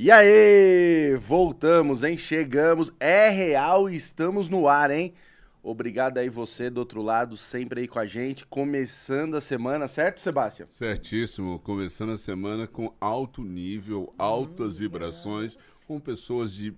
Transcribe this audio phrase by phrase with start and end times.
[0.00, 2.16] E aí, voltamos, hein?
[2.16, 5.12] Chegamos, é real, estamos no ar, hein?
[5.60, 10.20] Obrigado aí você do outro lado, sempre aí com a gente, começando a semana, certo,
[10.20, 10.68] Sebastião?
[10.70, 15.58] Certíssimo, começando a semana com alto nível, altas vibrações,
[15.88, 16.72] com pessoas de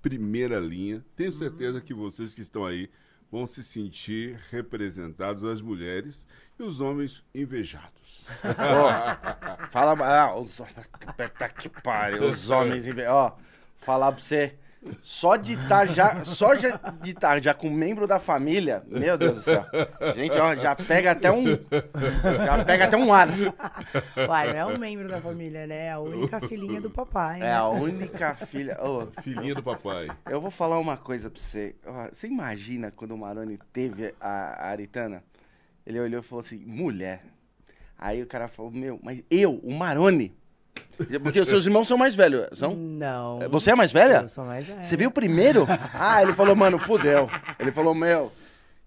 [0.00, 1.04] primeira linha.
[1.14, 2.88] Tenho certeza que vocês que estão aí
[3.32, 6.26] vão se sentir representados, as mulheres
[6.60, 8.26] e os homens invejados.
[8.44, 10.60] Ó, fala, ah, os,
[11.38, 13.16] tá que pariu, os homens invejados.
[13.16, 13.38] Ó,
[13.78, 14.54] falar pra você,
[15.00, 19.16] só de estar já, só já de estar já com um membro da família, meu
[19.16, 19.64] Deus do céu.
[20.14, 21.44] Gente, ó, já pega até um,
[22.44, 23.28] já pega até um ar.
[24.28, 25.86] Uai, não é um membro da família, né?
[25.86, 27.38] É a única filhinha do papai.
[27.38, 27.52] É né?
[27.52, 28.78] a única filha.
[28.82, 30.08] Ô, Filhinha do papai.
[30.28, 31.74] Eu vou falar uma coisa pra você.
[32.10, 35.22] Você imagina quando o Maroni teve a, a Aritana?
[35.86, 37.24] Ele olhou e falou assim, mulher.
[37.98, 40.34] Aí o cara falou, meu, mas eu, o Maroni.
[41.22, 42.74] Porque os seus irmãos são mais velhos, são?
[42.74, 43.40] Não.
[43.50, 44.22] Você é mais velha?
[44.22, 44.82] Eu sou mais velha.
[44.82, 45.66] Você viu o primeiro?
[45.94, 47.28] Ah, ele falou, mano, fudeu.
[47.58, 48.32] Ele falou, meu.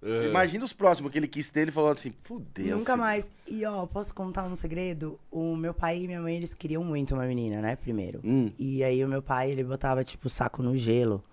[0.01, 2.77] você Imagina os próximos que ele quis ter, ele falou assim, fudeu.
[2.77, 3.31] Nunca mais.
[3.47, 5.19] E ó, posso contar um segredo?
[5.31, 7.75] O meu pai e minha mãe, eles queriam muito uma menina, né?
[7.75, 8.19] Primeiro.
[8.23, 8.51] Hum.
[8.57, 11.23] E aí o meu pai, ele botava, tipo, o saco no gelo.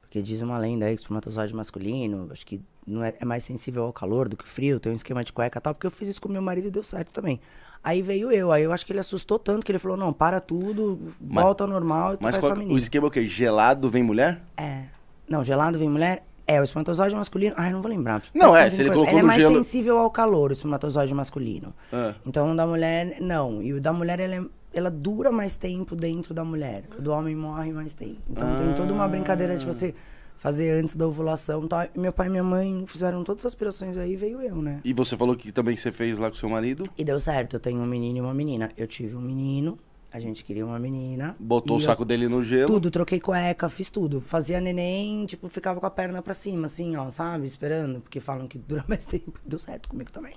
[0.00, 3.44] Porque diz uma lenda aí que o espermatozoide masculino, acho que não é, é mais
[3.44, 5.86] sensível ao calor do que o frio, tem um esquema de cueca e tal, porque
[5.86, 7.38] eu fiz isso com meu marido e deu certo também.
[7.82, 10.40] Aí veio eu, aí eu acho que ele assustou tanto que ele falou, não, para
[10.40, 12.78] tudo, Mas- volta ao normal e tu Mas faz qual- sua o menina.
[12.78, 13.24] esquema é o quê?
[13.26, 14.40] Gelado vem mulher?
[14.56, 14.82] É.
[15.28, 16.24] Não, gelado vem mulher?
[16.46, 17.54] É, o espermatozoide masculino.
[17.58, 18.22] Ai, não vou lembrar.
[18.34, 21.12] Não, é, se ele colocou Ele é no mais gelo- sensível ao calor, o espermatozoide
[21.14, 21.74] masculino.
[21.92, 22.14] Ah.
[22.26, 23.62] Então, o da mulher, não.
[23.62, 26.84] E o da mulher, ela, é- ela dura mais tempo dentro da mulher.
[26.98, 28.16] O do homem morre mais tempo.
[28.30, 29.94] Então, tem toda uma brincadeira de você
[30.38, 31.64] fazer antes da ovulação.
[31.64, 31.86] e tal.
[31.94, 34.80] E meu pai e minha mãe fizeram todas as aspirações aí e veio eu, né?
[34.84, 36.88] E você falou que também você fez lá com seu marido?
[36.96, 37.56] E deu certo.
[37.56, 38.70] Eu tenho um menino e uma menina.
[38.76, 39.76] Eu tive um menino,
[40.12, 41.36] a gente queria uma menina.
[41.38, 42.66] Botou o eu- saco dele no gelo.
[42.68, 44.20] tudo, troquei cueca, fiz tudo.
[44.20, 47.44] Fazia neném, tipo, ficava com a perna pra cima, assim, ó, sabe?
[47.46, 49.32] Esperando, porque falam que dura mais tempo.
[49.44, 50.34] Deu certo comigo também.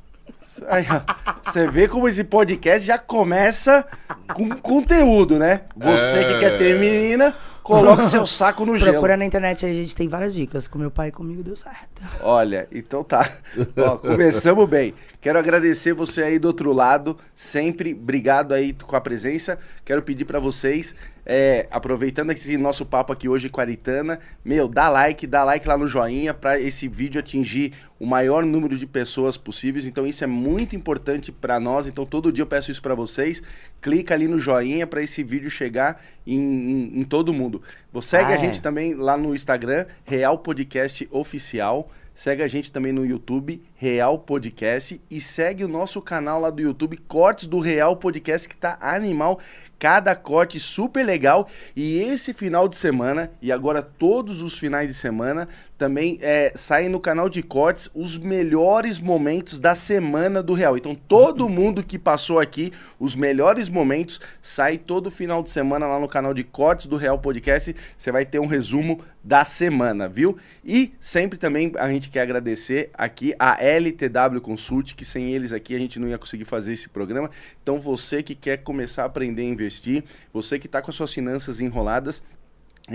[0.67, 3.85] Aí, ó, Você vê como esse podcast já começa
[4.33, 5.61] com conteúdo, né?
[5.75, 6.33] Você É.
[6.33, 8.91] que quer ter menina, coloca seu saco no gelo.
[8.91, 10.67] Procura na internet aí, a gente tem várias dicas.
[10.67, 12.03] Com meu pai e comigo deu certo.
[12.21, 13.29] Olha, então tá.
[13.77, 14.93] Ó, começamos bem.
[15.19, 17.93] Quero agradecer você aí do outro lado, sempre.
[17.93, 19.59] Obrigado aí com a presença.
[19.85, 20.95] Quero pedir pra vocês,
[21.33, 25.65] é, aproveitando esse nosso papo aqui hoje com a Aritana, meu, dá like, dá like
[25.65, 29.85] lá no joinha pra esse vídeo atingir o maior número de pessoas possíveis.
[29.85, 31.87] Então isso é muito importante pra nós.
[31.87, 33.41] Então todo dia eu peço isso pra vocês.
[33.79, 37.61] Clica ali no joinha pra esse vídeo chegar em, em- em todo mundo.
[37.93, 38.39] Você segue Ah, a é.
[38.39, 41.89] gente também lá no Instagram, Real Podcast Oficial.
[42.13, 45.01] Segue a gente também no YouTube, Real Podcast.
[45.09, 49.39] E segue o nosso canal lá do YouTube, Cortes do Real Podcast, que tá animal.
[49.79, 51.49] Cada corte super legal.
[51.75, 55.47] E esse final de semana, e agora todos os finais de semana,
[55.79, 60.77] também é, saem no canal de cortes os melhores momentos da semana do Real.
[60.77, 65.99] Então todo mundo que passou aqui, os melhores momentos, sai todo final de semana lá
[65.99, 67.75] no canal de cortes do Real Podcast.
[67.97, 70.37] Você vai ter um resumo da semana, viu?
[70.63, 75.75] E sempre também a gente quer agradecer aqui a LTW Consult, que sem eles aqui
[75.75, 77.29] a gente não ia conseguir fazer esse programa.
[77.61, 81.13] Então você que quer começar a aprender a investir, você que está com as suas
[81.13, 82.21] finanças enroladas,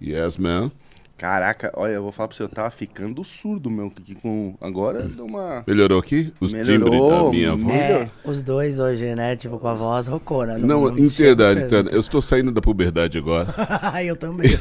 [0.00, 0.72] Yes, man.
[1.16, 4.56] Caraca, olha, eu vou falar pra você, eu tava ficando surdo, meu, aqui com...
[4.60, 5.62] Agora deu uma...
[5.66, 6.32] Melhorou aqui?
[6.40, 7.64] Os Melhorou, timbres da minha voz?
[7.64, 8.02] melhorou.
[8.02, 9.36] É, os dois hoje, né?
[9.36, 10.58] Tipo, com a voz rocona.
[10.58, 13.54] Não, não entenda, Aritana, eu estou saindo da puberdade agora.
[14.04, 14.50] eu também.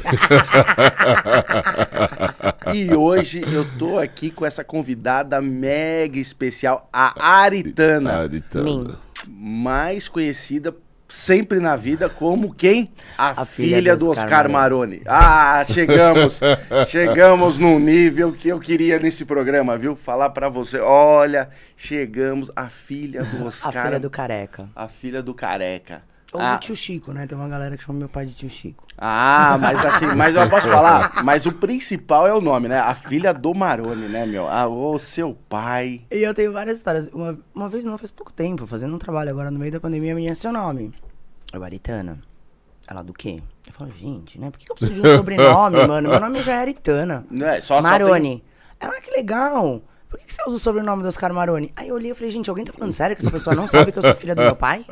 [2.73, 8.99] E hoje eu tô aqui com essa convidada mega especial, a Aritana, Aritana.
[9.27, 10.75] Mais conhecida
[11.13, 12.92] sempre na vida como quem?
[13.18, 15.01] A, A filha, filha do Oscar Oscar Maroni.
[15.06, 16.39] Ah, chegamos.
[16.89, 19.95] chegamos num nível que eu queria nesse programa, viu?
[19.95, 20.80] Falar pra você.
[20.80, 22.51] Olha, chegamos.
[22.56, 23.86] A filha do A Oscar.
[23.86, 24.69] filha do careca.
[24.75, 26.01] A filha do careca.
[26.33, 27.27] Ou Ah, tio Chico, né?
[27.27, 28.85] Tem uma galera que chama meu pai de tio Chico.
[28.97, 32.80] ah, mas assim, mas eu posso falar, mas o principal é o nome, né?
[32.80, 34.47] A filha do Maroni, né, meu?
[34.47, 36.01] Ah, o seu pai.
[36.12, 37.07] E eu tenho várias histórias.
[37.07, 40.12] Uma, uma vez não, faz pouco tempo, fazendo um trabalho agora no meio da pandemia,
[40.13, 40.91] a menina, seu nome?
[41.53, 42.19] Eu, Aritana.
[42.88, 43.41] Ela, do quê?
[43.65, 44.50] Eu falo, gente, né?
[44.51, 46.09] Por que, eu preciso de um sobrenome, mano?
[46.09, 47.25] Meu nome já é Aritana.
[47.31, 48.44] Não é, só, só tem- Maroni.
[48.80, 49.81] Ela, ah, que legal.
[50.13, 51.74] Por que, que você usa o sobrenome do Oscar Maroni?
[51.75, 53.92] Aí eu olhei e falei, gente, alguém tá falando sério que essa pessoa não sabe
[53.92, 54.86] que eu sou filha do meu pai?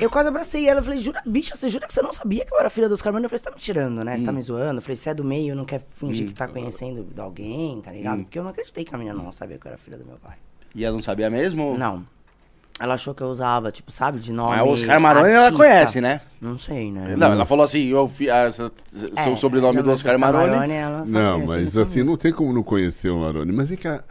[0.00, 2.60] Eu quase abracei ela, falei, jura, bicha, você jura que você não sabia que eu
[2.60, 3.24] era filha do Oscar Maroni?
[3.24, 4.16] Eu falei, você tá me tirando, né?
[4.16, 4.26] Você Hum.
[4.26, 4.78] tá me zoando?
[4.78, 8.20] Eu falei, você é do meio, não quer fingir que tá conhecendo alguém, tá ligado?
[8.20, 8.22] Hum.
[8.22, 10.16] Porque eu não acreditei que a menina não sabia que eu era filha do meu
[10.18, 10.36] pai.
[10.76, 11.76] E ela não sabia mesmo?
[11.76, 12.06] Não.
[12.80, 15.64] Ela achou que eu usava, tipo, sabe, de nome Mas o Oscar Maroni ela artista.
[15.64, 16.20] conhece, né?
[16.40, 17.14] Não sei, né?
[17.16, 18.72] Não, ela falou assim, eu fi, ah, seu
[19.16, 20.72] É, sobrenome não, do Oscar Maroni.
[20.72, 22.04] ela sabe Não, mas não assim, sabia.
[22.04, 23.52] não tem como não conhecer o Maroni.
[23.52, 24.02] Mas vem cá,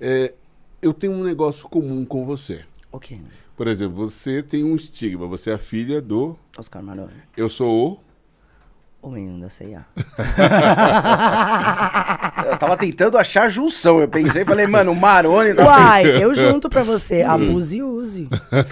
[0.00, 0.32] é,
[0.80, 2.64] eu tenho um negócio comum com você.
[2.90, 3.18] O quê?
[3.56, 6.36] Por exemplo, você tem um estigma, você é a filha do...
[6.56, 7.12] Oscar Maroni.
[7.36, 8.03] Eu sou o...
[9.04, 9.84] O menino da C&A.
[12.50, 14.00] Eu tava tentando achar junção.
[14.00, 17.20] Eu pensei, falei, mano, o Maroni tá Uai, eu junto pra você.
[17.20, 18.30] Abuse e use.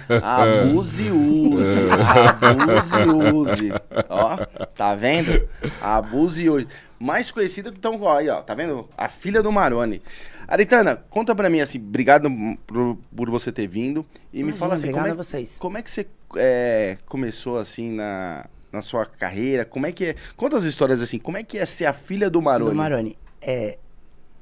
[0.09, 1.81] Abuse e use.
[2.49, 3.71] Abuse e use.
[4.09, 4.37] Ó,
[4.75, 5.47] tá vendo?
[5.79, 6.67] Abuse e use.
[6.99, 8.89] Mais conhecida que então, ó, aí, ó, tá vendo?
[8.97, 10.01] A filha do Maroni.
[10.47, 12.27] Aritana, conta pra mim assim, obrigado
[12.65, 14.03] por, por você ter vindo.
[14.31, 15.59] E me Imagina, fala assim, como é, a vocês.
[15.59, 16.07] como é que você
[16.37, 19.63] é, começou assim na, na sua carreira?
[19.63, 20.15] Como é que é?
[20.35, 22.71] Conta as histórias assim, como é que é ser a filha do Maroni?
[22.71, 23.17] Do Maroni.
[23.39, 23.77] É,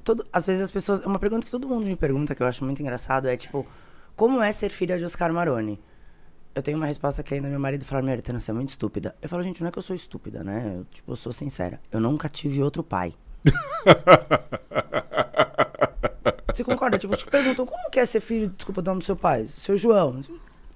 [0.03, 1.01] todo, às vezes as pessoas...
[1.01, 3.67] É uma pergunta que todo mundo me pergunta, que eu acho muito engraçado, é tipo...
[4.15, 5.79] Como é ser filha de Oscar Maroni?
[6.53, 9.15] Eu tenho uma resposta que ainda meu marido fala, Aritana, você é muito estúpida.
[9.21, 10.79] Eu falo, gente, não é que eu sou estúpida, né?
[10.79, 11.79] Eu, tipo, eu sou sincera.
[11.91, 13.13] Eu nunca tive outro pai.
[16.53, 16.97] Você concorda?
[16.97, 19.47] Tipo, te perguntam, como que é ser filho, desculpa o nome do seu pai?
[19.57, 20.19] Seu João.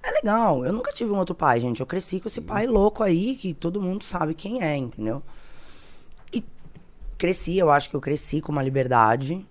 [0.06, 1.80] É legal, eu nunca tive um outro pai, gente.
[1.80, 5.20] Eu cresci com esse pai louco aí, que todo mundo sabe quem é, entendeu?
[6.32, 6.44] E
[7.18, 9.44] cresci, eu acho que eu cresci com uma liberdade,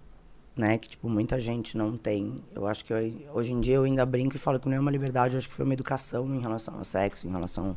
[0.56, 0.78] né?
[0.78, 2.42] Que, tipo, muita gente não tem.
[2.54, 4.80] Eu acho que eu- hoje em dia eu ainda brinco e falo que não é
[4.80, 7.76] uma liberdade, eu acho que foi uma educação em relação ao sexo, em relação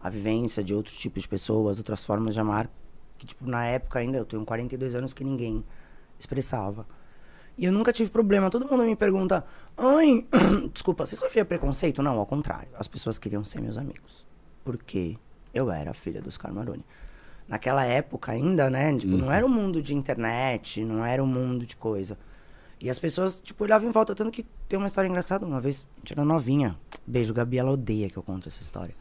[0.00, 2.70] à vivência de outros tipos de pessoas, outras formas de amar.
[3.18, 5.64] Que, tipo, na época ainda, eu tenho 42 anos que ninguém
[6.20, 6.86] expressava.
[7.56, 8.50] E eu nunca tive problema.
[8.50, 9.44] Todo mundo me pergunta,
[9.76, 10.26] ai,
[10.72, 12.02] desculpa, você sofria preconceito?
[12.02, 12.68] Não, ao contrário.
[12.78, 14.24] As pessoas queriam ser meus amigos.
[14.64, 15.16] Porque
[15.52, 16.84] eu era a filha dos Maroni.
[17.48, 18.96] Naquela época ainda, né?
[18.96, 22.16] Tipo, não era um mundo de internet, não era um mundo de coisa.
[22.80, 24.14] E as pessoas, tipo, olhavam em volta.
[24.14, 25.44] Tanto que tem uma história engraçada.
[25.44, 26.76] Uma vez, a gente era novinha.
[27.06, 28.94] Beijo, Gabi, ela odeia que eu conte essa história.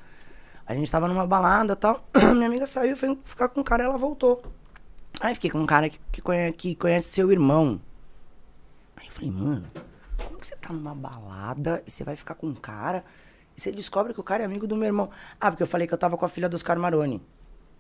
[0.66, 2.06] A gente tava numa balada e tal.
[2.36, 4.44] Minha amiga saiu, foi ficar com um cara e ela voltou.
[5.20, 7.80] Aí fiquei com um cara que, que, conhece, que conhece seu irmão.
[9.22, 9.68] Falei, mano,
[10.26, 13.06] como que você tá numa balada e você vai ficar com um cara
[13.56, 15.10] e você descobre que o cara é amigo do meu irmão?
[15.40, 17.22] Ah, porque eu falei que eu tava com a filha dos Maroni.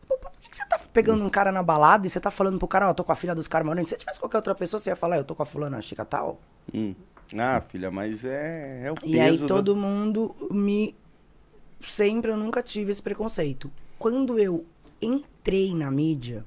[0.07, 2.59] Pô, por que, que você tá pegando um cara na balada e você tá falando
[2.59, 3.85] pro cara, ó, tô com a filha dos Maroni?
[3.85, 6.05] Se você tivesse qualquer outra pessoa, você ia falar, eu tô com a fulana chica
[6.05, 6.39] tal?
[6.71, 6.93] Hum.
[7.35, 9.07] Ah, filha, mas é, é o peso.
[9.07, 10.95] E aí do- todo mundo me.
[11.79, 13.71] Sempre eu nunca tive esse preconceito.
[13.97, 14.65] Quando eu
[15.01, 16.45] entrei na mídia,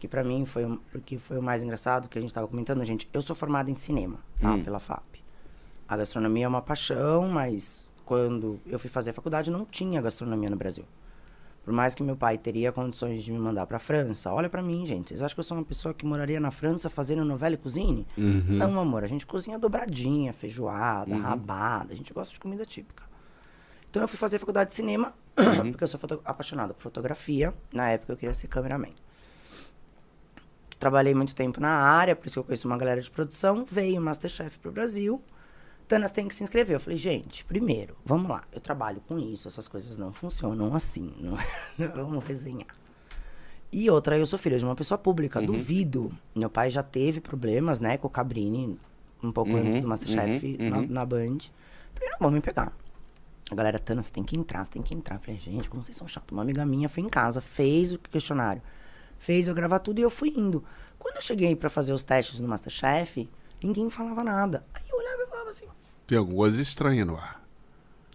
[0.00, 3.06] que pra mim foi, porque foi o mais engraçado que a gente tava comentando, gente,
[3.12, 4.54] eu sou formada em cinema, tá?
[4.54, 4.64] Hum.
[4.64, 5.20] Pela FAP.
[5.86, 10.48] A gastronomia é uma paixão, mas quando eu fui fazer a faculdade não tinha gastronomia
[10.48, 10.84] no Brasil.
[11.62, 14.86] Por mais que meu pai teria condições de me mandar pra França, olha pra mim,
[14.86, 15.10] gente.
[15.10, 18.06] Vocês acham que eu sou uma pessoa que moraria na França fazendo novela e cozinha?
[18.16, 23.04] Não, amor, a gente cozinha dobradinha, feijoada, rabada, a gente gosta de comida típica.
[23.90, 25.12] Então eu fui fazer faculdade de cinema,
[25.70, 27.52] porque eu sou apaixonado por fotografia.
[27.70, 28.94] Na época eu queria ser cameraman.
[30.80, 33.66] Trabalhei muito tempo na área, por isso que eu conheço uma galera de produção.
[33.70, 35.22] Veio o Masterchef pro Brasil.
[35.86, 36.76] Tanas tem que se inscrever.
[36.76, 38.42] Eu falei, gente, primeiro, vamos lá.
[38.50, 41.12] Eu trabalho com isso, essas coisas não funcionam assim.
[41.76, 42.74] Não, não vamos resenhar.
[43.70, 46.10] E outra, eu sou filha de uma pessoa pública, duvido.
[46.34, 48.78] Meu pai já teve problemas, né, com o Cabrini,
[49.22, 50.86] um pouco antes do Masterchef uhum, na, uhum.
[50.88, 51.38] na Band.
[51.94, 52.72] Falei, não, vão me pegar.
[53.50, 55.16] A galera, Tana, você tem que entrar, você tem que entrar.
[55.16, 56.32] Eu falei, gente, como vocês são chatos.
[56.32, 58.62] Uma amiga minha foi em casa, fez o questionário,
[59.20, 60.64] fez eu gravar tudo e eu fui indo.
[60.98, 63.30] Quando eu cheguei pra fazer os testes no Masterchef,
[63.62, 64.66] ninguém falava nada.
[64.74, 65.66] Aí eu olhava e falava assim,
[66.08, 67.40] Tem alguma coisa estranha no ar.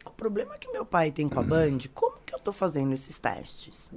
[0.06, 3.18] o problema que meu pai tem com a Band, como que eu tô fazendo esses
[3.18, 3.90] testes?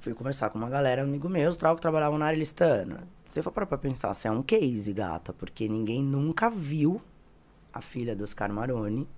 [0.00, 3.06] Fui conversar com uma galera, amigo tal, que trabalhavam na área listana.
[3.28, 7.00] Se for parar pra pensar, você é um case, gata, porque ninguém nunca viu
[7.72, 9.08] a filha do Oscar Maroni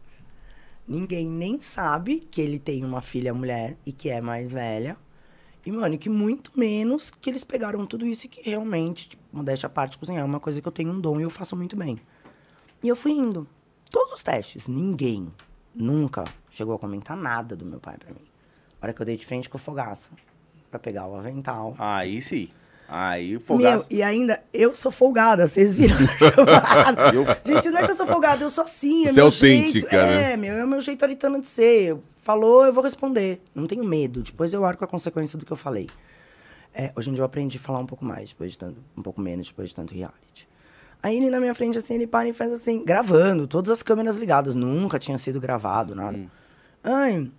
[0.87, 4.99] Ninguém nem sabe que ele tem uma filha mulher e que é mais velha.
[5.65, 9.23] E, mano, e que muito menos que eles pegaram tudo isso e que realmente, tipo,
[9.33, 11.57] modéstia à parte, cozinhar é uma coisa que eu tenho um dom e eu faço
[11.57, 11.99] muito bem.
[12.83, 13.47] E eu fui indo.
[13.91, 14.67] Todos os testes.
[14.67, 15.33] Ninguém
[15.75, 18.21] nunca chegou a comentar nada do meu pai pra mim.
[18.81, 20.13] A hora que eu dei de frente com o Fogaça
[20.71, 21.75] pra pegar o avental.
[21.79, 22.51] Aí sim.
[22.87, 25.97] Aí o Meu, e ainda, eu sou folgada, vocês viram?
[27.13, 27.25] Eu-
[27.55, 29.07] Gente, não é que eu sou folgada, eu sou assim.
[29.07, 30.33] É Você é autêntica, jeito, né?
[30.33, 31.97] É, meu, é o meu jeito aritano de ser.
[32.19, 33.41] Falou, eu vou responder.
[33.55, 34.23] Não tenho medo.
[34.23, 35.89] Depois eu arco a consequência do que eu falei.
[36.75, 39.03] É, hoje em dia eu aprendi a falar um pouco mais, depois de tanto, um
[39.03, 40.47] pouco menos, depois de tanto reality.
[41.03, 44.17] Aí ele na minha frente, assim, ele para e faz assim, gravando, todas as câmeras
[44.17, 46.19] ligadas, nunca tinha sido gravado, nada.
[46.83, 47.31] Ai,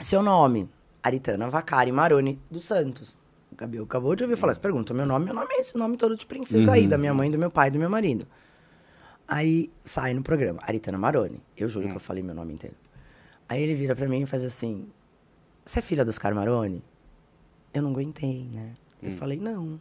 [0.00, 0.68] seu nome,
[1.02, 3.16] Aritana Vacari Maroni dos Santos.
[3.56, 4.92] O Gabriel acabou de ouvir falar essa pergunta.
[4.92, 7.38] Meu nome, meu nome é esse nome todo de princesa aí, da minha mãe, do
[7.38, 8.26] meu pai, do meu marido.
[9.26, 11.40] Aí sai no programa, Aritana Maroni.
[11.56, 12.76] Eu juro que eu falei meu nome inteiro.
[13.48, 14.86] Aí ele vira pra mim e faz assim:
[15.64, 16.82] Você é filha dos Carmaroni?
[17.72, 18.74] Eu não aguentei, né?
[19.02, 19.80] Eu falei: Não.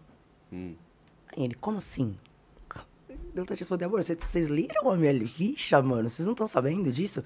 [0.53, 0.74] Hum.
[1.36, 2.15] Aí ele: Como assim?
[3.10, 6.10] Eu vontade de responder, amor, vocês- vocês leram a minha ficha, mano?
[6.10, 7.22] Vocês não estão sabendo disso?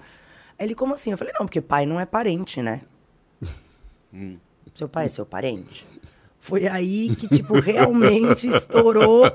[0.58, 1.12] Aí ele: Como assim?
[1.12, 2.82] Eu falei: Não, porque pai não é parente, né?
[4.74, 5.86] Seu pai é seu parente?
[6.40, 9.26] Foi aí que, tipo, realmente estourou.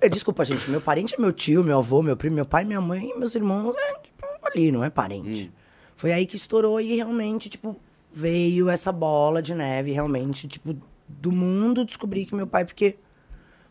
[0.00, 2.80] Eh, Desculpa, gente, meu parente é meu tio, meu avô, meu primo, meu pai, minha
[2.80, 5.52] mãe meus irmãos, é, tipo, ali, não é parente.
[5.94, 7.76] Foi aí que estourou e realmente, tipo,
[8.10, 10.74] veio essa bola de neve, realmente, tipo,
[11.06, 12.96] do mundo descobri que meu pai, porque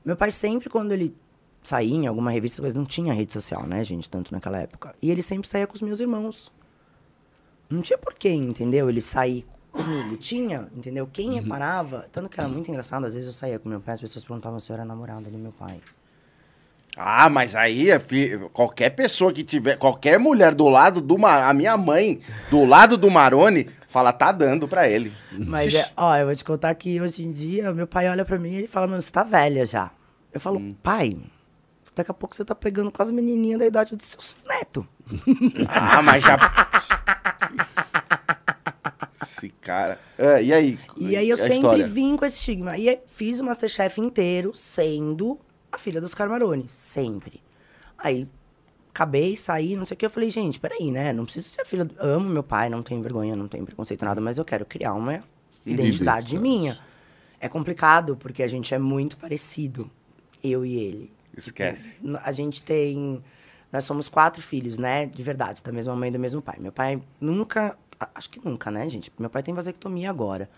[0.06, 1.16] meu pai sempre, quando ele
[1.64, 4.94] saía em alguma revista, mas não tinha rede social, né, gente, tanto naquela época.
[5.02, 6.54] E ele sempre saía com os meus irmãos.
[7.68, 8.88] Não tinha porquê, entendeu?
[8.88, 9.44] Ele sair
[9.76, 10.18] comigo.
[10.18, 11.08] Tinha, entendeu?
[11.12, 14.02] Quem reparava, tanto que era muito engraçado, às vezes eu saía com meu pai, as
[14.02, 15.82] pessoas perguntavam se eu era namorada do meu pai.
[16.98, 18.00] Ah, mas aí, é
[18.54, 21.44] qualquer pessoa que tiver, qualquer mulher do lado do Mar...
[21.44, 25.12] a minha mãe, do lado do Maroni, fala, tá dando pra ele.
[25.32, 28.40] Mas, é, ó, eu vou te contar que hoje em dia, meu pai olha pra
[28.40, 29.92] mim e ele fala, mano, você tá velha já.
[30.34, 31.18] Eu falo, pai,
[31.94, 34.86] daqui a pouco você tá pegando quase menininha da idade dos seus netos.
[35.68, 36.38] Ah, mas já.
[39.38, 40.00] Esse cara.
[40.18, 40.80] É, e aí?
[40.98, 41.86] E aí eu sempre história?
[41.88, 42.78] vim com esse estigma.
[42.78, 45.40] E fiz o Masterchef inteiro sendo
[45.72, 46.66] a filha dos Carmaroni.
[46.70, 47.42] Sempre.
[47.98, 48.28] Aí
[48.90, 50.06] acabei, saí, não sei o que.
[50.06, 51.12] Eu falei, gente, peraí, né?
[51.12, 51.86] Não preciso ser filha.
[51.86, 54.94] do- Amo meu pai, não tenho vergonha, não tenho preconceito, nada, mas eu quero criar
[54.94, 55.22] uma
[55.66, 56.80] identidade minha.
[57.40, 59.90] É complicado, porque a gente é muito parecido,
[60.44, 61.12] eu e ele.
[61.36, 61.96] Esquece.
[62.02, 63.22] N- A gente tem.
[63.72, 65.06] Nós somos quatro filhos, né?
[65.06, 66.56] De verdade, da mesma mãe e do mesmo pai.
[66.60, 67.78] Meu pai nunca.
[68.14, 69.12] Acho que nunca, né, gente?
[69.18, 70.50] Meu pai tem vasectomia agora.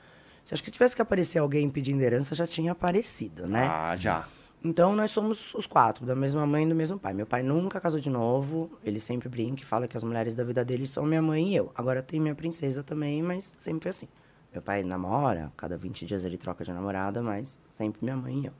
[0.44, 3.68] Se acho que tivesse que aparecer alguém pedindo herança, já tinha aparecido, né?
[3.70, 4.28] Ah, já.
[4.64, 7.14] Então nós somos os quatro, da mesma mãe e do mesmo pai.
[7.14, 10.44] Meu pai nunca casou de novo, ele sempre brinca e fala que as mulheres da
[10.44, 11.72] vida dele são minha mãe e eu.
[11.76, 14.08] Agora tem minha princesa também, mas sempre foi assim.
[14.52, 18.46] Meu pai namora, cada 20 dias ele troca de namorada, mas sempre minha mãe e
[18.48, 18.54] eu.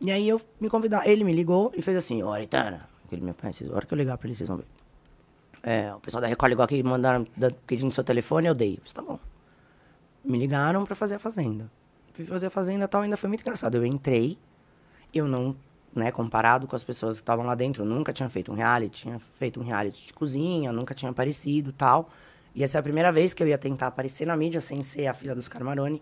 [0.00, 3.34] E aí eu me convidar, ele me ligou e fez assim, ó, Aritana, aquele meu
[3.34, 4.66] pai, a hora que eu ligar pra ele, vocês vão ver.
[5.66, 8.74] É, o pessoal da Record ligou aqui, mandaram, da- pedindo seu telefone, eu dei.
[8.74, 9.18] Eu falei, tá bom.
[10.22, 11.70] Me ligaram pra fazer a Fazenda.
[12.12, 13.74] Fui fazer a Fazenda e tal, ainda foi muito engraçado.
[13.76, 14.36] Eu entrei,
[15.12, 15.56] eu não,
[15.94, 19.18] né, comparado com as pessoas que estavam lá dentro, nunca tinha feito um reality, tinha
[19.38, 22.10] feito um reality de cozinha, nunca tinha aparecido tal.
[22.54, 25.06] E essa é a primeira vez que eu ia tentar aparecer na mídia sem ser
[25.06, 26.00] a filha dos Carmaroni.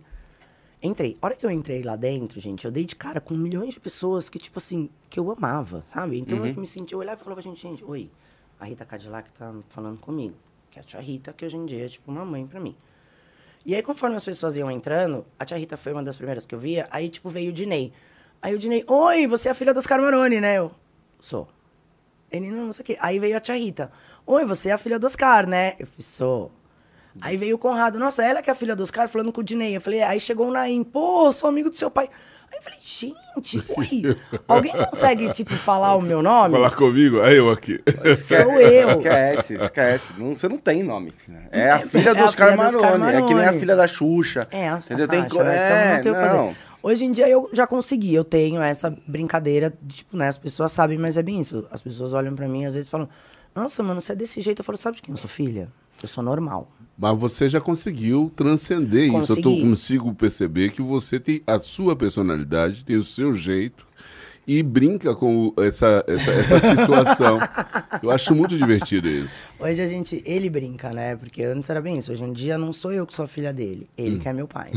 [0.82, 1.16] Entrei.
[1.22, 3.80] A hora que eu entrei lá dentro, gente, eu dei de cara com milhões de
[3.80, 6.18] pessoas que, tipo assim, que eu amava, sabe?
[6.18, 8.10] Então eu me senti, eu olhava e falava, gente, gente, oi,
[8.62, 10.36] a Rita Cadillac tá falando comigo.
[10.70, 12.76] Que é a tia Rita, que hoje em dia é tipo uma mãe pra mim.
[13.66, 16.54] E aí, conforme as pessoas iam entrando, a tia Rita foi uma das primeiras que
[16.54, 17.92] eu via, aí, tipo, veio o Dinei.
[18.40, 20.58] Aí o Dinei, oi, você é a filha dos Carmaroni, né?
[20.58, 20.70] Eu,
[21.18, 21.48] sou.
[22.30, 22.96] Ele, não, não sei o quê.
[23.00, 23.90] Aí veio a tia Rita,
[24.24, 25.74] oi, você é a filha do Oscar, né?
[25.78, 26.52] Eu falei, sou.
[27.20, 29.44] Aí veio o Conrado, nossa, ela que é a filha do Oscar, falando com o
[29.44, 29.76] Dinei.
[29.76, 32.08] Eu falei, aí chegou o Naim, pô, sou amigo do seu pai.
[32.64, 34.16] Eu falei, gente, ui,
[34.46, 36.54] alguém consegue, tipo, falar o meu nome?
[36.54, 37.20] Falar comigo?
[37.20, 37.80] Aí eu aqui.
[38.16, 38.90] Sou eu.
[38.90, 40.10] Esquece, esquece.
[40.16, 41.10] Não, você não tem nome.
[41.10, 41.48] filha.
[41.50, 43.16] É a É- filha é dos filha dos Carmaroni.
[43.16, 44.46] É que nem a filha da Xuxa.
[44.52, 45.06] É, a, entendeu?
[45.06, 45.94] a Tem né?
[45.96, 46.54] é, Então não não.
[46.84, 50.70] Hoje em dia eu já consegui, eu tenho essa brincadeira, de, tipo, né, as pessoas
[50.72, 51.66] sabem, mas é bem isso.
[51.70, 53.08] As pessoas olham pra mim às vezes falam,
[53.54, 54.60] nossa, mano, você é desse jeito.
[54.60, 55.68] Eu falo, sabe de quem eu sou filha?
[56.02, 56.68] Eu sou normal.
[56.96, 59.32] Mas você já conseguiu transcender isso.
[59.32, 59.62] Eu tô, Consegui.
[59.62, 63.86] consigo perceber que você tem a sua personalidade, tem o seu jeito
[64.46, 67.38] e brinca com essa, essa, essa situação.
[68.02, 69.30] Eu acho muito divertido isso.
[69.58, 71.16] Hoje a gente, ele brinca, né?
[71.16, 72.10] Porque antes era bem isso.
[72.12, 74.48] Hoje em dia não sou eu que sou a filha dele, ele que é meu
[74.48, 74.70] pai.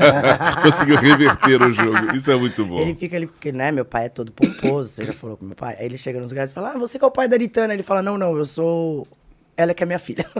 [0.62, 2.16] Conseguiu reverter o jogo.
[2.16, 2.80] Isso é muito bom.
[2.80, 5.56] Ele fica ali, porque, né, meu pai é todo pomposo, você já falou com meu
[5.56, 5.76] pai.
[5.78, 7.74] Aí ele chega nos lugares e fala, ah, você que é o pai da Aritana.
[7.74, 9.06] Ele fala, não, não, eu sou
[9.56, 10.24] ela é que é minha filha.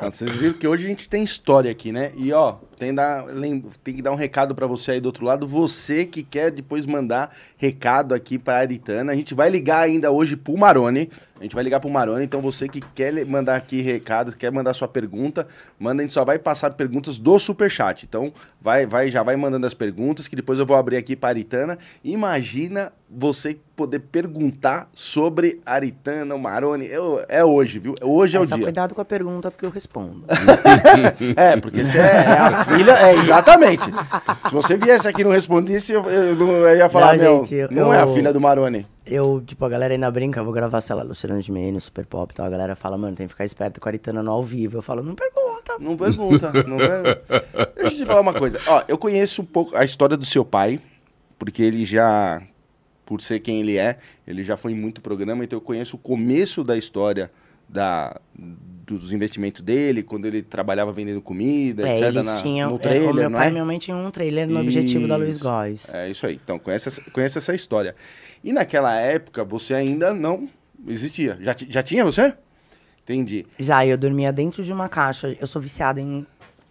[0.00, 2.12] Vocês viram que hoje a gente tem história aqui, né?
[2.16, 3.24] E ó, tem, dar,
[3.82, 5.46] tem que dar um recado pra você aí do outro lado.
[5.46, 9.12] Você que quer depois mandar recado aqui pra Aritana.
[9.12, 11.10] A gente vai ligar ainda hoje pro Marone.
[11.38, 12.24] A gente vai ligar pro Marone.
[12.24, 15.46] Então você que quer mandar aqui recado, quer mandar sua pergunta,
[15.78, 16.00] manda.
[16.00, 18.04] A gente só vai passar perguntas do Superchat.
[18.08, 21.30] Então vai, vai, já vai mandando as perguntas que depois eu vou abrir aqui pra
[21.30, 21.76] Aritana.
[22.04, 26.86] Imagina você poder perguntar sobre Aritana, o Marone.
[26.86, 27.94] Eu- é hoje, viu?
[28.00, 28.64] Hoje é, É o só dia.
[28.64, 30.24] cuidado com a pergunta, porque eu respondo.
[31.36, 33.84] É, porque você é, é a filha, é exatamente.
[34.46, 37.38] Se você viesse aqui e não respondesse, eu, eu não- eu ia falar, Não, meu,
[37.44, 38.86] gente, eu- não é a filha do Maroni.
[39.06, 42.32] Eu, tipo, a galera ainda brinca, vou gravar, sei lá, Luciano de Meio, Super Pop
[42.32, 42.46] e tal.
[42.46, 44.78] A galera fala, mano, tem que ficar esperto com a Aritana no ao vivo.
[44.78, 45.76] Eu falo, não pergunta.
[45.78, 47.22] Não pergunta, não pergunta.
[47.76, 48.58] Deixa eu te falar uma coisa.
[48.66, 50.80] Ó, eu conheço um pouco a história do seu pai,
[51.38, 52.42] porque ele já,
[53.04, 55.98] por ser quem ele é, ele já foi em muito programa, então eu conheço o
[55.98, 57.30] começo da história
[57.68, 58.20] da,
[58.86, 62.02] dos investimentos dele, quando ele trabalhava vendendo comida, É, etc.
[62.08, 62.70] eles na- tinham.
[62.70, 63.50] no é, trailer, o meu pai é?
[63.50, 65.44] e minha mãe tinham um trailer no objetivo da Luiz Isso.
[65.44, 65.92] Góes.
[65.94, 66.38] É isso aí.
[66.42, 67.94] Então, conhece, essa- conhece essa história.
[68.42, 70.48] E naquela época, você ainda não
[70.86, 71.38] existia.
[71.40, 72.34] Já, já tinha você?
[73.02, 73.46] Entendi.
[73.58, 75.36] Já, eu dormia dentro de uma caixa.
[75.40, 76.26] Eu sou viciada em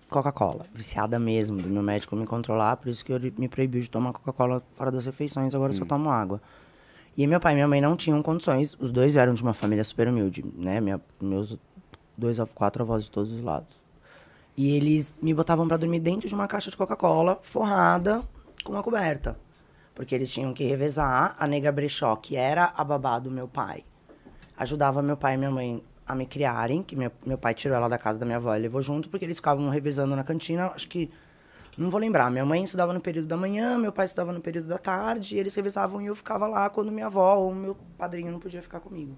[0.09, 0.65] Coca-Cola.
[0.73, 1.61] Viciada mesmo.
[1.61, 4.91] Do meu médico me controlar, por isso que ele me proibiu de tomar Coca-Cola fora
[4.91, 5.53] das refeições.
[5.55, 5.79] Agora eu Hum.
[5.79, 6.39] só tomo água.
[7.15, 8.75] E meu pai e minha mãe não tinham condições.
[8.79, 10.81] Os dois vieram de uma família super humilde, né?
[10.81, 11.57] Minha- meus
[12.17, 13.81] dois, quatro avós de todos os lados.
[14.57, 18.23] E eles me botavam pra dormir dentro de uma caixa de Coca-Cola, forrada,
[18.63, 19.37] com uma coberta.
[19.95, 23.83] Porque eles tinham que revezar a nega brechó, que era a babá do meu pai.
[24.57, 27.97] Ajudava meu pai e minha mãe a me criarem, que meu pai tirou ela da
[27.97, 31.09] casa da minha avó e levou junto, porque eles ficavam revezando na cantina, acho que...
[31.77, 34.67] Não vou lembrar, minha mãe estudava no período da manhã, meu pai estudava no período
[34.67, 38.31] da tarde, e eles revezavam e eu ficava lá quando minha avó ou meu padrinho
[38.31, 39.17] não podia ficar comigo.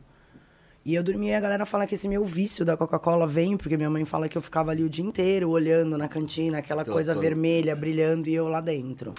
[0.86, 3.76] E eu dormia e a galera fala que esse meu vício da Coca-Cola vem, porque
[3.76, 6.94] minha mãe fala que eu ficava ali o dia inteiro olhando na cantina, aquela Aquela
[6.94, 7.28] coisa coisa.
[7.28, 9.14] vermelha brilhando e eu lá dentro.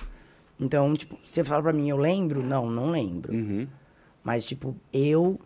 [0.61, 2.41] Então, tipo, você fala pra mim, eu lembro?
[2.43, 3.35] Não, não lembro.
[3.35, 3.67] Uhum.
[4.23, 5.41] Mas, tipo, eu.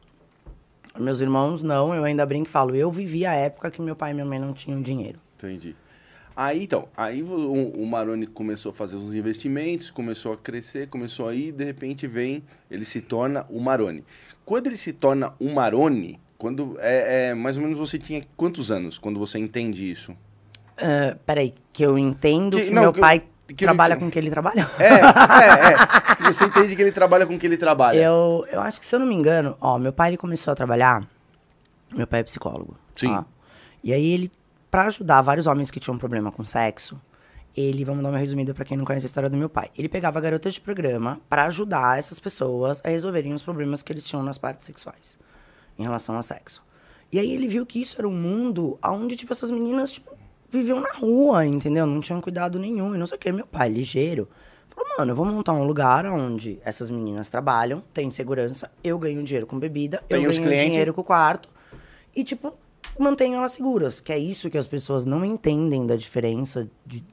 [0.98, 4.10] Meus irmãos, não, eu ainda brinco e falo, eu vivi a época que meu pai
[4.10, 5.18] e minha mãe não tinham dinheiro.
[5.38, 5.74] Entendi.
[6.36, 11.28] Aí, então, aí o, o Maroni começou a fazer os investimentos, começou a crescer, começou
[11.28, 14.04] a ir, de repente vem, ele se torna o Maroni.
[14.44, 18.70] Quando ele se torna o Maroni, quando, é, é, mais ou menos você tinha quantos
[18.70, 20.16] anos quando você entende isso?
[20.78, 23.96] Ah, peraí, que eu entendo Que- que, não, meu que eu- pai que ele trabalha
[23.96, 24.66] com o que ele trabalha?
[24.78, 26.14] É, é, é.
[26.16, 27.98] Que Você entende que ele trabalha com o que ele trabalha.
[27.98, 30.54] Eu, eu acho que, se eu não me engano, ó, meu pai ele começou a
[30.54, 31.06] trabalhar.
[31.94, 32.76] Meu pai é psicólogo.
[32.94, 33.08] Sim.
[33.08, 33.26] tá?
[33.82, 34.30] E aí ele,
[34.70, 37.00] pra ajudar vários homens que tinham problema com sexo,
[37.56, 39.70] ele, vamos dar uma resumida pra quem não conhece a história do meu pai.
[39.76, 44.04] Ele pegava garotas de programa pra ajudar essas pessoas a resolverem os problemas que eles
[44.04, 45.18] tinham nas partes sexuais,
[45.78, 46.62] em relação ao sexo.
[47.12, 50.14] E aí ele viu que isso era um mundo onde, tipo, essas meninas, tipo,
[50.48, 51.84] viviam na rua, entendeu?
[51.86, 53.32] Não tinham cuidado nenhum e não sei o que.
[53.32, 54.28] Meu pai, ligeiro,
[54.68, 59.24] falou, mano, eu vou montar um lugar onde essas meninas trabalham, tem segurança, eu ganho
[59.24, 60.64] dinheiro com bebida, Tem eu ganho clientes.
[60.66, 61.48] dinheiro com o quarto
[62.14, 62.56] e, tipo,
[62.98, 64.00] mantenho elas seguras.
[64.00, 67.04] Que é isso que as pessoas não entendem da diferença de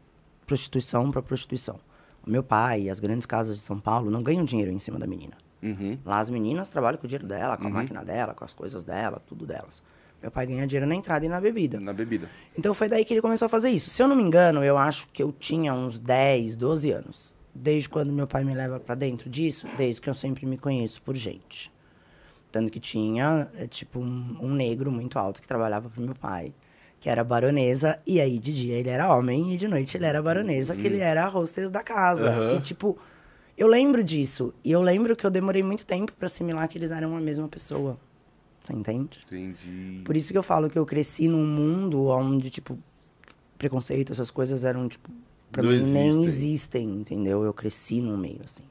[0.45, 1.79] prostituição para prostituição.
[2.25, 4.97] O meu pai e as grandes casas de São Paulo não ganham dinheiro em cima
[4.99, 5.37] da menina.
[5.61, 5.97] Uhum.
[6.05, 8.83] Lá as meninas trabalham com o dinheiro dela, com a máquina dela, com as coisas
[8.83, 9.81] dela, tudo delas.
[10.21, 11.79] Meu pai ganha dinheiro na entrada e na bebida.
[11.79, 12.29] Na bebida.
[12.57, 13.89] Então foi daí que ele começou a fazer isso.
[13.89, 17.35] Se eu não me engano, eu acho que eu tinha uns 10, 12 anos.
[17.53, 21.01] Desde quando meu pai me leva pra dentro disso, desde que eu sempre me conheço
[21.01, 21.71] por gente.
[22.51, 26.53] Tanto que tinha, é, tipo, um, um negro muito alto que trabalhava pro meu pai,
[26.99, 30.21] que era baronesa, e aí de dia ele era homem e de noite ele era
[30.21, 32.29] baronesa, que ele era a hostess da casa.
[32.29, 32.55] Aham.
[32.57, 32.97] E tipo,
[33.57, 34.53] eu lembro disso.
[34.63, 37.47] E eu lembro que eu demorei muito tempo pra assimilar que eles eram a mesma
[37.47, 37.99] pessoa.
[38.63, 39.19] Você entende?
[39.25, 40.01] Entendi.
[40.03, 42.77] Por isso que eu falo que eu cresci num mundo onde, tipo,
[43.57, 45.09] preconceito, essas coisas eram, tipo,
[45.51, 46.25] pra Não mim nem existem.
[46.25, 47.43] existem, entendeu?
[47.43, 48.63] Eu cresci no meio, assim.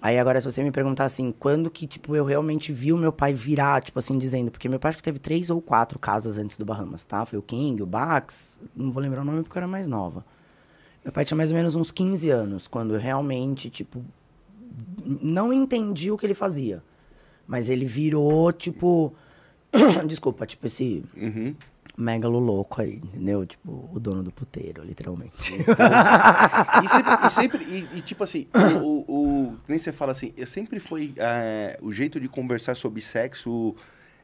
[0.00, 3.12] Aí agora, se você me perguntar assim, quando que, tipo, eu realmente vi o meu
[3.12, 6.36] pai virar, tipo assim, dizendo, porque meu pai acho que teve três ou quatro casas
[6.36, 7.24] antes do Bahamas, tá?
[7.24, 10.24] Foi o King, o Bax, não vou lembrar o nome porque eu era mais nova.
[11.02, 14.04] Meu pai tinha mais ou menos uns 15 anos, quando eu realmente, tipo,
[15.04, 16.82] não entendi o que ele fazia.
[17.46, 19.14] Mas ele virou, tipo.
[20.06, 21.54] Desculpa, tipo, esse Uhum.
[21.96, 23.44] Megalo louco aí, entendeu?
[23.46, 25.52] Tipo, o dono do puteiro, literalmente.
[26.84, 29.14] E sempre, e, sempre- e- e, tipo assim, o, o,
[29.48, 33.74] o- nem você fala assim, eu sempre foi é, o jeito de conversar sobre sexo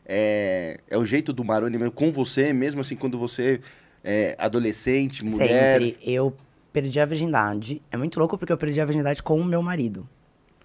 [0.05, 3.61] é, é o jeito do Maroni mesmo, com você, mesmo assim, quando você
[4.05, 5.81] é adolescente, mulher.
[5.81, 5.99] Sempre.
[6.03, 6.35] Eu
[6.73, 7.81] perdi a virgindade.
[7.91, 10.09] É muito louco porque eu perdi a virgindade com o meu marido.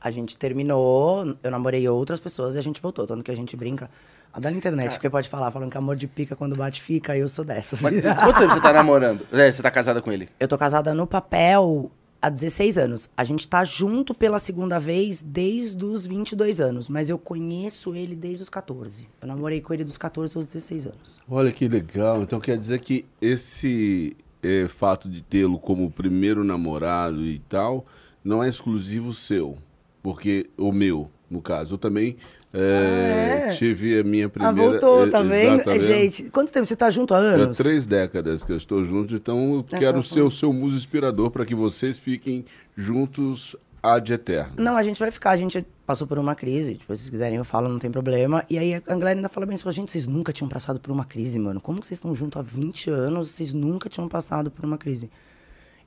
[0.01, 3.05] A gente terminou, eu namorei outras pessoas e a gente voltou.
[3.07, 3.89] Tanto que a gente brinca.
[4.33, 7.27] Adoro a internet, porque pode falar, falando que amor de pica quando bate fica, eu
[7.27, 7.81] sou dessas.
[7.81, 9.25] Mas quanto tempo você tá namorando?
[9.31, 10.29] É, você tá casada com ele?
[10.39, 13.09] Eu tô casada no papel há 16 anos.
[13.15, 18.15] A gente tá junto pela segunda vez desde os 22 anos, mas eu conheço ele
[18.15, 19.07] desde os 14.
[19.21, 21.21] Eu namorei com ele dos 14 aos 16 anos.
[21.29, 22.21] Olha que legal.
[22.21, 27.85] Então quer dizer que esse é, fato de tê-lo como primeiro namorado e tal
[28.23, 29.57] não é exclusivo seu.
[30.03, 32.17] Porque o meu, no caso, eu também
[32.53, 33.55] é, Ah, é?
[33.55, 34.71] tive a minha Ah, primeira.
[34.71, 35.55] voltou, é, tá vendo?
[35.55, 35.85] exatamente.
[35.85, 37.57] Gente, quanto tempo você tá junto há anos?
[37.57, 41.29] três décadas que eu estou junto, então eu Essa quero ser o seu muso inspirador
[41.31, 44.53] para que vocês fiquem juntos ad eterno.
[44.57, 46.75] Não, a gente vai ficar, a gente passou por uma crise.
[46.75, 48.43] Tipo, se vocês quiserem, eu falo, não tem problema.
[48.49, 50.91] E aí a galera ainda fala bem, você fala, gente, vocês nunca tinham passado por
[50.91, 51.61] uma crise, mano.
[51.61, 55.09] Como que vocês estão juntos há 20 anos, vocês nunca tinham passado por uma crise?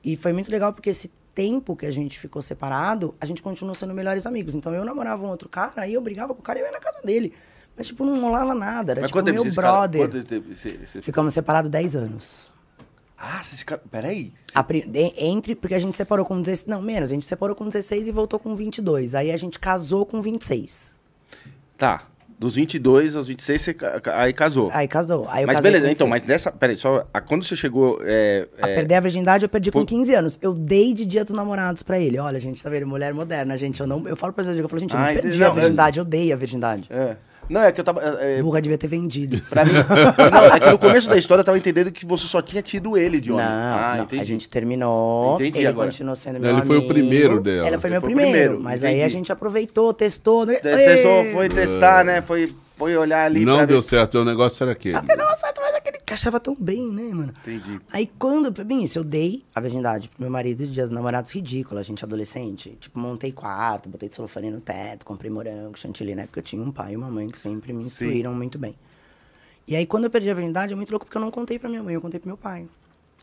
[0.02, 3.74] E foi muito legal porque esse tempo que a gente ficou separado, a gente continuou
[3.74, 4.54] sendo melhores amigos.
[4.54, 6.72] Então eu namorava um outro cara, aí eu brigava com o cara e eu ia
[6.72, 7.32] na casa dele.
[7.76, 8.92] Mas, tipo, não rolava nada.
[8.92, 10.08] Era Mas tipo meu brother.
[10.08, 10.48] quanto tempo
[11.02, 12.50] Ficamos separados 10 anos.
[13.16, 13.82] Ah, vocês ficaram...
[13.90, 14.32] Peraí.
[14.66, 16.66] Pri- entre, porque a gente separou com 16.
[16.66, 17.10] Não, menos.
[17.10, 19.14] A gente separou com 16 e voltou com 22.
[19.14, 20.98] Aí a gente casou com 26.
[21.78, 22.06] Tá.
[22.40, 24.70] Dos 22 aos 26, você ca- aí casou.
[24.72, 25.26] Aí casou.
[25.28, 26.08] Aí eu mas casei beleza, com então, 26.
[26.08, 26.50] mas nessa...
[26.50, 27.06] Peraí, só...
[27.12, 28.00] a- quando você chegou...
[28.02, 30.38] É, A é, perder a virgindade eu perdi com Foi- 15 anos.
[30.40, 32.18] Eu dei de dia dos namorados pra ele.
[32.18, 32.86] Olha, gente, tá vendo?
[32.86, 33.78] Mulher moderna, gente.
[33.78, 34.08] Eu não.
[34.08, 35.98] Eu falo pra vocês, eu falo, gente, eu não Ah, perdi a Não, é- virgindade,
[35.98, 36.84] eu dei a virgindade.
[36.88, 37.16] é.
[37.50, 38.00] Não, é que eu tava...
[38.20, 39.42] É, é, Burra devia ter vendido.
[39.50, 39.72] pra mim...
[40.32, 42.96] não, é que no começo da história eu tava entendendo que você só tinha tido
[42.96, 43.48] ele de Não, homem.
[43.50, 44.22] ah, não, entendi.
[44.22, 45.34] a gente terminou.
[45.34, 45.88] Entendi ele agora.
[45.88, 46.94] continuou sendo Não, meu ele foi o amigo.
[46.94, 47.66] primeiro dela.
[47.66, 48.30] Ela foi Ele meu foi primeiro.
[48.32, 49.12] primeiro, mas aí a entendi.
[49.14, 50.46] gente aproveitou, testou.
[50.46, 50.54] né?
[50.54, 52.22] Te- Testou, foi testar, né?
[52.22, 52.48] Foi,
[52.80, 53.88] foi olhar ali Não deu ver.
[53.88, 54.96] certo, o negócio era aquele.
[54.96, 57.32] Até dava certo, mas aquele que achava tão bem, né, mano?
[57.42, 57.80] Entendi.
[57.92, 60.94] Aí quando, foi bem isso, eu dei a virgindade pro meu marido de dias dos
[60.96, 62.76] namorados ridículo, a gente adolescente.
[62.80, 66.26] Tipo, montei quarto, botei celofane no teto, comprei morango, chantilly, né?
[66.26, 67.86] Porque eu tinha um pai e uma mãe que sempre me Sim.
[67.88, 68.74] instruíram muito bem.
[69.68, 71.68] E aí quando eu perdi a virgindade, é muito louco porque eu não contei pra
[71.68, 72.66] minha mãe, eu contei pro meu pai.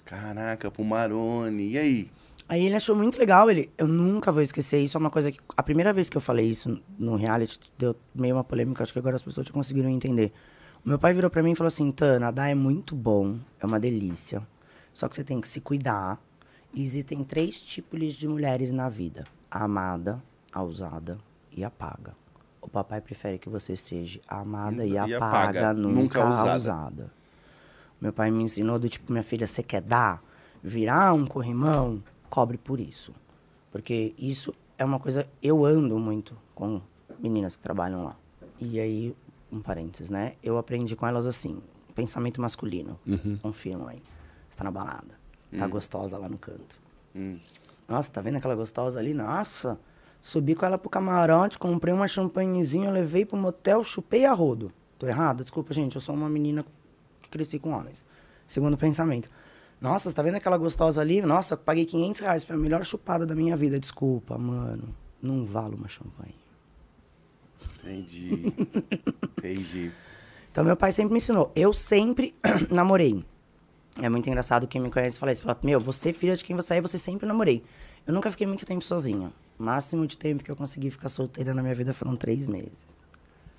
[0.06, 1.72] Caraca, pro Maroni.
[1.72, 2.12] E aí?
[2.50, 5.40] Aí ele achou muito legal, ele, eu nunca vou esquecer isso, é uma coisa que,
[5.56, 9.00] a primeira vez que eu falei isso no reality, deu meio uma polêmica, acho que
[9.00, 10.32] agora as pessoas já conseguiram entender.
[10.86, 13.66] O meu pai virou pra mim e falou assim, Tana, nadar é muito bom, é
[13.66, 14.48] uma delícia,
[14.94, 16.22] só que você tem que se cuidar,
[16.74, 21.18] e existem três tipos de mulheres na vida, a amada, a usada
[21.52, 22.16] e a paga.
[22.62, 26.30] O papai prefere que você seja a amada e a, E paga, nunca, nunca a
[26.30, 26.56] usada.
[26.56, 27.12] usada.
[28.00, 30.22] Meu pai me ensinou do tipo, minha filha, você quer dar?
[30.64, 32.02] Virar um corrimão?
[32.30, 33.14] Cobre por isso.
[33.72, 35.28] Porque isso é uma coisa.
[35.42, 36.82] Eu ando muito com
[37.20, 38.16] meninas que trabalham lá.
[38.60, 39.16] E aí,
[39.52, 40.34] um parênteses, né?
[40.44, 41.62] Eu aprendi com elas assim:
[41.96, 43.00] pensamento masculino.
[43.42, 44.02] Confiam aí.
[44.50, 45.18] Você tá na balada.
[45.58, 46.80] Tá gostosa lá no canto.
[47.88, 49.14] Nossa, tá vendo aquela gostosa ali?
[49.14, 49.80] Nossa!
[50.22, 54.74] Subi com ela pro camarote, comprei uma champanhezinha, levei pro motel, chupei a rodo.
[55.00, 55.42] Tô errado?
[55.42, 56.66] Desculpa, gente, eu sou uma menina
[57.22, 58.04] que cresci com homens.
[58.46, 59.30] Segundo pensamento.
[59.80, 61.22] Nossa, você tá vendo aquela gostosa ali?
[61.22, 63.80] Nossa, eu paguei 500 reais, foi a melhor chupada da minha vida.
[63.80, 64.96] Desculpa, mano.
[65.22, 66.36] Não vale uma champanhe.
[67.84, 68.54] Entendi.
[69.38, 69.92] Entendi.
[70.52, 71.52] Então, meu pai sempre me ensinou.
[71.56, 72.34] Eu sempre
[72.70, 73.24] namorei.
[74.02, 75.44] É muito engraçado quem me conhece fala isso.
[75.44, 77.64] Fala, meu, você filha de quem você é, você sempre namorei.
[78.06, 79.32] Eu nunca fiquei muito tempo sozinha.
[79.60, 83.04] O máximo de tempo que eu consegui ficar solteira na minha vida foram três meses.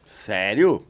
[0.04, 0.84] Sério?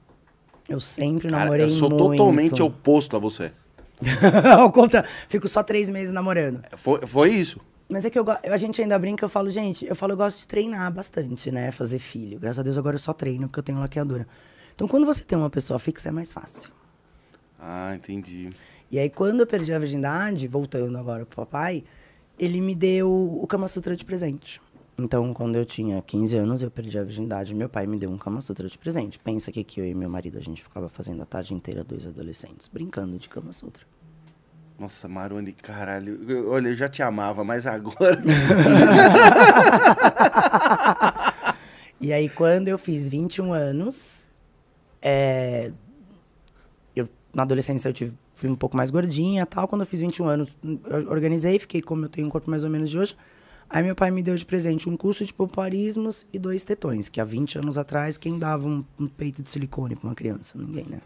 [0.68, 2.18] Eu sempre Cara, namorei eu sou muito.
[2.18, 3.52] totalmente oposto a você.
[4.58, 6.62] Ao contrário, fico só três meses namorando.
[6.76, 7.60] Foi, foi isso.
[7.88, 10.38] Mas é que eu, a gente ainda brinca, eu falo, gente, eu falo, eu gosto
[10.38, 11.70] de treinar bastante, né?
[11.70, 12.38] Fazer filho.
[12.38, 14.26] Graças a Deus agora eu só treino porque eu tenho laqueadura.
[14.74, 16.70] Então quando você tem uma pessoa fixa é mais fácil.
[17.58, 18.50] Ah, entendi.
[18.90, 21.82] E aí quando eu perdi a virgindade, voltando agora pro papai,
[22.38, 24.60] ele me deu o Kama Sutra de presente.
[25.00, 27.54] Então, quando eu tinha 15 anos, eu perdi a virgindade.
[27.54, 29.16] Meu pai me deu um Kama Sutra de presente.
[29.18, 32.04] Pensa que, que eu e meu marido, a gente ficava fazendo a tarde inteira, dois
[32.06, 33.84] adolescentes, brincando de Kama Sutra.
[34.76, 36.20] Nossa, Maroni, caralho.
[36.28, 38.20] Eu- olha, eu já te amava, mas agora.
[42.00, 44.30] E aí, quando eu fiz 21 anos,
[45.02, 45.72] é,
[46.94, 49.66] eu, na adolescência eu tive, fui um pouco mais gordinha tal.
[49.66, 52.70] Quando eu fiz 21 anos, eu organizei, fiquei como eu tenho um corpo mais ou
[52.70, 53.16] menos de hoje.
[53.70, 57.20] Aí meu pai me deu de presente um curso de popularismos e dois tetões, que
[57.20, 60.56] há 20 anos atrás, quem dava um, um peito de silicone pra uma criança?
[60.56, 61.00] Ninguém, né?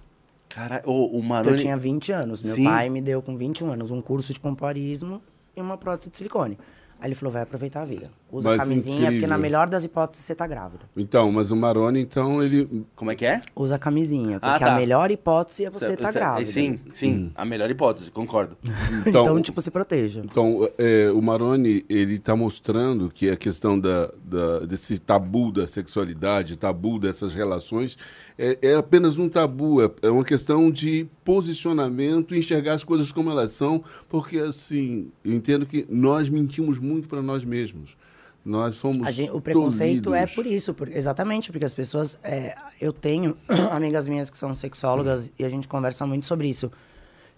[0.48, 1.56] Caralho, o Eu Maroni.
[1.56, 2.42] tinha 20 anos.
[2.44, 2.64] Meu Sim.
[2.64, 5.20] pai me deu com 21 anos um curso de pompoarismo
[5.56, 6.56] e uma prótese de silicone.
[7.02, 8.08] Aí ele falou, vai aproveitar a vida.
[8.30, 9.14] Usa Mas camisinha, incrível.
[9.14, 10.84] porque na melhor das hipóteses você tá grávida.
[10.96, 12.86] Então, mas o Maroni, então, ele.
[12.94, 13.42] Como é que é?
[13.56, 14.72] Usa camisinha, Ah, porque tá.
[14.72, 16.48] a melhor hipótese é você tá Cê- grávida.
[16.48, 17.32] Sim, sim.
[17.34, 18.56] A melhor hipótese, concordo.
[19.04, 20.20] Então, Então, tipo, se proteja.
[20.24, 25.66] Então, é, o Maroni, ele está mostrando que a questão da, da- desse tabu da
[25.66, 27.98] sexualidade, tabu dessas relações,
[28.38, 33.30] é, é apenas um tabu, é, é uma questão de posicionamento, enxergar as coisas como
[33.30, 37.96] elas são, porque, assim, eu entendo que nós mentimos muito para nós mesmos.
[38.44, 40.34] Nós fomos gente- o preconceito é tolhidos.
[40.34, 42.18] por isso, por- exatamente, porque as pessoas.
[42.24, 43.36] é, eu tenho
[43.70, 46.70] amigas minhas que são sexólogas e a gente conversa muito sobre isso.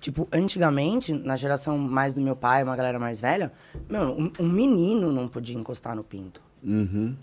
[0.01, 3.53] Tipo, antigamente, na geração mais do meu pai, uma galera mais velha,
[3.89, 6.41] mano, um, um menino não podia encostar no pinto.
[6.63, 7.15] Uhum.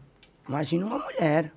[0.47, 1.51] Imagina uma mulher.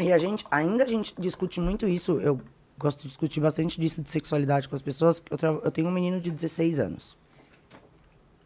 [0.00, 2.18] E a gente, ainda a gente discute muito isso.
[2.20, 2.40] Eu
[2.78, 5.22] gosto de discutir bastante disso de sexualidade com as pessoas.
[5.30, 7.16] Eu, tra- eu tenho um menino de 16 anos.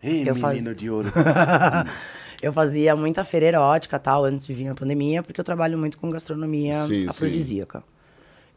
[0.03, 1.11] Ei, Eu menino faz- de ouro.
[2.43, 5.97] Eu fazia muita feira erótica tal antes de vir a pandemia, porque eu trabalho muito
[5.97, 7.09] com gastronomia Sim, sim.
[7.09, 7.83] afrodisíaca.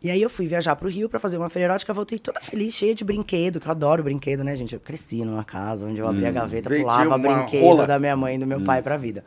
[0.03, 2.73] E aí eu fui viajar pro Rio pra fazer uma feira erótica, voltei toda feliz,
[2.73, 4.73] cheia de brinquedo, que eu adoro brinquedo, né, gente?
[4.73, 7.87] Eu cresci numa casa onde eu abria a gaveta, Vendia pulava brinquedo rola.
[7.87, 9.23] da minha mãe e do meu pai pra vida.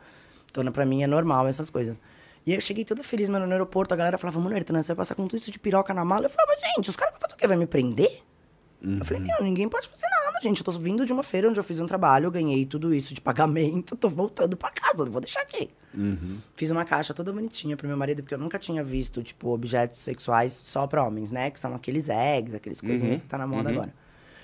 [0.51, 1.99] Então, pra mim é normal essas coisas.
[2.45, 4.87] E aí eu cheguei toda feliz, mano, no aeroporto, a galera falava, mano, Ayrton, você
[4.87, 6.25] vai passar com tudo isso de piroca na mala?
[6.25, 7.47] Eu falava, gente, os caras vão fazer o quê?
[7.47, 8.21] Vai me prender?
[8.99, 10.59] Eu falei, meu, ninguém pode fazer nada, gente.
[10.59, 13.13] Eu tô vindo de uma feira onde eu fiz um trabalho, eu ganhei tudo isso
[13.13, 15.69] de pagamento, tô voltando pra casa, não vou deixar aqui.
[16.53, 19.99] Fiz uma caixa toda bonitinha pro meu marido, porque eu nunca tinha visto, tipo, objetos
[19.99, 21.49] sexuais só pra homens, né?
[21.49, 23.93] Que são aqueles eggs, aqueles coisinhas que tá na moda agora.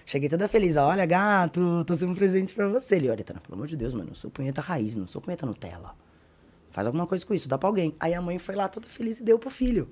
[0.06, 2.96] Cheguei toda feliz, olha, gato, tô sendo um presente pra você.
[2.96, 5.46] Ele, olha, Tana, pelo amor de Deus, mano, eu sou punheta raiz, não sou punheta
[5.46, 5.94] Nutella.
[6.71, 7.95] Faz alguma coisa com isso, dá pra alguém.
[7.99, 9.89] Aí a mãe foi lá toda feliz e deu pro filho.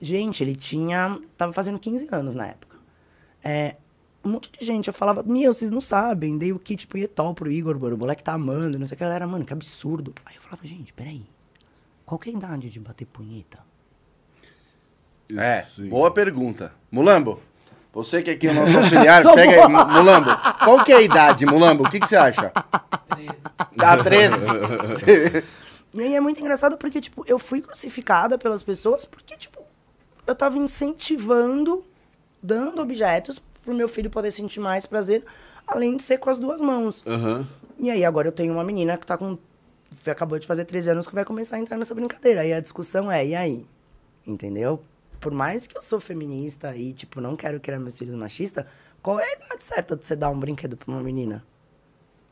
[0.00, 1.18] Gente, ele tinha.
[1.36, 2.76] Tava fazendo 15 anos na época.
[3.42, 3.76] É,
[4.24, 4.88] um monte de gente.
[4.88, 6.36] Eu falava, meu, vocês não sabem.
[6.36, 9.04] Dei o kit punhetol pro Igor, o moleque tá amando, não sei o que.
[9.04, 10.12] Ela era, mano, que absurdo.
[10.26, 11.24] Aí eu falava, gente, peraí.
[12.04, 13.58] Qual que é a idade de bater punheta?
[15.36, 15.88] É, Sim.
[15.88, 16.72] boa pergunta.
[16.90, 17.40] Mulambo,
[17.92, 20.30] você que é aqui é o nosso auxiliar, pega aí, Mu- Mulambo.
[20.62, 21.86] Qual que é a idade, Mulambo?
[21.86, 22.52] O que, que você acha?
[23.08, 23.30] 13.
[23.78, 25.44] Ah, 13.
[25.94, 29.62] E aí é muito engraçado porque, tipo, eu fui crucificada pelas pessoas porque, tipo,
[30.26, 31.86] eu tava incentivando,
[32.42, 35.24] dando objetos pro meu filho poder sentir mais prazer,
[35.64, 37.00] além de ser com as duas mãos.
[37.06, 37.46] Aham.
[37.78, 39.38] E aí agora eu tenho uma menina que tá com.
[40.06, 42.40] Acabou de fazer 13 anos que vai começar a entrar nessa brincadeira.
[42.40, 43.64] Aí a discussão é, e aí?
[44.26, 44.82] Entendeu?
[45.20, 48.66] Por mais que eu sou feminista e, tipo, não quero criar meus filhos machistas,
[49.00, 51.44] qual é a idade certa de você dar um brinquedo pra uma menina?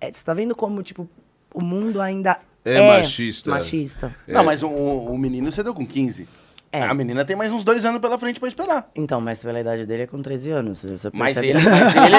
[0.01, 1.09] É, você tá vendo como, tipo,
[1.55, 3.51] o mundo ainda É é, machista.
[3.51, 4.15] machista.
[4.27, 6.29] Não, mas o, o menino você deu com 15.
[6.75, 6.85] É.
[6.85, 8.91] A menina tem mais uns dois anos pela frente pra esperar.
[8.97, 10.83] Então, mas pela idade dele é com 13 anos.
[10.83, 12.17] Você Mas ele, mas, ele,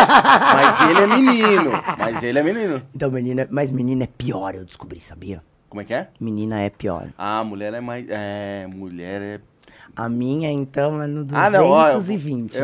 [0.54, 1.72] mas ele é menino.
[1.98, 2.82] Mas ele é menino.
[2.96, 5.42] Então, menina, mas menina é pior, eu descobri, sabia?
[5.70, 6.08] Como é que é?
[6.20, 7.10] Menina é pior.
[7.18, 8.06] Ah, mulher é mais.
[8.08, 9.40] É, mulher é.
[9.96, 12.58] A minha, então, é no Ah, não, ó, 220.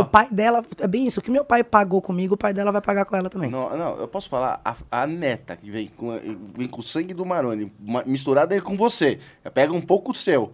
[0.00, 1.18] o pai dela, é bem isso.
[1.18, 3.50] O que meu pai pagou comigo, o pai dela vai pagar com ela também.
[3.50, 6.10] Não, não, eu posso falar, a, a neta que vem com,
[6.54, 9.18] vem com o sangue do Maroni, ma- misturada com você.
[9.54, 10.52] Pega um pouco o seu.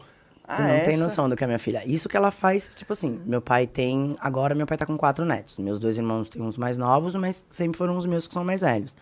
[0.48, 1.82] Você Ah, não tem essa- noção do que é minha filha.
[1.84, 4.14] Isso que ela faz, tipo assim, meu pai tem.
[4.20, 5.58] Agora meu pai tá com quatro netos.
[5.58, 8.60] Meus dois irmãos têm uns mais novos, mas sempre foram os meus que são mais
[8.60, 8.94] velhos.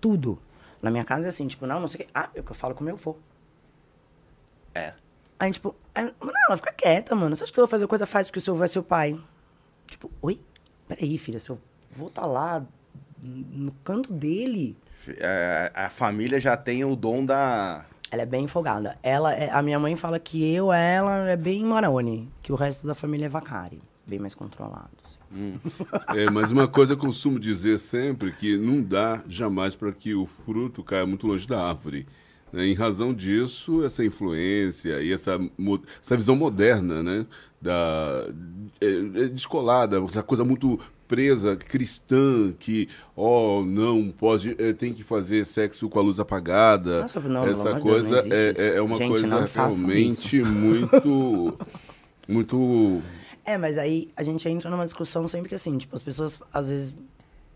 [0.00, 0.38] Tudo.
[0.82, 2.10] Na minha casa é assim, tipo, não, não sei o que.
[2.14, 3.16] Ah, eu que eu falo com meu avô.
[4.74, 4.92] É.
[5.38, 7.34] Aí, tipo, é, mano, ela fica quieta, mano.
[7.36, 9.18] Você acha que você vai fazer coisa faz porque o seu avô é seu pai?
[9.86, 10.40] Tipo, oi?
[10.88, 11.58] Peraí, filha, seu
[11.94, 12.64] avô tá lá
[13.22, 14.76] no canto dele.
[15.18, 17.84] É, A, a família já tem o dom da.
[18.10, 18.96] Ela é bem folgada.
[19.02, 22.86] Ela é, a minha mãe fala que eu, ela, é bem Maroni, que o resto
[22.86, 24.90] da família é Vacari, bem mais controlado.
[25.04, 25.18] assim.
[26.16, 30.26] É, mas uma coisa eu costumo dizer sempre que não dá jamais para que o
[30.26, 32.04] fruto caia muito longe da árvore.
[32.52, 32.66] Né?
[32.66, 35.38] Em razão disso, essa influência e essa,
[36.02, 37.26] essa visão moderna, né,
[37.60, 38.26] da
[38.80, 45.02] é, é descolada, essa coisa muito presa, cristã, que, ó, não, pode, é, tem que
[45.02, 47.00] fazer sexo com a luz apagada.
[47.00, 48.60] Nossa, não, essa Deus, coisa é, isso.
[48.60, 51.58] é uma Gente, coisa realmente muito,
[52.28, 53.02] muito
[53.44, 56.68] É, mas aí a gente entra numa discussão sempre que assim, tipo, as pessoas, às
[56.68, 56.94] vezes,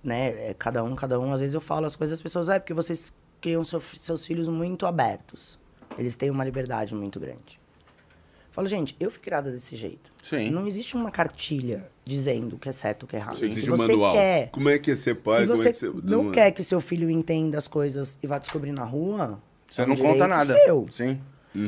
[0.03, 2.59] né, é cada um, cada um, às vezes eu falo as coisas, as pessoas, é
[2.59, 5.59] porque vocês criam seu- seus filhos muito abertos.
[5.99, 7.61] Eles têm uma liberdade muito grande.
[8.51, 10.13] Falo, gente, eu fui criada desse jeito.
[10.23, 10.49] Sim.
[10.51, 13.35] Não existe uma cartilha dizendo o que é certo o que é errado.
[13.45, 14.13] Existe Se um você manual.
[14.13, 15.41] quer Como é que é ser pai?
[15.43, 15.93] se como você é que você...
[16.05, 19.85] não quer que seu filho entenda as coisas e vá descobrir na rua, Você é
[19.85, 20.57] um não conta nada.
[20.65, 20.87] Seu.
[20.91, 21.21] Sim.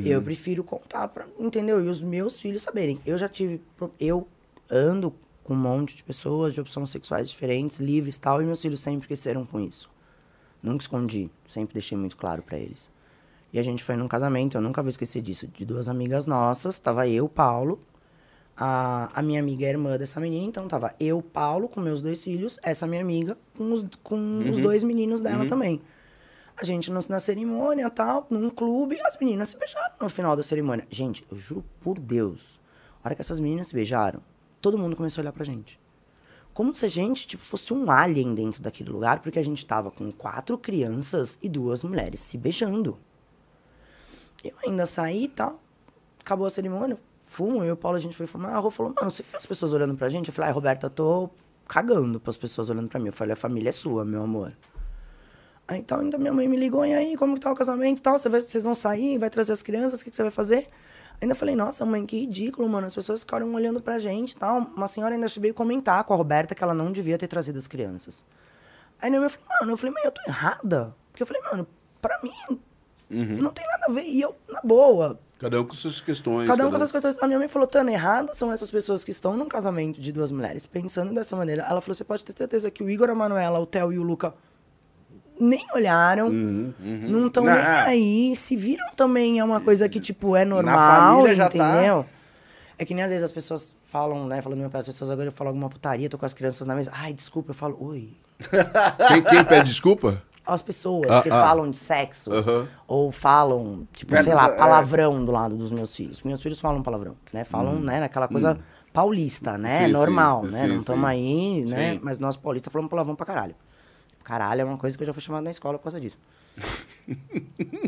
[0.04, 1.84] Eu prefiro contar, pra, entendeu?
[1.84, 3.00] E os meus filhos saberem.
[3.06, 3.60] Eu já tive.
[4.00, 4.26] Eu
[4.70, 8.60] ando com um monte de pessoas de opções sexuais diferentes, livres e tal, e meus
[8.60, 9.88] filhos sempre cresceram com isso.
[10.62, 12.90] Nunca escondi, sempre deixei muito claro pra eles.
[13.52, 16.78] E a gente foi num casamento, eu nunca vou esquecer disso, de duas amigas nossas,
[16.78, 17.78] tava eu, Paulo,
[18.56, 22.22] a, a minha amiga é irmã dessa menina, então tava eu, Paulo, com meus dois
[22.24, 25.80] filhos, essa minha amiga, com os, com os dois meninos dela também.
[26.58, 30.42] A gente no- na cerimônia, tal, num clube, as meninas se beijaram no final da
[30.42, 30.86] cerimônia.
[30.90, 32.58] Gente, eu juro por Deus,
[33.04, 34.20] a hora que essas meninas se beijaram,
[34.60, 35.78] todo mundo começou a olhar pra gente.
[36.56, 39.90] Como se a gente tipo, fosse um alien dentro daquele lugar, porque a gente tava
[39.90, 42.98] com quatro crianças e duas mulheres se beijando.
[44.42, 45.60] Eu ainda saí e tal,
[46.18, 48.94] acabou a cerimônia, fumo, eu e o Paulo, a gente foi fumar, a Rô falou,
[48.96, 50.28] mano, você viu as pessoas olhando pra gente?
[50.28, 51.28] Eu falei, ai, Roberta, eu tô
[51.68, 53.08] cagando pras pessoas olhando pra mim.
[53.08, 54.56] Eu falei, a família é sua, meu amor.
[55.68, 58.00] Aí então ainda minha mãe me ligou, e aí, como que tá o casamento e
[58.00, 58.18] tal?
[58.18, 60.66] Vocês vão sair, vai trazer as crianças, o que, que você vai fazer?
[61.20, 62.86] Ainda falei, nossa, mãe, que ridículo, mano.
[62.86, 64.58] As pessoas ficaram olhando pra gente e tal.
[64.76, 67.66] Uma senhora ainda veio comentar com a Roberta que ela não devia ter trazido as
[67.66, 68.24] crianças.
[69.00, 70.94] Aí minha mãe falou, mano, eu falei, mãe, eu tô errada.
[71.10, 71.66] Porque eu falei, mano,
[72.00, 72.60] pra mim,
[73.08, 74.04] não tem nada a ver.
[74.04, 76.48] E eu, na boa, Cada um com suas questões.
[76.48, 77.22] Cada um com suas questões.
[77.22, 80.32] A minha mãe falou, Tana, erradas são essas pessoas que estão num casamento de duas
[80.32, 81.62] mulheres, pensando dessa maneira.
[81.62, 84.02] Ela falou, você pode ter certeza que o Igor, a Manuela, o Theo e o
[84.02, 84.32] Luca
[85.38, 87.60] nem olharam, não estão nem Uhum.
[87.86, 91.56] Aí, se viram também é uma coisa que, tipo, é normal, família já tá.
[91.56, 92.06] entendeu?
[92.78, 95.28] É que nem às vezes as pessoas falam, né, falando meu pai, as pessoas agora
[95.28, 98.10] eu falo alguma putaria, tô com as crianças na mesa, ai, desculpa, eu falo, oi.
[99.08, 100.22] Quem, quem pede desculpa?
[100.46, 101.40] As pessoas Ah, que ah.
[101.40, 102.68] falam de sexo, Aham.
[102.86, 104.56] ou falam, tipo, sei lá, é.
[104.56, 106.22] palavrão do lado dos meus filhos.
[106.22, 107.42] Meus filhos falam palavrão, né?
[107.44, 108.58] Falam, né, naquela coisa
[108.92, 109.80] paulista, né?
[109.80, 109.86] Hum.
[109.86, 110.60] Sim, Normal, sim, né?
[110.60, 111.98] sim, Não estamos aí, né?
[112.02, 113.54] Mas nós paulistas falamos palavrão pra caralho.
[114.26, 116.18] Caralho é uma coisa que eu já fui chamado na escola por causa disso.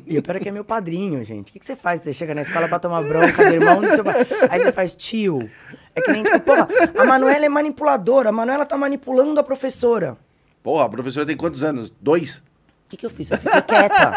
[0.07, 1.51] e o pior é que é meu padrinho, gente.
[1.51, 2.03] O que, que você faz?
[2.03, 4.15] Você chega na escola pra tomar bronca do irmão do seu pai.
[4.49, 5.51] Aí você faz tio.
[5.97, 8.29] É que nem, tipo, porra, a Manuela é manipuladora.
[8.29, 10.17] A Manuela tá manipulando a professora.
[10.63, 11.93] Porra, a professora tem quantos anos?
[12.01, 12.37] Dois?
[12.39, 13.33] O que, que eu fiz?
[13.33, 14.13] Eu fiquei quieta.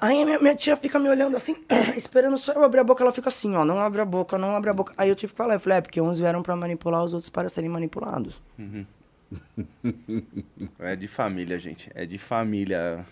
[0.00, 1.54] Aí minha, minha tia fica me olhando assim,
[1.94, 3.04] esperando só eu abrir a boca.
[3.04, 4.94] Ela fica assim, ó, não abre a boca, não abre a boca.
[4.96, 7.28] Aí eu tive que falar, eu falei, é porque uns vieram pra manipular os outros
[7.28, 8.40] para serem manipulados.
[10.78, 11.90] É de família, gente.
[11.94, 13.04] É de família.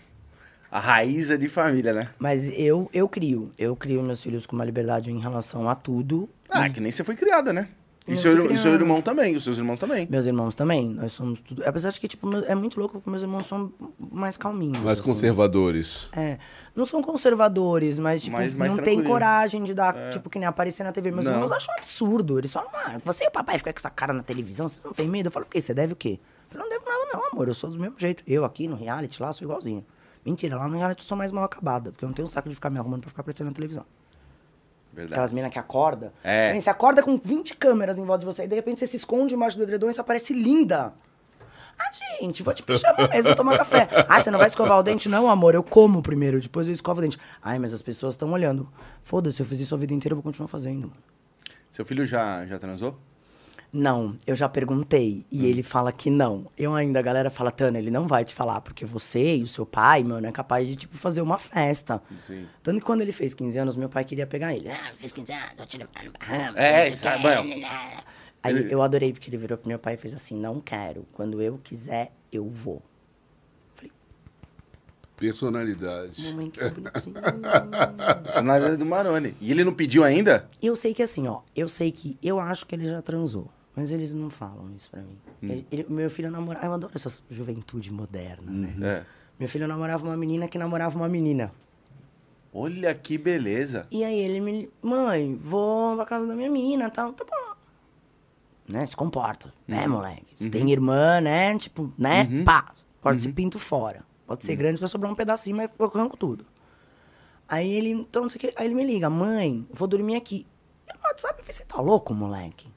[0.69, 2.09] A raiz é de família, né?
[2.17, 6.29] Mas eu, eu crio, eu crio meus filhos com uma liberdade em relação a tudo.
[6.49, 7.67] Ah, que nem você foi criada, né?
[8.07, 10.07] E Eu seu, e seu irmão também, os seus irmãos também.
[10.09, 11.63] Meus irmãos também, nós somos tudo.
[11.63, 14.79] Apesar de que, tipo, é muito louco porque meus irmãos são mais calminhos.
[14.79, 15.07] Mais assim.
[15.07, 16.09] conservadores.
[16.11, 16.39] É,
[16.75, 20.47] não são conservadores, mas, tipo, Mais- mais não tem coragem de dar, tipo, que nem
[20.47, 21.11] aparecer na TV.
[21.11, 21.33] Meus Não.
[21.33, 22.39] irmãos acham um absurdo.
[22.39, 24.93] Eles falam, ah, você e o papai ficam com essa cara na televisão, vocês não
[24.93, 25.27] têm medo?
[25.27, 25.61] Eu falo, por quê?
[25.61, 26.19] Você deve o quê?
[26.51, 28.23] Eu falei, não devo nada não, amor, eu sou do mesmo jeito.
[28.25, 29.85] Eu aqui no reality lá sou igualzinho.
[30.25, 32.49] Mentira, lá no reality eu sou mais mal acabada, porque eu não tenho um saco
[32.49, 33.85] de ficar me arrumando pra ficar aparecendo na televisão.
[34.93, 35.13] Verdade.
[35.13, 36.13] Aquelas meninas que acorda.
[36.23, 36.59] É.
[36.59, 39.33] Você acorda com 20 câmeras em volta de você, e de repente você se esconde
[39.33, 40.93] embaixo do edredom e você aparece linda.
[41.79, 43.87] Ah, gente, vou te chamar mesmo tomar café.
[44.07, 45.09] Ah, você não vai escovar o dente?
[45.09, 47.17] Não, amor, eu como primeiro, depois eu escovo o dente.
[47.41, 48.71] Ai, mas as pessoas estão olhando.
[49.03, 50.91] Foda-se, eu fiz isso a vida inteira, eu vou continuar fazendo.
[51.71, 52.99] Seu filho já, já transou?
[53.73, 56.45] Não, eu já perguntei e ele fala que não.
[56.57, 59.47] Eu ainda, a galera fala, Tana, ele não vai te falar, porque você e o
[59.47, 62.01] seu pai, mano, é capaz de, tipo, fazer uma festa.
[62.19, 62.45] Sim.
[62.61, 64.69] Tanto que quando ele fez 15 anos, meu pai queria pegar ele.
[64.69, 67.05] Ah, fez 15 anos, vou te levar no Bahamas, É, isso.
[68.43, 71.05] Aí eu adorei, porque ele virou pro meu pai e fez assim, não quero.
[71.13, 72.81] Quando eu quiser, eu vou.
[75.15, 76.23] Personalidade.
[76.23, 77.15] Mamãe, que bonitinho.
[78.23, 79.35] Personalidade do Maroni.
[79.39, 80.49] E ele não pediu ainda?
[80.59, 83.91] Eu sei que assim, ó, eu sei que eu acho que ele já transou, mas
[83.91, 85.17] eles não falam isso pra mim.
[85.41, 88.75] Ele- ele- meu filho namorava, eu adoro essa juventude moderna, né?
[88.81, 89.05] É.
[89.39, 91.51] Meu filho namorava uma menina que namorava uma menina.
[92.53, 93.87] Olha que beleza.
[93.89, 97.55] E aí ele me, mãe, vou pra casa da minha menina, tal, tá bom.
[98.67, 100.25] Né, se comporta, né, moleque?
[100.37, 104.03] Você tem irmã, né, tipo, né, pá, corta esse pinto fora.
[104.27, 106.45] Pode ser grande, vai sobrar um pedacinho, mas eu arranco tudo.
[107.49, 110.45] Aí ele, então, não sei o que, aí ele me liga, mãe, vou dormir aqui.
[110.87, 112.69] Eu no WhatsApp, eu falei, você tá louco, moleque?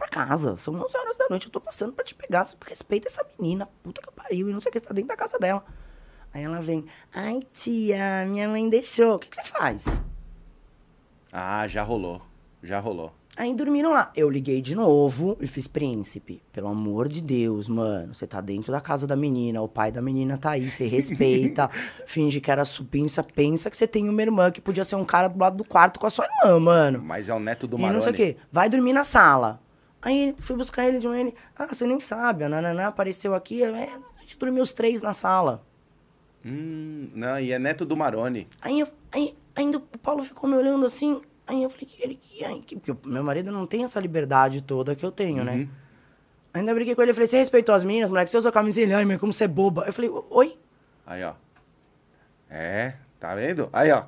[0.00, 3.22] Pra casa, são 11 horas da noite, eu tô passando pra te pegar, respeita essa
[3.38, 5.62] menina, puta que pariu, e não sei o que, você tá dentro da casa dela.
[6.32, 10.02] Aí ela vem, ai tia, minha mãe deixou, o que, que você faz?
[11.30, 12.22] Ah, já rolou.
[12.62, 13.12] Já rolou.
[13.36, 14.10] Aí dormiram lá.
[14.16, 16.42] Eu liguei de novo e fiz príncipe.
[16.50, 18.14] Pelo amor de Deus, mano.
[18.14, 21.68] Você tá dentro da casa da menina, o pai da menina tá aí, você respeita.
[22.06, 25.28] finge que era supinça, pensa que você tem uma irmã que podia ser um cara
[25.28, 27.02] do lado do quarto com a sua irmã, mano.
[27.02, 27.94] Mas é o neto do e Maroni.
[27.94, 28.36] não sei o quê.
[28.50, 29.60] Vai dormir na sala.
[30.02, 31.20] Aí fui buscar ele de manhã.
[31.22, 33.62] Ele, ah, você nem sabe, a Nananá apareceu aqui.
[33.62, 35.62] É, a gente dormiu os três na sala.
[36.44, 38.48] Hum, não, e é neto do Maroni.
[38.62, 41.20] Aí, eu- aí ainda o Paulo ficou me olhando assim.
[41.46, 42.14] Aí eu falei que ele
[42.64, 45.68] que, porque o meu marido não tem essa liberdade toda que eu tenho, né?
[46.54, 48.30] Ainda briguei com ele, eu falei, você respeitou as meninas, moleque?
[48.30, 48.86] Você usou camisinha?
[48.86, 49.84] Ele, ai, mas como você é boba.
[49.86, 50.58] Eu falei, oi?
[51.06, 51.34] Aí, ó.
[52.48, 53.68] É, tá vendo?
[53.72, 54.04] Aí, ó.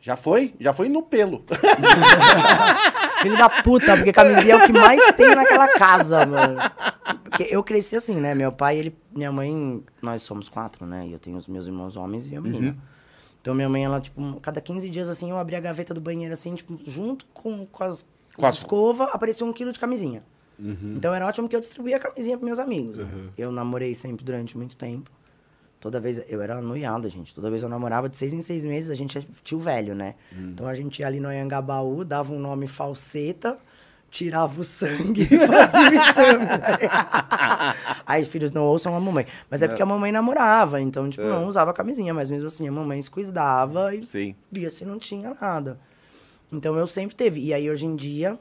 [0.00, 0.54] Já foi?
[0.60, 1.44] Já foi no pelo.
[3.22, 6.56] Filho da puta, porque camisinha é o que mais tem naquela casa, mano.
[7.24, 8.34] Porque eu cresci assim, né?
[8.34, 8.96] Meu pai, ele.
[9.14, 9.82] Minha mãe.
[10.02, 11.06] Nós somos quatro, né?
[11.06, 12.76] E eu tenho os meus irmãos homens e a menina.
[13.40, 16.32] Então minha mãe, ela, tipo, cada 15 dias assim, eu abria a gaveta do banheiro,
[16.34, 18.04] assim, tipo, junto com, com as,
[18.36, 20.22] Com as- escova, aparecia um quilo de camisinha.
[20.96, 22.98] Então era ótimo que eu distribuía a camisinha pros meus amigos.
[22.98, 23.06] né?
[23.38, 25.08] Eu namorei sempre durante muito tempo.
[25.80, 27.34] Toda vez, eu era noiada, gente.
[27.34, 30.14] Toda vez eu namorava de seis em seis meses, a gente é tio velho, né?
[30.50, 33.56] Então a gente ia ali no Anhangabaú, dava um nome falseta,
[34.10, 36.46] tirava o sangue e fazia o exame.
[38.04, 39.24] Aí, filhos, não ouçam a mamãe.
[39.48, 42.12] Mas é porque a mamãe namorava, então, tipo, não usava camisinha.
[42.12, 44.34] Mas mesmo assim, a mamãe se cuidava e Sim.
[44.50, 45.78] via se não tinha nada.
[46.52, 47.40] Então eu sempre teve.
[47.40, 48.38] E aí hoje em dia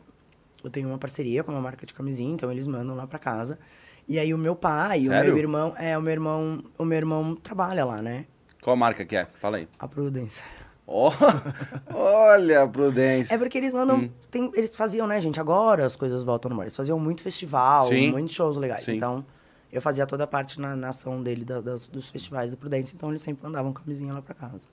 [0.64, 3.60] eu tenho uma parceria com uma marca de camisinha, então eles mandam lá pra casa.
[4.08, 5.32] E aí o meu pai, o Sério?
[5.34, 8.26] meu irmão, é, o meu irmão, o meu irmão trabalha lá, né?
[8.62, 9.26] Qual marca que é?
[9.40, 9.68] Fala aí.
[9.78, 10.42] A Prudence.
[10.90, 11.12] Ó,
[11.94, 13.36] olha, Prudência.
[13.36, 14.10] É porque eles mandam, Hum.
[14.32, 16.64] tem- eles faziam, né, gente, agora as coisas voltam no mar.
[16.64, 18.12] Eles faziam muito festival, Sim.
[18.12, 18.84] muitos shows legais.
[18.86, 18.96] Sim.
[18.96, 19.26] Então,
[19.72, 22.96] eu fazia toda a parte na, na ação dele da- das- dos festivais do Prudence,
[22.96, 24.68] então eles sempre mandavam camisinha lá pra casa.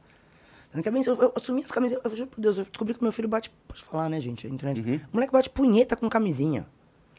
[0.71, 3.13] Tanto que eu, eu assumi as camisinhas, eu juro por Deus, eu descobri que meu
[3.13, 4.81] filho bate, pode falar, né, gente, a internet.
[5.13, 6.65] O moleque bate punheta com camisinha.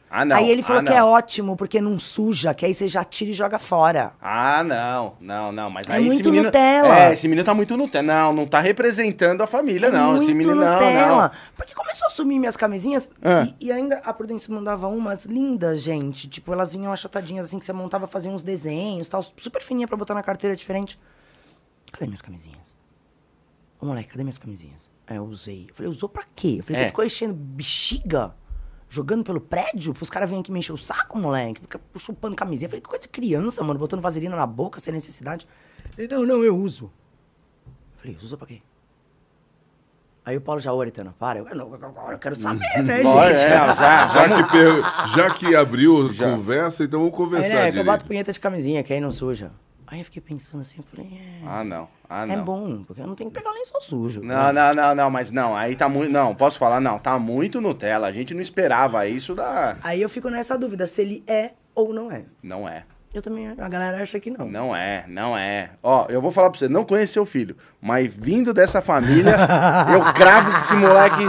[0.10, 0.36] Ah, não.
[0.38, 0.98] aí ele falou ah, que não.
[0.98, 4.14] é ótimo, porque não suja, que aí você já tira e joga fora.
[4.22, 6.46] Ah, não, não, não, mas É aí esse muito menino...
[6.46, 7.00] Nutella.
[7.00, 8.04] É, esse menino tá muito Nutella.
[8.08, 10.12] Não, não tá representando a família, É não.
[10.12, 11.22] muito esse menino, não, Nutella.
[11.24, 11.32] não.
[11.58, 13.48] Porque começou a sumir minhas camisinhas Ah.
[13.60, 16.30] e, e ainda a Prudence mandava umas lindas, gente.
[16.30, 19.98] Tipo, elas vinham achatadinhas assim, que você montava, fazia uns desenhos tal, super fininha pra
[19.98, 20.98] botar na carteira diferente.
[21.92, 22.76] Cadê minhas camisinhas?
[23.82, 24.90] Ô, moleque, cadê minhas camisinhas?
[25.08, 25.66] Aí eu usei.
[25.70, 26.56] Eu falei, usou pra quê?
[26.60, 26.84] Eu falei, É.
[26.86, 28.34] você ficou enchendo bexiga?
[28.90, 29.94] Jogando pelo prédio?
[29.94, 31.62] Pros caras virem aqui me encher o saco, moleque?
[31.62, 32.68] Fica chupando camisinha.
[32.68, 35.48] Eu falei, que coisa de criança, mano, botando vaselina na boca sem necessidade.
[35.98, 36.92] Ele, não, não, eu uso.
[37.66, 38.62] Eu falei, usa pra quê?
[40.24, 41.40] Aí o Paulo já, ô, Aritana, para.
[41.40, 41.72] Eu, não,
[42.12, 43.46] eu quero saber, né, Bora, gente?
[43.46, 47.72] é, já, Já que, per- já que abriu a conversa, então vamos Aí, conversar né,
[47.72, 49.52] que eu bato punheta de camisinha, que aí não suja.
[49.88, 51.42] Aí eu fiquei pensando assim, eu falei, é...
[51.46, 51.88] Ah, não.
[52.10, 52.44] Ah, é não.
[52.44, 54.22] bom, porque eu não tenho que pegar lençol sujo.
[54.24, 56.12] Não, não, não, não, mas não, aí tá muito.
[56.12, 58.08] Não, posso falar, não, tá muito Nutella.
[58.08, 59.78] A gente não esperava isso da.
[59.84, 62.24] Aí eu fico nessa dúvida, se ele é ou não é.
[62.42, 62.84] Não é.
[63.14, 64.46] Eu também, a galera acha que não.
[64.50, 65.70] Não é, não é.
[65.82, 69.38] Ó, eu vou falar pra você, não conheço seu filho, mas vindo dessa família,
[69.94, 71.24] eu cravo que esse moleque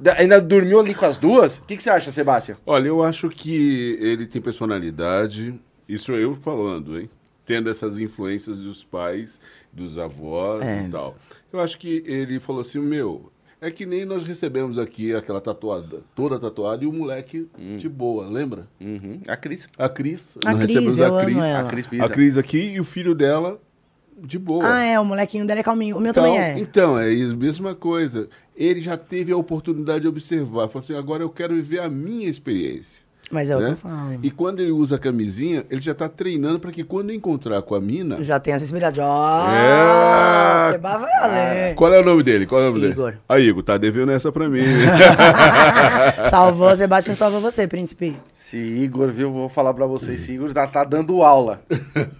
[0.00, 1.58] da- ainda dormiu ali com as duas.
[1.58, 2.58] O que, que você acha, Sebastião?
[2.66, 7.08] Olha, eu acho que ele tem personalidade, isso eu falando, hein?
[7.44, 9.38] Tendo essas influências dos pais,
[9.72, 10.82] dos avós É.
[10.86, 11.14] e tal.
[11.52, 13.30] Eu acho que ele falou assim, meu,
[13.60, 18.26] é que nem nós recebemos aqui aquela tatuada, toda tatuada, e o moleque de boa,
[18.28, 18.66] lembra?
[18.80, 19.68] Uhum, a Cris.
[19.78, 20.36] A Cris.
[20.44, 21.36] A nós Cris, recebemos eu a amo Cris.
[21.44, 21.60] ela.
[21.60, 21.86] A Cris.
[22.00, 23.60] A Cris aqui e o filho dela
[24.16, 24.64] de boa.
[24.66, 25.96] Ah, é, o molequinho dele é calminho.
[25.96, 26.58] O meu Então, também é.
[26.58, 28.28] então, é a mesma coisa.
[28.56, 30.68] Ele já teve a oportunidade de observar.
[30.68, 33.03] Falou assim, agora eu quero viver a minha experiência.
[33.30, 33.70] Mas é o que né?
[33.72, 34.18] eu falo.
[34.22, 37.74] E quando ele usa a camisinha, ele já está treinando para que quando encontrar com
[37.74, 38.22] a mina...
[38.22, 39.04] Já tem essa inspiração.
[39.06, 40.78] Ó, É.
[40.78, 41.74] Vai além.
[41.74, 42.46] Qual é o nome dele?
[42.46, 43.10] Qual é o nome Igor.
[43.12, 43.22] dele?
[43.28, 44.60] Ah, Igor, tá devendo essa pra mim.
[46.30, 48.16] Salvou, Sebastião salvou você, príncipe.
[48.34, 49.32] Esse Igor, viu?
[49.32, 51.62] Vou falar pra você, esse Igor tá, tá dando aula.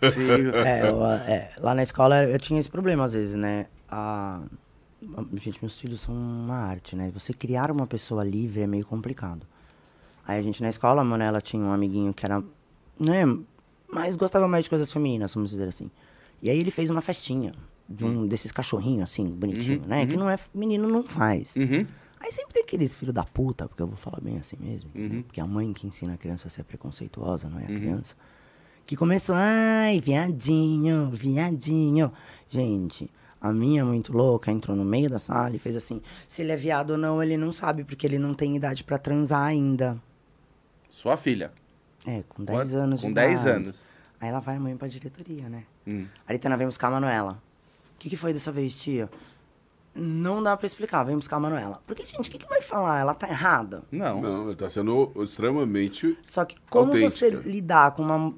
[0.02, 3.66] Esse Igor- É, eu, é, lá na escola eu tinha esse problema às vezes, né?
[3.88, 4.40] A,
[5.16, 7.10] a- gente, meus filhos são uma arte, né?
[7.14, 9.46] Você criar uma pessoa livre é meio complicado.
[10.26, 12.42] Aí a gente na escola, mano, ela tinha um amiguinho que era,
[12.98, 13.24] né?
[13.90, 15.90] Mas gostava mais de coisas femininas, vamos dizer assim.
[16.42, 17.54] E aí ele fez uma festinha
[17.88, 20.06] de um desses cachorrinhos, assim, bonitinho, né?
[20.06, 21.54] Que não é menino, não faz.
[21.56, 21.86] Uhum.
[22.20, 25.22] Aí sempre tem aqueles filho da puta, porque eu vou falar bem assim mesmo, entendeu?
[25.24, 28.16] Porque a mãe que ensina a criança a ser preconceituosa, não é a criança.
[28.86, 32.10] Que começou, ai, viadinho, viadinho.
[32.48, 33.10] Gente,
[33.40, 36.56] a minha muito louca entrou no meio da sala e fez assim: se ele é
[36.56, 40.00] viado ou não, ele não sabe, porque ele não tem idade pra transar ainda.
[40.94, 41.50] Sua filha.
[42.06, 42.82] É, com 10 Quanto?
[42.82, 43.56] anos de Com 10 idade.
[43.56, 43.82] anos.
[44.20, 45.64] Aí ela vai a mãe pra diretoria, né?
[45.84, 46.06] Hum.
[46.26, 47.32] Aritana, vem buscar a Manuela.
[47.96, 49.10] O que, que foi dessa vez, tia?
[49.92, 51.82] Não dá pra explicar, vem buscar a Manuela.
[51.84, 53.00] Porque, gente, o que, que vai falar?
[53.00, 53.82] Ela tá errada?
[53.90, 54.20] Não.
[54.20, 56.16] Não, ele tá sendo extremamente...
[56.22, 57.48] Só que como você Autêntica.
[57.50, 58.32] lidar com uma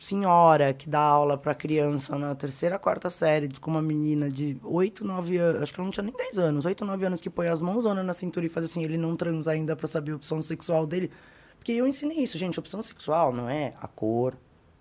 [0.00, 5.04] senhora que dá aula pra criança na terceira, quarta série, com uma menina de 8,
[5.04, 7.48] 9 anos, acho que ela não tinha nem 10 anos, 8, 9 anos, que põe
[7.48, 10.40] as mãos na cintura e faz assim, ele não transa ainda pra saber a opção
[10.40, 11.10] sexual dele.
[11.66, 14.38] Porque eu ensinei isso, gente, opção sexual não é a cor,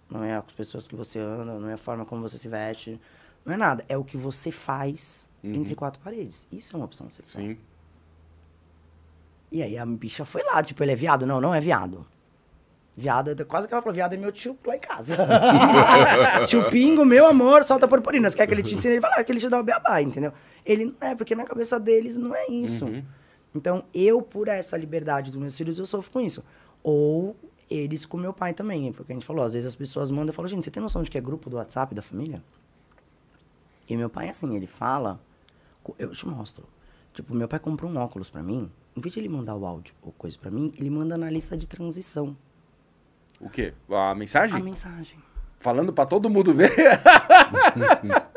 [0.07, 3.01] não é as pessoas que você anda, não é a forma como você se veste,
[3.43, 6.45] não é nada, é o que você faz entre quatro paredes.
[6.51, 7.43] Isso é uma opção sexual.
[7.43, 7.57] Sim.
[9.51, 11.25] E aí a bicha foi lá, tipo, ele é viado?
[11.25, 12.05] Não, não é viado.
[12.95, 15.17] Viado, quase que ela falou, viado é meu tio lá em casa.
[16.45, 18.29] tio Pingo, meu amor, solta purpurina.
[18.29, 18.93] Você quer que ele te ensine?
[18.93, 20.31] Ele fala "Ah, que ele te dá o beabá, entendeu?
[20.63, 22.85] Ele não é, porque na cabeça deles não é isso.
[23.55, 26.43] Então, eu, por essa liberdade dos meus filhos, eu sofro com isso.
[26.87, 27.35] Ou
[27.67, 28.93] eles com meu pai também.
[28.93, 29.43] Foi o que a gente falou.
[29.43, 31.49] Às vezes as pessoas mandam e falam, gente, você tem noção de que é grupo
[31.49, 32.43] do WhatsApp da família?
[33.89, 35.19] E meu pai, assim, ele fala.
[35.97, 36.63] Eu te mostro.
[37.11, 38.69] Tipo, meu pai comprou um óculos pra mim.
[38.95, 41.57] Em vez de ele mandar o áudio ou coisa pra mim, ele manda na lista
[41.57, 42.37] de transição.
[43.39, 43.73] O quê?
[43.89, 44.55] A mensagem?
[44.55, 45.17] A mensagem.
[45.57, 46.71] Falando pra todo mundo ver.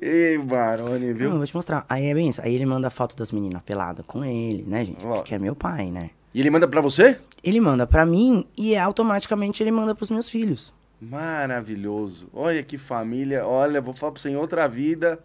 [0.00, 1.30] Ei, Maroni, Não, eu viu?
[1.36, 1.84] vou te mostrar.
[1.88, 2.40] Aí é bem isso.
[2.42, 5.00] Aí ele manda foto das meninas peladas com ele, né, gente?
[5.00, 6.10] Porque é meu pai, né?
[6.34, 7.18] E ele manda pra você?
[7.42, 10.72] Ele manda pra mim e automaticamente ele manda pros meus filhos.
[11.00, 12.28] Maravilhoso.
[12.32, 13.46] Olha que família.
[13.46, 15.18] Olha, vou falar pra você em outra vida.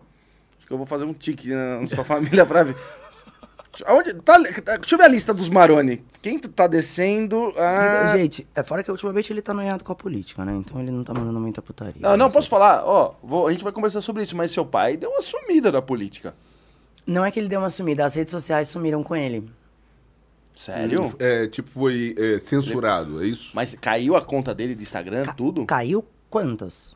[0.57, 2.75] Acho que eu vou fazer um tique na sua família pra ver.
[3.87, 6.03] Aonde, tá, deixa eu ver a lista dos Maroni.
[6.21, 7.51] Quem tá descendo?
[7.57, 10.53] Ah, Gente, é fora que ultimamente ele tá noiado com a política, né?
[10.53, 11.95] Então ele não tá mandando muita putaria.
[11.99, 12.83] não, não, posso falar.
[12.85, 15.81] Ó, vou- a gente vai conversar sobre isso, mas seu pai deu uma sumida da
[15.81, 16.35] política.
[17.05, 19.49] Não é que ele deu uma sumida, as redes sociais sumiram com ele.
[20.53, 21.15] Sério?
[21.19, 23.51] É, tipo, foi é, censurado, é isso?
[23.55, 25.65] Mas caiu a conta dele do Instagram, Ca- tudo?
[25.65, 26.95] Caiu quantas?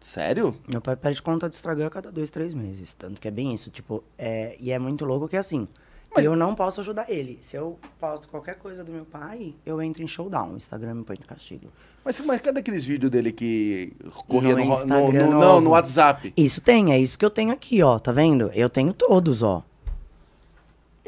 [0.00, 0.54] Sério?
[0.70, 2.92] Meu pai perde conta de Instagram a cada dois, três meses.
[2.94, 5.66] Tanto que é bem isso, tipo, é, e é muito louco que é assim.
[6.14, 7.38] Mas- Eu não posso ajudar ele.
[7.40, 10.52] Se eu posto qualquer coisa do meu pai, eu entro em showdown.
[10.52, 11.66] O Instagram me põe de castigo.
[12.04, 13.92] Mas, mas cadê aqueles vídeos dele que
[14.28, 16.32] corria No no, no, Instagram no- não, no WhatsApp?
[16.36, 17.98] Isso tem, é isso que eu tenho aqui, ó.
[17.98, 18.48] Tá vendo?
[18.54, 19.64] Eu tenho todos, ó.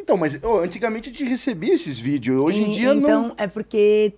[0.06, 2.40] Então, mas ô, antigamente a gente recebia esses vídeos.
[2.40, 3.34] Hoje em E- dia então, não.
[3.36, 4.14] é porque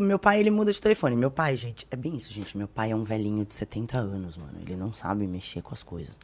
[0.00, 1.14] meu pai, ele muda de telefone.
[1.14, 2.58] Meu pai, gente, é bem isso, gente.
[2.58, 4.58] Meu pai é um velhinho de 70 anos, mano.
[4.60, 6.18] Ele não sabe mexer com as coisas.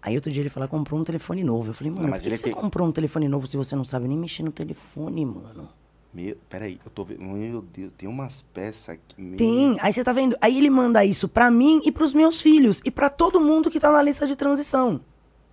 [0.00, 1.70] Aí outro dia ele falou, comprou um telefone novo.
[1.70, 3.56] Eu falei, mano, Não, por mas que, ele que você comprou um telefone novo se
[3.56, 5.68] você não sabe nem mexer no telefone, mano?
[6.14, 7.20] Meu, peraí, eu tô vendo.
[7.20, 9.20] Meu Deus, tem umas peças aqui.
[9.20, 10.36] meu- Tem, aí você tá vendo?
[10.40, 12.80] Aí ele manda isso pra mim e pros meus filhos.
[12.84, 15.00] E pra todo mundo que tá na lista de transição.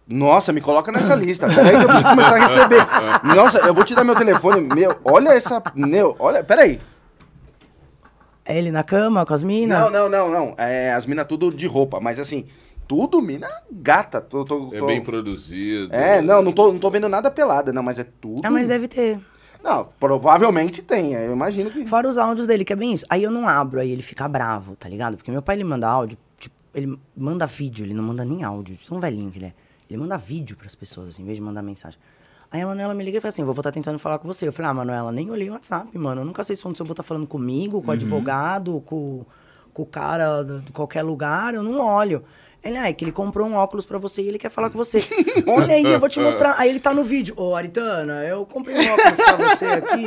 [0.10, 1.46] Nossa, me coloca nessa lista.
[1.48, 2.88] Peraí que eu preciso começar a receber.
[3.36, 4.62] Nossa, eu vou te dar meu telefone.
[4.74, 5.62] Meu, olha essa.
[5.76, 6.44] Meu, olha.
[6.44, 6.82] Peraí.
[8.44, 9.80] É ele na cama com as minas?
[9.80, 10.56] Não, não, não, não.
[10.58, 12.46] É, as minas tudo de roupa, mas assim,
[12.88, 14.20] tudo mina gata.
[14.20, 15.94] Tô, tô, É tô- bem produzido.
[15.94, 18.42] É, não, não tô, não tô vendo nada pelada, não, mas é tudo.
[18.44, 19.20] Ah, mas deve ter.
[19.64, 21.14] Não, provavelmente tem.
[21.14, 21.86] Eu imagino que.
[21.86, 23.06] Fora os áudios dele, que é bem isso.
[23.10, 25.18] Aí eu não abro, aí ele fica bravo, tá ligado?
[25.18, 28.76] Porque meu pai, ele manda áudio, tipo, ele manda vídeo, ele não manda nem áudio.
[28.76, 29.54] de Tão velhinho que ele é.
[29.90, 32.00] Ele manda vídeo pras pessoas, assim, em vez de mandar mensagem.
[32.52, 34.48] Aí a Manuela me liga e fala assim, vou estar tentando falar com você.
[34.48, 36.22] Eu falei, ah, Manuela, nem olhei o WhatsApp, mano.
[36.22, 39.24] Eu nunca sei se eu vou estar falando comigo, com o advogado, com,
[39.74, 42.24] com o cara de de qualquer lugar, eu não olho.
[42.64, 44.78] Ele, ah, é que ele comprou um óculos pra você e ele quer falar com
[44.78, 45.04] você.
[45.48, 46.56] Olha aí, eu vou te mostrar.
[46.58, 47.34] Aí ele tá no vídeo.
[47.38, 50.06] Ô, Aritana, eu comprei um óculos pra você aqui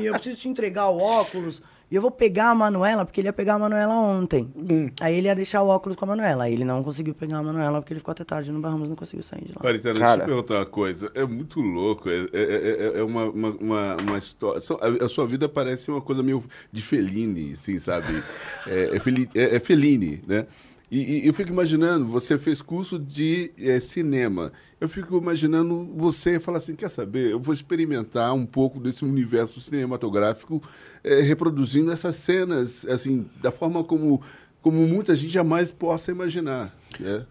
[0.00, 1.62] e eu preciso te entregar o óculos.
[1.90, 4.52] E eu vou pegar a Manuela, porque ele ia pegar a Manuela ontem.
[5.00, 6.44] Aí ele ia deixar o óculos com a Manuela.
[6.44, 8.96] Aí ele não conseguiu pegar a Manuela porque ele ficou até tarde no Barramos, não
[8.96, 9.60] conseguiu sair de lá.
[9.62, 10.22] Maritana, deixa Cara.
[10.22, 11.10] eu perguntar uma coisa.
[11.14, 12.10] É muito louco.
[12.10, 14.60] É, é- é- é uma, uma, uma, uma história.
[15.02, 18.22] A, sua vida parece uma coisa meio de Fellini, assim, sabe?
[18.66, 20.46] É, é, Feli- é- é Fellini, né?
[20.90, 24.50] E, e eu fico imaginando, você fez curso de eh, cinema.
[24.80, 27.30] Eu fico imaginando você falar assim, quer saber?
[27.30, 30.62] Eu vou experimentar um pouco desse universo cinematográfico,
[31.04, 34.20] eh, reproduzindo essas cenas, assim, da forma como,
[34.60, 36.74] como muita gente jamais possa imaginar.
[36.98, 37.24] Né?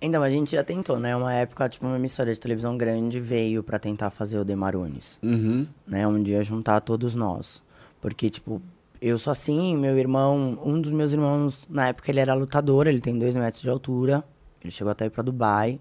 [0.00, 1.16] Então, a gente já tentou, né?
[1.16, 5.18] Uma época, tipo, uma emissora de televisão grande veio pra tentar fazer o Demarones.
[5.22, 5.66] Uhum.
[5.86, 6.06] né?
[6.06, 7.62] Um dia juntar todos nós.
[8.00, 8.62] Porque, tipo,
[9.00, 13.00] eu sou assim, meu irmão, um dos meus irmãos, na época ele era lutador, ele
[13.00, 14.24] tem dois metros de altura,
[14.62, 15.80] ele chegou até ir pra Dubai.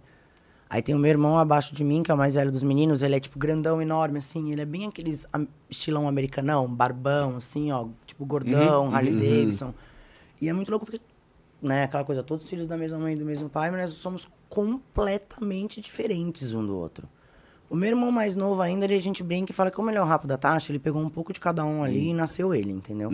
[0.70, 3.02] Aí tem o meu irmão abaixo de mim, que é o mais velho dos meninos,
[3.02, 5.26] ele é, tipo, grandão, enorme, assim, ele é bem aqueles
[5.70, 9.74] estilão americanão, barbão, assim, ó, tipo, gordão, Harley Davidson.
[10.42, 11.00] E é muito louco porque,
[11.62, 14.28] né, aquela coisa, todos filhos da mesma mãe e do mesmo pai, mas nós somos
[14.50, 17.08] completamente diferentes um do outro.
[17.70, 19.98] O meu irmão mais novo ainda, ele, a gente brinca e fala que como ele
[19.98, 22.54] é o rapo da taxa, ele pegou um pouco de cada um ali e nasceu
[22.54, 23.10] ele, entendeu?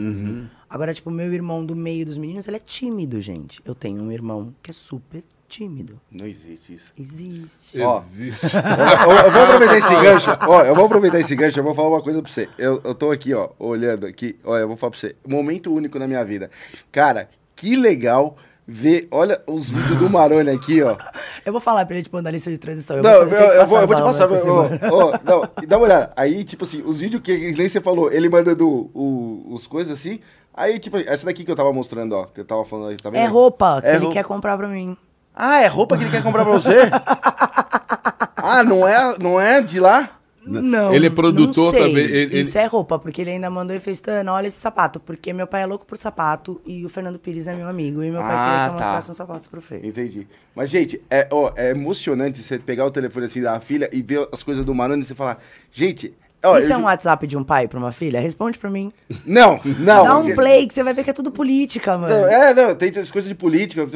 [0.69, 3.61] Agora, tipo, o meu irmão do meio dos meninos, ele é tímido, gente.
[3.65, 5.23] Eu tenho um irmão que é super
[5.53, 5.99] tímido.
[6.11, 6.91] Não existe isso.
[6.97, 7.79] Existe.
[7.79, 7.99] Ó.
[7.99, 8.47] Existe.
[8.57, 10.37] eu, eu vou aproveitar esse gancho.
[10.47, 12.49] Ó, eu vou aproveitar esse gancho, eu vou falar uma coisa pra você.
[12.57, 14.35] Eu, eu tô aqui, ó, olhando aqui.
[14.43, 15.15] Olha, eu vou falar pra você.
[15.27, 16.49] Momento único na minha vida.
[16.91, 18.35] Cara, que legal
[18.67, 19.07] ver.
[19.11, 20.95] Olha os vídeos do Maroni aqui, ó.
[21.45, 22.95] Eu vou falar pra ele, tipo, na lista de transição.
[22.95, 24.29] Eu Não, vou, eu, eu vou, eu vou te passar.
[24.31, 26.13] Ó, ó, não, e dá uma olhada.
[26.15, 29.91] Aí, tipo assim, os vídeos que que nem você falou, ele mandando o, os coisas
[29.99, 30.21] assim.
[30.53, 32.25] Aí, tipo, essa daqui que eu tava mostrando, ó.
[32.27, 33.19] Que eu tava falando aí, tá vendo?
[33.19, 34.13] É roupa que É ele roupa.
[34.13, 34.95] quer comprar pra mim.
[35.35, 36.75] Ah, é roupa que ele quer comprar pra você?
[38.37, 40.09] ah, não é, não é de lá?
[40.45, 40.93] Não.
[40.93, 41.87] Ele é produtor não sei.
[41.89, 42.03] também.
[42.03, 44.99] ele- Isso ele- é roupa, porque ele ainda mandou e fez, Tana, olha esse sapato.
[44.99, 48.03] Porque meu pai é louco por sapato e o Fernando Pires é meu amigo.
[48.03, 48.73] E meu pai Ah, queria que eu tá.
[48.73, 49.79] mostrasse uns sapatos pro Fê.
[49.81, 50.27] Entendi.
[50.53, 54.27] Mas, gente, é, ó, é emocionante você pegar o telefone assim da filha e ver
[54.33, 56.13] as coisas do Maroni e você falar, gente.
[56.45, 58.19] Ó, Isso eu é um WhatsApp de um pai pra uma filha?
[58.19, 58.91] Responde pra mim.
[59.25, 60.03] Não, não.
[60.03, 62.13] Dá um play que você vai ver que é tudo política, mano.
[62.13, 63.87] Não, é, não, tem as coisas de política.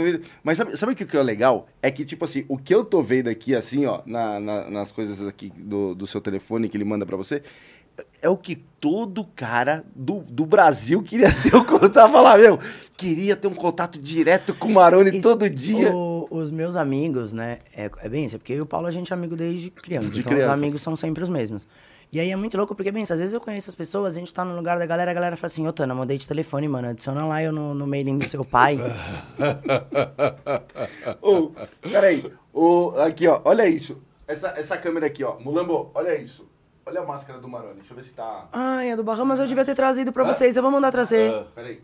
[0.43, 1.67] Mas sabe, sabe o que é legal?
[1.81, 4.91] É que, tipo assim, o que eu tô vendo aqui, assim, ó, na- na- nas
[4.93, 7.43] coisas aqui do, do seu telefone que ele manda pra você,
[8.21, 12.11] é o que todo cara do, do Brasil queria ter o contato.
[12.11, 12.57] Falar, meu,
[12.95, 15.91] queria ter um contato direto com o Maroni Isso- todo dia.
[15.93, 17.57] o- os meus amigos, né?
[17.75, 20.09] É, é bem isso, porque eu e o Paulo a gente é amigo desde criança.
[20.09, 20.53] De então criança.
[20.53, 21.67] os amigos são sempre os mesmos.
[22.11, 24.33] E aí é muito louco, porque, bem, às vezes eu conheço as pessoas, a gente
[24.33, 26.89] tá no lugar da galera, a galera fala assim, ô Tana, mudei de telefone, mano,
[26.89, 28.77] adiciona lá eu no, no mailing do seu pai.
[31.21, 31.51] Ô,
[31.81, 32.31] peraí.
[32.53, 34.01] Ô, aqui, ó, olha isso.
[34.25, 35.37] Essa, essa câmera aqui, ó.
[35.39, 36.47] Mulambo, olha isso.
[36.85, 37.75] Olha a máscara do Maroni.
[37.75, 38.47] Deixa eu ver se tá.
[38.53, 41.33] Ai, é do Bahamas, eu devia ter trazido pra vocês, eu vou mandar trazer.
[41.33, 41.81] Ah, peraí.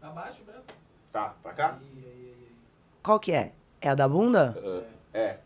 [0.00, 0.62] Abaixo mesmo.
[1.12, 1.78] Tá, pra cá?
[3.02, 3.52] Qual que é?
[3.80, 4.56] É a da bunda?
[5.12, 5.36] É.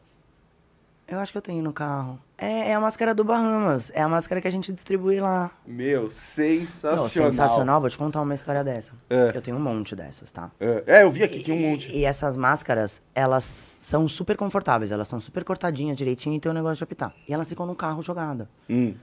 [1.09, 2.21] Eu acho que eu tenho no carro.
[2.41, 5.51] É, é a máscara do Bahamas, é a máscara que a gente distribui lá.
[5.67, 6.97] Meu, sensacional.
[6.97, 8.93] Não, sensacional, vou te contar uma história dessa.
[9.11, 9.33] É.
[9.35, 10.51] Eu tenho um monte dessas, tá?
[10.59, 11.91] É, é, eu vi aqui, tinha um monte.
[11.91, 16.51] E, e essas máscaras, elas são super confortáveis, elas são super cortadinhas direitinho e tem
[16.51, 17.13] um negócio de apitar.
[17.29, 18.49] E elas ficam no carro jogada.
[18.71, 18.95] Hum.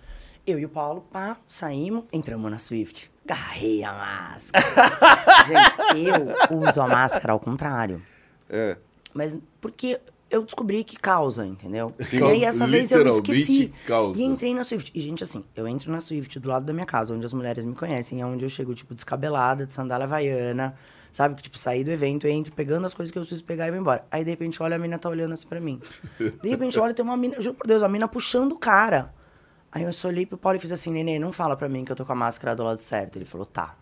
[0.45, 3.11] Eu e o Paulo, pá, saímos, entramos na Swift.
[3.23, 4.65] Garrei a máscara.
[5.45, 6.07] Gente,
[6.49, 8.01] eu uso a máscara ao contrário.
[8.49, 8.77] É.
[9.13, 11.93] Mas porque eu descobri que causa, entendeu?
[12.05, 12.19] Sim.
[12.21, 13.73] e aí essa vez eu esqueci.
[13.85, 14.19] causa.
[14.19, 14.91] E entrei na Swift.
[14.93, 17.63] E, gente, assim, eu entro na Swift do lado da minha casa, onde as mulheres
[17.63, 20.75] me conhecem, é onde eu chego, tipo, descabelada, de sandália havaiana,
[21.11, 21.35] sabe?
[21.35, 23.71] Que, tipo, saí do evento, eu entro pegando as coisas que eu preciso pegar e
[23.71, 24.05] vou embora.
[24.11, 25.79] Aí, de repente, olha, a mina tá olhando assim pra mim.
[26.19, 29.13] De repente, olha, tem uma mina, juro por Deus, a mina puxando o cara.
[29.71, 31.91] Aí eu só olhei pro Paulo e fiz assim, neném, não fala pra mim que
[31.91, 33.17] eu tô com a máscara do lado certo.
[33.17, 33.75] Ele falou, tá.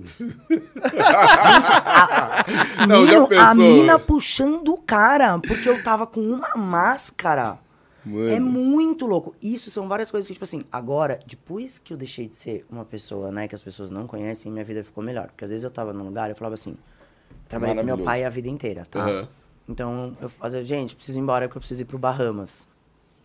[0.00, 0.32] Gente,
[1.84, 2.44] a,
[2.86, 3.04] Não,
[3.40, 7.58] a mina puxando o cara, porque eu tava com uma máscara.
[8.04, 8.28] Mano.
[8.28, 9.34] É muito louco.
[9.40, 12.84] Isso são várias coisas que, tipo assim, agora, depois que eu deixei de ser uma
[12.84, 15.28] pessoa, né, que as pessoas não conhecem, minha vida ficou melhor.
[15.28, 16.76] Porque às vezes eu tava num lugar e eu falava assim,
[17.48, 19.00] trabalhei com meu pai a vida inteira, tá?
[19.00, 19.28] Aham.
[19.66, 22.68] Então, eu fazia, gente, preciso ir embora porque eu preciso ir pro Bahamas.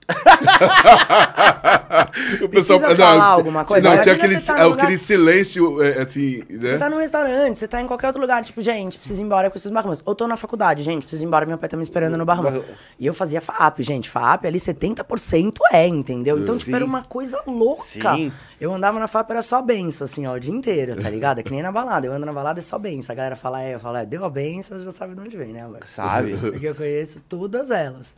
[2.41, 3.89] O Precisa falar alguma coisa?
[3.89, 6.59] Não, tinha Imagina aquele, tá é, lugar- aquele silêncio, é, assim, né?
[6.69, 9.47] Você tá num restaurante, você tá em qualquer outro lugar, tipo, gente, preciso ir embora,
[9.47, 10.01] eu preciso ir pro Bahamas.
[10.05, 12.53] Ou tô na faculdade, gente, preciso ir embora, meu pai tá me esperando no Bahamas.
[12.53, 12.61] Bah-
[12.99, 16.37] E eu fazia FAP, gente, FAP ali 70% é, entendeu?
[16.39, 16.75] Então, tipo, Sim.
[16.75, 17.83] era uma coisa louca.
[18.15, 18.31] Sim.
[18.59, 21.39] Eu andava na FAP, era só benção, assim, ó, o dia inteiro, tá ligado?
[21.39, 23.13] É que nem na balada, eu ando na balada, é só benção.
[23.13, 25.53] A galera fala, é, eu falo, é, deu a benção, já sabe de onde vem,
[25.53, 25.81] né, amor?
[25.85, 26.35] Sabe?
[26.37, 28.13] Porque eu conheço todas elas.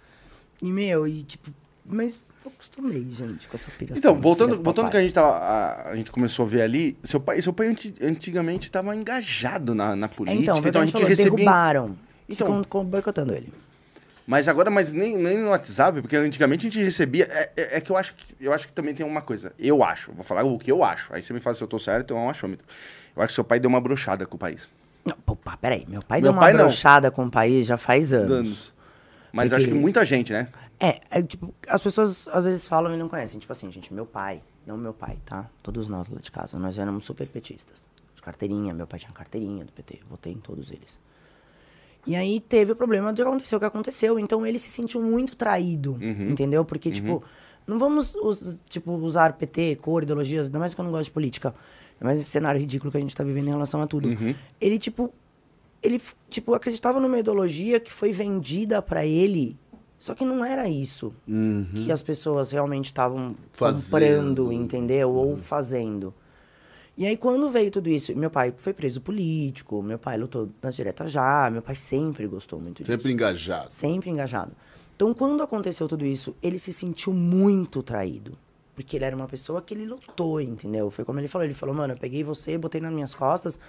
[0.62, 1.50] E, meu, e tipo,
[1.86, 3.98] mas eu acostumei, gente, com essa piração.
[3.98, 6.62] Então, voltando, do voltando ao que a gente, tava, a, a gente começou a ver
[6.64, 10.82] ali, seu pai, seu pai anti- antigamente estava engajado na, na É, política, então, então
[10.82, 11.36] a gente falou, recebia.
[11.36, 11.98] derrubaram.
[12.30, 13.52] Então- Ficam boicotando ele.
[14.26, 17.26] Mas agora, mas nem, nem no WhatsApp, porque antigamente a gente recebia.
[17.30, 19.52] É, é- é que eu acho que eu acho que também tem uma coisa.
[19.60, 21.14] Eu acho, vou falar o que eu acho.
[21.14, 22.66] Aí você me fala se eu tô certo, então é um achômetro.
[23.16, 24.70] Eu acho que seu pai deu uma brochada com o país.
[25.04, 25.86] Não, pá, peraí.
[25.90, 26.60] Meu pai Meu deu uma pai não.
[26.62, 28.30] brochada com o país já faz anos.
[28.30, 28.74] Danos.
[29.34, 30.48] Mas Porque- acho que muita gente, né?
[30.84, 33.40] É, é, tipo, as pessoas às vezes falam e não conhecem.
[33.40, 35.48] Tipo assim, gente, meu pai, não meu pai, tá?
[35.62, 37.88] Todos nós lá de casa, nós éramos super petistas.
[38.16, 41.00] De carteirinha, meu pai tinha carteirinha do PT, votei em todos eles.
[42.08, 44.18] E aí teve o problema de acontecer o que aconteceu.
[44.18, 45.98] Então ele se sentiu muito traído,
[46.32, 46.66] entendeu?
[46.66, 47.24] Porque, tipo,
[47.68, 51.12] não vamos us- tipo, usar PT, cor, ideologias, ainda mais que eu não gosto de
[51.12, 51.50] política.
[51.50, 54.08] Ainda mais esse cenário ridículo que a gente tá vivendo em relação a tudo.
[54.60, 55.14] Ele, tipo,
[55.84, 59.56] ele, tipo, acreditava numa ideologia que foi vendida pra ele,
[60.02, 61.14] só que não era isso
[61.76, 65.12] que as pessoas realmente estavam comprando, entendeu?
[65.12, 66.12] Ou fazendo.
[66.98, 70.76] E aí, quando veio tudo isso, meu pai foi preso político, meu pai lutou nas
[70.76, 72.92] diretas já, meu pai sempre gostou muito disso.
[72.92, 73.72] Sempre engajado.
[73.72, 74.54] Sempre engajado.
[74.96, 78.36] Então, quando aconteceu tudo isso, ele se sentiu muito traído.
[78.74, 80.90] Porque ele era uma pessoa que ele lutou, entendeu?
[80.90, 81.46] Foi como ele falou.
[81.46, 83.60] Ele falou, mano, eu peguei você, botei nas minhas costas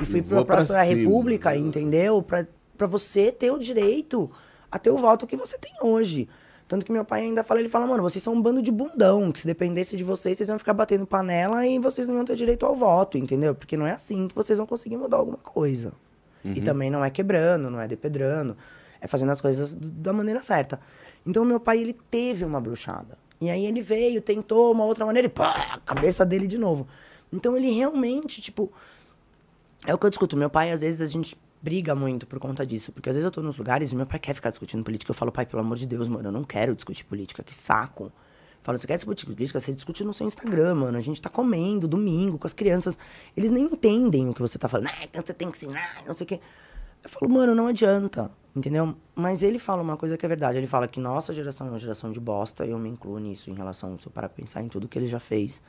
[0.00, 2.22] e fui pra Praça da República, entendeu?
[2.22, 2.46] Pra,
[2.78, 4.30] pra você ter o direito
[4.70, 6.28] a ter o voto que você tem hoje.
[6.68, 9.32] Tanto que meu pai ainda fala, ele fala, mano, vocês são um bando de bundão,
[9.32, 12.36] que se dependesse de vocês, vocês iam ficar batendo panela e vocês não iam ter
[12.36, 13.54] direito ao voto, entendeu?
[13.54, 15.92] Porque não é assim que vocês vão conseguir mudar alguma coisa.
[16.44, 18.56] E também não é quebrando, não é depedrando,
[19.00, 20.80] é fazendo as coisas da maneira certa.
[21.26, 23.18] Então meu pai, ele teve uma bruxada.
[23.40, 26.86] E aí ele veio, tentou uma outra maneira e pá, a cabeça dele de novo.
[27.32, 28.72] Então ele realmente, tipo,
[29.86, 30.36] é o que eu discuto.
[30.36, 32.92] Meu pai, às vezes, a gente briga muito por conta disso.
[32.92, 35.10] Porque às vezes eu tô nos lugares e meu pai quer ficar discutindo política.
[35.10, 37.42] Eu falo, pai, pelo amor de Deus, mano, eu não quero discutir política.
[37.42, 38.12] Que saco.
[38.62, 39.58] Fala, você quer discutir política?
[39.58, 40.98] Você discute no seu Instagram, mano.
[40.98, 42.98] A gente tá comendo domingo com as crianças.
[43.36, 44.88] Eles nem entendem o que você tá falando.
[44.88, 46.40] Ah, então você tem que ensinar, não sei o quê.
[47.02, 48.94] Eu falo, mano, não adianta, entendeu?
[49.14, 50.58] Mas ele fala uma coisa que é verdade.
[50.58, 52.66] Ele fala que nossa geração é uma geração de bosta.
[52.66, 55.06] Eu me incluo nisso em relação, se eu parar pra pensar em tudo que ele
[55.06, 55.62] já fez.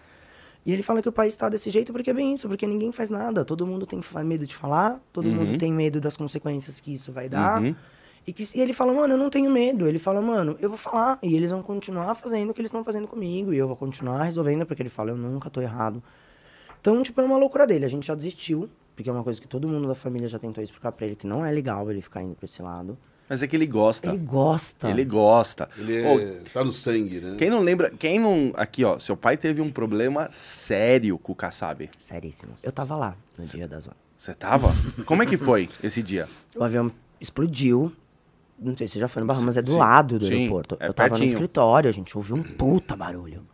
[0.66, 2.92] E ele fala que o país está desse jeito porque é bem isso, porque ninguém
[2.92, 3.44] faz nada.
[3.44, 7.28] Todo mundo tem medo de falar, todo mundo tem medo das consequências que isso vai
[7.28, 7.62] dar.
[7.62, 7.76] Uhum.
[8.28, 9.88] E, que, e ele fala, mano, eu não tenho medo.
[9.88, 11.18] Ele fala, mano, eu vou falar.
[11.24, 13.52] E eles vão continuar fazendo o que eles estão fazendo comigo.
[13.54, 16.04] E eu vou continuar resolvendo, porque ele fala, eu nunca tô errado.
[16.80, 17.86] Então, tipo, é uma loucura dele.
[17.86, 20.64] A gente já desistiu, porque é uma coisa que todo mundo da família já tentou
[20.64, 22.96] explicar pra ele, que não é legal ele ficar indo pra esse lado.
[23.32, 24.10] Mas é que ele gosta.
[24.10, 24.90] Ele gosta.
[24.90, 25.70] Ele gosta.
[25.78, 27.38] Ele Ô, é, tá no sangue, né?
[27.38, 28.52] Quem não lembra, quem não.
[28.56, 31.90] Aqui, ó, seu pai teve um problema sério com o Kassab.
[31.98, 32.52] Seríssimo.
[32.62, 33.96] Eu tava lá no dia da zona.
[34.18, 34.74] Você tava?
[35.06, 36.28] Como é que foi esse dia?
[36.58, 37.94] O avião explodiu.
[38.60, 40.78] Não sei se você já foi no Bahamas, é do Sim, lado do sim, aeroporto.
[40.82, 41.30] é eu tava pertinho.
[41.30, 43.48] no escritório, a gente ouviu um puta barulho.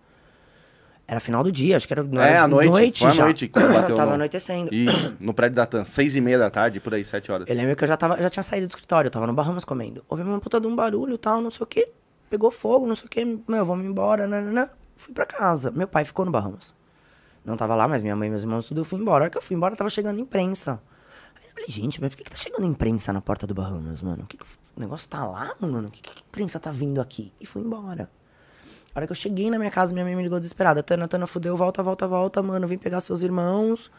[1.07, 3.23] Era final do dia, acho que era, não É, era à noite, foi à já.
[3.23, 4.73] noite quando bateu tava no- anoitecendo.
[4.75, 7.47] Isso, no prédio da TAM, seis e meia da tarde, por aí, sete horas.
[7.47, 9.63] Eu lembro que eu já, tava, já tinha saído do escritório, eu tava no Bahamas
[9.63, 10.03] comendo.
[10.09, 11.87] Ouvi uma puta de um barulho e tal, não sei o que.
[12.29, 13.23] Pegou fogo, não sei o que.
[13.47, 14.69] Meu, vamos embora, nananã.
[14.97, 15.71] Fui pra casa.
[15.71, 16.75] Meu pai ficou no Bahamas.
[17.45, 19.15] Não tava lá, mas minha mãe e meus irmãos tudo, eu fui embora.
[19.15, 20.81] A hora que eu fui embora, tava chegando imprensa.
[21.37, 24.01] Aí eu falei, gente, mas por que, que tá chegando imprensa na porta do Bahamas,
[24.01, 24.23] mano?
[24.23, 24.43] O, que que-
[24.75, 25.87] o negócio tá lá, mano?
[25.87, 27.31] O que, que a imprensa tá vindo aqui?
[27.39, 28.09] E fui embora.
[28.97, 30.81] A hora que eu cheguei na minha casa, minha mãe me ligou desesperada.
[30.81, 32.67] Tana, Tana, fudeu, volta, volta, volta, mano.
[32.67, 33.91] Vem pegar seus irmãos.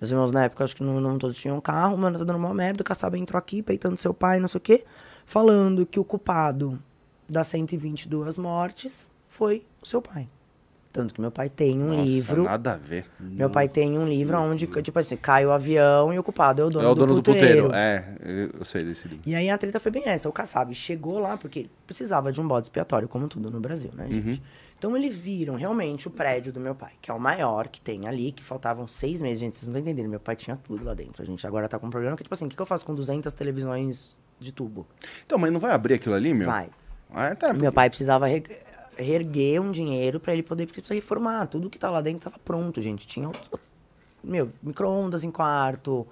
[0.00, 1.96] Meus irmãos na época, acho que não, não todos tinham carro.
[1.96, 2.82] Mano, tá dando uma merda.
[2.82, 4.84] O Kassab entrou aqui, peitando seu pai, não sei o quê.
[5.24, 6.82] Falando que o culpado
[7.28, 10.28] das 122 mortes foi o seu pai.
[10.92, 12.42] Tanto que meu pai tem um Nossa, livro.
[12.44, 13.06] nada a ver.
[13.20, 16.64] Meu pai tem um livro onde, tipo assim, cai o avião e o culpado é
[16.64, 17.66] o dono, é o dono do puteiro.
[17.68, 17.72] puteiro.
[17.72, 18.16] É,
[18.58, 19.22] eu sei desse livro.
[19.24, 20.28] E aí a treta foi bem essa.
[20.28, 24.06] O Kassab chegou lá porque precisava de um bode expiatório, como tudo no Brasil, né,
[24.10, 24.42] gente?
[24.76, 28.08] Então eles viram realmente o prédio do meu pai, que é o maior que tem
[28.08, 29.38] ali, que faltavam seis meses.
[29.38, 30.10] Gente, vocês não estão entendendo.
[30.10, 31.22] Meu pai tinha tudo lá dentro.
[31.22, 32.94] A gente agora tá com um problema que, tipo assim, o que, eu faço com
[32.94, 34.86] 200 televisões de tubo?
[35.24, 36.46] Então, mas não vai abrir aquilo ali, meu?
[36.48, 36.68] Vai.
[37.12, 37.52] Ah, tá.
[37.52, 38.42] Meu pai precisava re-
[39.00, 41.46] reerguer um dinheiro pra ele poder porque precisa reformar.
[41.46, 43.06] Tudo que tá lá dentro tava pronto, gente.
[43.06, 43.30] Tinha,
[44.22, 46.06] meu, micro-ondas em quarto,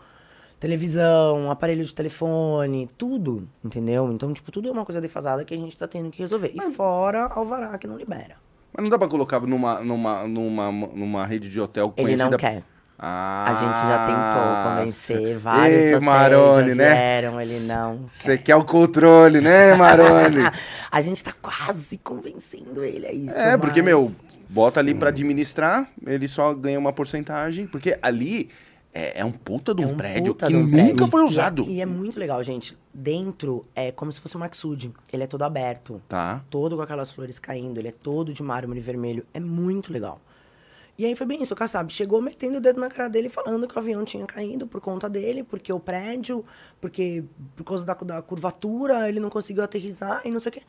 [0.59, 4.11] televisão, aparelho de telefone, tudo, entendeu?
[4.13, 6.53] Então, tipo, tudo é uma coisa defasada que a gente tá tendo que resolver.
[6.55, 8.37] E fora alvará que não libera.
[8.73, 12.31] Mas não dá pra colocar numa, numa, numa, numa rede de hotel Ele conhecida...
[12.31, 12.65] não quer.
[13.01, 16.95] Ah, A gente já tentou convencer cê- vários Maroni, já né?
[16.95, 20.39] vieram, ele não Você quer o controle, né, Maroni?
[20.91, 23.35] A gente tá quase convencendo ele a isso.
[23.35, 24.11] é, porque, meu,
[24.49, 28.49] bota ali pra administrar, ele só ganha uma porcentagem, porque ali
[28.93, 31.07] é, é um puta de um, É um prédio que um nunca prédio.
[31.07, 31.63] foi E é- usado.
[31.69, 32.77] E é, muito legal, gente.
[32.93, 34.91] Dentro é como se fosse um Maxud.
[35.13, 36.03] Ele é todo aberto.
[36.09, 36.43] Tá.
[36.51, 37.79] Todo com aquelas flores caindo.
[37.79, 39.25] Ele é todo de mármore vermelho.
[39.33, 40.21] É muito legal.
[40.99, 43.69] E aí foi bem isso, o Kassab chegou metendo o dedo na cara dele, falando
[43.69, 46.45] que o avião tinha caído por conta dele, porque o prédio,
[46.81, 47.23] porque
[47.55, 50.63] por causa da, da curvatura, ele não conseguiu aterrissar e não sei o quê.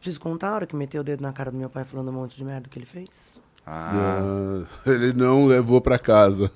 [0.00, 2.12] Preciso contar a hora que meteu o dedo na cara do meu pai falando um
[2.12, 3.38] monte de merda que ele fez?
[3.66, 3.92] Ah,
[4.86, 6.50] Ah, ele não levou pra casa.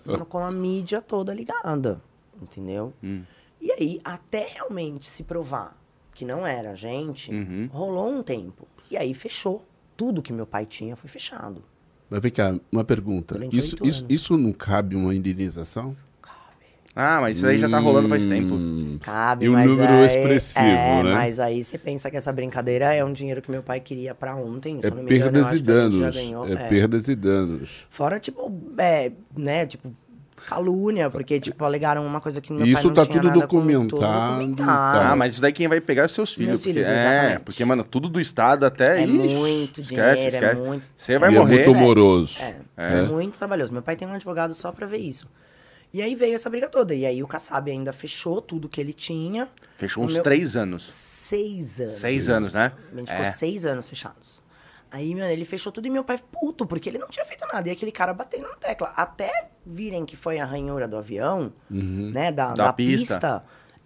[0.00, 2.00] Sendo com a mídia toda ligada,
[2.40, 2.92] entendeu?
[3.02, 3.22] Hum.
[3.60, 5.76] E aí, até realmente se provar
[6.14, 7.68] que não era a gente, Uhum.
[7.72, 8.66] rolou um tempo.
[8.90, 9.64] E aí fechou.
[9.98, 11.60] Tudo que meu pai tinha foi fechado.
[12.08, 13.36] Mas vem cá, uma pergunta.
[13.52, 15.94] Isso, isso, isso não cabe uma indenização?
[16.94, 18.54] ah, mas isso aí já tá rolando faz tempo.
[18.54, 21.14] Hum, Cabe, E um mas número aí, expressivo, é, né?
[21.14, 24.36] Mas aí você pensa que essa brincadeira é um dinheiro que meu pai queria pra
[24.36, 24.78] ontem.
[24.82, 26.16] É eu não me engano, eu perdas acho e que a gente já danos.
[26.16, 26.68] ganhou, É é.
[26.68, 27.86] perdas e danos.
[27.90, 29.92] Fora, tipo, é, né, tipo,
[30.48, 33.40] calúnia, porque, tipo, alegaram uma coisa que meu Isso pai não tá tinha tudo nada
[33.46, 34.98] com- tudo documentado, documentado.
[35.12, 36.46] Ah, mas isso daí quem vai pegar é seus filhos.
[36.48, 37.40] Meus porque, filhos, é, exatamente.
[37.44, 39.00] porque, mano, tudo do Estado até.
[39.00, 40.60] É ixi, muito esquece, dinheiro, é esquece.
[40.62, 41.60] muito- Você vai e morrer.
[41.62, 42.38] é muito moroso.
[42.40, 42.98] É, É.
[42.98, 43.72] é muito trabalhoso.
[43.72, 45.26] Meu pai tem um advogado só pra ver isso.
[45.92, 46.94] E aí veio essa briga toda.
[46.94, 49.48] E aí o Kassab ainda fechou tudo que ele tinha.
[49.76, 50.84] Fechou O uns meu- três anos.
[50.92, 51.94] Seis anos.
[51.94, 52.72] Seis anos, né?
[52.92, 53.16] A gente É.
[53.16, 54.42] ficou seis anos fechados.
[54.90, 57.68] Aí, mano, ele fechou tudo e meu pai puto, porque ele não tinha feito nada.
[57.68, 58.92] E aquele cara batendo na tecla.
[58.96, 62.54] Até virem que foi a ranhura do avião, né, da, Uhum.
[62.54, 63.14] Da da, pista.
[63.14, 63.44] pista.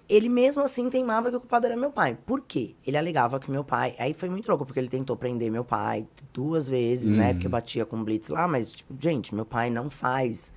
[0.09, 2.17] ele mesmo assim teimava que o culpado era meu pai.
[2.27, 2.75] Por quê?
[2.87, 3.95] Ele alegava que meu pai...
[3.99, 7.33] Aí foi muito louco, porque ele tentou prender meu pai duas vezes, né?
[7.33, 10.53] Porque batia com blitz lá, mas, tipo, gente, meu pai não faz...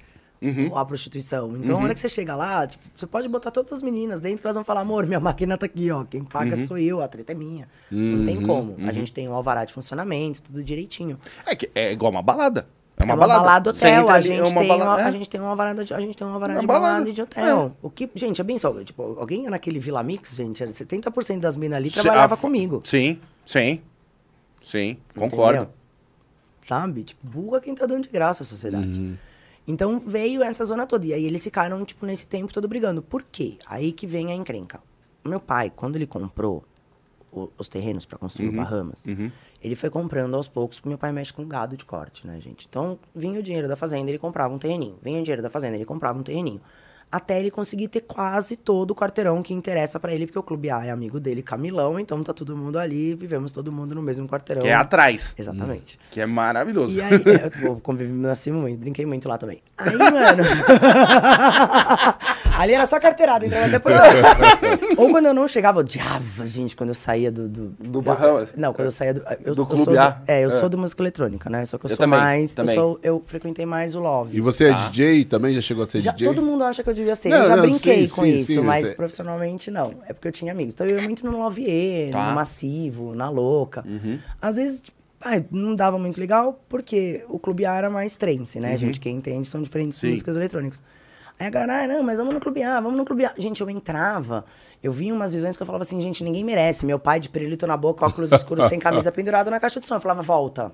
[0.46, 0.78] Uhum.
[0.78, 1.56] A prostituição.
[1.58, 4.46] Então, a hora que você chega lá, tipo, você pode botar todas as meninas dentro
[4.46, 6.04] elas vão falar, amor, minha máquina tá aqui, ó.
[6.04, 6.68] Quem paga Uhum.
[6.68, 7.68] sou eu, a treta é minha.
[7.90, 8.76] Não tem como.
[8.88, 11.18] A gente tem um alvará de funcionamento, tudo direitinho.
[11.46, 12.68] É, que é igual uma balada.
[12.98, 15.04] É uma, É uma balada, Você hotel, a gente, é uma tem balada- uma, é.
[15.04, 17.12] a gente tem um alvará de, a gente tem um alvará Uma de balada, balada
[17.12, 17.76] de hotel.
[17.82, 21.40] O que, gente, é bem só, tipo, alguém ia naquele Vila Mix, gente, era 70%
[21.42, 22.82] das minas ali trabalhava a- comigo.
[22.86, 23.82] Sim, sim.
[24.62, 25.64] Sim, concordo.
[25.64, 25.74] Entendeu?
[26.68, 27.04] Sabe?
[27.04, 29.18] Tipo, burra quem tá dando de graça a sociedade.
[29.68, 31.06] Então veio essa zona toda.
[31.06, 33.02] E aí eles ficaram, tipo, nesse tempo todo brigando.
[33.02, 33.58] Por quê?
[33.66, 34.80] Aí que vem a encrenca.
[35.24, 36.64] Meu pai, quando ele comprou
[37.32, 39.04] o- os terrenos para construir o Bahamas,
[39.62, 42.68] ele foi comprando aos poucos, porque meu pai mexe com gado de corte, né, gente?
[42.70, 44.98] Então, vinha o dinheiro da fazenda, ele comprava um terreninho.
[45.02, 46.62] Vinha o dinheiro da fazenda, ele comprava um terreninho.
[47.12, 50.70] Até ele conseguir ter quase todo o quarteirão que interessa para ele, porque o Clube
[50.70, 54.28] A é amigo dele, Camilão, então tá todo mundo ali, vivemos todo mundo no mesmo
[54.28, 54.62] quarteirão.
[54.64, 55.34] Que é atrás.
[55.38, 55.98] Exatamente.
[56.12, 56.98] Que é maravilhoso.
[56.98, 59.60] E aí, é, eu convivi, nasci muito, brinquei muito lá também.
[59.78, 60.44] Aí, mano.
[62.58, 64.02] Ali era só carteirada, entrava até por lá.
[64.98, 67.48] Ou quando eu não chegava, eu odiava, gente, quando eu saía do.
[67.48, 68.50] Do, Do Bahamas?
[68.56, 69.22] Não, quando eu saía do.
[69.44, 70.22] Eu, Do eu Clube do- A?
[70.28, 70.60] É, eu É.
[70.60, 71.66] sou do música eletrônica, né?
[71.66, 72.56] Só que eu, Eu sou também, mais.
[72.56, 72.76] também.
[72.76, 74.38] Eu, sou, eu frequentei mais o Love.
[74.38, 75.54] E você é DJ também?
[75.54, 76.28] Já chegou a ser Já, DJ?
[76.34, 77.30] todo mundo acha que eu devia ser.
[77.30, 78.96] Não, eu já não, brinquei sim, com sim, isso, sim, mas sei.
[78.96, 79.94] profissionalmente não.
[80.08, 80.74] É porque eu tinha amigos.
[80.74, 82.30] Então eu ia muito no Love E, Tá.
[82.30, 83.84] no Massivo, na Louca.
[83.88, 84.18] Uhum.
[84.42, 84.84] Às vezes,
[85.52, 88.76] não dava muito legal, porque o Clube A era mais trance, né?
[88.78, 90.82] Gente, quem entende são diferentes músicas eletrônicas.
[91.38, 93.34] Aí a galera, ah, não, mas vamos no Clube A, vamos no Clube A.
[93.38, 94.46] Gente, eu entrava,
[94.82, 96.86] eu via umas visões que eu falava assim, gente, ninguém merece.
[96.86, 99.96] Meu pai de pirulito na boca, óculos escuros, sem camisa, pendurado na caixa de som.
[99.96, 100.72] Eu falava, volta.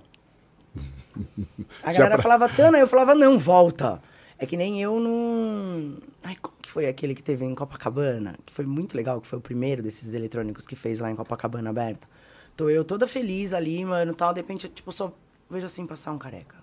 [1.83, 4.01] A galera pra- falava, Tana, eu falava, não, volta.
[4.41, 5.99] É que nem eu num.
[6.23, 8.35] Ai, como que foi aquele que teve em Copacabana?
[8.43, 11.69] Que foi muito legal, que foi o primeiro desses eletrônicos que fez lá em Copacabana
[11.69, 12.07] aberta.
[12.57, 14.33] Tô eu toda feliz ali, mano, tal.
[14.33, 15.13] De repente, eu, tipo, só
[15.47, 16.55] vejo assim passar um careca.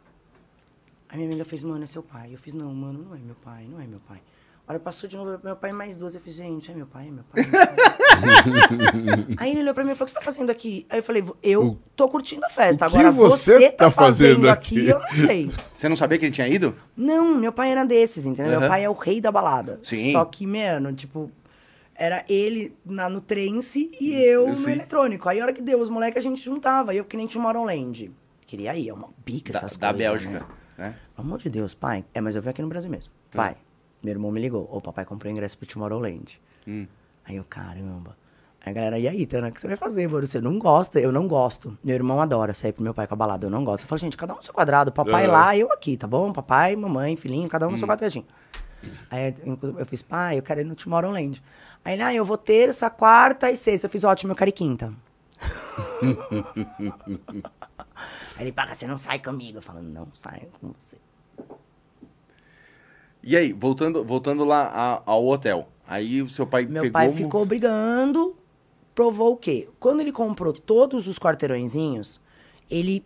[1.09, 2.35] Aí minha amiga fez, mano, é seu pai.
[2.35, 4.21] Eu fiz, não, mano, não é meu pai, não é meu pai.
[4.67, 6.17] A hora passou de novo, meu pai mais duas.
[6.17, 7.45] Eu fiz, gente, é meu pai, é meu pai.
[7.45, 7.99] É meu pai.
[9.39, 10.87] Aí ele olhou pra mim e falou, o que você tá fazendo aqui?
[10.91, 12.87] Aí eu falei, eu tô curtindo a festa.
[12.87, 14.89] o que Agora você você tá tá fazendo fazendo aqui, aqui?
[14.91, 15.51] eu não sei.
[15.75, 16.75] Você não sabia que ele tinha ido?
[16.97, 18.53] Não, meu pai era desses, entendeu?
[18.53, 18.61] Aham.
[18.61, 19.79] Meu pai é o rei da balada.
[19.83, 20.13] Sim.
[20.13, 21.31] Só que, mano, tipo,
[21.95, 24.73] era ele na, no trance e eu no Sim.
[24.73, 25.29] eletrônico.
[25.29, 26.95] Aí a hora que deu, os moleques a gente juntava.
[26.95, 28.11] Eu que nem Tomorrowland.
[28.47, 30.33] Queria ir, é uma bica Da, essas da coisas, Bélgica.
[30.41, 30.47] né?
[30.79, 30.95] Né?
[31.15, 32.05] Pelo amor de Deus, pai.
[32.15, 33.13] É, mas eu vi aqui no Brasil mesmo.
[33.33, 33.57] Pai,
[34.03, 34.69] meu irmão me ligou.
[34.73, 36.41] Ô, papai comprou ingresso pro Tomorrowland.
[36.67, 36.87] Hum.
[37.29, 38.17] Aí eu, caramba.
[38.65, 40.27] Aí a galera, e aí, Tana, o que você vai fazer, mano?
[40.27, 40.99] Você não gosta?
[40.99, 41.77] Eu não gosto.
[41.85, 43.47] Meu irmão adora sair pro meu pai com a balada.
[43.47, 43.83] Eu não gosto.
[43.85, 44.91] Eu falo, gente, cada um no seu quadrado.
[44.91, 45.33] Papai Aham.
[45.33, 46.33] lá, eu aqui, tá bom?
[46.33, 47.79] Papai, mamãe, filhinho, cada um no Hum.
[47.79, 48.27] seu quadradinho.
[49.11, 49.35] Aí
[49.79, 51.43] eu, fiz, pai, eu quero ir no Tomorrowland.
[51.85, 53.87] Aí ele, ah, eu vou terça, quarta e sexta.
[53.87, 54.93] Eu fiz, ótimo, eu quero ir quinta.
[58.37, 59.59] Aí ele, paga, você não sai comigo.
[59.59, 60.97] Eu falo, não saio com você.
[63.23, 65.69] E aí, voltando, voltando lá ao hotel.
[65.89, 66.93] Aí o seu pai Meu pegou...
[66.93, 68.37] pai ficou brigando,
[68.95, 69.69] provou o quê?
[69.81, 72.21] Quando ele comprou todos os quarteirõezinhos,
[72.71, 73.03] ele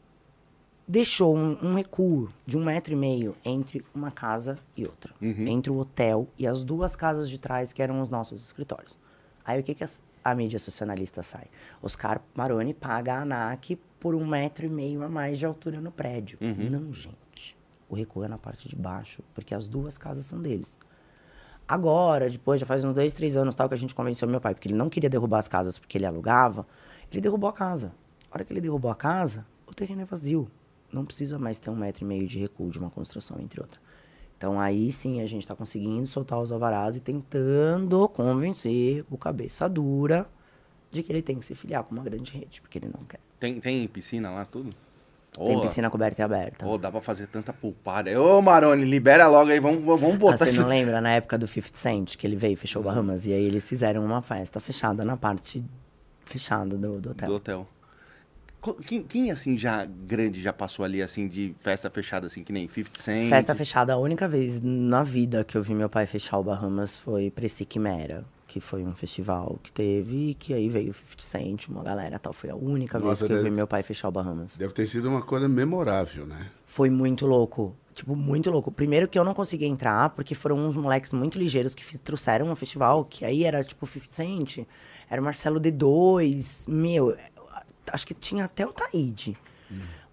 [0.87, 5.15] deixou um, um recuo de um metro e meio entre uma casa e outra.
[5.49, 8.99] Entre o hotel e as duas casas de trás, que eram os nossos escritórios.
[9.45, 11.47] Aí o que, que as- a, mídia socialista sai?
[11.81, 15.93] Oscar Maroni paga a ANAC por um metro e meio a mais de altura no
[15.93, 16.37] prédio.
[16.41, 17.57] Não, gente.
[17.89, 20.79] O recuo é na parte de baixo, porque as duas casas são deles.
[21.67, 24.55] Agora, depois, já faz uns dois, três anos tal, que a gente convenceu meu pai,
[24.55, 26.67] porque ele não queria derrubar as casas porque ele alugava,
[27.11, 27.93] ele derrubou a casa.
[28.31, 30.51] A hora que ele derrubou a casa, o terreno é vazio.
[30.93, 33.81] Não precisa mais ter um metro e meio de recuo de uma construção, entre outra.
[34.37, 39.69] Então aí sim a gente está conseguindo soltar os alvarás e tentando convencer o cabeça
[39.69, 40.29] dura
[40.91, 43.21] de que ele tem que se filiar com uma grande rede, porque ele não quer.
[43.39, 44.75] Tem, tem piscina lá, tudo?
[45.35, 46.67] Tem Ô, piscina coberta e aberta.
[46.67, 48.21] Ô, dá pra fazer tanta pulpada.
[48.21, 50.61] Ô, Maroni, libera logo aí, vamos, vamos Ah, botar você isso.
[50.61, 53.25] não lembra na época do 50 Cent, que ele veio e fechou o Bahamas?
[53.25, 55.65] E aí eles fizeram uma festa fechada na parte
[56.27, 57.29] fechada do, do hotel.
[57.29, 57.67] do hotel.
[58.87, 62.69] Quem, quem, assim, já grande já passou ali, assim, de festa fechada, assim, que nem
[62.69, 63.29] 50 Cent?
[63.29, 66.97] Festa fechada, a única vez na vida que eu vi meu pai fechar o Bahamas
[66.97, 71.23] foi Preci Quimera, que foi um festival que teve, e que aí veio o 50
[71.23, 72.35] Cent, uma galera tal.
[72.35, 74.59] Foi a única vez Nossa, que eu vi deve- meu pai fechar o Bahamas.
[74.59, 76.51] Deve ter sido uma coisa memorável, né?
[76.67, 77.75] Foi muito louco.
[77.95, 78.71] Tipo, muito louco.
[78.71, 82.51] Primeiro que eu não consegui entrar, porque foram uns moleques muito ligeiros que fiz- trouxeram
[82.51, 84.59] um festival, que aí era tipo 50 Cent,
[85.09, 87.17] era o Marcelo D2, meu,
[87.91, 89.35] acho que tinha até o Taíde.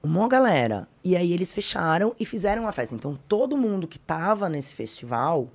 [0.02, 0.88] Uma galera.
[1.04, 2.96] E aí eles fecharam e fizeram uma festa.
[2.96, 5.50] Então todo mundo que tava nesse festival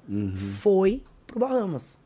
[0.60, 1.98] foi pro Bahamas.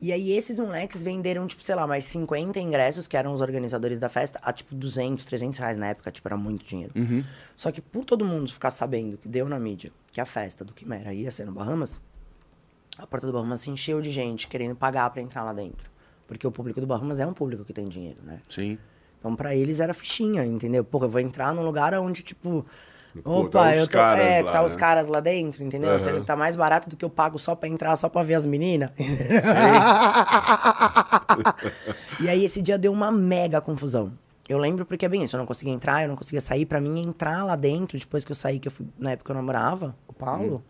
[0.00, 3.98] E aí esses moleques venderam, tipo, sei lá, mais 50 ingressos, que eram os organizadores
[3.98, 6.92] da festa, a tipo 200, 300 reais na época, tipo, era muito dinheiro.
[7.54, 10.72] Só que por todo mundo ficar sabendo, que deu na mídia, que a festa do
[10.72, 12.00] Quimera ia ser no Bahamas,
[12.96, 15.90] a porta do Bahamas se encheu de gente querendo pagar pra entrar lá dentro.
[16.26, 18.40] Porque o público do Bahamas é um público que tem dinheiro, né?
[18.48, 18.78] Sim.
[19.18, 20.82] Então pra eles era fichinha, entendeu?
[20.82, 22.64] Pô, eu vou entrar num lugar onde, tipo...
[23.24, 23.92] Pô, Opa, tá os eu tô.
[23.92, 24.78] caras é, lá, tá os né?
[24.78, 25.90] caras lá dentro, entendeu?
[25.98, 28.46] Que tá mais barato do que eu pago só pra entrar, só pra ver as
[28.46, 28.90] meninas.
[32.20, 34.12] e aí esse dia deu uma mega confusão.
[34.48, 36.66] Eu lembro porque é bem isso, eu não conseguia entrar, eu não conseguia sair.
[36.66, 39.36] Pra mim, entrar lá dentro, depois que eu saí, que eu fui, na época eu
[39.36, 40.62] namorava, o Paulo.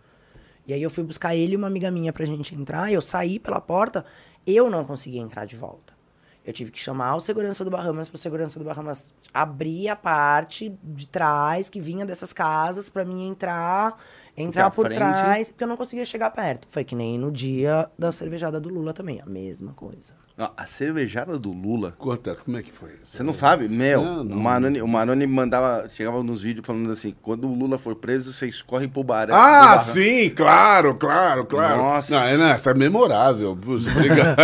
[0.67, 3.39] E aí eu fui buscar ele e uma amiga minha pra gente entrar, eu saí
[3.39, 4.05] pela porta,
[4.47, 6.00] eu não conseguia entrar de volta.
[6.45, 10.75] Eu tive que chamar o segurança do Bahamas pro segurança do Bahamas abrir a parte
[10.83, 13.99] de trás que vinha dessas casas pra mim entrar,
[14.41, 16.67] entrar por frente- trás, porque eu não conseguia chegar perto.
[16.71, 20.13] Foi que nem no dia da cervejada do Lula também, a mesma coisa.
[20.37, 21.93] Não, a cervejada do Lula.
[21.99, 23.15] Conta, como é que foi isso?
[23.17, 23.69] Você não sabe?
[23.69, 24.37] Meu, Não, não.
[24.39, 28.33] o Maroni, o Maroni mandava, chegava nos vídeos falando assim: quando o Lula for preso,
[28.33, 29.27] vocês correm pro bar.
[29.27, 31.83] pro Ah, barranco." sim, claro, claro, claro.
[31.83, 32.15] Nossa.
[32.15, 33.55] Não, é, não, essa é memorável.
[33.55, 34.39] Puxa, obrigado.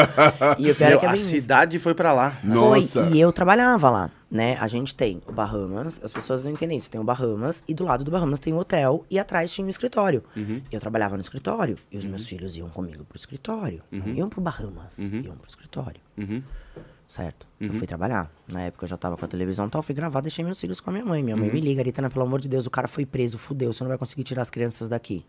[0.59, 2.37] E o pior é Meu, que é a cidade foi pra lá.
[2.45, 3.05] Nossa.
[3.07, 4.57] Foi, e eu trabalhava lá, né?
[4.59, 6.91] A gente tem o Bahamas, as pessoas não entendem isso.
[6.91, 9.71] Tem o Bahamas e do lado do Bahamas tem o hotel e atrás tinha o
[9.71, 10.23] escritório.
[10.37, 10.61] Uhum.
[10.71, 13.83] Eu trabalhava no escritório e os meus filhos iam comigo pro escritório.
[13.91, 16.01] Não iam pro Bahamas, iam pro escritório.
[16.17, 16.43] Uhum.
[17.09, 17.47] Certo?
[17.61, 18.31] Eu fui trabalhar.
[18.53, 20.81] Na época eu já tava com a televisão e tal, fui gravar, deixei meus filhos
[20.81, 21.23] com a minha mãe.
[21.23, 23.83] Minha mãe me liga, Aritana, pelo amor de Deus, o cara foi preso, fudeu, você
[23.83, 25.25] não vai conseguir tirar as crianças daqui.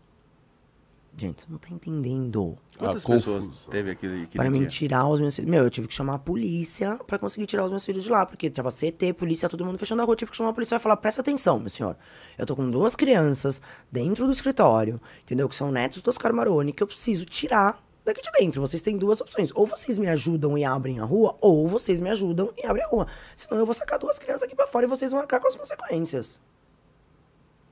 [1.20, 2.56] Gente, você não tá entendendo.
[2.78, 3.68] Quantas Ah, pessoas confuso.
[3.70, 5.50] teve aquele, aquele Para mim tirar os meus filhos.
[5.50, 8.24] Meu, eu tive que chamar a polícia pra conseguir tirar os meus filhos de lá.
[8.24, 10.14] Porque tava CT, polícia, todo mundo fechando a rua.
[10.14, 11.96] Tive que chamar a polícia e falar: presta atenção, meu senhor.
[12.38, 13.60] Eu tô com duas crianças
[13.90, 15.48] dentro do escritório, entendeu?
[15.48, 18.60] Que são netos do Oscar Maroni, que eu preciso tirar daqui de dentro.
[18.60, 19.50] Vocês têm duas opções.
[19.56, 22.88] Ou vocês me ajudam e abrem a rua, ou vocês me ajudam e abrem a
[22.88, 23.08] rua.
[23.34, 25.56] Senão eu vou sacar duas crianças aqui pra fora e vocês vão arcar com as
[25.56, 26.40] consequências.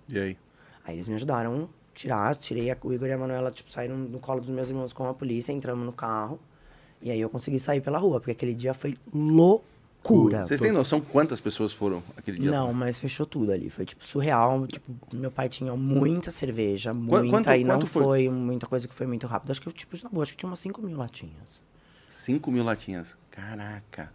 [0.08, 0.36] E aí?
[0.84, 4.18] Aí eles me ajudaram tirar, tirei a, o Igor e a Manuela, tipo, saíram no
[4.20, 6.38] colo dos meus irmãos com a polícia, entramos no carro.
[7.00, 10.44] E aí eu consegui sair pela rua, porque aquele dia foi loucura.
[10.46, 12.50] Vocês têm noção quantas pessoas foram aquele dia?
[12.50, 13.70] Não, mas fechou tudo ali.
[13.70, 14.66] Foi, tipo, surreal.
[14.66, 18.02] Tipo, meu pai tinha muita cerveja, muita, quanto- e não foi?
[18.02, 18.28] foi?
[18.28, 19.50] muita coisa que foi muito rápido.
[19.50, 21.62] Acho que, tipo, na boa, acho que tinha umas 5 mil latinhas.
[22.08, 23.16] 5 mil latinhas.
[23.30, 24.12] Caraca.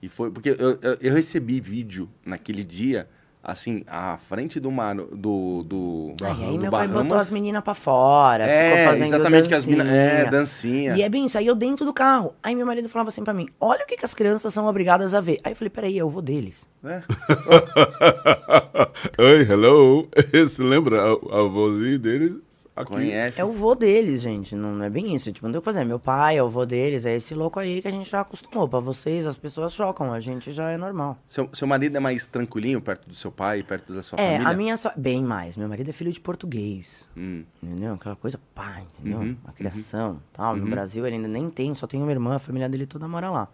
[0.00, 0.30] E foi.
[0.30, 3.08] Porque eu, eu, eu recebi vídeo naquele dia,
[3.42, 5.62] assim, à frente do mar, do.
[5.64, 7.26] do Aí, aí do meu pai botou Bahamas.
[7.26, 10.30] as meninas pra fora, É, ficou fazendo exatamente, que as minas- é, dancinha.
[10.30, 10.96] dancinha.
[10.96, 12.34] E é bem isso, aí eu dentro do carro.
[12.42, 15.14] Aí meu marido falava assim pra mim, olha o que, que as crianças são obrigadas
[15.14, 15.40] a ver.
[15.42, 16.66] Aí eu falei, peraí, eu vou deles.
[16.82, 17.02] né?
[19.18, 20.08] Oi, hello.
[20.32, 22.34] Você lembra a, a vozinha deles?
[22.74, 22.90] Aqui.
[22.90, 23.38] Conhece.
[23.38, 24.54] É o vô deles, gente.
[24.54, 25.30] Não, não é bem isso.
[25.30, 25.84] Tipo, não tem o que fazer.
[25.84, 28.66] Meu pai é o vô deles, é esse louco aí que a gente já acostumou.
[28.66, 31.18] Pra vocês, as pessoas chocam, a gente já é normal.
[31.26, 34.48] Seu, seu marido é mais tranquilinho perto do seu pai, perto da sua é, família?
[34.48, 34.90] a minha só.
[34.96, 35.56] Bem mais.
[35.56, 37.06] Meu marido é filho de português.
[37.14, 37.44] Hum.
[37.62, 37.92] Entendeu?
[37.94, 39.18] Aquela coisa pá, entendeu?
[39.18, 40.56] Uhum, A criação tal.
[40.56, 43.30] No Brasil ele ainda nem tem, só tem uma irmã, a família dele toda mora
[43.30, 43.48] lá.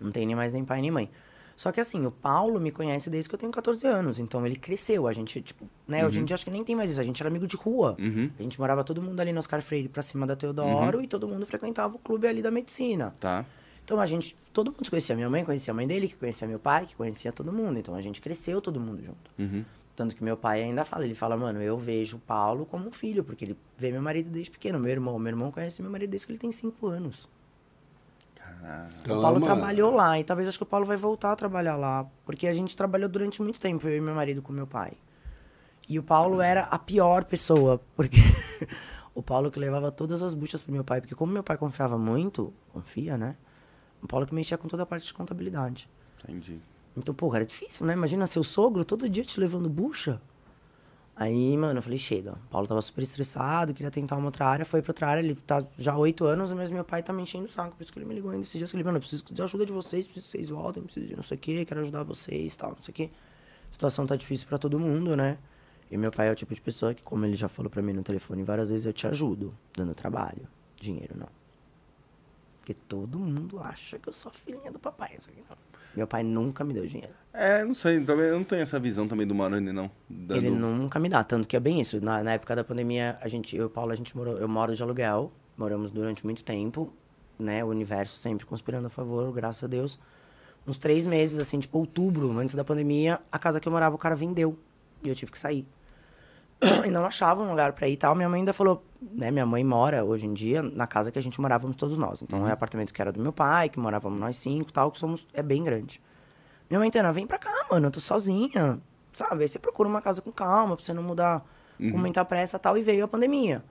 [0.00, 1.08] Não tem nem mais nem pai nem mãe.
[1.56, 4.18] Só que assim, o Paulo me conhece desde que eu tenho 14 anos.
[4.18, 5.06] Então ele cresceu.
[5.06, 6.06] A gente, tipo, né?
[6.06, 7.00] Hoje em dia acho que nem tem mais isso.
[7.00, 7.96] A gente era amigo de rua.
[7.98, 8.30] Uhum.
[8.38, 11.28] A gente morava todo mundo ali no Oscar Freire pra cima da Teodoro e todo
[11.28, 13.14] mundo frequentava o clube ali da medicina.
[13.20, 13.44] Tá.
[13.84, 15.14] Então a gente, todo mundo conhecia.
[15.14, 17.78] Minha mãe conhecia a mãe dele, que conhecia meu pai, que conhecia todo mundo.
[17.78, 19.30] Então a gente cresceu todo mundo junto.
[19.38, 19.64] Uhum.
[19.94, 22.90] Tanto que meu pai ainda fala, ele fala, mano, eu vejo o Paulo como um
[22.90, 25.16] filho, porque ele vê meu marido desde pequeno, meu irmão.
[25.18, 27.28] Meu irmão conhece meu marido desde que ele tem cinco anos.
[29.00, 31.36] Então, o Paulo é trabalhou lá, e talvez acho que o Paulo vai voltar a
[31.36, 34.66] trabalhar lá, porque a gente trabalhou durante muito tempo, eu e meu marido com meu
[34.66, 34.92] pai.
[35.88, 38.18] E o Paulo era a pior pessoa, porque
[39.14, 41.98] o Paulo que levava todas as buchas pro meu pai, porque como meu pai confiava
[41.98, 43.36] muito, confia, né?
[44.02, 45.88] O Paulo que mexia com toda a parte de contabilidade.
[46.22, 46.58] Entendi.
[46.96, 47.92] Então, pô, era difícil, né?
[47.92, 50.20] Imagina seu sogro todo dia te levando bucha.
[51.16, 52.32] Aí, mano, eu falei, chega.
[52.32, 55.36] O Paulo tava super estressado, queria tentar uma outra área, foi pra outra área, ele
[55.36, 57.76] tá já oito anos, mas meu pai tá me enchendo o saco.
[57.76, 59.40] Por isso que ele me ligou ainda esses dias, que ele, mano, eu preciso de
[59.40, 62.02] ajuda de vocês, preciso que vocês voltem, preciso de não sei o quê, quero ajudar
[62.02, 63.10] vocês tal, não sei o quê.
[63.70, 65.38] A situação tá difícil pra todo mundo, né?
[65.88, 67.92] E meu pai é o tipo de pessoa que, como ele já falou pra mim
[67.92, 70.48] no telefone várias vezes, eu te ajudo, dando trabalho.
[70.80, 71.28] Dinheiro não.
[72.58, 75.14] Porque todo mundo acha que eu sou filhinha do papai.
[75.16, 75.56] Isso aqui não.
[75.96, 77.12] Meu pai nunca me deu dinheiro.
[77.32, 79.90] É, não sei, também, eu não tenho essa visão também do Maroni, não.
[80.30, 82.00] Ele nunca me dá, tanto que é bem isso.
[82.00, 84.48] Na, na época da pandemia, a gente, eu e o Paulo, a gente morou, eu
[84.48, 86.92] moro de aluguel, moramos durante muito tempo,
[87.38, 87.64] né?
[87.64, 89.98] O universo sempre conspirando a favor, graças a Deus.
[90.66, 93.98] Uns três meses, assim, tipo outubro, antes da pandemia, a casa que eu morava, o
[93.98, 94.56] cara vendeu.
[95.02, 95.66] E eu tive que sair.
[96.86, 98.14] E não achava um lugar pra ir e tal.
[98.14, 99.30] Minha mãe ainda falou, né?
[99.30, 102.22] Minha mãe mora hoje em dia na casa que a gente morávamos todos nós.
[102.22, 105.26] Então é apartamento que era do meu pai, que morávamos nós cinco tal, que somos.
[105.32, 106.00] É bem grande.
[106.68, 108.80] Minha mãe Tana, vem pra cá, mano, eu tô sozinha.
[109.12, 109.42] Sabe?
[109.42, 111.44] Aí você procura uma casa com calma, pra você não mudar
[111.78, 112.76] com muita pressa e tal.
[112.78, 113.62] E veio a pandemia.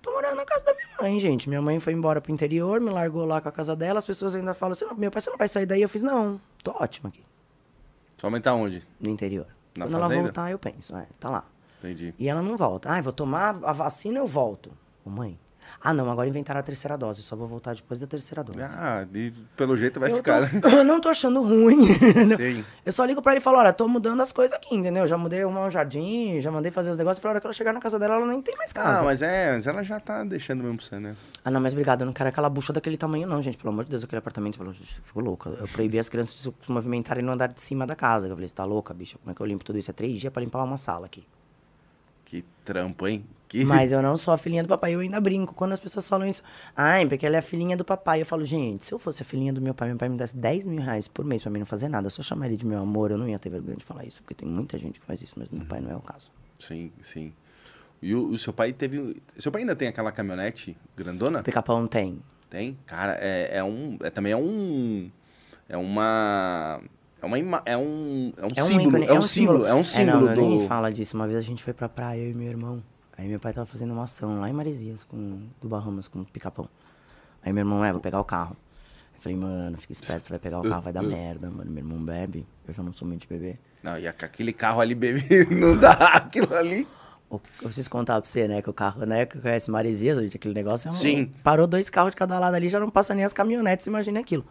[0.00, 1.48] Tô morando na casa da minha mãe, gente.
[1.48, 3.98] Minha mãe foi embora pro interior, me largou lá com a casa dela.
[3.98, 5.80] As pessoas ainda falam assim: "Não, meu pai, você não vai sair daí?
[5.82, 7.24] Eu fiz, não, tô ótima aqui,
[8.18, 8.86] Sua mãe tá onde?
[9.00, 9.46] no interior.
[9.76, 10.22] Na Quando ela fazenda?
[10.24, 11.44] voltar, eu penso, é, tá lá.
[11.82, 12.14] Entendi.
[12.18, 12.88] E ela não volta.
[12.90, 14.70] Ah, vou tomar a vacina, eu volto.
[15.04, 15.38] Ô, mãe.
[15.84, 18.60] Ah, não, agora inventaram a terceira dose, só vou voltar depois da terceira dose.
[18.60, 20.78] Ah, e pelo jeito vai eu, ficar, tô, né?
[20.78, 21.82] eu não tô achando ruim.
[22.36, 22.64] Sim.
[22.86, 25.08] Eu só ligo pra ele e falo, olha, tô mudando as coisas aqui, entendeu?
[25.08, 27.20] Já mudei um jardim, já mandei fazer os negócios.
[27.20, 29.00] Falei, a hora que ela chegar na casa dela, ela nem tem mais casa.
[29.00, 31.16] Ah, mas é, mas ela já tá deixando mesmo pra você, né?
[31.44, 33.56] Ah, não, mas obrigado, eu não quero aquela bucha daquele tamanho, não, gente.
[33.56, 34.72] Pelo amor de Deus, aquele apartamento, pelo...
[34.72, 35.50] ficou louca.
[35.50, 38.28] Eu proibi as crianças de se movimentarem no andar de cima da casa.
[38.28, 39.18] Eu falei, você tá louca, bicha?
[39.18, 39.90] Como é que eu limpo tudo isso?
[39.90, 41.26] É três dias pra limpar uma sala aqui.
[42.32, 43.26] Que trampo, hein?
[43.46, 43.62] Que...
[43.66, 45.52] Mas eu não sou a filhinha do papai, eu ainda brinco.
[45.52, 46.42] Quando as pessoas falam isso,
[46.74, 48.22] ai, porque ela é a filhinha do papai.
[48.22, 50.34] Eu falo, gente, se eu fosse a filhinha do meu pai, meu pai me desse
[50.34, 52.64] 10 mil reais por mês pra mim não fazer nada, eu só chamar ele de
[52.64, 55.04] meu amor, eu não ia ter vergonha de falar isso, porque tem muita gente que
[55.04, 56.30] faz isso, mas meu pai não é o caso.
[56.58, 57.34] Sim, sim.
[58.00, 59.20] E o, o seu pai teve...
[59.38, 61.42] Seu pai ainda tem aquela caminhonete grandona?
[61.42, 62.18] Pica-pão tem.
[62.48, 62.78] Tem?
[62.86, 63.98] Cara, é, é um...
[64.00, 65.10] É, também é um...
[65.68, 66.80] É uma...
[67.22, 69.74] É, uma ima- é um, é um É um símbolo, ícone, é um símbolo, é
[69.74, 70.40] um símbolo não, do...
[70.40, 71.16] nem fala disso.
[71.16, 72.82] Uma vez a gente foi pra praia, eu e meu irmão.
[73.16, 76.24] Aí meu pai tava fazendo uma ação lá em Maresias, com, do Bahamas, com o
[76.24, 76.68] pica-pão.
[77.44, 78.56] Aí meu irmão, é, vou pegar o carro.
[79.14, 81.70] Eu falei, mano, fica esperto, você vai pegar o carro, vai dar merda, mano.
[81.70, 83.58] Meu irmão bebe, eu já não sou muito de beber.
[83.82, 86.88] Não, e aqu- aquele carro ali, bebê, não dá aquilo ali.
[87.30, 90.52] Eu preciso contar pra você, né, que o carro, né, que conhece Maresias, gente, aquele
[90.52, 90.94] negócio é um...
[90.94, 91.32] Sim.
[91.42, 94.44] Parou dois carros de cada lado ali, já não passa nem as caminhonetes, imagina aquilo.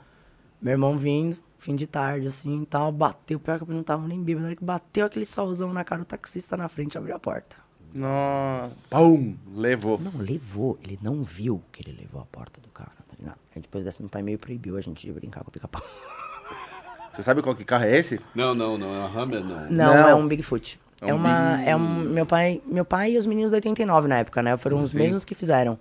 [0.60, 4.22] Meu irmão vindo, fim de tarde, assim, tal, bateu, pior que eu não tava nem
[4.24, 7.20] bêbado, na hora que bateu aquele solzão na cara, o taxista na frente abriu a
[7.20, 7.56] porta.
[7.94, 8.90] Nossa.
[8.98, 10.00] Pum, levou.
[10.00, 13.38] Não, levou, ele não viu que ele levou a porta do cara, tá ligado?
[13.56, 15.82] Aí depois dessa, meu pai meio proibiu a gente de brincar com o pica-pau.
[17.14, 18.20] Você sabe qual que carro é esse?
[18.34, 18.88] Não, não, não.
[18.96, 19.62] É uma Hammer, não.
[19.70, 20.08] Não, Não.
[20.08, 20.80] é um Bigfoot.
[21.02, 21.58] É É, um uma.
[21.58, 24.56] Big- É um, meu, pai, meu pai e os meninos da 89 na época, né?
[24.58, 24.98] Foram os Sim.
[25.00, 25.78] mesmos que fizeram.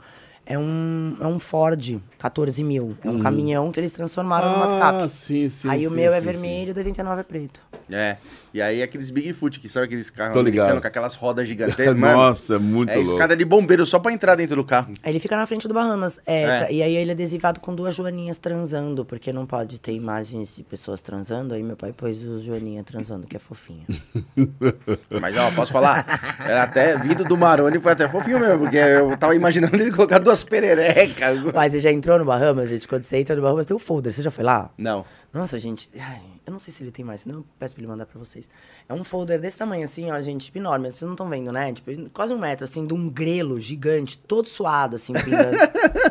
[0.50, 2.96] É um, é um Ford 14 mil.
[3.04, 5.08] É um caminhão que eles transformaram numa Ah, picape.
[5.12, 5.68] sim, sim.
[5.70, 6.32] Aí o sim, meu é sim, sim.
[6.32, 7.60] vermelho, o da 89 é preto.
[7.88, 8.16] É.
[8.52, 10.80] E aí aqueles Bigfoot, que sabe aqueles carros Tô ligado.
[10.80, 12.16] com aquelas rodas gigantescas, mano?
[12.16, 13.12] Nossa, é muito É louco.
[13.12, 14.92] escada de bombeiro só pra entrar dentro do carro.
[15.02, 16.18] Aí ele fica na frente do Bahamas.
[16.26, 16.58] É, É.
[16.60, 20.56] tá- E aí ele é adesivado com duas joaninhas transando, porque não pode ter imagens
[20.56, 21.54] de pessoas transando.
[21.54, 23.84] Aí meu pai pôs o joaninha transando, que é fofinho.
[25.20, 26.04] Mas, ó, posso falar?
[26.44, 30.18] Era até vindo do Maroni, foi até fofinho mesmo, porque eu tava imaginando ele colocar
[30.18, 31.38] duas pererecas.
[31.54, 32.86] Mas você já entrou no Bahamas, gente?
[32.88, 34.12] Quando você entra no Bahamas, tem o folder.
[34.12, 34.70] Você já foi lá?
[34.76, 35.04] Não.
[35.32, 36.20] Nossa, gente, ai,
[36.50, 38.48] eu não sei se ele tem mais, senão eu peço pra ele mandar pra vocês.
[38.88, 40.90] É um folder desse tamanho, assim, ó, gente, tipo, enorme.
[40.92, 41.72] Vocês não estão vendo, né?
[41.72, 45.56] Tipo, quase um metro, assim, de um grelo gigante, todo suado, assim, pingando.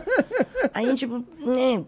[0.74, 1.86] Aí, tipo, né?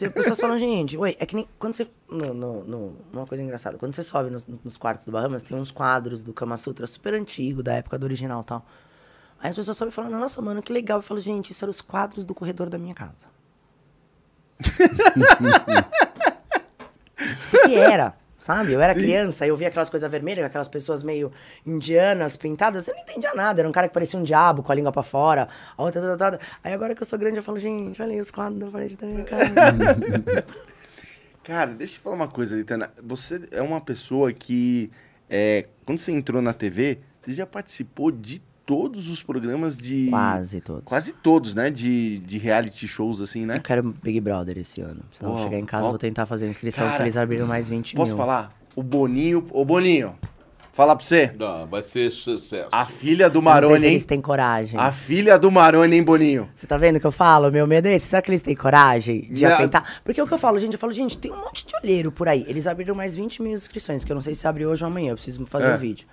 [0.00, 1.48] As pessoas falam, gente, oi, é que nem.
[1.58, 1.88] Quando você.
[2.08, 5.58] No, no, no- uma coisa engraçada, quando você sobe nos, nos quartos do Bahamas, tem
[5.58, 8.64] uns quadros do Kama Sutra super antigo, da época do original e tal.
[9.40, 10.98] Aí as pessoas sobem e falam, nossa, mano, que legal.
[10.98, 13.26] Eu falo, gente, isso eram os quadros do corredor da minha casa.
[17.50, 18.72] Porque era, sabe?
[18.72, 21.32] Eu era criança, eu via aquelas coisas vermelhas, aquelas pessoas meio
[21.66, 23.60] indianas, pintadas, eu não entendia nada.
[23.60, 25.48] Era um cara que parecia um diabo com a língua pra fora.
[25.76, 26.38] A outra, tá, tá.
[26.62, 28.96] Aí agora que eu sou grande, eu falo, gente, olha aí os quadros da parede
[28.96, 29.54] da minha casa.
[31.42, 32.90] Cara, deixa eu te falar uma coisa, Litana.
[33.02, 34.90] Você é uma pessoa que,
[35.30, 40.08] é, quando você entrou na TV, você já participou de todos os programas de...
[40.10, 40.82] Quase todos.
[40.84, 41.70] Quase todos, né?
[41.70, 43.56] De, de reality shows, assim, né?
[43.56, 45.00] Eu quero Big Brother esse ano.
[45.10, 45.88] Se não chegar em casa, ó.
[45.88, 48.18] vou tentar fazer a inscrição, Cara, que eles abriram mais 20 Posso mil.
[48.18, 48.52] falar?
[48.76, 49.46] O Boninho...
[49.52, 50.14] Ô, Boninho,
[50.74, 51.32] falar pra você.
[51.38, 52.68] Não, vai ser sucesso.
[52.70, 54.78] A filha do Eu não sei Maroni, se eles têm coragem.
[54.78, 56.50] A filha do Maroni, hein, Boninho?
[56.54, 57.50] Você tá vendo o que eu falo?
[57.50, 58.08] Meu medo é esse.
[58.08, 59.52] Será que eles têm coragem de Não.
[59.54, 60.00] atentar?
[60.04, 62.12] Porque é o que eu falo, gente, eu falo, gente, tem um monte de olheiro
[62.12, 62.44] por aí.
[62.46, 65.12] Eles abriram mais 20 mil inscrições, que eu não sei se abre hoje ou amanhã,
[65.12, 65.76] eu preciso fazer É.
[65.78, 66.06] vídeo.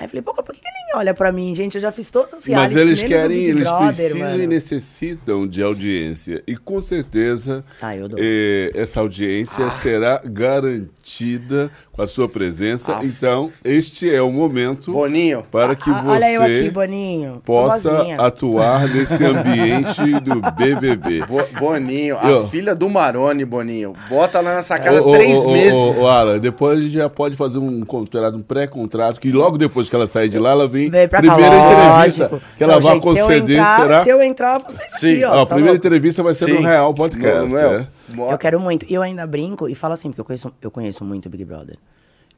[0.00, 1.74] Aí eu falei, pô, por que, que nem olha pra mim, gente?
[1.74, 4.42] Eu já fiz todos os Mas realities, eles querem, Big eles Brother, precisam mano.
[4.42, 6.42] e necessitam de audiência.
[6.46, 8.18] E com certeza Ah, eu dou.
[8.18, 12.96] eh, essa audiência será garantida com a sua presença.
[12.96, 13.04] Ah.
[13.04, 15.42] Então, este é o momento Boninho.
[15.50, 17.42] para que Ah, você olha eu aqui, Boninho.
[17.44, 21.26] Possa atuar nesse ambiente do BBB.
[21.26, 22.48] Bo- Boninho, a Eu.
[22.48, 23.92] filha do Maroni, Boninho.
[24.08, 25.98] Bota lá na sacada Ô, ô, três ô, ô, meses.
[25.98, 29.89] Ô, Alan, depois a gente já pode fazer um contrato, um pré-contrato, que logo depois
[29.90, 30.88] que ela sair de lá, ela vem.
[30.88, 32.42] Vem pra cá, primeira entrevista lógico.
[32.56, 34.02] que ela Não, vai gente, se eu conceder entrar- será.
[34.02, 35.12] Se eu entrar, vocês Sim.
[35.16, 35.28] aqui, ó.
[35.30, 35.86] Ó, a tá primeira louco?
[35.86, 36.62] entrevista vai ser no Sim.
[36.62, 37.52] Real Podcast.
[37.54, 37.88] Não, não, é.
[38.14, 38.86] bota- Eu quero muito.
[38.88, 41.44] E eu ainda brinco e falo assim, porque eu conheço, eu conheço muito o Big
[41.44, 41.76] Brother.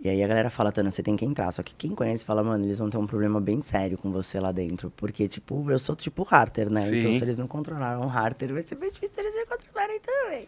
[0.05, 1.53] E aí a galera fala, Tana, você tem que entrar.
[1.53, 4.41] Só que quem conhece fala, mano, eles vão ter um problema bem sério com você
[4.41, 4.93] lá dentro.
[4.97, 6.81] Porque, tipo, eu sou tipo Harter, né?
[6.81, 6.99] Sim.
[6.99, 10.45] Então se eles não controlaram o Harter, vai ser bem difícil eles me controlarem também.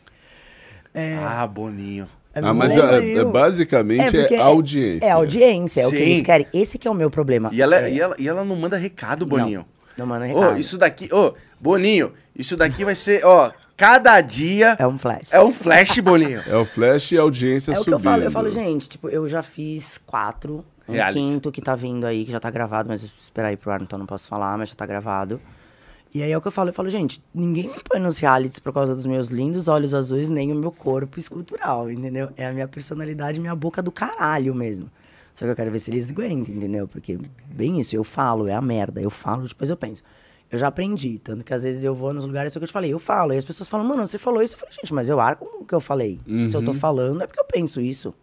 [1.21, 2.09] Ah, Boninho.
[2.35, 5.07] É Ah, mas é- é basicamente é porque audiência.
[5.07, 6.03] É audiência, é o que Sim.
[6.03, 6.47] eles querem.
[6.53, 7.51] Esse que é o meu problema.
[7.53, 9.65] E ela, É, e ela, e ela não manda recado, Boninho.
[9.97, 10.59] Não manda Ô, recado.
[10.59, 15.33] isso daqui, ô, Boninho, isso daqui vai ser, ó, cada dia É um flash.
[15.33, 16.43] é um flash, Boninho.
[16.49, 17.95] É o flash e a audiência É o que subindo.
[17.99, 21.15] eu falo, eu falo, gente, tipo, eu já fiz quatro, um Reality.
[21.19, 23.81] quinto que tá vindo aí, que já tá gravado, mas eu esperar aí pro ar,
[23.81, 25.41] então não posso falar, mas já tá gravado.
[26.15, 28.61] E aí é o que eu falo, eu falo, gente, ninguém me põe nos realities
[28.61, 32.31] por causa dos meus lindos olhos azuis, nem o meu corpo escultural, entendeu?
[32.37, 34.89] É a minha personalidade, minha boca do caralho mesmo.
[35.35, 36.87] Só que eu quero ver se eles aguentam, entendeu?
[36.87, 39.01] Porque, bem isso, eu falo, é a merda.
[39.01, 40.05] Eu falo, depois eu penso.
[40.49, 42.93] Eu já aprendi, tanto que às vezes eu vou nos lugares que eu te falei,
[42.93, 44.55] eu falo, e as pessoas falam, mano, você falou isso.
[44.55, 46.21] Eu falei, gente, mas eu arco com o que eu falei.
[46.49, 48.15] Se eu tô falando, é porque eu penso isso.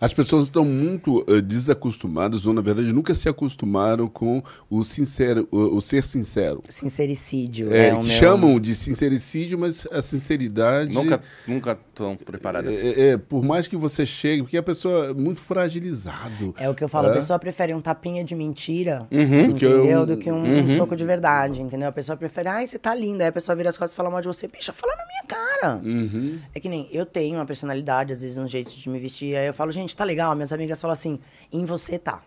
[0.00, 5.46] As pessoas estão muito uh, desacostumadas, ou na verdade nunca se acostumaram com o sincero,
[5.50, 6.62] o, o ser sincero.
[6.68, 7.72] Sincericídio.
[7.72, 8.16] É, É, o que meu...
[8.16, 10.94] chamam de sincericídio, mas a sinceridade.
[10.94, 12.72] Nunca, nunca tão preparada.
[12.72, 16.54] É, é, por mais que você chegue, porque a pessoa é muito fragilizado.
[16.58, 19.54] É o que eu falo, a pessoa prefere um tapinha de mentira, Uhum.
[19.54, 19.84] Que entendeu?
[19.86, 21.88] eu- Do que um, um soco de verdade, entendeu?
[21.88, 23.24] A pessoa prefere, ai, você tá linda.
[23.24, 24.48] Aí a pessoa vira as costas e fala mal de você.
[24.48, 25.80] Bicha, fala na minha cara.
[25.84, 26.38] Uhum.
[26.54, 29.36] É que nem eu tenho uma personalidade, às vezes um jeito de me vestir.
[29.36, 30.34] Aí eu falo, gente, tá legal.
[30.34, 31.18] Minhas amigas falam assim,
[31.52, 32.22] em você tá.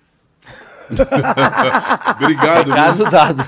[2.22, 2.70] Obrigado.
[2.70, 3.44] Recado dado.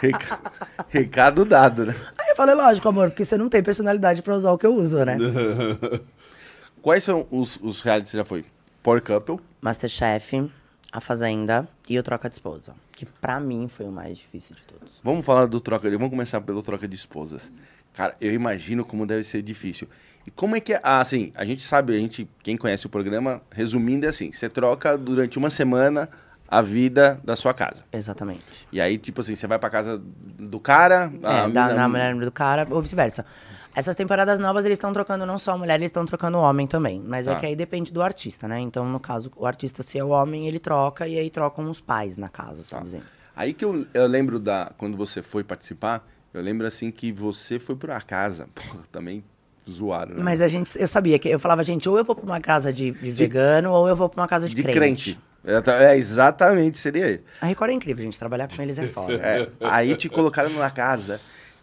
[0.00, 0.40] Reca-
[0.88, 1.94] Recado dado, né?
[2.18, 4.66] Aí eu falo, é lógico, amor, porque você não tem personalidade pra usar o que
[4.66, 5.16] eu uso, né?
[6.82, 8.44] Quais são os, os realities que você já foi?
[8.82, 9.38] Power Couple.
[9.60, 10.50] Masterchef,
[10.90, 12.74] A Fazenda e o Troca de Esposa.
[12.92, 14.98] Que pra mim foi o mais difícil de todos.
[15.04, 15.96] Vamos falar do troca de...
[15.96, 17.52] Vamos começar pelo troca de esposas.
[17.94, 19.86] Cara, eu imagino como deve ser difícil.
[20.26, 20.80] E como é que é...
[20.82, 24.48] Ah, assim, a gente sabe, a gente, quem conhece o programa, resumindo, é assim, você
[24.48, 26.08] troca durante uma semana
[26.46, 27.84] a vida da sua casa.
[27.92, 28.44] Exatamente.
[28.72, 31.04] E aí, tipo assim, você vai pra casa do cara...
[31.24, 33.24] a É, da, mina- na mulher do cara, ou vice-versa.
[33.74, 37.00] Essas temporadas novas, eles estão trocando não só mulher, eles estão trocando homem também.
[37.06, 37.32] Mas Tá.
[37.32, 38.58] é que aí depende do artista, né?
[38.58, 41.80] Então, no caso, o artista, se é o homem, ele troca e aí trocam os
[41.80, 42.82] pais na casa, assim Tá.
[42.82, 43.04] dizendo.
[43.36, 44.72] Aí que eu, eu lembro da...
[44.76, 48.48] Quando você foi participar, eu lembro assim que você foi pra casa.
[48.54, 49.22] Porra, também
[49.70, 50.22] zoaram, né?
[50.22, 52.72] Mas a gente, eu sabia que eu falava, gente, ou eu vou pra uma casa
[52.72, 54.78] de, de vegano, ou eu vou pra uma casa de, de crente.
[54.78, 55.20] crente.
[55.44, 57.22] É, tá- É, exatamente, seria ele.
[57.40, 58.18] A Record é incrível, gente.
[58.18, 59.14] Trabalhar com eles é foda.
[59.14, 61.18] É, aí te colocaram numa casa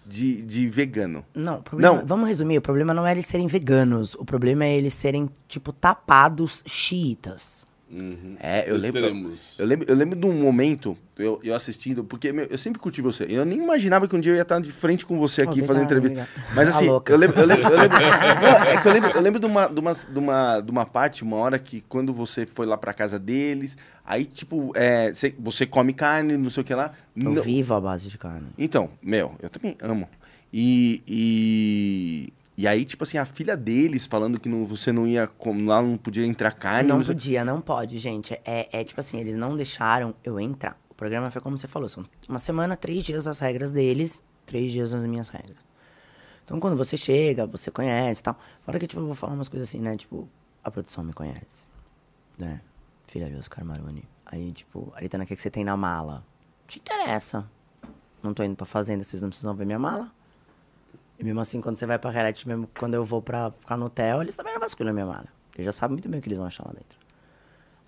[0.06, 1.24] de, de vegano.
[1.36, 2.06] Não, problema, Não.
[2.06, 5.72] vamos resumir, o problema não é eles serem veganos, o problema é eles serem, tipo,
[5.74, 7.67] tapados xiitas.
[8.40, 9.86] É, eu lembro, eu lembro.
[9.90, 13.26] Eu lembro de um momento, eu, eu assistindo, porque meu, eu sempre curti você.
[13.30, 15.84] Eu nem imaginava que um dia eu ia estar de frente com você aqui fazendo
[15.86, 16.28] entrevista.
[16.54, 17.40] Mas Tá assim, eu lembro.
[17.40, 17.98] Eu lembro, eu lembro
[18.42, 20.86] Não, é que eu lembro, eu lembro de, uma, de, uma, de, uma, de uma
[20.86, 25.34] parte, uma hora que quando você foi lá pra casa deles, aí, tipo, é, você,
[25.40, 26.92] você come carne, não sei o que lá.
[27.16, 28.48] Eu Não- vivo à base de carne.
[28.58, 30.10] Então, meu, eu também amo.
[30.52, 35.30] E, e, e aí, tipo assim, a filha deles falando que não, você não ia,
[35.66, 36.90] lá não podia entrar carne.
[36.90, 38.34] não sei- podia, não pode, gente.
[38.44, 40.76] É, é tipo assim, eles não deixaram eu entrar.
[40.90, 44.72] O programa foi como você falou, são uma semana, três dias as regras deles, três
[44.72, 45.58] dias as minhas regras.
[46.44, 48.40] Então quando você chega, você conhece e tal.
[48.64, 49.96] Fora que, tipo, eu vou falar umas coisas assim, né?
[49.96, 50.28] Tipo,
[50.64, 51.68] a produção me conhece.
[52.40, 52.62] Né?
[53.06, 54.04] Filha de Oscar Maroni.
[54.26, 56.26] Aí, tipo, Aritana, o que, que você tem na mala?
[56.66, 57.48] Te interessa.
[58.24, 60.12] Não tô indo pra fazenda, vocês não precisam ver minha mala.
[61.20, 63.86] E mesmo assim, quando você vai pra reality, mesmo quando eu vou pra ficar no
[63.86, 65.28] hotel, eles também não vasculham a minha mala.
[65.56, 66.98] Eles já sabem muito bem o que eles vão achar lá dentro.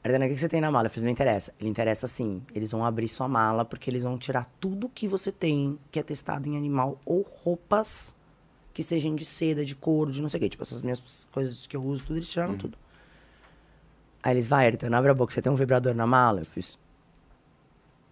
[0.03, 0.87] Aridana, o que você tem na mala?
[0.87, 1.53] Eu fiz, não interessa.
[1.59, 2.41] Ele interessa sim.
[2.55, 6.03] Eles vão abrir sua mala porque eles vão tirar tudo que você tem que é
[6.03, 8.15] testado em animal ou roupas
[8.73, 10.49] que sejam de seda, de couro, de não sei o quê.
[10.49, 12.77] Tipo, essas minhas coisas que eu uso, tudo, eles tiraram tudo.
[14.23, 16.41] Aí eles, vai, Aridana, abre a boca, você tem um vibrador na mala?
[16.41, 16.79] Eu fiz.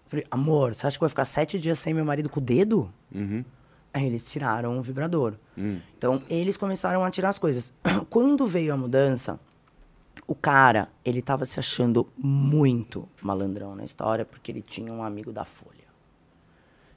[0.05, 2.39] Eu falei, amor, você acha que eu vou ficar sete dias sem meu marido com
[2.39, 2.93] o dedo?
[3.13, 3.43] Uhum.
[3.93, 5.35] Aí eles tiraram o vibrador.
[5.57, 5.79] Hum.
[5.97, 7.73] Então, eles começaram a tirar as coisas.
[8.09, 9.39] Quando veio a mudança,
[10.27, 15.31] o cara, ele tava se achando muito malandrão na história, porque ele tinha um amigo
[15.31, 15.87] da Folha.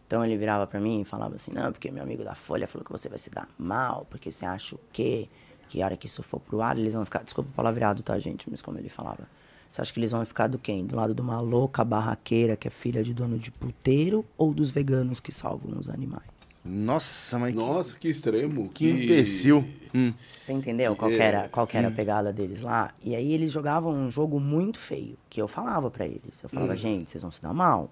[0.07, 2.85] Então, ele virava pra mim e falava assim, não, porque meu amigo da Folha falou
[2.85, 5.29] que você vai se dar mal, porque você acha o quê?
[5.71, 7.23] Que a hora que isso for pro ar, eles vão ficar...
[7.23, 8.51] Desculpa o palavreado, tá, gente?
[8.51, 9.29] Mas como ele falava.
[9.71, 10.85] Você acha que eles vão ficar do quem?
[10.85, 14.73] Do lado de uma louca barraqueira que é filha de dono de puteiro ou dos
[14.73, 16.61] veganos que salvam os animais?
[16.65, 18.69] Nossa, mas que- Nossa, que extremo.
[18.75, 19.65] que, imbecil.
[19.95, 20.13] Hum.
[20.43, 22.93] Você entendeu qual que era, qual que era a pegada deles lá?
[23.01, 26.43] E aí eles jogavam um jogo muito feio, que eu falava pra eles.
[26.43, 27.89] Eu falava, gente, vocês vão se dar mal.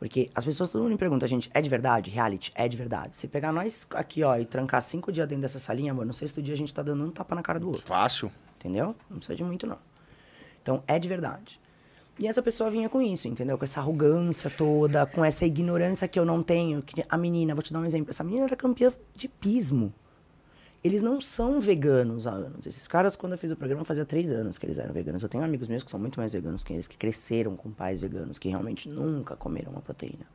[0.00, 2.10] Porque as pessoas, todo mundo me pergunta, gente, é de verdade?
[2.10, 3.14] Reality, é de verdade.
[3.14, 6.40] Se pegar nós aqui, ó, e trancar cinco dias dentro dessa salinha, amor, no sexto
[6.40, 7.82] dia a gente tá dando um tapa na cara do outro.
[7.82, 8.32] Fácil.
[8.58, 8.96] Entendeu?
[9.10, 9.76] Não precisa de muito, não.
[10.62, 11.60] Então, é de verdade.
[12.18, 13.58] E essa pessoa vinha com isso, entendeu?
[13.58, 16.80] Com essa arrogância toda, com essa ignorância que eu não tenho.
[16.80, 18.08] Que a menina, vou te dar um exemplo.
[18.08, 19.92] Essa menina era campeã de pismo.
[20.82, 22.66] Eles não são veganos há anos.
[22.66, 25.22] Esses caras, quando eu fiz o programa, fazia três anos que eles eram veganos.
[25.22, 28.00] Eu tenho amigos meus que são muito mais veganos que eles, que cresceram com pais
[28.00, 30.26] veganos, que realmente nunca comeram uma proteína.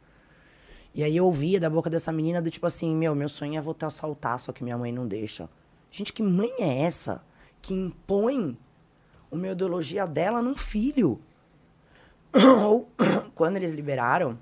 [0.94, 3.62] E aí eu ouvia da boca dessa menina do tipo assim, meu, meu sonho é
[3.62, 5.50] voltar a saltar, só que minha mãe não deixa.
[5.90, 7.24] Gente, que mãe é essa
[7.62, 8.58] que impõe
[9.32, 11.20] uma ideologia dela num filho?
[12.64, 12.88] Ou
[13.34, 14.38] quando eles liberaram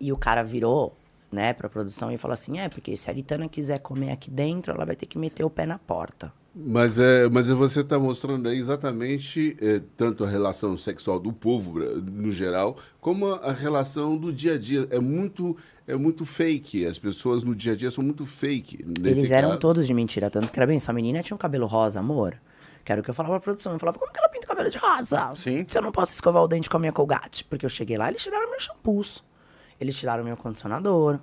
[0.00, 0.96] e o cara virou,
[1.32, 4.72] né, pra produção e falou assim: é, porque se a Aritana quiser comer aqui dentro,
[4.72, 6.32] ela vai ter que meter o pé na porta.
[6.54, 11.78] Mas, é, mas você está mostrando aí exatamente é, tanto a relação sexual do povo
[11.78, 14.86] no geral, como a, a relação do dia a dia.
[14.90, 15.56] É muito,
[15.86, 16.84] é muito fake.
[16.84, 18.84] As pessoas no dia a dia são muito fake.
[19.02, 19.60] Eles eram caso.
[19.60, 22.38] todos de mentira, tanto que era bem, essa menina tinha um cabelo rosa, amor.
[22.84, 23.72] Que era o que eu falava pra produção.
[23.72, 25.30] Eu falava, como que ela pinta o cabelo de rosa?
[25.34, 25.64] Sim.
[25.66, 27.44] Se eu não posso escovar o dente com a minha Colgate.
[27.44, 29.24] Porque eu cheguei lá, eles tiraram meus shampoos.
[29.82, 31.18] Eles tiraram meu condicionador.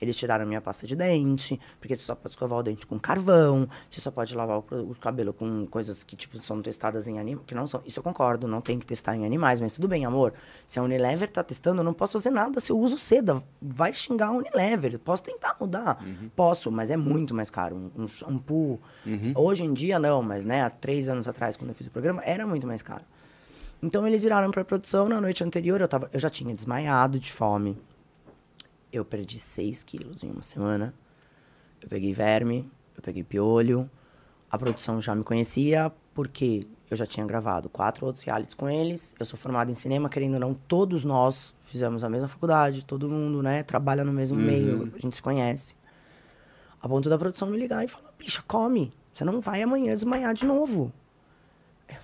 [0.00, 1.58] Eles tiraram minha pasta de dente.
[1.80, 3.68] Porque você só pode escovar o dente com carvão.
[3.90, 7.44] Você só pode lavar o, o cabelo com coisas que, tipo, são testadas em animais.
[7.46, 7.82] Que não são.
[7.84, 9.60] Isso eu concordo, não tem que testar em animais.
[9.60, 10.32] Mas tudo bem, amor.
[10.66, 13.42] Se a Unilever tá testando, eu não posso fazer nada se eu uso seda.
[13.60, 14.98] Vai xingar a Unilever.
[14.98, 15.98] Posso tentar mudar.
[16.36, 17.76] Posso, mas é muito mais caro.
[17.76, 18.80] Um, um shampoo.
[19.34, 22.22] Hoje em dia, não, mas, né, há três anos atrás, quando eu fiz o programa,
[22.24, 23.04] era muito mais caro.
[23.82, 25.08] Então eles viraram pra produção.
[25.08, 27.78] Na noite anterior, eu, tava, eu já tinha desmaiado de fome.
[28.94, 30.94] Eu perdi 6 quilos em uma semana.
[31.82, 33.90] Eu peguei verme, eu peguei piolho.
[34.48, 39.12] A produção já me conhecia porque eu já tinha gravado quatro outros realities com eles.
[39.18, 43.08] Eu sou formado em cinema, querendo ou não, todos nós fizemos a mesma faculdade, todo
[43.08, 45.74] mundo, né, trabalha no mesmo meio, a gente se conhece.
[46.80, 50.34] A ponto da produção me ligar e falar, bicha, come, você não vai amanhã desmaiar
[50.34, 50.92] de novo.
[51.88, 51.96] Eu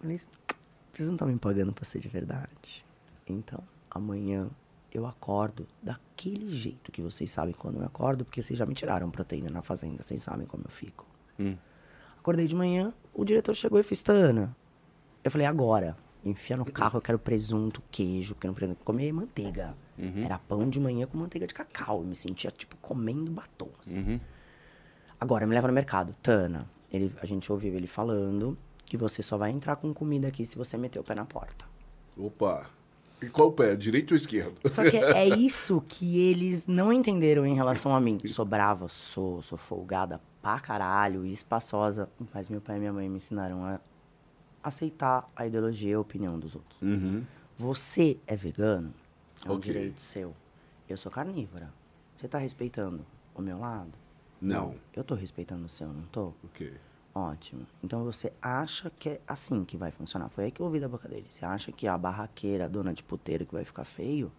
[0.00, 2.84] falei, vocês não estão me pagando pra ser de verdade.
[3.28, 4.50] Então, amanhã
[4.98, 9.10] eu acordo daquele jeito que vocês sabem quando eu acordo, porque vocês já me tiraram
[9.10, 11.06] proteína na fazenda, vocês sabem como eu fico.
[12.18, 14.54] Acordei de manhã, o diretor chegou e fez, Tana.
[15.24, 15.96] Eu falei, agora.
[16.24, 19.74] Enfia no carro, eu quero presunto, queijo, porque eu não quero comer manteiga.
[20.24, 21.98] Era pão de manhã com manteiga de cacau.
[21.98, 23.98] Eu me sentia, tipo, comendo batom, assim.
[25.18, 26.14] Agora, me leva no mercado.
[26.22, 28.56] Tana, ele, a gente ouviu ele falando
[28.86, 31.64] que você só vai entrar com comida aqui se você meter o pé na porta.
[32.16, 32.70] Opa!
[33.22, 33.76] E qual o pé?
[33.76, 34.54] Direito ou esquerdo?
[34.70, 38.18] Só que é isso que eles não entenderam em relação a mim.
[38.26, 42.08] Sou brava, sou, sou folgada pra caralho, espaçosa.
[42.34, 43.80] Mas meu pai e minha mãe me ensinaram a
[44.62, 46.80] aceitar a ideologia e a opinião dos outros.
[46.82, 47.24] Uhum.
[47.58, 48.92] Você é vegano,
[49.44, 49.72] é um Ok.
[49.72, 50.34] direito seu.
[50.88, 51.72] Eu sou carnívora.
[52.16, 53.04] Você tá respeitando
[53.34, 53.92] o meu lado?
[54.40, 54.74] Não.
[54.94, 56.32] Eu tô respeitando o seu, não tô?
[56.44, 56.72] Ok.
[57.14, 57.66] Ótimo.
[57.82, 60.30] Então você acha que é assim que vai funcionar?
[60.30, 61.26] Foi aí que eu ouvi da boca dele.
[61.28, 64.32] Você acha que a barraqueira, a dona de puteiro que vai ficar feio?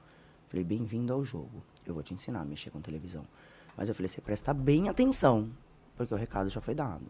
[0.48, 1.64] Falei, bem-vindo ao jogo.
[1.86, 3.26] Eu vou te ensinar a mexer com televisão.
[3.78, 5.52] Mas eu falei, você presta bem atenção,
[5.96, 7.06] porque o recado já foi dado.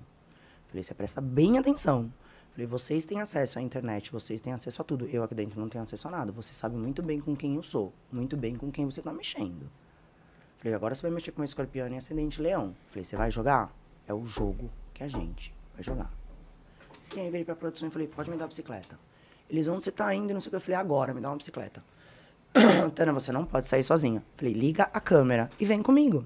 [0.68, 2.12] Falei, você presta bem atenção.
[2.52, 5.06] Falei, vocês têm acesso à internet, vocês têm acesso a tudo.
[5.06, 6.32] Eu aqui dentro não tenho acesso a nada.
[6.34, 9.70] Você sabe muito bem com quem eu sou, muito bem com quem você tá mexendo.
[10.58, 12.76] Falei, agora você vai mexer com escorpião e ascendente leão.
[12.88, 13.74] Falei, você vai jogar?
[14.06, 14.70] É o jogo
[15.04, 16.12] a gente vai jogar.
[17.16, 18.98] E aí virei pra produção e falei, pode me dar a bicicleta.
[19.50, 20.34] Eles, onde você tá indo?
[20.34, 20.56] Não sei o que.
[20.56, 21.84] Eu falei, agora, me dá uma bicicleta.
[22.96, 24.24] Tana, você não pode sair sozinha.
[24.36, 26.26] Falei, liga a câmera e vem comigo.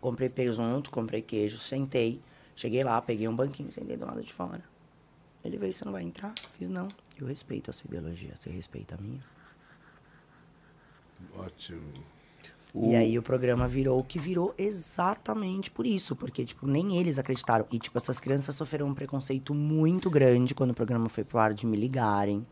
[0.00, 2.22] Comprei presunto, comprei queijo, sentei.
[2.54, 4.62] Cheguei lá, peguei um banquinho, sentei do lado de fora.
[5.44, 6.32] Ele veio, você não vai entrar?
[6.52, 6.88] Fiz, não.
[7.18, 9.22] Eu respeito a sua ideologia, você respeita a minha.
[11.36, 11.92] Ótimo.
[12.82, 17.18] E aí o programa virou o que virou exatamente por isso, porque tipo, nem eles
[17.18, 17.66] acreditaram.
[17.72, 21.52] E tipo, essas crianças sofreram um preconceito muito grande quando o programa foi pro ar
[21.54, 22.46] de me ligarem,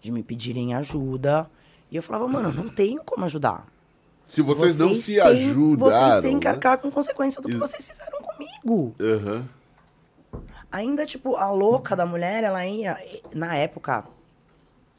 [0.00, 1.50] de me pedirem ajuda.
[1.90, 3.66] E eu falava, mano, não tenho como ajudar.
[4.26, 5.76] Se vocês, não se têm- ajudaram.
[5.90, 6.52] Vocês têm que né?
[6.54, 8.94] arcar com consequência do que Ex- vocês fizeram comigo.
[9.00, 9.48] Aham.
[10.70, 12.96] Ainda, tipo, a louca da mulher, ela ia.
[13.34, 14.04] Na época,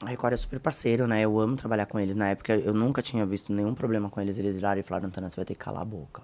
[0.03, 1.21] a Record é super parceiro, né?
[1.21, 2.15] Eu amo trabalhar com eles.
[2.15, 4.37] Na época, eu nunca tinha visto nenhum problema com eles.
[4.37, 6.23] Eles viraram e falaram: Antônio, você vai ter que calar a boca.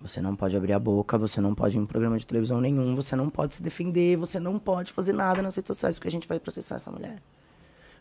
[0.00, 2.94] Você não pode abrir a boca, você não pode ir em programa de televisão nenhum,
[2.94, 6.10] você não pode se defender, você não pode fazer nada nas redes sociais, porque a
[6.10, 7.20] gente vai processar essa mulher.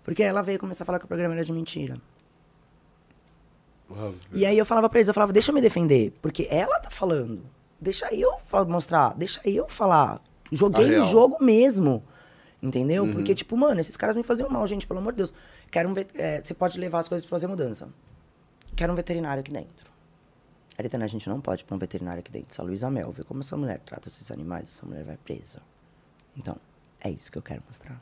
[0.03, 1.99] Porque ela veio começar a falar que o programa era de mentira.
[3.89, 6.79] Ah, E aí eu falava pra eles, eu falava, deixa eu me defender, porque ela
[6.79, 7.41] tá falando.
[7.81, 8.31] Deixa eu
[8.67, 10.21] mostrar, deixa eu falar.
[10.51, 12.03] Joguei o jogo mesmo.
[12.61, 13.05] Entendeu?
[13.13, 15.33] Porque, tipo, mano, esses caras me faziam mal, gente, pelo amor de Deus.
[15.71, 17.87] Quero um vet- é, você pode levar as coisas pra fazer mudança.
[18.75, 19.87] Quero um veterinário aqui dentro.
[20.77, 22.55] Aritana, a gente não pode pôr um veterinário aqui dentro.
[22.55, 25.59] Só Luísa Mel, vê como essa mulher trata esses animais, essa mulher vai presa.
[26.35, 26.55] Então,
[26.99, 27.99] é isso que eu quero mostrar.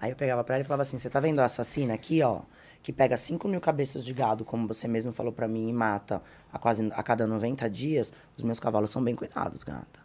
[0.00, 2.42] Aí eu pegava pra ela e falava assim: você tá vendo a assassina aqui, ó?
[2.82, 6.20] Que pega 5 mil cabeças de gado, como você mesmo falou pra mim, e mata
[6.52, 8.12] a, quase, a cada 90 dias.
[8.36, 10.03] Os meus cavalos são bem cuidados, gata.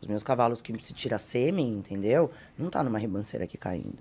[0.00, 2.30] Os meus cavalos que se tira sêmen, entendeu?
[2.56, 3.98] Não tá numa ribanceira aqui caindo.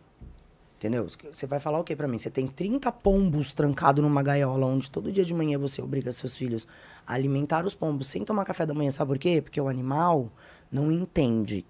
[0.78, 1.08] Entendeu?
[1.34, 2.20] Você vai falar o quê pra mim?
[2.20, 6.38] Você tem 30 pombos trancados numa gaiola, onde todo dia de manhã você obriga seus
[6.38, 6.68] filhos
[7.06, 8.92] a alimentar os pombos sem tomar café da manhã.
[8.92, 9.42] Sabe por quê?
[9.42, 10.32] Porque o animal
[10.72, 11.66] não entende.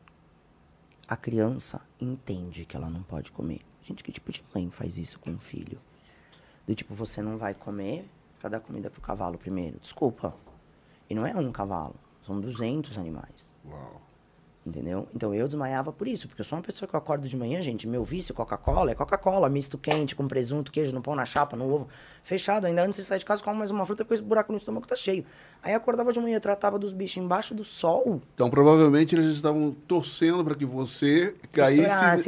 [1.08, 3.62] A criança entende que ela não pode comer.
[3.82, 5.80] Gente, que tipo de mãe faz isso com um filho?
[6.68, 8.10] Do tipo, você não vai comer
[8.42, 9.80] pra dar comida pro cavalo primeiro.
[9.80, 10.36] Desculpa.
[11.10, 11.96] E não é um cavalo,
[12.26, 13.56] são 200 animais.
[13.66, 14.02] Uau.
[14.68, 15.08] Entendeu?
[15.16, 17.62] Então eu desmaiava por isso, porque eu sou uma pessoa que eu acordo de manhã,
[17.62, 17.88] gente.
[17.88, 21.74] Meu vício Coca-Cola é Coca-Cola, misto quente, com presunto, queijo no pão, na chapa, no
[21.74, 21.88] ovo.
[22.22, 22.66] Fechado.
[22.66, 24.86] Ainda antes de sair de casa, como mais uma fruta, porque esse buraco no estômago
[24.86, 25.24] tá cheio.
[25.64, 28.22] Aí acordava de manhã, tratava dos bichos embaixo do sol.
[28.34, 31.84] Então, provavelmente, eles estavam torcendo para que você caísse,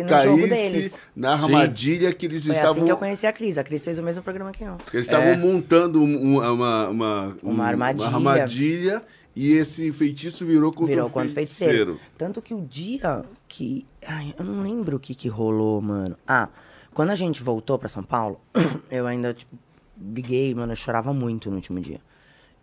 [0.07, 2.71] caísse na armadilha que eles Foi estavam.
[2.75, 3.57] assim que eu conheci a Cris.
[3.57, 4.77] A Cris fez o mesmo programa que eu.
[4.93, 5.35] Eles estavam É.
[5.37, 8.07] montando um- uma, uma, uma, Uma armadilha.
[8.07, 9.03] armadilha
[9.41, 11.33] e esse feitiço virou contra Virou o feiticeiro.
[11.33, 11.99] feiticeiro.
[12.17, 13.87] Tanto que o dia que.
[14.05, 16.17] Ai, eu não lembro o que, que rolou, mano.
[16.27, 16.49] Ah,
[16.93, 18.41] quando a gente voltou pra São Paulo,
[18.91, 19.57] eu ainda, tipo,
[19.95, 22.01] briguei, mano, eu chorava muito no último dia.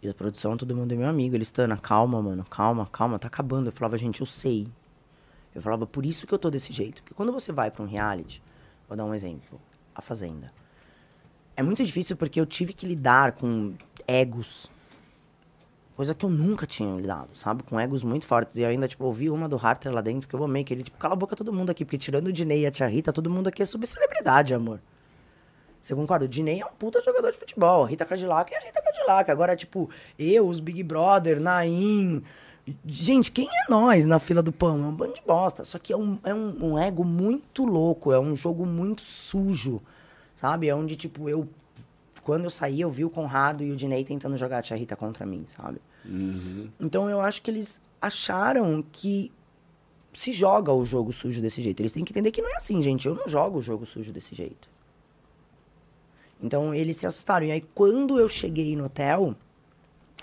[0.03, 1.35] E a produção, todo mundo é meu amigo.
[1.35, 3.69] Eles, Tana, calma, mano, calma, calma, tá acabando.
[3.69, 4.69] Eu falava, gente, eu sei.
[5.55, 7.01] Eu falava, por isso que eu tô desse jeito.
[7.03, 8.43] Porque quando você vai pra um reality,
[8.87, 9.59] vou dar um exemplo,
[9.95, 10.53] A Fazenda.
[11.57, 13.73] É muito difícil porque eu tive que lidar com
[14.07, 14.71] egos.
[15.97, 17.63] Coisa que eu nunca tinha lidado, sabe?
[17.63, 18.55] Com egos muito fortes.
[18.57, 20.83] E eu ainda, tipo, ouvi uma do Harter lá dentro que eu amei, que ele,
[20.83, 23.15] tipo, cala a boca todo mundo aqui, porque tirando o Dinei e a Tia Rita,
[23.15, 24.79] todo mundo aqui é subcelebridade, amor.
[25.81, 26.25] Você concorda?
[26.25, 27.85] O Dinei é um puta jogador de futebol.
[27.85, 29.31] A Rita Cadillac é a Rita Cadillac.
[29.31, 32.23] Agora, tipo, eu, os Big Brother, Naim.
[32.85, 34.83] Gente, quem é nós na fila do pão?
[34.83, 35.65] É um bando de bosta.
[35.65, 38.13] Só que é um, é um, um ego muito louco.
[38.13, 39.81] É um jogo muito sujo.
[40.35, 40.69] Sabe?
[40.69, 41.49] É onde, tipo, eu.
[42.27, 44.97] Quando eu saí, eu vi o Conrado e o Dinei tentando jogar a Tia Rita
[44.97, 45.81] contra mim, sabe?
[46.81, 49.31] Então eu acho que eles acharam que
[50.13, 51.81] se joga o jogo sujo desse jeito.
[51.81, 53.07] Eles têm que entender que não é assim, gente.
[53.07, 54.69] Eu não jogo o jogo sujo desse jeito.
[56.43, 57.47] Então eles se assustaram.
[57.47, 59.37] E aí quando eu cheguei no hotel,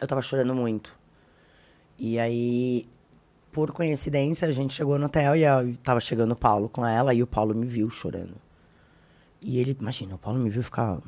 [0.01, 0.93] eu tava chorando muito.
[1.97, 2.85] E aí,
[3.49, 7.13] por coincidência, a gente chegou no hotel e eu tava chegando o Paulo com ela
[7.13, 8.35] e o Paulo me viu chorando.
[9.41, 10.99] E ele, imagina, o Paulo me viu ficar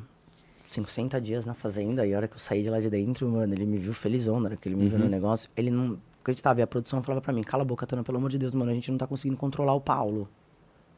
[0.68, 3.54] 50 dias na fazenda e a hora que eu saí de lá de dentro, mano,
[3.54, 5.48] ele me viu felizão na hora que ele me viu no negócio.
[5.56, 6.60] Ele não acreditava.
[6.60, 8.70] E a produção falava pra mim, cala a boca, Tana, pelo amor de Deus, mano,
[8.70, 10.28] a gente não tá conseguindo controlar o Paulo.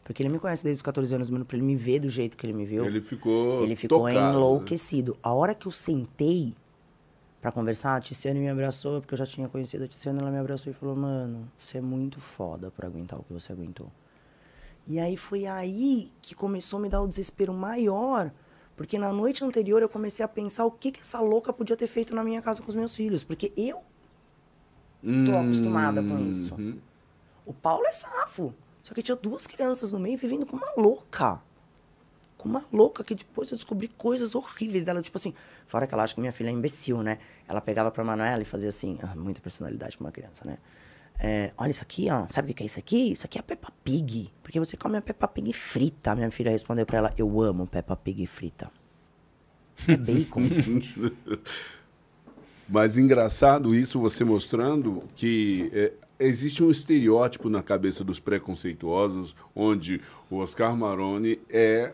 [0.02, 2.36] Porque ele me conhece desde os 14 anos, mano, pra ele me ver do jeito
[2.36, 2.84] que ele me viu.
[2.84, 3.62] Ele ficou.
[3.62, 4.30] Ele ficou tocado, né?
[4.30, 5.16] enlouquecido.
[5.22, 6.54] A hora que eu sentei
[7.42, 10.38] pra conversar, a Tiziane me abraçou, porque eu já tinha conhecido a Tiziane, ela me
[10.38, 13.92] abraçou e falou, mano, você é muito foda pra aguentar o que você aguentou.
[14.86, 18.32] E aí foi aí que começou a me dar o desespero maior,
[18.78, 21.88] porque na noite anterior eu comecei a pensar o que, que essa louca podia ter
[21.88, 23.82] feito na minha casa com os meus filhos, porque eu
[25.02, 26.54] tô acostumada com isso.
[26.54, 26.78] Uhum.
[27.44, 28.54] O Paulo é safo.
[28.80, 31.40] Só que tinha duas crianças no meio vivendo com uma louca.
[32.36, 35.02] Com uma louca que depois eu descobri coisas horríveis dela.
[35.02, 35.34] Tipo assim,
[35.66, 37.18] fora que ela acha que minha filha é imbecil, né?
[37.48, 40.56] Ela pegava pra Manuela e fazia assim, ah, muita personalidade pra uma criança, né?
[41.18, 42.26] É, olha isso aqui, ó.
[42.30, 43.12] Sabe o que é isso aqui?
[43.12, 44.30] Isso aqui é Peppa Pig.
[44.42, 46.14] Porque você come a Peppa Pig frita.
[46.14, 48.70] Minha filha respondeu pra ela, eu amo Peppa Pig frita.
[49.86, 50.94] É bacon, gente.
[52.68, 60.00] Mas engraçado isso você mostrando que é, existe um estereótipo na cabeça dos preconceituosos onde
[60.30, 61.92] o Oscar Maroni é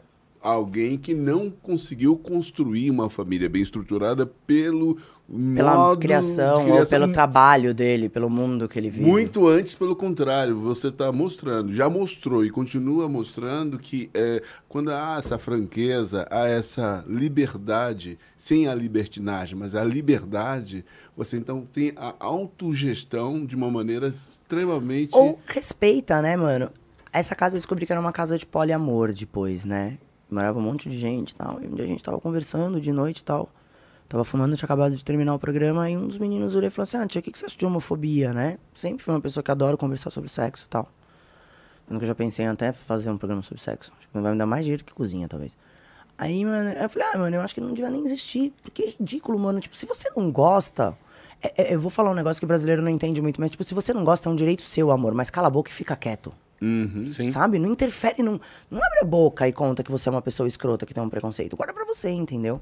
[0.51, 4.99] alguém que não conseguiu construir uma família bem estruturada pelo
[5.55, 9.09] Pela de criação, ou criação pelo trabalho dele, pelo mundo que ele vive.
[9.09, 14.91] Muito antes, pelo contrário, você está mostrando, já mostrou e continua mostrando que é, quando
[14.91, 20.85] há essa franqueza, há essa liberdade, sem a libertinagem, mas a liberdade,
[21.17, 25.17] você então tem a autogestão de uma maneira extremamente.
[25.17, 26.71] Ou respeita, né, mano?
[27.11, 29.97] Essa casa eu descobri que era uma casa de poliamor depois, né?
[30.31, 31.61] Morava um monte de gente e tal.
[31.63, 33.49] E um dia a gente tava conversando de noite e tal.
[34.09, 35.89] Tava fumando, tinha acabado de terminar o programa.
[35.89, 37.57] E um dos meninos olhou e falou assim: Ah, tia, o que, que você acha
[37.57, 38.59] de homofobia, né?
[38.75, 40.89] Sempre fui uma pessoa que adora conversar sobre sexo e tal.
[41.89, 43.93] Eu nunca já pensei em até fazer um programa sobre sexo.
[43.99, 45.57] Acho que vai me dar mais dinheiro que cozinha, talvez.
[46.17, 48.53] Aí, mano, eu falei, ah, mano, eu acho que não devia nem existir.
[48.63, 49.61] Porque é ridículo, mano.
[49.61, 50.97] Tipo, se você não gosta.
[51.43, 53.63] é- é- eu vou falar um negócio que o brasileiro não entende muito, mas, tipo,
[53.65, 55.13] se você não gosta, é um direito seu, amor.
[55.13, 56.33] Mas cala a boca e fica quieto.
[56.61, 57.07] Uhum.
[57.31, 57.59] Sabe?
[57.59, 58.41] Não interfere, não,
[58.71, 61.11] não abre a boca e conta que você é uma pessoa escrota que tem um
[61.11, 61.57] preconceito.
[61.57, 62.61] Guarda pra você, entendeu?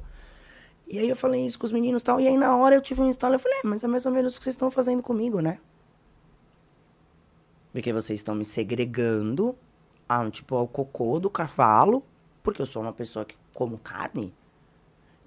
[0.87, 2.21] E aí eu falei isso com os meninos e tal.
[2.21, 3.35] E aí na hora eu tive um instalo.
[3.35, 5.59] Eu falei, é, mas é mais ou menos o que vocês estão fazendo comigo, né?
[7.73, 9.57] Porque vocês estão me segregando
[10.09, 12.05] ao, tipo, ao cocô do cavalo,
[12.43, 14.35] porque eu sou uma pessoa que como carne.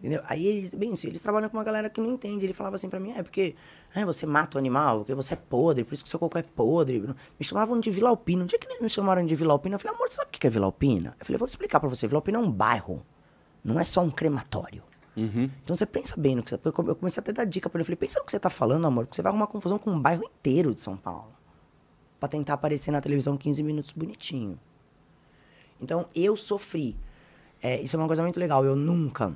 [0.05, 0.21] Entendeu?
[0.27, 2.45] Aí eles, bem isso, eles trabalham com uma galera que não entende.
[2.45, 3.55] Ele falava assim pra mim, é porque
[3.95, 6.43] é, você mata o animal, porque você é podre, por isso que seu cocô é
[6.43, 6.99] podre.
[6.99, 8.43] Me chamavam de Vila Alpina.
[8.43, 10.31] Um dia que eles me chamaram de Vila Alpina, eu falei, amor, você sabe o
[10.31, 11.15] que é Vila Alpina?
[11.19, 12.05] Eu falei, vou explicar pra você.
[12.05, 13.03] Vila Alpina é um bairro,
[13.63, 14.83] não é só um crematório.
[15.63, 16.59] Então você pensa bem no que você.
[16.63, 17.81] Eu comecei até a dar dica pra ele.
[17.81, 19.89] Eu falei, pensa no que você tá falando, amor, porque você vai arrumar confusão com
[19.89, 21.33] um bairro inteiro de São Paulo.
[22.19, 24.59] Pra tentar aparecer na televisão 15 minutos bonitinho.
[25.81, 26.95] Então eu sofri.
[27.59, 28.63] É, isso é uma coisa muito legal.
[28.63, 29.33] Eu nunca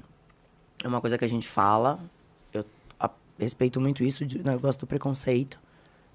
[0.83, 1.99] É uma coisa que a gente fala.
[2.53, 2.65] Eu
[2.99, 5.59] a- respeito muito isso, de negócio do preconceito.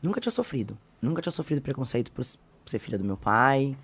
[0.03, 0.77] Nunca tinha sofrido.
[1.01, 3.77] Nunca tinha sofrido preconceito por ser filha do meu pai,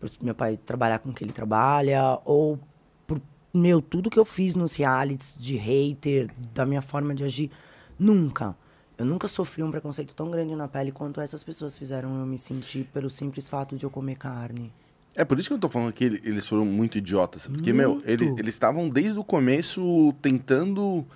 [0.00, 2.58] por meu pai trabalhar com o que ele trabalha, ou
[3.06, 3.20] por,
[3.52, 7.50] meu, tudo que eu fiz nos realities de hater, da minha forma de agir.
[7.98, 8.56] Nunca.
[8.96, 12.38] Eu nunca sofri um preconceito tão grande na pele quanto essas pessoas fizeram eu me
[12.38, 14.72] sentir pelo simples fato de eu comer carne.
[15.16, 17.46] É por isso que eu tô falando que ele- eles foram muito idiotas.
[17.46, 18.08] Porque, meu, Muito.
[18.10, 21.06] eles eles estavam desde o começo tentando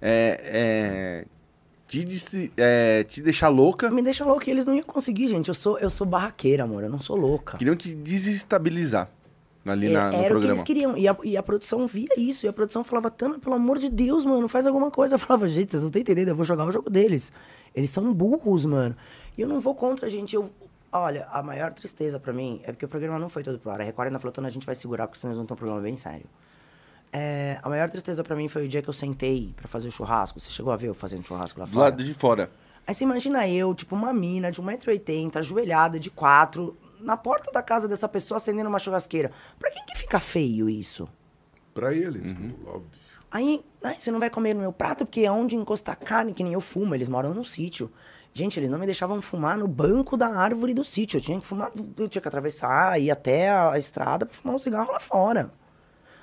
[0.00, 1.26] é, é,
[1.88, 3.90] te, é, te deixar louca.
[3.90, 5.48] Me deixa louco e eles não iam conseguir, gente.
[5.48, 6.82] Eu sou, eu sou barraqueira, amor.
[6.82, 7.56] Eu não sou louca.
[7.56, 9.08] Queriam te desestabilizar
[9.64, 10.52] ali É, na, no era o que programa.
[10.52, 10.96] eles queriam.
[10.96, 12.44] E a, e a produção via isso.
[12.44, 15.14] E a produção falava, Tana, pelo amor de Deus, mano, faz alguma coisa.
[15.14, 17.32] Eu falava, gente, vocês não estão entendendo, eu vou jogar o jogo deles.
[17.74, 18.94] Eles são burros, mano.
[19.36, 20.36] E eu não vou contra, gente.
[20.36, 20.50] Eu,
[20.98, 23.80] olha, a maior tristeza pra mim é porque o programa não foi todo pro ar.
[23.80, 25.80] A Record ainda falou, a gente vai segurar, porque senão eles vão ter um problema
[25.80, 26.26] bem sério.
[27.12, 29.90] É, a maior tristeza pra mim foi o dia que eu sentei pra fazer o
[29.90, 30.38] churrasco.
[30.40, 31.84] Você chegou a ver eu fazendo churrasco lá Do fora?
[31.84, 32.50] lado de fora.
[32.86, 37.62] Aí você imagina eu, tipo, uma mina de 1,80m, ajoelhada, de quatro, na porta da
[37.62, 39.32] casa dessa pessoa acendendo uma churrasqueira.
[39.58, 41.08] Pra quem que fica feio isso?
[41.74, 42.54] Pra eles, Uhum.
[42.66, 42.90] óbvio.
[43.30, 46.44] Aí, ai, você não vai comer no meu prato porque é onde encostar carne, que
[46.44, 47.90] nem eu fumo, eles moram num sítio.
[48.36, 51.16] Gente, eles não me deixavam fumar no banco da árvore do sítio.
[51.16, 54.58] Eu tinha que fumar, eu tinha que atravessar, ir até a estrada pra fumar um
[54.58, 55.50] cigarro lá fora.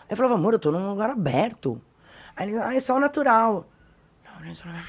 [0.02, 1.82] Aí eu falava, amor, eu tô num lugar aberto.
[2.36, 3.66] Aí ele, ah, é só natural.
[4.24, 4.86] Não, não é só natural.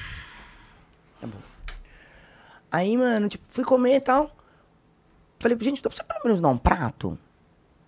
[1.19, 1.39] Tá bom.
[2.71, 4.29] Aí, mano, tipo, fui comer e tal.
[5.39, 7.17] Falei, gente, dá pra você pelo menos dar um prato?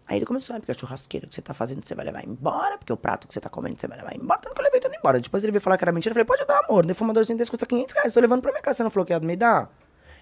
[0.08, 2.78] Aí ele começou, ah, porque a churrasqueira que você tá fazendo você vai levar embora,
[2.78, 4.80] porque o prato que você tá comendo você vai levar embora, tanto que eu levei
[4.80, 5.20] tudo embora.
[5.20, 7.52] Depois ele veio falar que era mentira, eu falei, pode dar, amor, um defumadorzinho desse
[7.52, 9.70] custa 500 reais, tô levando pra minha casa, você não falou que ia me dar?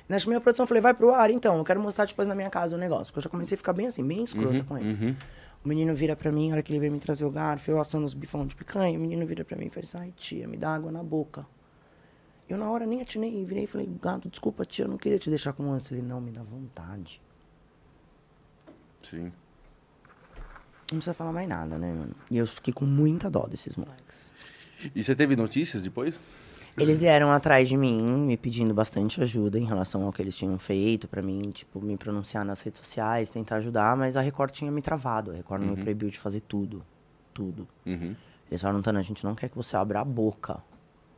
[0.10, 2.50] Na minha produção eu falei, vai pro ar, então, eu quero mostrar depois na minha
[2.50, 4.98] casa o negócio, porque eu já comecei a ficar bem assim, bem escrota com eles.
[5.64, 7.80] O menino vira pra mim, a hora que ele veio me trazer o garfo, eu
[7.80, 10.48] assando os bifão de picanha, o menino vira pra mim e faz assim, ai tia,
[10.48, 11.46] me dá água na boca.
[12.48, 15.30] Eu na hora nem atinei, virei e falei, gato, desculpa tia, eu não queria te
[15.30, 15.96] deixar com ânsia.
[15.96, 17.20] Ele, não, me dá vontade.
[19.02, 19.32] Sim.
[20.92, 22.16] Não precisa falar mais nada, né, mano?
[22.30, 24.32] E eu fiquei com muita dó desses moleques.
[24.94, 26.20] E você teve notícias depois?
[26.78, 30.60] Eles vieram atrás de mim, me pedindo bastante ajuda em relação ao que eles tinham
[30.60, 34.70] feito pra mim, tipo, me pronunciar nas redes sociais, tentar ajudar, mas a Record tinha
[34.70, 35.32] me travado.
[35.32, 36.86] A Record me proibiu de fazer tudo.
[37.34, 37.66] Tudo.
[37.86, 38.14] Uhum.
[38.52, 40.62] Eles falaram, Tana, a gente não quer que você abra a boca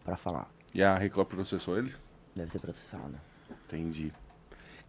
[0.05, 0.47] pra falar.
[0.73, 1.99] E a Record processou eles?
[2.35, 3.15] Deve ter processado.
[3.65, 4.13] Entendi.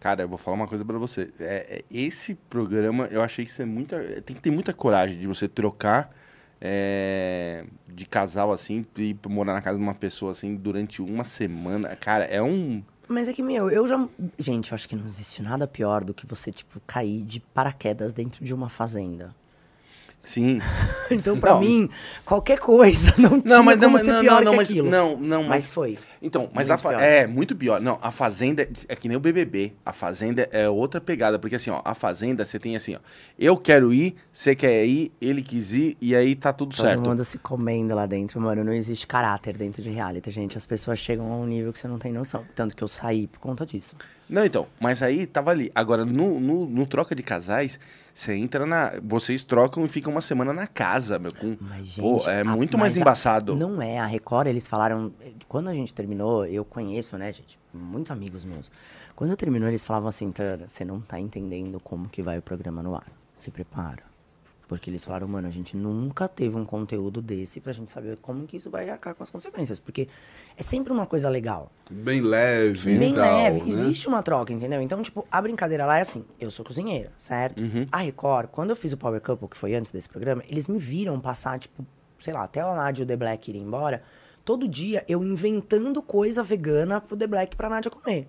[0.01, 1.29] Cara, eu vou falar uma coisa pra você.
[1.41, 3.99] É, é, esse programa, eu achei que isso é muita.
[4.23, 6.15] Tem que ter muita coragem de você trocar
[6.61, 11.95] é, de casal assim e morar na casa de uma pessoa assim durante uma semana.
[11.97, 12.83] Cara, é um.
[13.09, 14.09] Mas é que, meu, eu já.
[14.39, 18.13] Gente, eu acho que não existe nada pior do que você, tipo, cair de paraquedas
[18.13, 19.35] dentro de uma fazenda.
[20.21, 20.59] Sim.
[21.11, 21.61] Então, pra Não.
[21.61, 21.89] mim,
[22.23, 24.69] qualquer coisa não tinha Não, mas não, como mas ser não, pior não, não, mas
[24.69, 24.91] aquilo.
[24.91, 25.99] não, não, Mas mas foi.
[26.21, 27.81] Então, mas Muito a é muito pior.
[27.81, 29.73] Não, a fazenda é- que nem o BBB.
[29.87, 32.99] A fazenda é outra pegada, porque assim, ó, a fazenda você tem assim, ó,
[33.39, 37.03] eu quero ir, você quer ir, ele quis ir e aí tá tudo Todo certo.
[37.09, 38.63] mundo se comendo lá dentro, mano.
[38.63, 40.59] Não existe caráter dentro de reality, gente.
[40.59, 42.45] As pessoas chegam a um nível que você não tem noção.
[42.55, 43.97] Tanto que eu saí por conta disso.
[44.29, 45.73] Não, então, mas aí tava ali.
[45.75, 47.81] Agora, no, no, no troca de casais,
[48.19, 48.95] você entra na.
[49.03, 51.33] Vocês trocam e ficam uma semana na casa, meu.
[51.33, 52.01] Com, Mas, gente.
[52.25, 53.55] pô, é a- muito mais mas a- embaçado.
[53.55, 53.99] Não é.
[53.99, 55.13] A Record, eles falaram.
[55.47, 57.59] Quando a gente terminou, eu conheço, né, gente?
[57.73, 58.71] Muitos amigos meus.
[59.15, 62.83] Quando terminou, eles falavam assim: Tana, você não tá entendendo como que vai o programa
[62.83, 63.07] no ar.
[63.35, 64.03] Se prepara.
[64.69, 68.47] Porque eles falaram, mano, a gente nunca teve um conteúdo desse pra gente saber como
[68.47, 69.79] que isso vai arcar com as consequências.
[69.79, 70.07] Porque
[70.59, 71.73] é sempre uma coisa legal.
[71.91, 73.61] Bem leve Bem tal, leve.
[73.61, 73.67] né?
[73.67, 74.83] Existe uma troca, entendeu?
[74.83, 77.63] Então, tipo, a brincadeira lá é assim: eu sou cozinheira, certo?
[77.91, 80.79] A Record, quando eu fiz o Power Couple, que foi antes desse programa, eles me
[80.79, 81.85] viram passar, tipo,
[82.21, 84.03] sei lá, até o Nádia e o The Black irem embora.
[84.45, 88.29] Todo dia eu inventando coisa vegana pro The Black pra Nádia comer.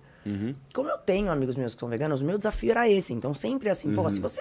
[0.72, 3.12] Como eu tenho amigos meus que são veganos, o meu desafio era esse.
[3.12, 4.40] Então, sempre é assim, pô, se você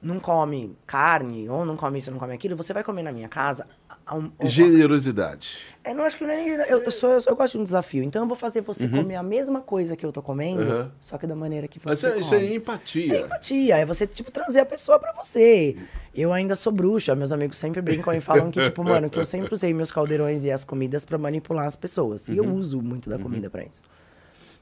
[0.00, 3.12] não come carne, ou não come isso, ou não come aquilo, você vai comer na
[3.12, 3.66] minha casa.
[4.12, 5.58] um- Generosidade.
[5.84, 6.48] é, não acho que não é nem.
[6.48, 8.02] Eu, eu, sou, eu, eu gosto de um desafio.
[8.02, 10.90] Então eu vou fazer você comer a mesma coisa que eu tô comendo, Uhum.
[11.00, 12.08] só que da maneira que Mas você.
[12.08, 12.54] isso é- isso é come.
[12.56, 13.14] empatia.
[13.16, 13.76] É empatia.
[13.78, 15.76] É você, tipo, trazer a pessoa pra você.
[16.14, 17.14] Eu ainda sou bruxa.
[17.14, 20.44] Meus amigos sempre brincam e falam que, tipo, mano, que eu sempre usei meus caldeirões
[20.44, 22.26] e as comidas pra manipular as pessoas.
[22.28, 23.82] E eu uso muito da comida pra isso.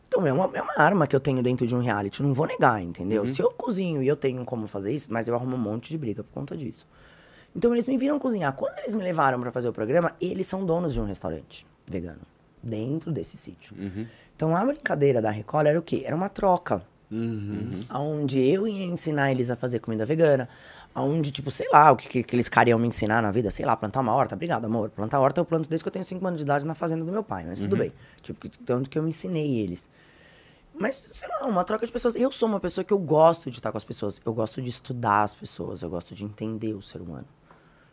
[0.08, 2.22] Então, é uma, é uma arma que eu tenho dentro de um reality.
[2.22, 3.26] Não vou negar, entendeu?
[3.30, 5.98] Se eu cozinho e eu tenho como fazer isso, mas eu arrumo um monte de
[5.98, 6.86] briga por conta disso.
[7.54, 8.52] Então, eles me viram cozinhar.
[8.52, 12.20] Quando eles me levaram pra fazer o programa, eles são donos de um restaurante vegano.
[12.62, 13.74] Dentro desse sítio.
[14.34, 16.02] Então, a brincadeira da Record era o quê?
[16.04, 16.82] Era uma troca.
[17.10, 17.80] Uhum.
[17.94, 20.48] Onde eu ia ensinar eles a fazer comida vegana.
[20.96, 23.66] Onde, tipo, sei lá, o que, que, que eles queriam me ensinar na vida, sei
[23.66, 24.34] lá, plantar uma horta.
[24.34, 24.88] Obrigado, amor.
[24.90, 27.12] Plantar horta eu planto desde que eu tenho 5 anos de idade na fazenda do
[27.12, 27.92] meu pai, mas tudo bem.
[28.22, 29.88] Tipo, que- tanto que eu ensinei eles.
[30.78, 32.14] Mas, sei lá, uma troca de pessoas.
[32.16, 34.20] Eu sou uma pessoa que eu gosto de estar com as pessoas.
[34.24, 35.82] Eu gosto de estudar as pessoas.
[35.82, 37.26] Eu gosto de entender o ser humano.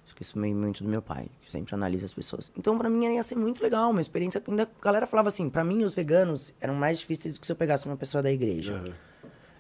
[0.06, 2.52] Acho que isso vem muito do meu pai, que sempre analisa as pessoas.
[2.58, 5.50] Então, pra mim, ia ser muito legal, uma experiência que ainda a galera falava assim,
[5.50, 8.30] pra mim, os veganos eram mais difíceis do que se eu pegasse uma pessoa da
[8.30, 8.74] igreja.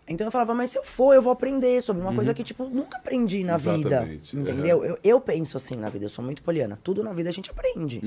[0.07, 2.65] Então eu falava, mas se eu for, eu vou aprender sobre uma coisa que, tipo,
[2.65, 3.95] nunca aprendi na vida.
[3.95, 4.83] Exatamente, Entendeu?
[4.83, 6.77] Eu, eu penso assim na vida, eu sou muito poliana.
[6.83, 8.01] Tudo na vida a gente aprende.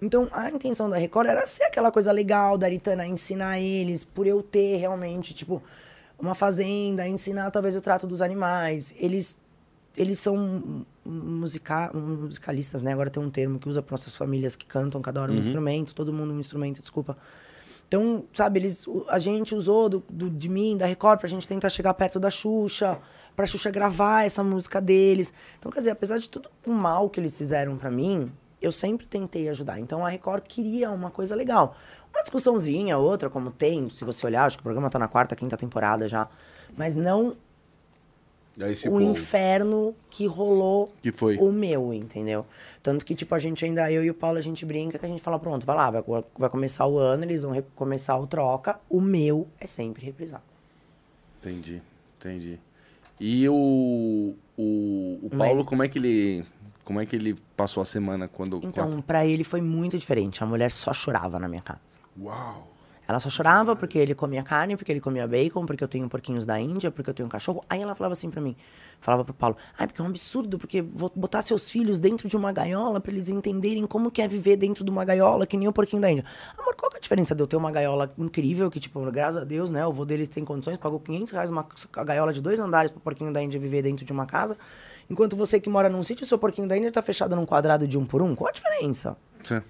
[0.00, 4.26] Então, a intenção da Record era ser aquela coisa legal da Aritana, ensinar eles, por
[4.26, 5.62] eu ter realmente, tipo,
[6.18, 8.94] uma fazenda, ensinar talvez o trato dos animais.
[8.98, 9.40] Eles
[9.96, 12.92] eles são musica, musicalistas, né?
[12.92, 15.92] Agora tem um termo que usa para nossas famílias que cantam cada hora um instrumento,
[15.94, 17.16] todo mundo um instrumento, desculpa.
[17.88, 21.70] Então, sabe, eles, a gente usou do, do- de mim, da Record, pra gente tentar
[21.70, 22.98] chegar perto da Xuxa,
[23.34, 25.32] pra Xuxa gravar essa música deles.
[25.58, 29.06] Então, quer dizer, apesar de tudo o mal que eles fizeram pra mim, eu sempre
[29.06, 29.80] tentei ajudar.
[29.80, 31.74] Então, a Record queria uma coisa legal.
[32.12, 35.34] Uma discussãozinha, outra, como tem, se você olhar, acho que o programa tá na quarta,
[35.34, 36.28] quinta temporada já.
[36.76, 37.36] Mas não
[38.86, 39.00] o povo.
[39.02, 41.36] inferno que rolou Que foi?
[41.38, 42.44] o meu, entendeu?
[42.82, 45.08] Tanto que, tipo, a gente ainda, eu e o Paulo, a gente brinca que a
[45.08, 46.02] gente fala, pronto, vai lá, vai,
[46.36, 50.42] vai começar o ano, eles vão começar o troca, o meu é sempre reprisado.
[51.40, 51.80] Entendi,
[52.18, 52.58] entendi.
[53.20, 56.44] E o, o, o Paulo, como é que ele.
[56.84, 58.60] Como é que ele passou a semana quando.
[58.64, 60.42] Então, pra ele foi muito diferente.
[60.42, 62.00] A mulher só chorava na minha casa.
[62.18, 62.66] Uau!
[63.08, 66.44] Ela só chorava porque ele comia carne, porque ele comia bacon, porque eu tenho porquinhos
[66.44, 67.64] da Índia, porque eu tenho um cachorro.
[67.66, 68.54] Aí ela falava assim pra mim,
[69.00, 72.36] falava pro Paulo, ai, porque é um absurdo, porque vou botar seus filhos dentro de
[72.36, 75.66] uma gaiola pra eles entenderem como que é viver dentro de uma gaiola, que nem
[75.66, 76.26] o porquinho da Índia.
[76.58, 79.40] Amor, qual que é a diferença de eu ter uma gaiola incrível, que, tipo, graças
[79.40, 81.66] a Deus, né, o vô dele tem condições, pagou 500 reais uma
[82.04, 84.58] gaiola de dois andares pro porquinho da Índia viver dentro de uma casa,
[85.08, 87.98] enquanto você que mora num sítio, seu porquinho da Índia tá fechado num quadrado de
[87.98, 88.34] um por um?
[88.34, 89.16] Qual a diferença?
[89.40, 89.62] Sim.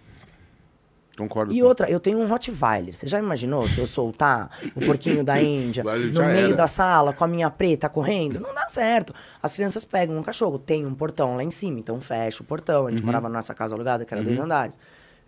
[1.19, 1.53] Concordo.
[1.53, 2.97] E outra, eu tenho um Rottweiler.
[2.97, 6.55] Você já imaginou se eu soltar o porquinho da Índia Vale, no meio era.
[6.55, 8.39] da sala com a minha preta correndo?
[8.41, 9.13] Não dá certo.
[9.43, 12.87] As crianças pegam um cachorro, tem um portão lá em cima, então fecha o portão.
[12.87, 14.79] A gente morava na nossa casa alugada, que era dois andares.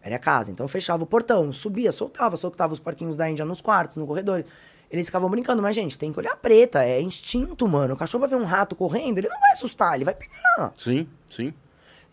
[0.03, 3.61] Era a casa, então fechava o portão, subia, soltava, soltava os porquinhos da Índia nos
[3.61, 4.45] quartos, no corredor.
[4.91, 7.95] Eles ficavam brincando, mas gente, tem que olhar a preta, é instinto, mano.
[7.95, 10.73] O cachorro vai ver um rato correndo, ele não vai assustar, ele vai pegar.
[10.77, 11.53] Sim, sim.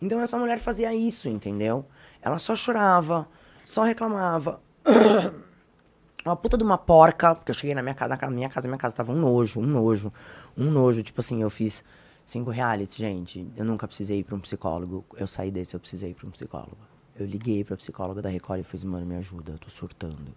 [0.00, 1.84] Então essa mulher fazia isso, entendeu?
[2.20, 3.26] Ela só chorava,
[3.68, 4.62] só reclamava.
[6.24, 8.78] Uma puta de uma porca, porque eu cheguei na minha casa, na minha casa, minha
[8.78, 10.12] casa tava um nojo, um nojo,
[10.56, 11.02] um nojo.
[11.02, 11.84] Tipo assim, eu fiz
[12.24, 13.46] cinco realities, gente.
[13.56, 15.04] Eu nunca precisei ir pra um psicólogo.
[15.16, 16.78] Eu saí desse, eu precisei ir pra um psicólogo.
[17.14, 20.34] Eu liguei pra psicóloga da Record e fiz, mano, me ajuda, eu tô surtando.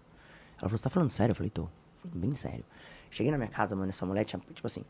[0.57, 1.31] Ela falou, você tá falando sério?
[1.31, 1.67] Eu falei, tô.
[1.99, 2.65] Falei, bem sério.
[3.09, 4.83] Cheguei na minha casa, mano, essa mulher tinha, tipo assim,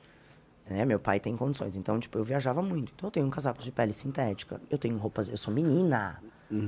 [0.67, 0.83] né?
[0.83, 2.91] Meu pai tem condições, então, tipo, eu viajava muito.
[2.95, 6.21] Então, eu tenho um casaco de pele sintética, eu tenho roupas, eu sou menina,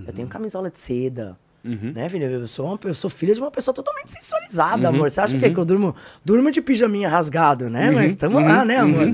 [0.08, 2.26] eu tenho camisola de seda, né, filha?
[2.26, 5.10] Eu sou, uma, eu sou filha de uma pessoa totalmente sensualizada, amor.
[5.10, 5.50] Você acha o quê?
[5.50, 7.90] Que eu durmo, durmo de pijaminha rasgado, né?
[7.92, 9.08] Mas estamos lá, né, amor?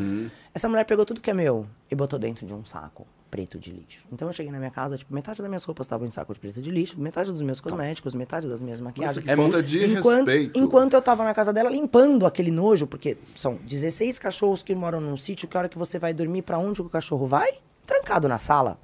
[0.53, 3.71] Essa mulher pegou tudo que é meu e botou dentro de um saco preto de
[3.71, 4.05] lixo.
[4.11, 6.39] Então, eu cheguei na minha casa, tipo, metade das minhas roupas estavam em saco de
[6.39, 9.23] preto de lixo, metade dos meus cosméticos, metade das minhas maquiagens.
[9.23, 10.59] que falta de enquanto, respeito.
[10.59, 14.99] Enquanto eu tava na casa dela limpando aquele nojo, porque são 16 cachorros que moram
[14.99, 17.51] num sítio, que a hora que você vai dormir, pra onde o cachorro vai?
[17.85, 18.80] Trancado na sala.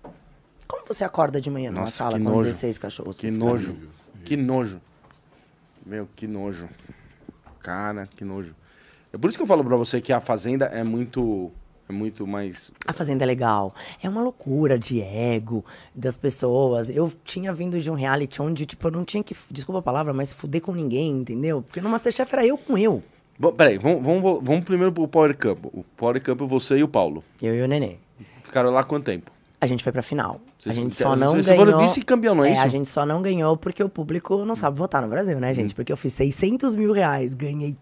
[0.67, 2.45] Como você acorda de manhã numa Nossa, sala com nojo.
[2.45, 3.19] 16 cachorros?
[3.19, 3.75] Que nojo.
[4.23, 4.81] Que nojo.
[5.85, 6.67] Meu, que nojo.
[7.59, 8.55] Cara, que nojo.
[9.13, 11.51] É por isso que eu falo pra você que a Fazenda é muito.
[11.87, 12.71] É muito mais.
[12.87, 13.73] A Fazenda é legal.
[14.01, 15.63] É uma loucura de ego
[15.93, 16.89] das pessoas.
[16.89, 20.11] Eu tinha vindo de um reality onde, tipo, eu não tinha que, desculpa a palavra,
[20.11, 21.61] mas fuder com ninguém, entendeu?
[21.61, 23.03] Porque no Masterchef era eu com eu.
[23.37, 25.65] Bom, peraí, vamos, vamos, vamos primeiro pro Power Camp.
[25.65, 27.23] O Power Camp é você e o Paulo.
[27.39, 27.97] Eu e o Nenê.
[28.41, 29.29] Ficaram lá quanto tempo?
[29.61, 30.39] A gente foi pra final.
[30.59, 31.79] Vocês- a gente só não vocês ganhou.
[31.79, 32.61] vice-campeão, não é isso?
[32.61, 35.73] A gente só não ganhou porque o público não sabe votar no Brasil, né, gente?
[35.73, 37.75] Porque eu fiz 600 mil reais, ganhei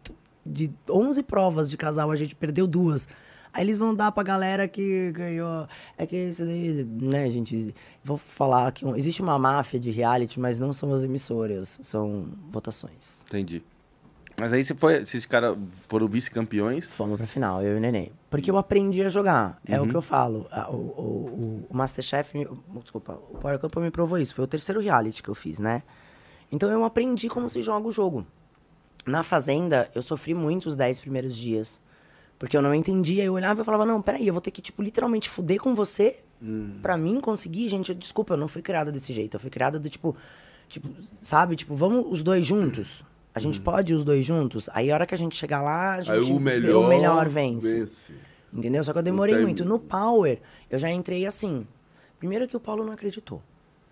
[0.45, 3.07] de 11 provas de casal, a gente perdeu duas.
[3.51, 5.67] Aí eles vão dar pra galera que ganhou.
[5.97, 7.73] É que isso daí, né, gente?
[8.03, 13.21] Vou falar que existe uma máfia de reality, mas não são as emissoras, são votações.
[13.27, 13.63] Entendi.
[14.39, 14.95] Mas aí você foi.
[15.03, 15.55] Esses caras
[15.87, 16.87] foram vice-campeões.
[16.87, 18.11] Fomos pra final, eu e o Neném.
[18.29, 19.59] Porque eu aprendi a jogar.
[19.65, 20.47] É o que eu falo.
[20.69, 22.47] O, o, o- Masterchef, me-
[22.81, 24.33] desculpa, o Power Camp me provou isso.
[24.33, 25.83] Foi o terceiro reality que eu fiz, né?
[26.51, 28.25] Então eu aprendi como se joga o jogo.
[29.05, 31.81] Na Fazenda, eu sofri muito os 10 primeiros dias.
[32.39, 33.23] Porque eu não entendia.
[33.23, 36.23] Eu olhava e falava, não, peraí, eu vou ter que, tipo, literalmente fuder com você
[36.81, 37.69] pra mim conseguir.
[37.69, 39.35] Gente, desculpa, eu não fui criada desse jeito.
[39.35, 40.15] Eu fui criada do tipo,
[40.67, 40.89] tipo,
[41.21, 41.55] sabe?
[41.55, 43.03] Tipo, vamos os dois juntos.
[43.35, 44.69] A gente pode ir os dois juntos?
[44.73, 47.27] Aí a hora que a gente chegar lá, a gente Aí o melhor, o melhor
[47.27, 47.79] vence.
[47.79, 48.13] vence.
[48.53, 48.83] Entendeu?
[48.83, 49.65] Só que eu demorei muito.
[49.65, 50.39] No Power,
[50.69, 51.65] eu já entrei assim.
[52.19, 53.41] Primeiro que o Paulo não acreditou,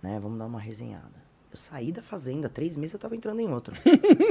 [0.02, 0.20] né?
[0.22, 1.22] Vamos dar uma resenhada.
[1.52, 3.76] Eu saí da fazenda, três meses eu tava entrando em outro.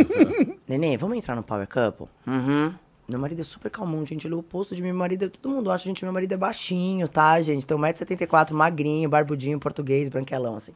[0.66, 2.06] Nenê, vamos entrar no Power Couple?
[2.26, 2.72] Uhum.
[3.06, 4.26] Meu marido é super calmão, gente.
[4.26, 5.28] Ele é o oposto de meu marido.
[5.28, 7.66] Todo mundo acha, gente, meu marido é baixinho, tá, gente?
[7.66, 10.72] Tem 1,74m, magrinho, barbudinho, português, branquelão, assim.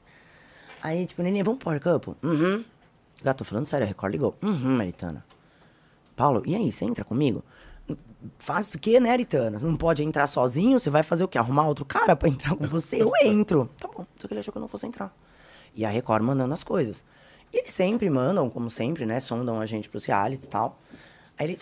[0.83, 2.15] Aí, tipo, Nenê, vamos pro Power Couple?
[2.23, 2.65] Uhum.
[3.25, 4.37] Gato, tô falando sério, a Record ligou.
[4.43, 5.25] Uhum, Maritana.
[6.15, 7.43] Paulo, e aí, você entra comigo?
[8.39, 9.59] Faz o quê, né, Aritana?
[9.59, 10.79] Não pode entrar sozinho?
[10.79, 11.39] Você vai fazer o quê?
[11.39, 13.03] Arrumar outro cara pra entrar com você?
[13.03, 13.71] Eu entro.
[13.81, 14.07] Tá bom.
[14.19, 15.15] Só que ele achou que eu não fosse entrar.
[15.75, 17.05] E a Record mandando as coisas.
[17.51, 19.19] E eles sempre mandam, como sempre, né?
[19.19, 20.79] Sondam a gente pros realities e tal.
[21.39, 21.59] Aí ele...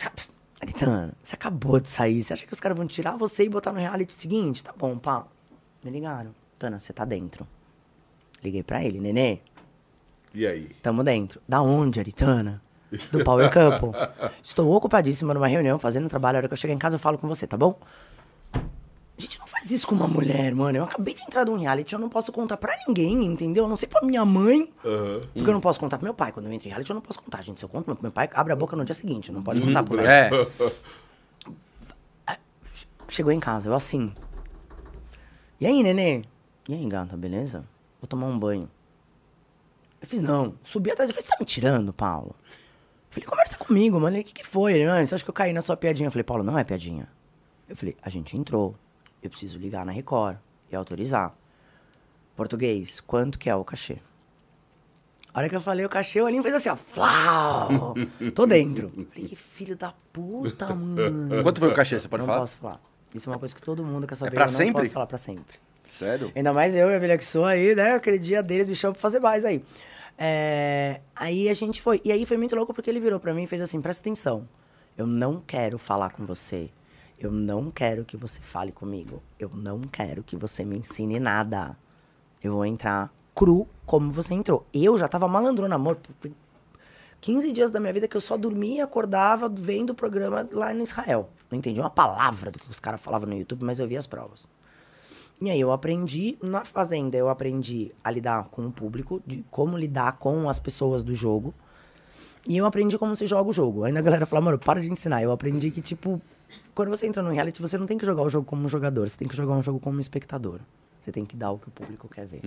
[0.61, 2.23] Aritana, você acabou de sair.
[2.23, 4.63] Você acha que os caras vão tirar você e botar no reality seguinte?
[4.63, 5.27] Tá bom, pá.
[5.83, 6.35] Me ligaram.
[6.59, 7.47] Tana, você tá dentro.
[8.43, 9.01] Liguei pra ele.
[9.01, 9.41] Nenê,
[10.35, 10.69] E aí?
[10.83, 11.41] Tamo dentro.
[11.49, 12.63] Da onde, Aritana?
[13.11, 13.91] Do Power Couple.
[14.43, 16.37] Estou ocupadíssima numa reunião, fazendo um trabalho.
[16.37, 17.79] A hora que eu chegar em casa, eu falo com você, tá bom?
[18.55, 20.79] A gente não faz isso com uma mulher, mano.
[20.79, 23.65] Eu acabei de entrar num reality, eu não posso contar pra ninguém, entendeu?
[23.65, 24.73] Eu não sei pra minha mãe.
[24.85, 25.21] Aham.
[25.33, 26.33] Porque eu não posso contar pro meu pai.
[26.33, 27.61] Quando eu entro em reality, eu não posso contar, gente.
[27.61, 29.31] Se eu conto, meu- meu pai abre a boca no dia seguinte.
[29.31, 30.01] Não pode contar pro.
[30.01, 30.29] É.
[33.09, 34.13] Chegou em casa, eu assim.
[35.61, 36.23] E aí, nenê?
[36.69, 37.65] E aí, gata, beleza?
[38.01, 38.69] Vou tomar um banho.
[40.03, 40.55] Eu fiz, não.
[40.65, 42.35] Subi atrás e falei, você tá me tirando, Paulo?
[42.41, 44.19] Eu falei, conversa comigo, mano.
[44.19, 44.75] O que, que foi?
[44.75, 46.09] Ele, "Não, você acha que eu caí na sua piadinha?
[46.09, 47.09] Eu falei, Paulo, não é piadinha.
[47.69, 48.75] Eu falei, a gente entrou.
[49.23, 50.37] Eu preciso ligar na Record
[50.71, 51.33] e autorizar.
[52.35, 53.99] Português, quanto que é o cachê?
[55.33, 56.77] A hora que eu falei o cachê, o Alinho fez assim, ó.
[56.77, 57.95] Flau!
[58.35, 58.91] Tô dentro.
[59.13, 61.43] Falei, que filho da puta, mano.
[61.43, 61.99] Quanto foi o cachê?
[62.01, 62.41] Você pode não falar?
[62.41, 62.81] posso falar.
[63.15, 64.33] Isso é uma coisa que todo mundo quer saber.
[64.35, 64.73] pra eu não sempre?
[64.83, 65.59] posso falar pra sempre.
[65.87, 66.33] Sério?
[66.35, 67.93] Ainda mais eu e a Vilha que sou aí, né?
[67.95, 69.63] Aquele dia deles me chamam pra fazer mais aí.
[70.25, 72.01] É, Aí a gente foi.
[72.05, 74.49] E aí foi muito louco porque ele virou pra mim e fez assim: presta atenção.
[74.99, 76.69] Eu não quero falar com você.
[77.19, 79.23] Eu não quero que você fale comigo.
[79.39, 81.77] Eu não quero que você me ensine nada.
[82.43, 84.67] Eu vou entrar cru como você entrou.
[84.75, 85.99] Eu já tava malandrona, amor.
[87.21, 90.75] 15 dias da minha vida que eu só dormia e acordava vendo o programa lá
[90.75, 91.31] em Israel.
[91.49, 94.09] Não entendi uma palavra do que os caras falavam no YouTube, mas eu vi as
[94.09, 94.49] provas.
[95.43, 99.77] E aí eu aprendi na fazenda, eu aprendi a lidar com o público, de como
[99.77, 101.53] lidar com as pessoas do jogo.
[102.47, 103.83] E eu aprendi como se joga o jogo.
[103.83, 105.21] Ainda a galera fala, mano, para de ensinar.
[105.21, 106.23] Eu aprendi que, tipo,
[106.73, 109.09] quando você entra no reality, você não tem que jogar o jogo como um jogador,
[109.09, 110.61] você tem que jogar um jogo como um espectador.
[111.01, 112.41] Você tem que dar o que o público quer ver.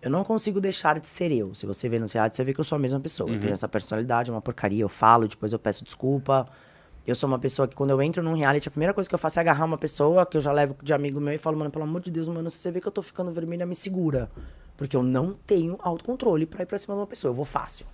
[0.00, 1.54] Eu não consigo deixar de ser eu.
[1.54, 3.28] Se você vê no teatro, você vê que eu sou a mesma pessoa.
[3.28, 4.82] Eu tenho essa personalidade, é uma porcaria.
[4.82, 6.48] Eu falo, depois eu peço desculpa.
[7.08, 9.18] Eu sou uma pessoa que, quando eu entro num reality, a primeira coisa que eu
[9.18, 11.70] faço é agarrar uma pessoa que eu já levo de amigo meu e falo, mano,
[11.70, 14.30] pelo amor de Deus, mano, se você vê que eu tô ficando vermelha, me segura.
[14.76, 17.30] Porque eu não tenho autocontrole pra ir pra cima de uma pessoa.
[17.30, 17.86] Eu vou fácil.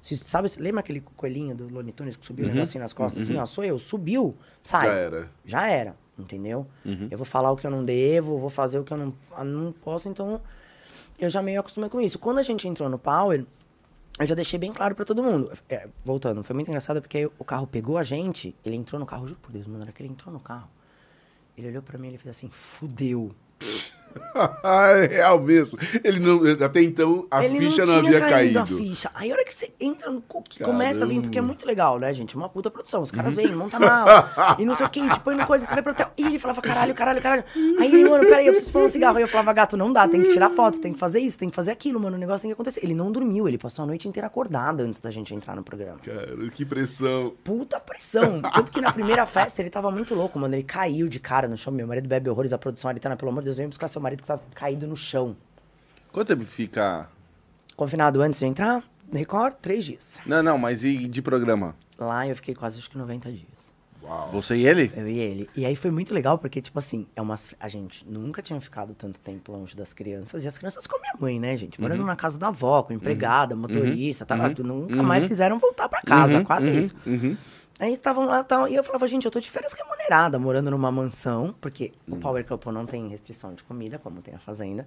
[0.00, 3.24] Se, sabe, lembra aquele coelhinho do Looney Tunes que subiu um negocinho nas costas?
[3.24, 3.78] Assim, ó, sou eu.
[3.78, 4.86] Subiu, sai.
[4.86, 5.30] Já era.
[5.44, 6.66] Já era, entendeu?
[7.10, 9.44] Eu vou falar o que eu não devo, vou fazer o que eu não, ah,
[9.44, 10.40] não posso, então
[11.18, 12.18] eu já meio acostumei com isso.
[12.18, 13.44] Quando a gente entrou no Power,
[14.20, 15.50] eu já deixei bem claro pra todo mundo.
[15.68, 19.26] É, voltando, foi muito engraçado porque o carro pegou a gente, ele entrou no carro,
[19.26, 20.68] juro por Deus, mano, hora que ele entrou no carro,
[21.56, 23.34] ele olhou pra mim e fez assim, fudeu.
[24.64, 25.78] é real mesmo.
[26.02, 28.58] Ele não, até então a ele ficha não, não, havia caído, caído.
[28.60, 29.10] a ficha.
[29.14, 31.98] Aí a hora que você entra no que começa a vir, porque é muito legal,
[31.98, 32.34] né, gente?
[32.34, 33.02] É uma puta produção.
[33.02, 35.74] Os caras vêm, monta mala, e não sei o que, te põe no coisa, você
[35.74, 36.10] vai pro hotel.
[36.16, 37.44] E ele falava, caralho, caralho, caralho.
[37.78, 39.16] Aí ele, mano, peraí, eu preciso fumar um cigarro.
[39.16, 41.50] Aí eu falava, gato, não dá, tem que tirar foto, tem que fazer isso, tem
[41.50, 42.16] que fazer aquilo, mano.
[42.16, 42.80] O negócio tem que acontecer.
[42.82, 45.98] Ele não dormiu, ele passou a noite inteira acordado antes da gente entrar no programa.
[46.04, 47.32] Cara, que pressão.
[47.42, 48.40] Puta pressão.
[48.42, 50.54] Tanto que na primeira festa ele tava muito louco, mano.
[50.54, 51.72] Ele caiu de cara no chão.
[51.72, 53.99] Meu marido bebe horrores, a produção ali tá, pelo amor de Deus, vem buscar seu
[54.00, 55.36] marido que tava caído no chão.
[56.12, 57.08] Quanto tempo fica.
[57.76, 58.82] Confinado antes de entrar,
[59.12, 60.20] Record, três dias.
[60.26, 61.74] Não, não, mas e de programa?
[61.98, 63.70] Lá eu fiquei quase acho que 90 dias.
[64.32, 64.90] Você e ele?
[64.96, 65.48] Eu e ele.
[65.54, 68.92] E aí foi muito legal, porque, tipo assim, é uma, a gente nunca tinha ficado
[68.92, 70.42] tanto tempo longe das crianças.
[70.42, 71.80] E as crianças com a minha mãe, né, gente?
[71.80, 74.36] Morando na casa da avó, com empregada, motorista, tá?
[74.36, 76.94] Nunca mais quiseram voltar pra casa, quase isso.
[77.80, 80.92] Aí estavam lá tal, e eu falava, gente, eu tô de férias remunerada, morando numa
[80.92, 84.86] mansão, porque o Power Couple não tem restrição de comida, como tem a fazenda.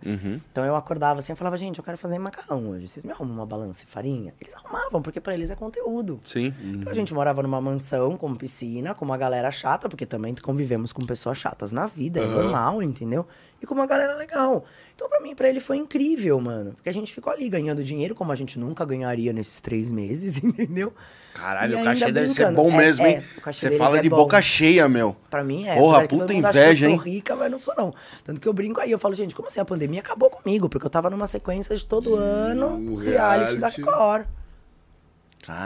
[0.51, 2.87] Então eu acordava assim, eu falava, gente, eu quero fazer macarrão hoje.
[2.87, 4.33] Vocês me arrumam uma balança e farinha?
[4.39, 6.21] Eles arrumavam, porque pra eles é conteúdo.
[6.23, 6.53] Sim.
[6.63, 10.93] Então a gente morava numa mansão com piscina, com uma galera chata, porque também convivemos
[10.93, 13.25] com pessoas chatas na vida, é normal, entendeu?
[13.63, 14.65] E com uma galera legal.
[14.93, 16.73] Então pra mim, pra ele foi incrível, mano.
[16.73, 20.37] Porque a gente ficou ali ganhando dinheiro, como a gente nunca ganharia nesses três meses,
[20.43, 20.93] entendeu?
[21.33, 23.23] Caralho, E o cachê deve ser bom É, mesmo, é, hein?
[23.41, 24.17] cachê Você fala é de bom.
[24.17, 25.15] boca cheia, meu.
[25.29, 25.75] Pra mim é.
[25.75, 26.97] Porra, que puta que inveja, eu hein?
[26.97, 27.93] sou rica, mas não sou não.
[28.23, 30.67] Tanto que eu brinco aí, eu falo, gente, como assim a pandemia acabou comigo?
[30.69, 33.81] Porque eu tava numa sequência de todo ano, um reality da reality.
[33.81, 34.25] Record.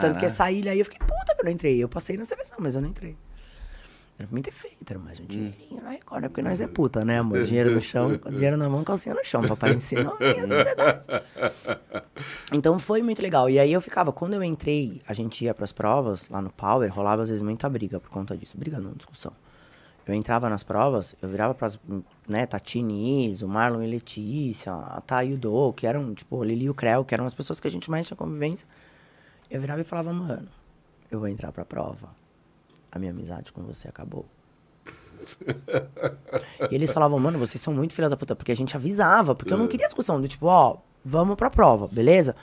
[0.00, 1.82] Tanto que essa ilha aí eu fiquei puta que eu não entrei.
[1.82, 3.16] Eu passei na seleção, mas eu não entrei.
[4.18, 6.28] Era pra mim ter feito, era mais um dinheirinho na Record, né?
[6.28, 7.44] Porque nós é puta, né, amor?
[7.44, 9.46] Dinheiro no chão, dinheiro na mão, calcinha no chão.
[9.46, 11.06] Papai ensinou sociedade.
[12.52, 13.48] Então foi muito legal.
[13.48, 16.92] E aí eu ficava, quando eu entrei, a gente ia pras provas, lá no Power,
[16.92, 18.58] rolava às vezes muita briga por conta disso.
[18.58, 19.32] Briga não, discussão.
[20.04, 21.78] Eu entrava nas provas, eu virava pras,
[22.26, 26.38] né, Tatine Is, o Marlon e Letícia, a Thay e o Do, que eram, tipo,
[26.38, 28.66] o Lili e o Creu, que eram as pessoas que a gente mais tinha convivência.
[29.50, 30.48] Eu virava e falava, mano,
[31.10, 32.17] eu vou entrar pra prova.
[32.90, 34.26] A minha amizade com você acabou.
[36.70, 39.52] e eles falavam, mano, vocês são muito filha da puta, porque a gente avisava, porque
[39.52, 42.34] eu não queria discussão do tipo, ó, vamos pra prova, beleza?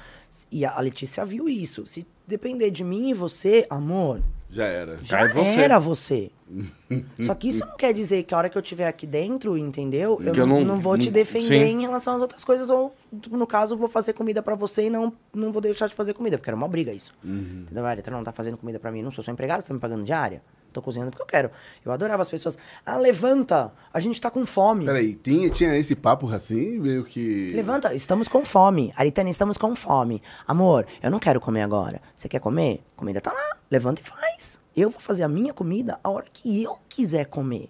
[0.51, 1.85] E a Letícia viu isso.
[1.85, 4.97] Se depender de mim e você, amor, Já era.
[5.01, 5.59] já Cai você.
[5.59, 6.31] era você.
[7.21, 10.19] Só que isso não quer dizer que a hora que eu estiver aqui dentro, entendeu?
[10.23, 11.73] Eu, Que eu não, não- vou te defender sim.
[11.77, 12.95] em relação às outras coisas, ou,
[13.31, 16.37] no caso, vou fazer comida pra você e não, não vou deixar de fazer comida,
[16.37, 17.11] porque era uma briga isso.
[17.23, 17.85] Entendeu?
[17.85, 19.79] Ah, tu não tá fazendo comida pra mim, não sou sua empregada, você tá me
[19.79, 20.41] pagando diária?
[20.75, 21.51] Tô cozinhando porque eu quero.
[21.85, 22.57] Eu adorava as pessoas.
[22.85, 23.71] Ah, levanta!
[23.93, 24.83] A gente tá com fome.
[24.83, 27.53] Peraí, tinha, tinha esse papo assim, meio que.
[27.55, 28.93] Levanta, estamos com fome.
[28.97, 30.21] Aritana, estamos com fome.
[30.45, 32.01] Amor, eu não quero comer agora.
[32.13, 32.83] Você quer comer?
[32.93, 33.57] Comida tá lá.
[33.71, 34.59] Levanta e faz.
[34.75, 37.69] Eu vou fazer a minha comida a hora que eu quiser comer.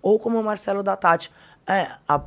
[0.00, 1.30] Ou como o Marcelo da Tati.
[1.66, 2.24] É, a...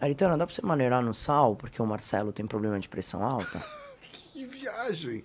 [0.00, 1.56] Aritana, dá pra você maneirar no sal?
[1.56, 3.60] Porque o Marcelo tem problema de pressão alta?
[4.32, 5.24] Que viagem.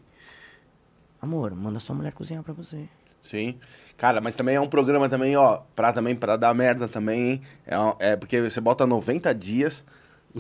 [1.22, 2.90] Amor, manda sua mulher cozinhar pra você.
[3.22, 3.60] Sim.
[3.98, 7.42] Cara, mas também é um programa também, ó, pra também, pra dar merda também, hein?
[7.66, 9.84] É, um- é porque você bota 90 dias,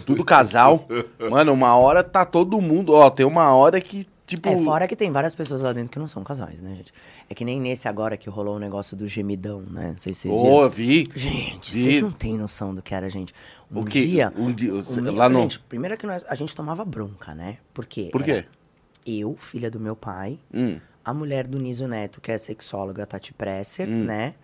[0.06, 0.88] tudo casal.
[1.32, 4.48] Mano, uma hora tá todo mundo, ó, tem uma hora que, tipo...
[4.48, 6.94] É, fora que tem várias pessoas lá dentro que não são casais, né, gente?
[7.28, 9.88] É que nem nesse agora que rolou o negócio do gemidão, né?
[9.90, 10.34] Não sei se vocês.
[10.36, 11.10] Ô, eu vi.
[11.16, 11.82] Gente, Vi.
[11.84, 13.34] vocês não têm noção do que era, gente.
[13.72, 14.32] Um O que- dia.
[14.38, 17.58] um dia- o meu- lá no- Gente, primeiro que nós, a gente tomava bronca, né?
[17.74, 18.10] Por quê?
[18.12, 18.46] Por quê?
[19.04, 20.80] Eu, filha do meu pai, Hum.
[21.10, 24.04] A mulher do Niso Neto, que é sexóloga, Tati Presser, Hum.
[24.04, 24.36] né?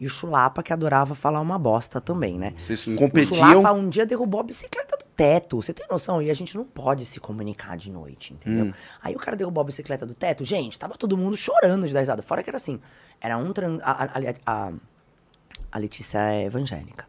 [0.00, 2.54] E o Chulapa, que adorava falar uma bosta também, né?
[2.58, 3.34] Vocês O competiam...
[3.34, 5.62] Chulapa um dia derrubou a bicicleta do teto.
[5.62, 6.20] Você tem noção?
[6.20, 8.66] E a gente não pode se comunicar de noite, entendeu?
[8.66, 8.72] Hum.
[9.02, 10.44] Aí o cara derrubou a bicicleta do teto.
[10.44, 12.20] Gente, tava todo mundo chorando de dar risada.
[12.22, 12.80] Fora que era assim,
[13.20, 13.52] era um...
[13.52, 13.78] Tran...
[13.82, 14.08] A, a,
[14.46, 14.72] a,
[15.70, 17.06] a Letícia é evangélica.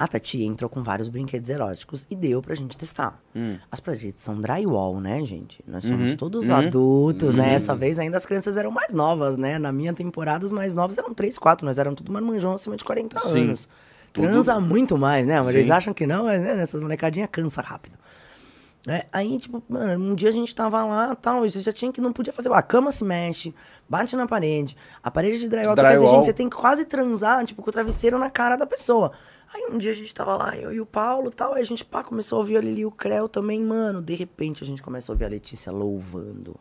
[0.00, 3.20] A Tati entrou com vários brinquedos eróticos e deu pra gente testar.
[3.36, 3.58] Hum.
[3.70, 5.62] As paredes são drywall, né, gente?
[5.68, 5.90] Nós Uhum.
[5.90, 7.52] somos todos adultos, né?
[7.52, 9.58] Essa vez ainda as crianças eram mais novas, né?
[9.58, 11.66] Na minha temporada, os mais novos eram 3, 4.
[11.66, 13.42] Nós éramos tudo marmanjão acima de 40 Sim.
[13.48, 13.68] anos.
[14.10, 15.38] Tudo- Transa muito mais, né?
[15.38, 17.98] Mas eles acham que não, mas né, essas molecadinhas cansa rápido.
[18.88, 21.92] É, aí, tipo, mano, um dia a gente tava lá tal, e você já tinha
[21.92, 22.50] que não podia fazer.
[22.50, 23.54] A cama se mexe,
[23.86, 24.74] bate na parede.
[25.02, 26.14] A parede de drywall, Drywall.
[26.14, 29.12] gente, você tem que quase transar, tipo, com o travesseiro na cara da pessoa.
[29.52, 31.64] Aí um dia a gente tava lá, eu e o Paulo e tal, aí a
[31.64, 34.00] gente, pá, começou a ouvir a Lili e o Creu também, mano.
[34.00, 36.54] De repente a gente começou a ouvir a Letícia louvando.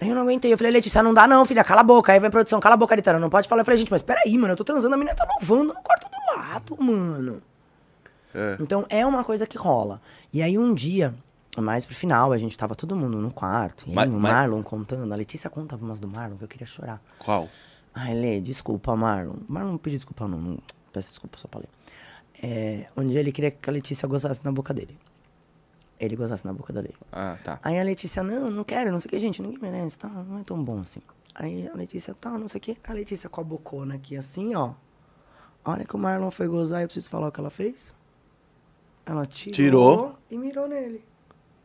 [0.00, 0.52] Aí eu não aguentei.
[0.52, 2.12] Eu falei, Letícia, não dá não, filha, cala a boca.
[2.12, 3.60] Aí vem a produção, cala a boca, Aritana, não pode falar.
[3.60, 6.08] Eu falei, gente, mas peraí, mano, eu tô transando, a menina tá louvando no quarto
[6.08, 7.42] do lado, mano.
[8.34, 8.56] É.
[8.60, 10.00] Então é uma coisa que rola.
[10.32, 11.14] E aí um dia,
[11.56, 13.84] mais pro final, a gente tava todo mundo no quarto.
[13.86, 16.48] E Mas- aí, o mas- Marlon contando, a Letícia contava umas do Marlon que eu
[16.48, 17.00] queria chorar.
[17.20, 17.48] Qual?
[17.94, 19.36] Ai, Lê, desculpa, Marlon.
[19.48, 20.38] Marlon não pediu desculpa, não.
[20.40, 20.58] não.
[20.92, 21.68] Peço desculpa só pra ler.
[22.42, 24.98] É, um dia ele queria que a Letícia gozasse na boca dele.
[25.98, 26.90] Ele gozasse na boca da Lê.
[27.12, 27.58] Ah, tá.
[27.62, 30.08] Aí a Letícia, não, não quero, não sei o que, gente, ninguém merece, tá?
[30.08, 31.00] Não é tão bom assim.
[31.34, 32.76] Aí a Letícia, tá, não sei o que.
[32.86, 34.72] A Letícia com a bocona aqui assim, ó.
[35.64, 37.94] A hora que o Marlon foi gozar, eu preciso falar o que ela fez?
[39.06, 40.18] Ela tirou, Tirou.
[40.30, 41.02] e mirou nele.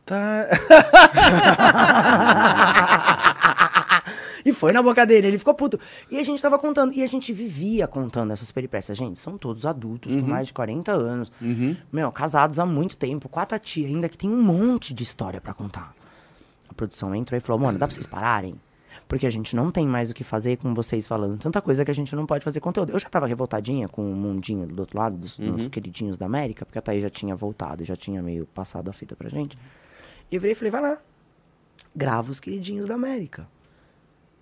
[0.06, 0.46] Tá.
[4.44, 5.78] E foi na boca dele, ele ficou puto.
[6.10, 8.96] E a gente tava contando, e a gente vivia contando essas peripécias.
[8.96, 11.32] Gente, são todos adultos, com mais de 40 anos.
[11.92, 15.40] Meu, casados há muito tempo, com a Tati ainda, que tem um monte de história
[15.40, 15.94] pra contar.
[16.68, 18.54] A produção entrou e falou, mano, dá pra vocês pararem?
[19.08, 21.90] Porque a gente não tem mais o que fazer com vocês falando tanta coisa que
[21.90, 22.92] a gente não pode fazer conteúdo.
[22.92, 26.64] Eu já tava revoltadinha com o mundinho do outro lado, dos, dos queridinhos da América,
[26.64, 29.58] porque a Thaís já tinha voltado, já tinha meio passado a fita pra gente.
[30.30, 30.98] E eu virei e falei, vai lá,
[31.94, 33.48] grava os queridinhos da América.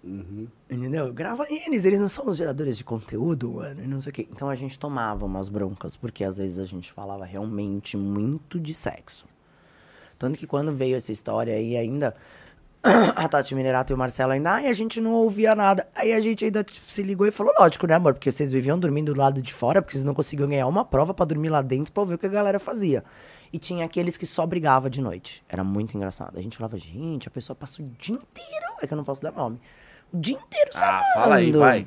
[0.04, 1.12] Entendeu?
[1.12, 4.28] Grava eles, eles não são os geradores de conteúdo, mano, e não sei o quê.
[4.30, 8.72] Então a gente tomava umas broncas, porque às vezes a gente falava realmente muito de
[8.72, 9.26] sexo.
[10.18, 12.14] Tanto que quando veio essa história aí ainda,
[12.82, 15.88] a Tati Minerato e o Marcelo ainda, ai, a gente não ouvia nada.
[15.94, 18.14] Aí a gente ainda tipo, se ligou e falou, lógico, né, amor?
[18.14, 21.12] Porque vocês viviam dormindo do lado de fora, porque vocês não conseguiam ganhar uma prova
[21.12, 23.04] pra dormir lá dentro pra ver o que a galera fazia.
[23.52, 25.42] E tinha aqueles que só brigava de noite.
[25.48, 26.38] Era muito engraçado.
[26.38, 28.66] A gente falava, gente, a pessoa passa o dia inteiro.
[28.80, 29.58] É que eu não posso dar nome.
[30.12, 31.86] O dia inteiro só Ah, fala aí, vai.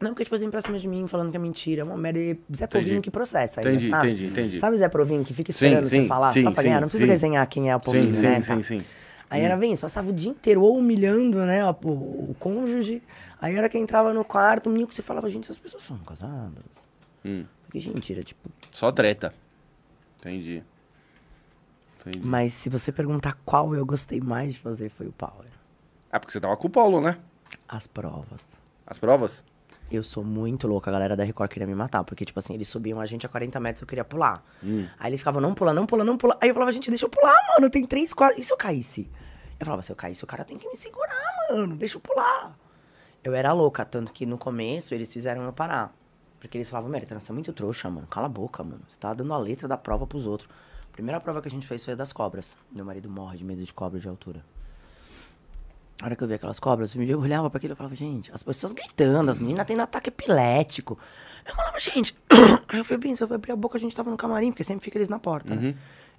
[0.00, 2.18] Não, porque, tipo assim, pra cima de mim, falando que é mentira, é uma merda.
[2.18, 2.68] E Zé Entendi.
[2.84, 4.08] Povinho que processa aí, Entendi, sabe?
[4.10, 4.58] entendi, entendi.
[4.58, 6.80] Sabe Zé Povinho que fica Sim, esperando sim, você falar sim, só pra sim, ganhar?
[6.80, 7.10] Não precisa sim.
[7.10, 8.42] resenhar quem é o Povinho, Sim, né?
[8.42, 8.56] sim, tá?
[8.56, 8.86] sim, sim.
[9.30, 13.02] Aí era bem isso, passava o dia inteiro ou humilhando, né, o, o cônjuge.
[13.40, 16.62] Aí era que entrava no quarto, menino que você falava, gente, essas pessoas são casadas.
[17.24, 17.44] Hum.
[17.64, 18.48] Porque, gente, era tipo.
[18.70, 19.34] Só treta.
[20.20, 20.62] Entendi.
[22.00, 22.20] Entendi.
[22.26, 25.48] Mas se você perguntar qual eu gostei mais de fazer, foi o Power.
[26.12, 27.16] Ah, porque você tava com o Paulo, né?
[27.68, 28.62] As provas.
[28.86, 29.44] As provas?
[29.90, 32.68] Eu sou muito louca, a galera da Record queria me matar, porque, tipo assim, eles
[32.68, 34.42] subiam a gente a 40 metros eu queria pular.
[34.62, 34.86] Hum.
[34.98, 36.36] Aí eles ficavam, não pula, não pula, não pula.
[36.40, 38.40] Aí eu falava, gente, deixa eu pular, mano, tem três, quatro.
[38.40, 39.10] E se eu caísse?
[39.60, 42.56] Eu falava, se eu caísse, o cara tem que me segurar, mano, deixa eu pular.
[43.22, 45.94] Eu era louca, tanto que no começo eles fizeram eu parar.
[46.40, 48.82] Porque eles falavam, Merita, você é muito trouxa, mano, cala a boca, mano.
[48.88, 50.50] Você tá dando a letra da prova pros outros.
[50.90, 52.56] A primeira prova que a gente fez foi a das cobras.
[52.70, 54.44] Meu marido morre de medo de cobra de altura.
[56.02, 58.42] A hora que eu vi aquelas cobras, eu olhava pra aquilo e falava, gente, as
[58.42, 60.98] pessoas gritando, as meninas tendo ataque epilético.
[61.46, 62.16] Eu falava, gente.
[62.68, 64.64] Aí eu falei, bem, se eu abrir a boca, a gente tava no camarim, porque
[64.64, 65.54] sempre fica eles na porta.
[65.54, 65.68] né?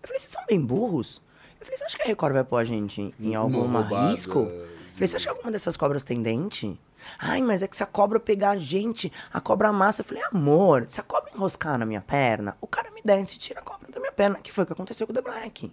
[0.02, 1.22] Eu falei, vocês são bem burros?
[1.60, 3.64] Eu falei, você acha que a Record vai pôr a gente em- algum
[4.12, 4.40] risco?
[4.40, 6.80] Eu falei, você acha que alguma dessas cobras tem dente?
[7.20, 10.02] Ai, mas é que se a cobra pegar a gente, a cobra amassa.
[10.02, 13.38] Eu falei, amor, se a cobra enroscar na minha perna, o cara me desce e
[13.38, 14.40] tira a cobra da minha perna.
[14.42, 15.72] Que foi o que aconteceu com o The Black.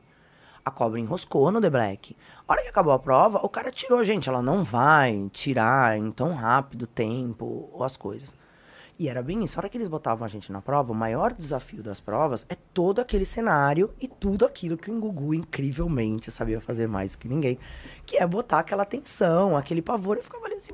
[0.65, 2.17] A cobra enroscou no The Black.
[2.47, 4.29] A hora que acabou a prova, o cara tirou a gente.
[4.29, 8.33] Ela não vai tirar em tão rápido tempo ou as coisas.
[8.99, 9.59] E era bem isso.
[9.59, 12.55] A hora que eles botavam a gente na prova, o maior desafio das provas é
[12.73, 17.59] todo aquele cenário e tudo aquilo que o Gugu incrivelmente sabia fazer mais que ninguém.
[18.07, 20.17] Que é botar aquela tensão, aquele pavor.
[20.19, 20.73] Eu ficava ali assim.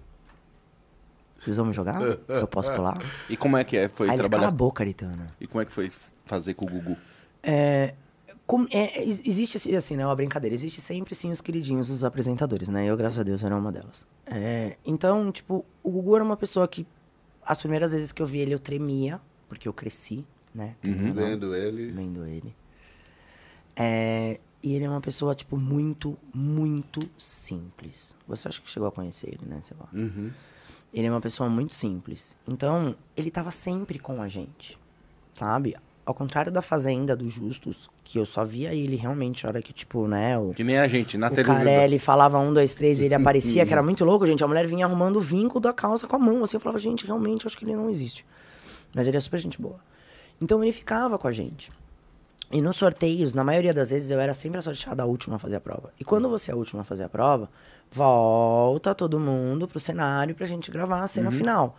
[1.38, 1.98] Vocês vão me jogar?
[2.02, 3.00] Eu posso pular?
[3.30, 3.88] E como é que é?
[3.88, 4.48] Foi Aí eles, cala trabalhar.
[4.48, 5.28] a boca, Aritana.
[5.40, 5.90] E como é que foi
[6.26, 6.96] fazer com o Gugu?
[7.42, 7.94] É,
[8.48, 10.52] como- é, ex- existe assim, né, uma brincadeira.
[10.54, 12.84] Existe sempre sim os queridinhos dos apresentadores, né?
[12.86, 14.06] Eu, graças a Deus, era uma delas.
[14.26, 16.84] É, então, tipo, o Gugu era uma pessoa que
[17.44, 20.74] as primeiras vezes que eu vi ele eu tremia, porque eu cresci, né?
[20.82, 21.90] não, Vendo ele.
[21.92, 22.54] Vendo ele.
[23.76, 28.14] É, e ele é uma pessoa, tipo, muito, muito simples.
[28.26, 29.88] Você acha que chegou a conhecer ele, né, Seba?
[29.92, 30.30] Uhum.
[30.92, 32.36] Ele é uma pessoa muito simples.
[32.46, 34.78] Então, ele tava sempre com a gente,
[35.34, 35.76] sabe?
[36.08, 39.74] Ao contrário da Fazenda dos Justos, que eu só via ele realmente a hora que,
[39.74, 41.58] tipo, né, o, Que nem a gente, na o televisão.
[41.58, 44.42] Carelli falava um, dois, três e ele aparecia, que era muito louco, gente.
[44.42, 46.56] A mulher vinha arrumando o vinco da calça com a mão, assim.
[46.56, 48.24] Eu falava, gente, realmente, acho que ele não existe.
[48.94, 49.76] Mas ele é super gente boa.
[50.40, 51.70] Então, ele ficava com a gente.
[52.50, 55.38] E nos sorteios, na maioria das vezes, eu era sempre a sorteada a última a
[55.38, 55.92] fazer a prova.
[56.00, 57.50] E quando você é a última a fazer a prova,
[57.90, 61.76] volta todo mundo pro cenário pra gente gravar a cena final.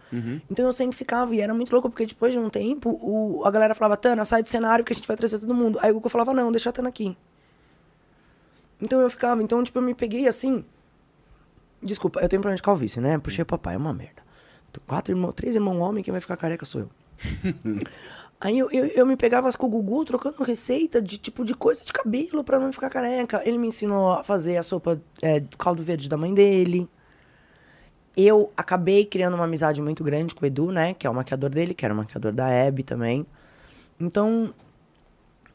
[0.49, 3.49] Então eu sempre ficava, e era muito louco, porque depois de um tempo, o, a
[3.51, 5.79] galera falava, Tana, sai do cenário que a gente vai trazer todo mundo.
[5.81, 7.17] Aí o Gugu falava, não, deixa a Tana aqui.
[8.79, 10.63] Então eu ficava, então, tipo, eu me peguei assim.
[11.81, 13.17] Desculpa, eu tenho problema de calvície, né?
[13.17, 14.21] Puxei o papai, é uma merda.
[14.85, 16.89] Quatro irmãos, três irmãos homem, quem vai ficar careca sou eu.
[18.41, 21.83] Aí eu, eu, eu me pegava com o Gugu trocando receita de tipo de coisa
[21.83, 23.41] de cabelo pra não ficar careca.
[23.45, 26.89] Ele me ensinou a fazer a sopa é, caldo verde da mãe dele.
[28.15, 30.93] Eu acabei criando uma amizade muito grande com o Edu, né?
[30.93, 33.25] Que é o maquiador dele, que era o maquiador da Hebe também.
[33.99, 34.53] Então,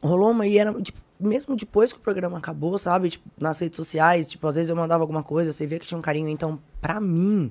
[0.03, 3.11] rolou uma e era, tipo, mesmo depois que o programa acabou, sabe?
[3.11, 5.99] Tipo, nas redes sociais, tipo, às vezes eu mandava alguma coisa, você via que tinha
[5.99, 6.29] um carinho.
[6.29, 7.51] Então, pra mim,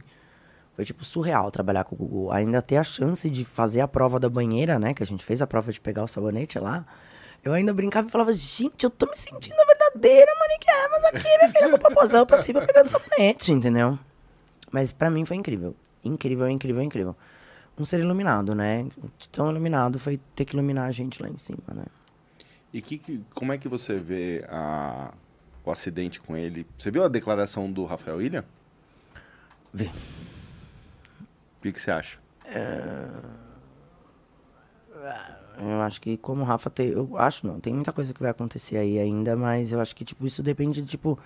[0.76, 2.32] foi, tipo, surreal trabalhar com o Gugu.
[2.32, 4.94] Ainda ter a chance de fazer a prova da banheira, né?
[4.94, 6.86] Que a gente fez a prova de pegar o sabonete lá.
[7.44, 11.50] Eu ainda brincava e falava, gente, eu tô me sentindo a verdadeira Maniquemas aqui, minha
[11.52, 14.00] filha, com o popozão pra cima pegando sabonete, entendeu?
[14.72, 15.76] Mas pra mim foi incrível.
[16.04, 17.16] Incrível, incrível, incrível.
[17.78, 18.88] Um ser iluminado, né?
[19.32, 21.86] Tão iluminado foi ter que iluminar a gente lá em cima, né?
[22.74, 25.12] E que, que- como é que você vê a-
[25.66, 26.66] o acidente com ele?
[26.78, 28.46] Você viu a declaração do Rafael Ilha?
[29.74, 29.90] Vê.
[31.64, 32.20] O que, que você acha?
[35.58, 36.90] Eu acho que como o Rafa tem.
[36.90, 40.04] Eu acho não, tem muita coisa que vai acontecer aí ainda, mas eu acho que,
[40.04, 41.18] tipo, isso depende, tipo,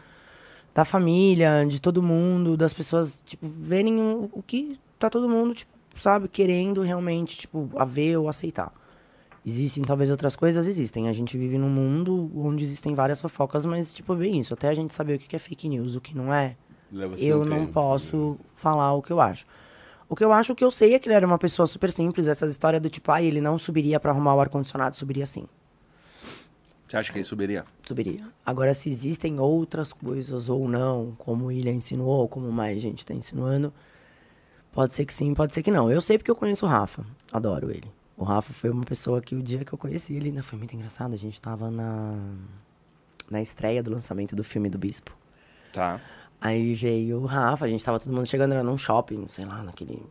[0.76, 5.56] da família, de todo mundo, das pessoas, tipo, verem o, o que tá todo mundo,
[5.56, 8.72] tipo, sabe, querendo realmente, tipo, a ver ou aceitar.
[9.44, 11.10] Existem talvez outras coisas, existem.
[11.10, 14.54] A gente vive num mundo onde existem várias fofocas, mas, tipo, é bem isso.
[14.54, 16.56] Até a gente saber o que é fake news, o que não é,
[17.18, 19.48] eu não tempo, posso falar o que eu acho.
[20.10, 22.28] O que eu acho que eu sei é que ele era uma pessoa super simples,
[22.28, 25.46] essa história do tipo, ah, ele não subiria pra arrumar o ar-condicionado, subiria sim.
[26.86, 27.66] Você acha que ele subiria?
[27.86, 28.26] Subiria.
[28.46, 33.06] Agora, se existem outras coisas ou não, como o Ilha insinuou, ou como mais gente
[33.06, 33.74] tá insinuando,
[34.72, 35.92] pode ser que sim, pode ser que não.
[35.92, 37.92] Eu sei porque eu conheço o Rafa, adoro ele.
[38.16, 40.74] O Rafa foi uma pessoa que o dia que eu conheci ele ainda foi muito
[40.74, 41.14] engraçado.
[41.14, 42.18] A gente tava na,
[43.30, 45.12] na estreia do lançamento do filme do Bispo.
[45.74, 46.00] Tá.
[46.40, 49.64] Aí veio o Rafa, a gente tava todo mundo chegando, era num shopping, sei lá,
[49.64, 50.02] naquele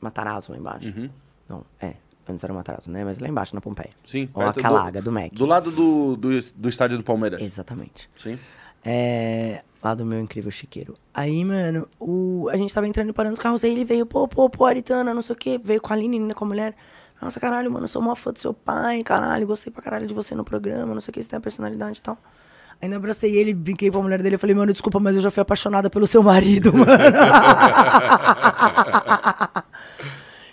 [0.00, 0.88] Matarazzo lá embaixo.
[0.88, 1.10] Uhum.
[1.48, 1.94] Não, é.
[2.28, 3.04] Antes era Matarazzo, né?
[3.04, 3.90] Mas lá embaixo, na Pompeia.
[4.06, 5.32] Sim, Ou a Calaga, do, Mac.
[5.32, 7.42] Do lado do, do, do estádio do Palmeiras.
[7.42, 8.08] Exatamente.
[8.16, 8.38] Sim.
[8.84, 10.94] É, lá do meu incrível chiqueiro.
[11.12, 14.26] Aí, mano, o, a gente tava entrando e parando os carros, aí ele veio, pô,
[14.28, 16.74] pô, pô, Aritana, não sei o quê, veio com a Aline, ainda com a mulher.
[17.20, 20.12] Nossa, caralho, mano, eu sou mó fã do seu pai, caralho, gostei pra caralho de
[20.12, 22.18] você no programa, não sei o que, você tem a personalidade e tal.
[22.84, 25.40] Ainda abracei ele, brinquei pra mulher dele, eu falei, mano, desculpa, mas eu já fui
[25.40, 26.86] apaixonada pelo seu marido, mano.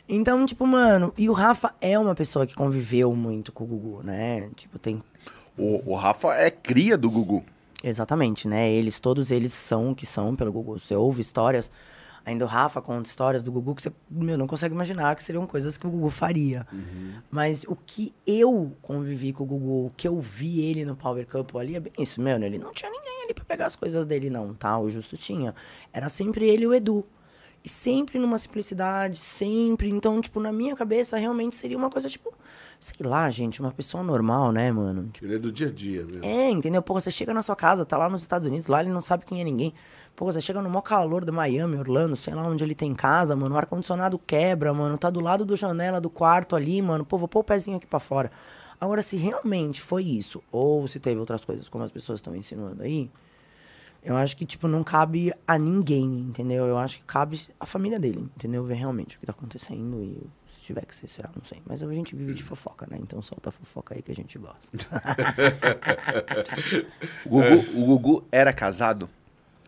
[0.08, 4.02] então, tipo, mano, e o Rafa é uma pessoa que conviveu muito com o Gugu,
[4.02, 4.50] né?
[4.56, 5.04] Tipo, tem
[5.58, 7.44] O, o Rafa é cria do Gugu.
[7.84, 8.72] Exatamente, né?
[8.72, 10.80] Eles, todos eles são o que são pelo Gugu.
[10.80, 11.70] Você ouve histórias,
[12.26, 15.46] ainda o Rafa conta histórias do Gugu que você meu, não consegue imaginar que seriam
[15.48, 16.66] coisas que o Gugu faria.
[17.30, 21.28] Mas o que eu convivi com o Gugu, o que eu vi ele no Power
[21.28, 22.46] Couple ali, é bem isso, mano.
[22.46, 24.78] Ele não tinha ninguém ali pra pegar as coisas dele, não, tá?
[24.80, 25.56] O Justo tinha.
[25.92, 27.06] Era sempre ele e o Edu.
[27.64, 29.90] E sempre numa simplicidade, sempre.
[29.90, 32.34] Então, tipo, na minha cabeça, realmente seria uma coisa, tipo,
[32.82, 35.08] sei lá, gente, uma pessoa normal, né, mano?
[35.14, 36.26] Tipo, Ele é do dia a dia mesmo.
[36.26, 36.82] é, entendeu?
[36.82, 39.24] Pô, você chega na sua casa, tá lá nos Estados Unidos, lá ele não sabe
[39.24, 39.72] quem é ninguém.
[40.16, 43.36] Pô, você chega no maior calor de Miami, Orlando, sei lá onde ele tem casa,
[43.36, 43.54] mano.
[43.54, 44.98] O ar-condicionado quebra, mano.
[44.98, 47.06] Tá do lado do janela do quarto ali, mano.
[47.06, 48.32] Pô, vou pôr o pezinho aqui pra fora.
[48.80, 52.82] Agora, se realmente foi isso, ou se teve outras coisas, como as pessoas estão insinuando
[52.82, 53.12] aí,
[54.04, 56.66] eu acho que, tipo, não cabe a ninguém, entendeu?
[56.66, 58.64] Eu acho que cabe a família dele, entendeu?
[58.64, 60.24] Ver realmente o que tá acontecendo e
[60.62, 61.60] se tiver que ser, será, não sei.
[61.66, 62.98] Mas a gente vive de fofoca, né?
[63.02, 64.78] Então solta a fofoca aí que a gente gosta.
[67.26, 69.10] O Gugu, o Gugu era casado?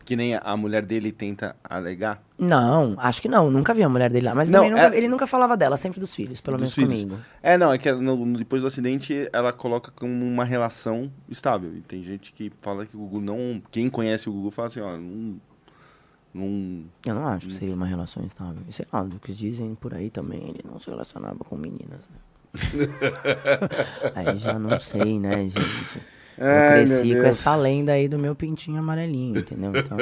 [0.06, 2.22] Que nem a mulher dele tenta alegar?
[2.38, 3.50] Não, acho que não.
[3.50, 4.36] Nunca vi a mulher dele lá.
[4.36, 7.10] Mas Não, nunca- é- ele nunca falava dela, sempre dos filhos, pelo Dos menos filhos.
[7.12, 7.26] comigo.
[7.42, 11.74] É, não, é que no- depois do acidente ela coloca como uma relação estável.
[11.74, 13.62] E tem gente que fala que o Gugu não.
[13.72, 15.40] Quem conhece o Gugu fala assim, ó, não.
[16.34, 18.62] Não Eu não acho que seria uma relação estável.
[18.68, 22.10] E sei lá, do que dizem por aí também, ele não se relacionava com meninas,
[22.10, 22.18] né?
[24.16, 26.02] aí já não sei, né, gente?
[26.38, 29.72] Eu Ai, cresci com essa lenda aí do meu pintinho amarelinho, entendeu?
[29.76, 29.98] Então...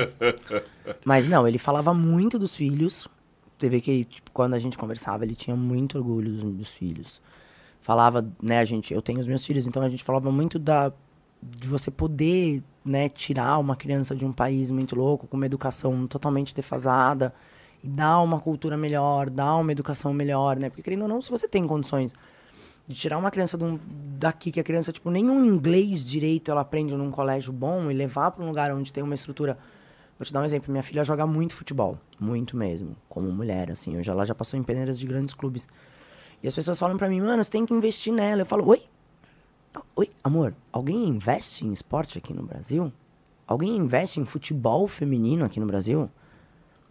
[1.05, 3.07] Mas não, ele falava muito dos filhos.
[3.57, 6.71] Você vê que ele, tipo, quando a gente conversava, ele tinha muito orgulho dos, dos
[6.71, 7.21] filhos.
[7.81, 10.93] Falava, né, a gente, eu tenho os meus filhos, então a gente falava muito da
[11.41, 16.07] de você poder, né, tirar uma criança de um país muito louco, com uma educação
[16.07, 17.33] totalmente defasada
[17.83, 20.69] e dar uma cultura melhor, dar uma educação melhor, né?
[20.69, 22.13] Porque querendo ou não, se você tem condições
[22.87, 23.79] de tirar uma criança um-
[24.19, 28.31] daqui que a criança tipo nenhum inglês direito ela aprende num colégio bom e levar
[28.31, 29.57] para um lugar onde tem uma estrutura
[30.21, 30.71] Vou te dar um exemplo.
[30.71, 31.97] Minha filha joga muito futebol.
[32.19, 32.95] Muito mesmo.
[33.09, 33.97] Como mulher, assim.
[33.97, 35.67] Hoje ela já passou em peneiras de grandes clubes.
[36.43, 38.43] E as pessoas falam pra mim, mano, você tem que investir nela.
[38.43, 38.83] Eu falo, oi?
[39.95, 42.91] Oi, amor, alguém investe em esporte aqui no Brasil?
[43.47, 46.09] Alguém investe em futebol feminino aqui no Brasil?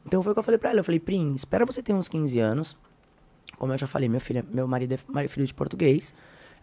[0.06, 0.80] Então foi o que eu falei pra ela.
[0.80, 2.76] Eu falei, Prim, espera você ter uns 15 anos.
[3.58, 6.14] Como eu já falei, meu, filho, meu marido é filho de português.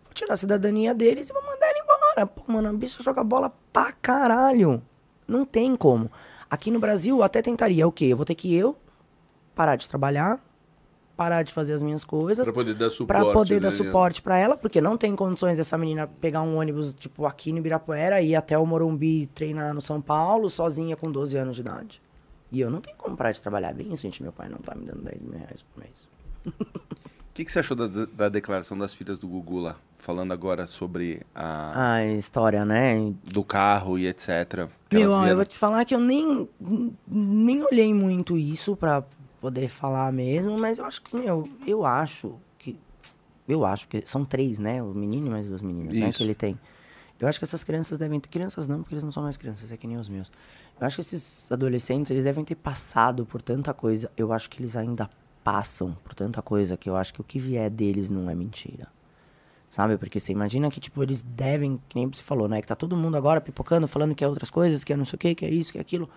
[0.03, 2.25] Vou tirar a cidadania deles e vou mandar ele embora.
[2.25, 4.81] Pô, mano, a bicha joga bola pra caralho.
[5.27, 6.11] Não tem como.
[6.49, 8.05] Aqui no Brasil, eu até tentaria o quê?
[8.05, 8.75] Eu vou ter que eu
[9.53, 10.39] parar de trabalhar,
[11.17, 12.45] parar de fazer as minhas coisas.
[12.45, 13.21] Pra poder dar suporte.
[13.23, 13.75] Pra poder dar né?
[13.75, 17.57] suporte pra ela, porque não tem condições dessa menina pegar um ônibus, tipo, aqui no
[17.57, 21.61] Ibirapuera e ir até o Morumbi treinar no São Paulo, sozinha com 12 anos de
[21.61, 22.01] idade.
[22.51, 24.21] E eu não tenho como parar de trabalhar bem isso, gente.
[24.23, 26.07] Meu pai não tá me dando 10 mil reais por mês.
[26.45, 26.53] O
[27.33, 29.75] que, que você achou da, da declaração das filhas do Gugu lá?
[29.99, 33.11] Falando agora sobre a, Ah, história, né?
[33.25, 34.69] do carro e etc.
[34.93, 36.47] Meu, ó, eu vieram- vou te falar que eu nem,
[37.07, 39.03] nem olhei muito isso pra
[39.39, 42.77] poder falar mesmo, mas eu acho que, meu, eu acho que.
[43.47, 44.03] Eu acho que.
[44.05, 44.81] São três, né?
[44.81, 46.09] O menino e mais duas meninas, né?
[46.09, 46.17] Isso.
[46.17, 46.59] Que ele tem.
[47.19, 48.29] Eu acho que essas crianças devem ter.
[48.29, 50.31] Crianças não, porque eles não são mais crianças, é que nem os meus.
[50.79, 54.11] Eu acho que esses adolescentes, eles devem ter passado por tanta coisa.
[54.15, 55.09] Eu acho que eles ainda
[55.43, 58.87] passam por tanta coisa que eu acho que o que vier deles não é mentira.
[59.69, 59.97] Sabe?
[59.97, 62.61] Porque você imagina que, tipo, eles devem, que nem você falou, né?
[62.61, 65.15] Que tá todo mundo agora pipocando, falando que é outras coisas, que é não sei
[65.15, 66.09] o que, que é isso, que é aquilo.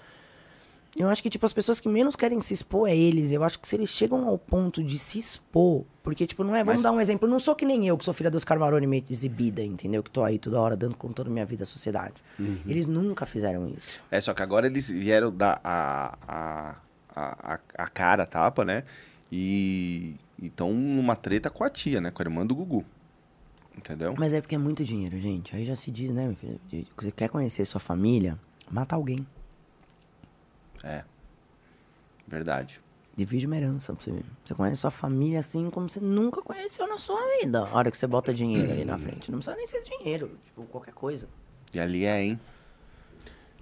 [0.96, 3.30] Eu acho que, tipo, as pessoas que menos querem se expor é eles.
[3.30, 6.64] Eu acho que se eles chegam ao ponto de se expor, porque, tipo, não é.
[6.64, 7.28] Vamos Mas- dar um exemplo.
[7.28, 10.02] Eu não sou que nem eu, que sou filha dos Carmaroni meio exibida, entendeu?
[10.02, 12.14] Que tô aí toda hora dando com toda a minha vida à sociedade.
[12.66, 14.02] Eles nunca fizeram isso.
[14.10, 16.76] É, só que agora eles vieram dar a, a,
[17.14, 18.82] a, a, cara, a tapa, né?
[19.30, 22.10] E estão numa treta com a tia, né?
[22.10, 22.84] Com a irmã do Gugu.
[23.78, 24.14] Entendeu?
[24.18, 25.54] Mas é porque é muito dinheiro, gente.
[25.54, 26.60] Aí já se diz, né, meu filho?
[26.98, 28.36] Você quer conhecer sua família?
[28.70, 29.24] Mata alguém.
[30.85, 31.05] É.
[32.27, 32.81] Verdade.
[33.16, 34.23] Divide uma herança pra você.
[34.44, 37.61] Você conhece sua família assim como você nunca conheceu na sua vida.
[37.66, 39.31] A hora que você bota dinheiro ali na frente.
[39.31, 41.28] Não precisa nem ser dinheiro, tipo, qualquer coisa.
[41.74, 42.40] E ali é, hein?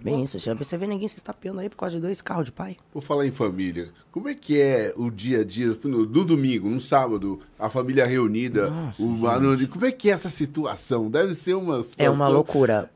[0.01, 2.53] Bem isso, já você vê ninguém se estapeando aí por causa de dois carros de
[2.53, 2.77] pai.
[2.93, 3.90] Vou falar em família.
[4.12, 8.07] Como é que é o dia a dia, no, no domingo, no sábado, a família
[8.07, 9.66] reunida, Nossa, o barulho?
[9.66, 11.11] Como é que é essa situação?
[11.11, 12.07] Deve ser uma situação...
[12.07, 12.89] É uma loucura.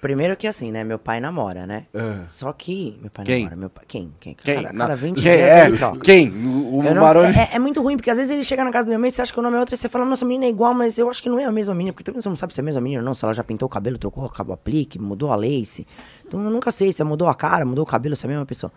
[0.00, 0.84] Primeiro que assim, né?
[0.84, 1.86] Meu pai namora, né?
[1.92, 2.20] É.
[2.28, 2.96] Só que.
[3.00, 3.38] Meu pai Quem?
[3.40, 3.56] namora.
[3.56, 4.12] Meu pai, quem?
[4.20, 4.34] Quem?
[4.34, 4.62] Quem?
[4.62, 5.22] Cada, cada 20 Quem?
[5.22, 6.00] dias É, ele troca.
[6.00, 6.28] quem?
[6.30, 7.34] O, o não- Maroni.
[7.34, 9.10] é, é muito ruim, porque às vezes ele chega na casa da minha mãe e
[9.12, 10.74] você acha que o nome é outro e você fala, nossa, a menina é igual,
[10.74, 12.60] mas eu acho que não é a mesma menina, porque também você não sabe se
[12.60, 14.52] é a mesma menina ou não, se ela já pintou o cabelo, trocou o cabo
[14.52, 15.86] aplique, mudou a lace.
[16.26, 18.30] Então eu nunca sei se ela mudou a cara, mudou o cabelo, se é a
[18.30, 18.70] mesma pessoa.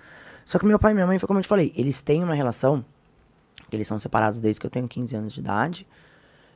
[0.46, 2.34] Só que meu pai e minha mãe, foi como eu te falei, eles têm uma
[2.34, 2.84] relação,
[3.70, 5.86] que eles são separados desde que eu tenho 15 anos de idade,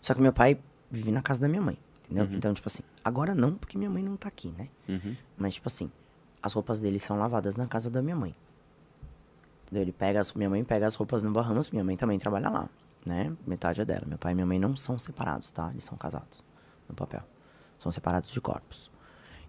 [0.02, 0.58] só que meu pai
[0.90, 2.26] vive na casa da minha mãe, entendeu?
[2.38, 4.68] Então, tipo assim, agora não, porque minha mãe não tá aqui, né?
[5.38, 5.92] Mas, tipo assim,
[6.42, 8.36] as roupas dele são lavadas na casa da minha mãe.
[9.64, 9.82] Entendeu?
[9.84, 12.70] Ele pega as, minha mãe pega as roupas no Bahamas, minha mãe também trabalha lá,
[13.06, 13.32] né?
[13.48, 14.04] Metade é dela.
[14.06, 15.70] Meu pai e minha mãe não são separados, tá?
[15.72, 16.44] Eles são casados
[16.88, 17.24] no papel.
[17.80, 18.92] São separados de corpos.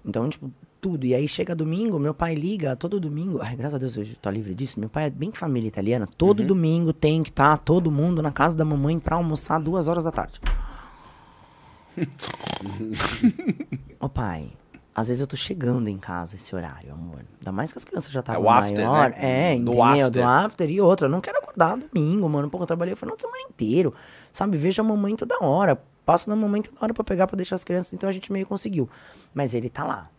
[0.04, 0.50] Então, tipo,
[0.80, 1.06] tudo.
[1.06, 3.40] E aí chega domingo, meu pai liga todo domingo.
[3.40, 4.78] Ai, graças a Deus eu tô livre disso.
[4.78, 6.06] Meu pai é bem família italiana.
[6.06, 10.04] Todo domingo tem que estar todo mundo na casa da mamãe pra almoçar duas horas
[10.04, 10.40] da tarde.
[14.00, 14.50] Ô pai,
[14.94, 17.24] às vezes eu tô chegando em casa esse horário, amor.
[17.38, 19.10] Ainda mais que as crianças já estavam o after, maior.
[19.10, 19.16] né?
[19.52, 19.82] É, Do entendeu?
[19.82, 20.10] after.
[20.10, 21.06] Do after e outra.
[21.06, 22.48] Eu não quero acordar domingo, mano.
[22.50, 23.94] Pô, eu trabalhei o final de semana inteiro.
[24.32, 24.56] Sabe?
[24.56, 25.80] Vejo a mamãe toda hora.
[26.04, 27.92] Passo na mamãe toda hora pra pegar, pra deixar as crianças.
[27.94, 28.88] Então a gente meio conseguiu.
[29.32, 30.10] Mas ele tá lá.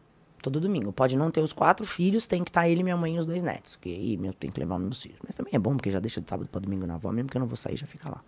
[0.41, 0.91] Todo domingo.
[0.91, 3.41] Pode não ter os quatro filhos, tem que estar ele, minha mãe e os dois
[3.43, 3.75] netos.
[3.77, 5.17] Que aí eu tenho que levar meus filhos.
[5.25, 7.37] Mas também é bom, porque já deixa de sábado pra domingo na avó, mesmo que
[7.37, 8.21] eu não vou sair, já fica lá.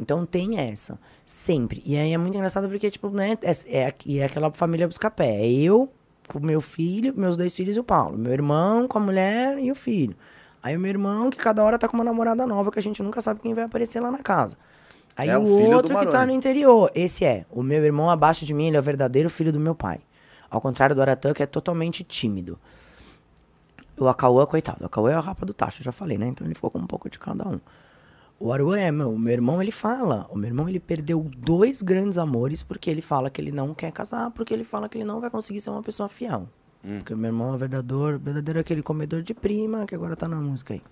[0.00, 1.82] Então tem essa, sempre.
[1.84, 5.42] E aí é muito engraçado porque, tipo, né, é, é, é aquela família busca-pé.
[5.42, 5.92] É eu,
[6.34, 8.16] o meu filho, meus dois filhos e o Paulo.
[8.16, 10.16] Meu irmão com a mulher e o filho.
[10.62, 13.02] Aí o meu irmão, que cada hora tá com uma namorada nova, que a gente
[13.02, 14.56] nunca sabe quem vai aparecer lá na casa.
[15.16, 16.90] Aí É o, o outro que tá no interior.
[16.94, 17.44] Esse é.
[17.50, 20.00] O meu irmão abaixo de mim, ele é o verdadeiro filho do meu pai.
[20.50, 22.58] Ao contrário do Aratan, que é totalmente tímido.
[23.98, 24.78] O Acauã, coitado.
[24.82, 26.26] O Acauã é a rapa do tacho, já falei, né?
[26.28, 27.60] Então ele ficou com um pouco de cada um.
[28.42, 30.26] O Aruan é, meu, o meu irmão, ele fala.
[30.30, 33.92] O meu irmão, ele perdeu dois grandes amores porque ele fala que ele não quer
[33.92, 36.48] casar, porque ele fala que ele não vai conseguir ser uma pessoa fiel.
[36.98, 40.40] Porque o meu irmão é verdadeiro, verdadeiro aquele comedor de prima, que agora tá na
[40.40, 40.82] música aí.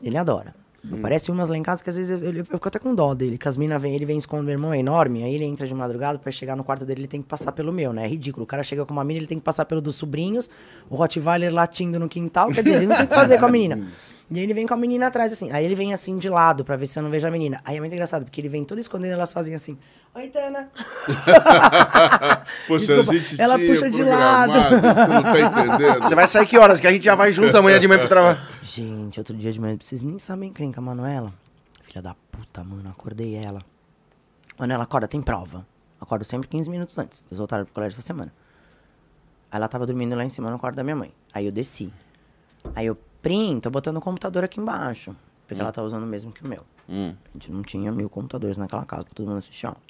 [0.00, 0.54] Ele adora.
[0.92, 3.12] Aparece umas lá em casa que às vezes eu, eu, eu fico até com dó
[3.12, 5.66] dele, que as minas vêm, ele vem esconder meu irmão é enorme, aí ele entra
[5.66, 8.04] de madrugada pra chegar no quarto dele, ele tem que passar pelo meu, né?
[8.04, 8.44] É ridículo.
[8.44, 10.48] O cara chega com uma menina, ele tem que passar pelo dos sobrinhos,
[10.88, 13.50] o Rottweiler latindo no quintal, quer dizer, ele não tem o que fazer com a
[13.50, 13.88] menina.
[14.30, 15.50] E aí ele vem com a menina atrás, assim.
[15.50, 17.60] Aí ele vem assim de lado pra ver se eu não vejo a menina.
[17.64, 19.78] Aí é muito engraçado, porque ele vem todo escondendo e elas fazem assim.
[20.14, 20.68] Oi, Tana.
[22.66, 24.52] Poxa, Desculpa, a gente ela tinha puxa de lado.
[24.52, 26.02] não tá entendendo?
[26.02, 26.80] Você vai sair que horas?
[26.80, 28.38] Que a gente já vai junto amanhã de manhã pro trabalho.
[28.62, 31.32] Gente, outro dia de manhã, vocês nem sabem quem que a Manuela.
[31.84, 33.62] Filha da puta, mano, acordei ela.
[34.58, 35.66] Manuela, acorda, tem prova.
[36.00, 37.24] Acordo sempre 15 minutos antes.
[37.30, 38.32] Eles voltaram pro colégio essa semana.
[39.50, 41.12] Aí ela tava dormindo lá em cima no quarto da minha mãe.
[41.32, 41.92] Aí eu desci.
[42.74, 42.98] Aí eu,
[43.28, 45.14] Prim, tô botando o computador aqui embaixo.
[45.46, 46.64] Porque ela tá usando o mesmo que o meu.
[46.88, 47.14] Hum.
[47.26, 49.80] A gente não tinha mil computadores naquela casa pra todo mundo assistir aula.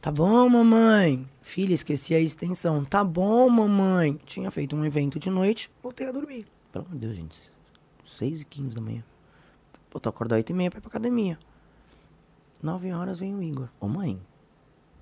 [0.00, 1.28] Tá bom, mamãe.
[1.42, 2.84] Filha, esqueci a extensão.
[2.84, 4.14] Tá bom, mamãe.
[4.24, 6.46] Tinha feito um evento de noite, voltei a dormir.
[6.70, 7.38] Pelo amor de Deus, gente.
[8.06, 9.04] 6 e 15 da manhã.
[9.90, 11.38] Pô, tô acordado 8 e meia pra ir pra academia.
[12.62, 13.68] 9 horas vem o Igor.
[13.80, 14.20] Ô, mãe.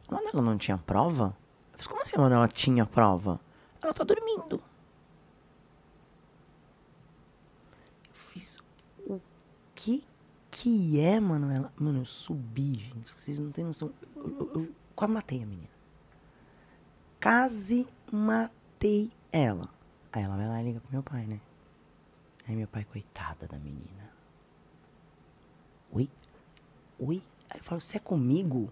[0.09, 1.37] A Manuela não tinha prova?
[1.75, 3.39] Eu fiz, como assim a Manuela tinha prova?
[3.83, 4.63] Ela tá dormindo.
[8.09, 8.59] Eu fiz,
[9.07, 9.21] o
[9.79, 10.03] que
[10.51, 11.73] que é, Manuela?
[11.79, 13.13] Mano, eu subi, gente.
[13.15, 13.91] Vocês não têm noção.
[14.17, 15.69] Eu, eu- eu quase matei a menina.
[17.23, 19.69] Quase matei ela.
[20.13, 21.41] Aí ela vai lá e liga pro meu pai, né?
[22.49, 24.09] Aí meu pai, coitada da menina.
[25.93, 26.09] Oi?
[26.99, 27.23] Oi?
[27.51, 28.71] Aí eu falo, você é comigo?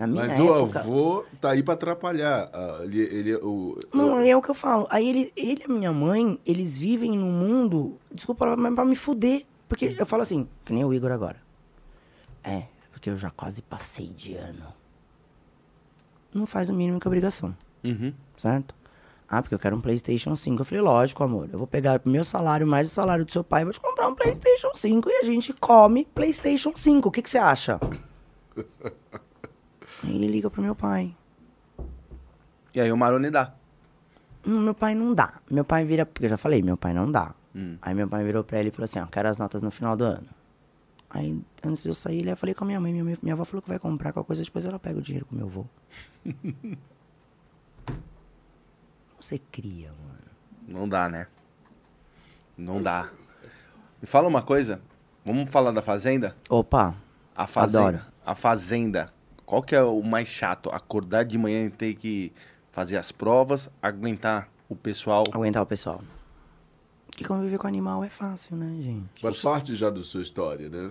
[0.00, 0.80] Mas o época...
[0.80, 2.50] avô tá aí pra atrapalhar.
[2.52, 4.86] Ah, Ele, ele, o, Não, é o que eu falo.
[4.90, 8.96] Aí ele, ele e a minha mãe, eles vivem num mundo, desculpa, mas pra me
[8.96, 9.44] fuder.
[9.72, 11.36] Porque eu falo assim, que nem o Igor agora.
[12.44, 14.66] É, porque eu já quase passei de ano.
[16.34, 18.12] Não faz o mínimo que obrigação, Uhum.
[18.36, 18.74] certo?
[19.28, 20.60] Ah, porque eu quero um PlayStation 5.
[20.60, 21.48] Eu falei, lógico, amor.
[21.50, 24.06] Eu vou pegar meu salário mais o salário do seu pai e vou te comprar
[24.08, 27.08] um PlayStation 5 e a gente come PlayStation 5.
[27.08, 27.80] O que, que você acha?
[30.04, 31.14] Aí ele liga pro meu pai.
[32.74, 33.54] E aí o Maroni dá.
[34.46, 35.40] Hum, Meu pai não dá.
[35.50, 36.04] Meu pai vira.
[36.04, 37.34] Porque eu já falei, meu pai não dá.
[37.54, 37.76] Hum.
[37.82, 39.96] Aí meu pai virou pra ele e falou assim: ó, quero as notas no final
[39.96, 40.28] do ano.
[41.10, 42.90] Aí, antes de eu sair, eu falei com a minha mãe.
[42.92, 45.26] Minha, mãe- minha avó falou que vai comprar qualquer coisa, depois ela pega o dinheiro
[45.26, 45.66] com o meu avô.
[49.20, 50.22] Você cria, mano.
[50.66, 51.26] Não dá, né?
[52.56, 53.10] Não dá.
[54.00, 54.80] Me fala uma coisa.
[55.24, 56.34] Vamos falar da Fazenda?
[56.48, 56.94] Opa,
[57.36, 57.88] A Fazenda.
[57.88, 58.02] Adoro.
[58.26, 59.12] A Fazenda.
[59.46, 60.70] Qual que é o mais chato?
[60.70, 62.32] Acordar de manhã e ter que
[62.72, 65.24] fazer as provas, aguentar o pessoal.
[65.30, 66.00] Aguentar o pessoal.
[67.16, 69.20] Que conviver com animal é fácil, né, gente?
[69.20, 70.90] Faz parte já da sua história, né?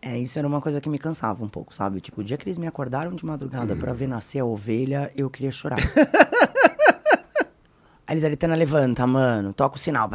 [0.00, 2.00] É, isso era uma coisa que me cansava um pouco, sabe?
[2.00, 5.30] Tipo, o dia que eles me acordaram de madrugada pra ver nascer a ovelha, eu
[5.30, 5.78] queria chorar.
[8.06, 10.08] Aí eles, Aritana, levanta, mano, toca o sinal.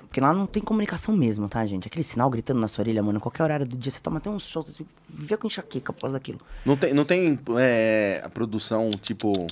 [0.00, 1.86] Porque lá não tem comunicação mesmo, tá, gente?
[1.86, 4.44] Aquele sinal gritando na sua orelha, mano, qualquer horário do dia, você toma até uns
[4.44, 6.40] soltos, você vê com enxaqueca por causa daquilo.
[6.64, 9.46] Não tem, não tem é, a produção, tipo.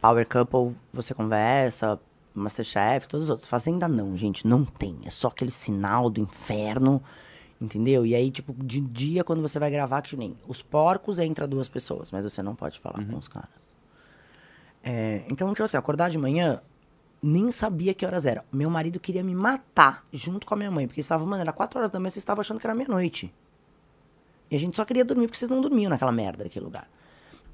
[0.00, 1.98] Power Couple, você conversa,
[2.40, 3.48] Masterchef, todos os outros.
[3.48, 4.98] Fazenda não, gente, não tem.
[5.04, 7.02] É só aquele sinal do inferno,
[7.60, 8.04] entendeu?
[8.04, 11.68] E aí, tipo, de dia, quando você vai gravar, que nem os porcos entra duas
[11.68, 13.66] pessoas, mas você não pode falar com os caras.
[14.82, 16.60] É, então, tipo assim, acordar de manhã,
[17.22, 18.44] nem sabia que horas era.
[18.52, 21.78] Meu marido queria me matar junto com a minha mãe, porque estava, mano, era 4
[21.78, 23.34] horas da manhã, vocês estavam achando que era meia-noite.
[24.50, 26.88] E a gente só queria dormir porque vocês não dormiam naquela merda daquele lugar.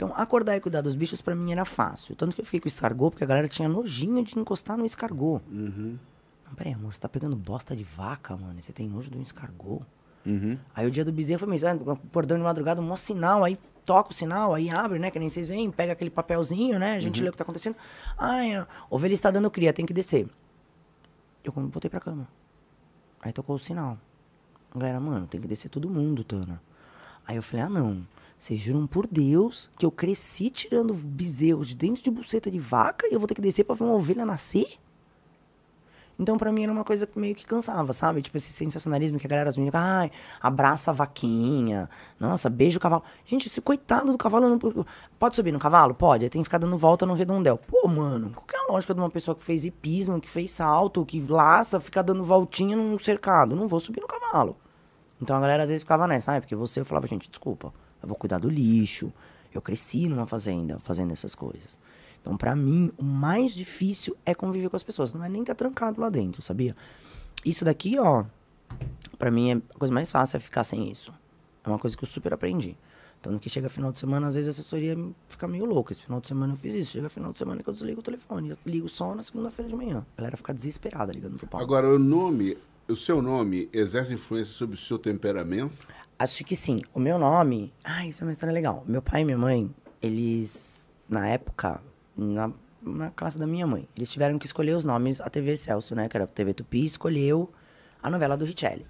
[0.03, 2.17] Então, acordar e cuidar dos bichos pra mim era fácil.
[2.17, 5.41] Tanto que eu fiquei com escargot, porque a galera tinha nojinho de encostar no escargot.
[6.45, 8.59] Não, peraí, amor, você tá pegando bosta de vaca, mano.
[8.59, 9.87] e Você tem nojo de um escargot.
[10.27, 10.59] Uhum.
[10.75, 13.57] Aí o dia do bezerro foi mesmo, ah, acordando de madrugada, um sinal, aí
[13.87, 15.09] toca o sinal, aí abre, né?
[15.09, 16.97] Que nem vocês veem, pega aquele papelzinho, né?
[16.97, 17.77] A gente lê o que tá acontecendo.
[18.19, 20.29] Ai, a ovelha está dando cria, tem que descer.
[21.45, 22.27] Eu voltei pra cama.
[23.21, 23.97] Aí tocou o sinal.
[24.75, 26.61] A galera, mano, tem que descer todo mundo, Tana.
[27.25, 28.05] Aí eu falei, ah não.
[28.43, 33.07] Vocês juram por Deus que eu cresci tirando bezerro de dentro de buceta de vaca
[33.07, 34.67] e eu vou ter que descer pra ver uma ovelha nascer?
[36.19, 38.21] Então, pra mim, era uma coisa que meio que cansava, sabe?
[38.21, 40.11] Tipo, esse sensacionalismo que a galera, as meninas, ai,
[40.41, 41.89] abraça a vaquinha,
[42.19, 43.05] nossa, beija o cavalo.
[43.25, 44.87] Gente, esse coitado do cavalo, não...
[45.21, 45.95] pode subir no cavalo?
[45.95, 47.57] Pode, tem que ficar dando volta no redondel.
[47.57, 51.07] Pô, mano, qual é a lógica de uma pessoa que fez hipismo, que fez salto,
[51.07, 53.55] que laça, ficar dando voltinha num cercado?
[53.55, 54.57] Não vou subir no cavalo.
[55.21, 56.41] Então a galera às vezes ficava nessa, sabe?
[56.41, 57.73] Porque você, eu falava, gente, desculpa,
[58.03, 59.13] eu vou cuidar do lixo.
[59.53, 61.79] Eu cresci numa fazenda fazendo essas coisas.
[62.21, 65.13] Então, pra mim, o mais difícil é conviver com as pessoas.
[65.13, 66.75] Não é nem estar trancado lá dentro, sabia?
[67.45, 68.25] Isso daqui, ó,
[69.19, 71.13] pra mim, é, a coisa mais fácil é ficar sem isso.
[71.65, 72.77] É uma coisa que eu super aprendi.
[73.21, 74.97] Tanto que chega final de semana, às vezes a assessoria
[75.29, 75.93] fica meio louca.
[75.93, 76.93] Esse final de semana eu fiz isso.
[76.93, 78.51] Chega final de semana que eu desligo o telefone.
[78.51, 80.05] Eu ligo só na segunda-feira de manhã.
[80.17, 81.61] A galera fica desesperada ligando pro pau.
[81.61, 82.57] Agora, o nome,
[82.89, 85.87] o seu nome exerce influência sobre o seu temperamento?
[86.19, 86.81] Acho que sim.
[86.95, 87.73] O meu nome.
[87.85, 88.85] Ah, isso é uma história legal.
[88.87, 89.71] Meu pai e minha mãe,
[90.01, 91.81] eles, na época,
[92.17, 95.21] na, na classe da minha mãe, eles tiveram que escolher os nomes.
[95.21, 97.53] A TV Celso, né, que era a TV Tupi, escolheu
[98.03, 98.87] a novela do Richelli.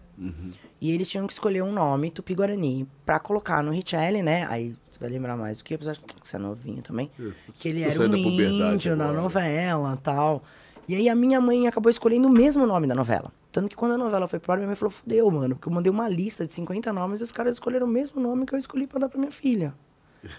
[0.81, 4.47] E eles tinham que escolher um nome, Tupi Guarani, pra colocar no Richelli, né?
[4.49, 7.11] Aí você vai lembrar mais do que, apesar de que você é novinho também.
[7.55, 10.43] Que ele Tô era um índio na novela tal.
[10.89, 13.33] E aí a minha mãe acabou escolhendo o mesmo nome da novela.
[13.51, 15.55] Tanto que quando a novela foi pro ar, minha mãe falou, fudeu, mano.
[15.55, 18.47] Porque eu mandei uma lista de 50 nomes e os caras escolheram o mesmo nome
[18.47, 19.75] que eu escolhi pra dar pra minha filha.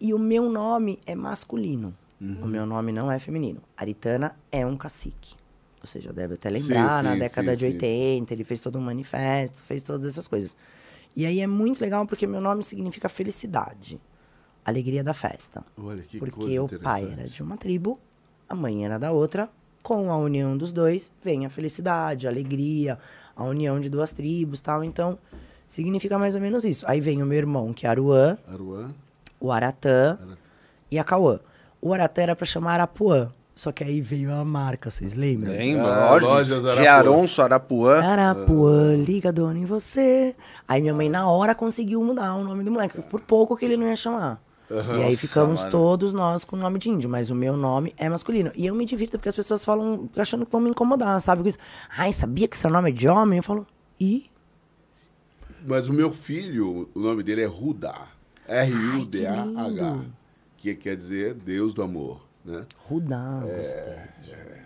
[0.00, 1.92] E o meu nome é masculino.
[2.20, 3.60] O meu nome não é feminino.
[3.76, 5.34] Aritana é um cacique.
[5.82, 8.60] Você já deve até lembrar, Sim, na sim, década sim, de sim, 80, ele fez
[8.60, 10.56] todo um manifesto, fez todas essas coisas.
[11.16, 14.00] E aí é muito legal porque meu nome significa felicidade,
[14.64, 15.64] alegria da festa.
[15.76, 17.98] Olha que porque o pai era de uma tribo,
[18.48, 19.48] a mãe era da outra.
[19.82, 22.98] Com a união dos dois, vem a felicidade, a alegria,
[23.34, 24.84] a união de duas tribos tal.
[24.84, 25.18] Então,
[25.66, 26.84] significa mais ou menos isso.
[26.88, 28.90] Aí vem o meu irmão, que é Aruã, Aruã?
[29.40, 30.38] o Aratã Ara-
[30.90, 31.38] e a Cauã.
[31.80, 33.30] O Aratã era pra chamar Arapuã.
[33.54, 35.50] Só que aí veio a marca, vocês lembram?
[35.52, 35.86] Lembra?
[35.92, 36.30] Ah, Lógico.
[36.30, 36.82] lojas Arapuã.
[36.84, 38.00] Gearonço, Arapuã.
[38.04, 40.36] Arapuã, liga dona em você.
[40.66, 43.02] Aí minha mãe na hora conseguiu mudar o nome do moleque.
[43.02, 44.40] Por pouco que ele não ia chamar.
[44.70, 45.70] E aí Nossa, ficamos mano.
[45.72, 48.50] todos nós com o nome de índio, mas o meu nome é masculino.
[48.54, 51.42] E eu me divirto porque as pessoas falam achando que vão me incomodar, sabe?
[51.42, 51.58] Com isso.
[51.96, 53.38] Ai, sabia que seu nome é de homem?
[53.38, 53.66] Eu falo,
[53.98, 54.30] e?
[55.66, 58.08] Mas o meu filho, o nome dele é Rudá.
[58.46, 59.68] R-U-D-A-H.
[59.68, 60.06] lindo.
[60.56, 62.66] Que quer dizer Deus do amor, né?
[62.78, 63.58] Rudá, É.
[63.58, 64.58] gostei.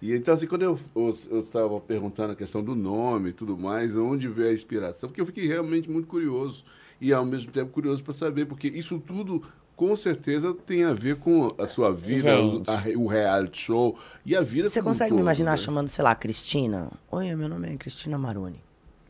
[0.00, 3.56] E então, assim, quando eu, eu, eu estava perguntando a questão do nome e tudo
[3.56, 6.64] mais, onde veio a inspiração, porque eu fiquei realmente muito curioso.
[7.04, 9.42] E, ao mesmo tempo, curioso para saber, porque isso tudo,
[9.74, 14.40] com certeza, tem a ver com a sua vida, a- o reality show e a
[14.40, 15.56] vida Você consegue me todo, imaginar né?
[15.56, 16.90] chamando, sei lá, Cristina?
[17.10, 18.60] Oi, meu nome é Cristina Maroni.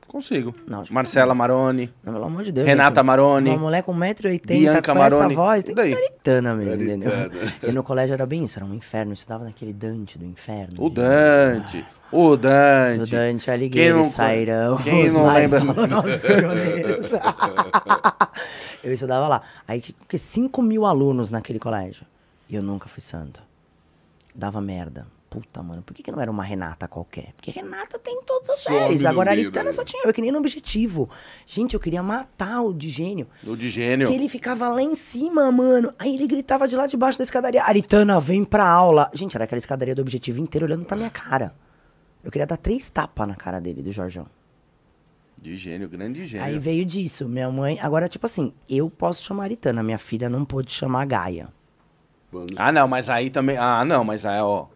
[0.09, 0.55] Consigo.
[0.66, 1.90] Não, Marcela Maroni.
[2.05, 2.66] Não, pelo amor de Deus.
[2.66, 3.48] Renata gente, Maroni.
[3.51, 5.24] Uma mulher com 1,80m Bianca com Maroni.
[5.27, 5.90] essa voz, tem que Daí?
[5.94, 7.12] ser aritana mesmo, entendeu?
[7.14, 7.52] Aritana.
[7.62, 9.12] E no colégio era bem isso, era um inferno.
[9.12, 10.74] Eu estudava naquele Dante do inferno.
[10.85, 11.82] O Dante.
[12.12, 13.10] O Dante.
[13.10, 15.72] Dante Quem Alighieri não- sairão quem os não mais lembra?
[15.72, 17.06] valorosos pioneiros.
[18.84, 19.43] eu estudava lá.
[19.66, 20.18] Aí tinha o quê?
[20.18, 22.05] 5 mil alunos naquele colégio.
[22.48, 23.43] E eu nunca fui santo.
[24.34, 25.06] Dava merda.
[25.30, 27.32] puta, mano, por que, que não era uma Renata qualquer?
[27.34, 29.06] Porque Renata tem em todas as Some séries.
[29.06, 29.72] Agora a Aritana daí.
[29.72, 31.09] só tinha eu, que nem no objetivo.
[31.47, 33.26] Gente, eu queria matar o de gênio.
[33.47, 34.06] O de gênio.
[34.09, 35.90] Que ele ficava lá em cima, mano.
[35.98, 39.10] Aí ele gritava de lá de baixo da escadaria: Aritana, vem pra aula.
[39.14, 41.55] Gente, era aquela escadaria do objetivo inteiro olhando pra minha cara.
[42.24, 44.26] Eu queria dar três tapas na cara dele, do Jorjão.
[45.40, 46.46] De gênio, grande gênio.
[46.46, 47.28] Aí veio disso.
[47.28, 47.78] Minha mãe.
[47.80, 49.82] Agora, tipo assim, eu posso chamar Aritana.
[49.82, 51.48] Minha filha não pôde chamar Gaia.
[52.30, 53.56] Vamos- Ah, não, mas aí também.
[53.58, 54.66] Ah, não, mas aí, ó.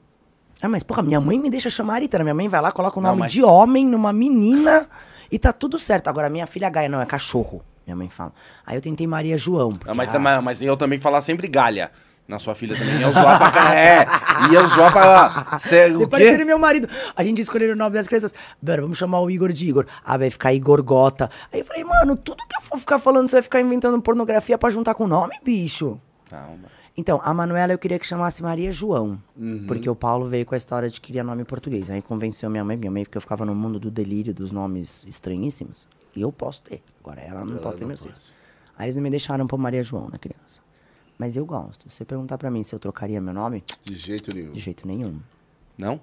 [0.60, 2.24] Ah, mas porra, minha mãe me deixa chamar Aritana.
[2.24, 4.89] Minha mãe vai lá, coloca o Não, nome mas- de homem numa menina
[5.31, 6.09] e tá tudo certo.
[6.09, 7.62] Agora, minha filha Gaia não, é cachorro.
[7.86, 8.32] Minha mãe fala.
[8.66, 9.70] Aí eu tentei Maria João.
[9.73, 11.93] porque Ah, mas, a- mas eu também falar sempre galha.
[12.28, 13.01] Na sua filha também.
[13.01, 13.74] Ia zoar pra cá.
[13.74, 14.07] É,
[14.53, 15.59] ia zoar pra.
[15.59, 16.44] Cê, o Depois quê?
[16.44, 16.89] meu marido.
[17.15, 18.35] A gente escolheu o nome das crianças.
[18.61, 19.86] Vamos chamar o Igor de Igor.
[20.05, 21.31] Ah, vai ficar Igor Gota.
[21.53, 24.59] Aí eu falei, mano, tudo que eu for ficar falando, você vai ficar inventando pornografia
[24.59, 26.01] pra juntar com nome, bicho.
[26.28, 26.77] Calma.
[26.97, 29.19] Então, a Manuela eu queria que chamasse Maria João.
[29.69, 31.90] Porque o Paulo veio com a história de que queria nome português.
[31.90, 35.05] Aí convenceu minha mãe, minha mãe, porque eu ficava no mundo do delírio dos nomes
[35.07, 35.86] estranhíssimos.
[36.16, 36.82] E eu posso ter.
[37.05, 38.32] Agora ela não posso ter meus filhos.
[38.78, 40.66] Aí eles não me deixaram pôr Maria João na criança.
[41.19, 41.91] Mas eu gosto.
[41.91, 44.53] Se você perguntar pra mim se eu trocaria meu nome, De jeito nenhum.
[44.53, 45.19] de jeito nenhum.
[45.79, 46.01] Não?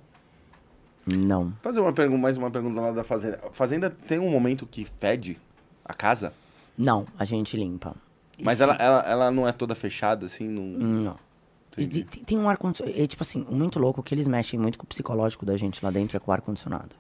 [1.06, 1.54] Não.
[1.62, 3.40] Fazer uma pergunta, mais uma pergunta lá da fazenda.
[3.46, 5.38] A fazenda tem um momento que fede
[5.84, 6.34] a casa?
[6.78, 7.96] Não, a gente limpa.
[8.42, 10.48] Mas ela, ela, ela não é toda fechada, assim?
[10.48, 10.64] Não...
[10.64, 11.20] Não.
[11.78, 12.04] E Entendi.
[12.04, 13.00] tem um ar condicionado.
[13.00, 15.92] É tipo assim, muito louco que eles mexem muito com o psicológico da gente lá
[15.92, 16.96] dentro é com o ar condicionado.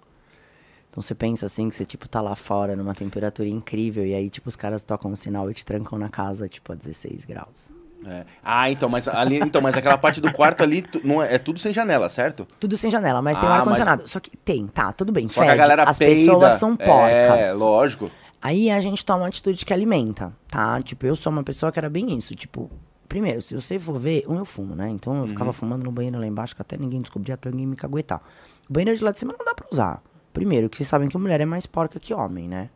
[0.90, 4.30] Então você pensa assim que você tipo tá lá fora numa temperatura incrível e aí
[4.30, 7.72] tipo os caras tocam um sinal e te trancam na casa tipo a 16 graus.
[8.05, 8.25] É.
[8.43, 11.38] Ah, então, mas ali, então, mas aquela parte do quarto ali tu- não é, é
[11.38, 12.45] tudo sem janela, certo?
[12.59, 14.07] Tudo sem janela, mas tem Ah, um ar condicionado.
[14.07, 15.27] Só que tem, tá, tudo bem.
[15.27, 16.13] Só que a fede, galera as peida.
[16.34, 17.47] pessoas são porcas.
[17.47, 18.09] É, lógico.
[18.41, 20.81] Aí a gente toma uma atitude que alimenta, tá?
[20.81, 22.35] Tipo, eu sou uma pessoa que era bem isso.
[22.35, 22.69] Tipo,
[23.07, 24.89] primeiro, se você for ver, um eu fumo, né?
[24.89, 27.75] Então eu ficava fumando no banheiro lá embaixo, que até ninguém descobria, até ninguém me
[27.77, 28.21] caguetar.
[28.69, 30.01] O banheiro de lá de cima não dá pra usar.
[30.34, 32.69] Primeiro, que vocês sabem que mulher é mais porca que homem, né?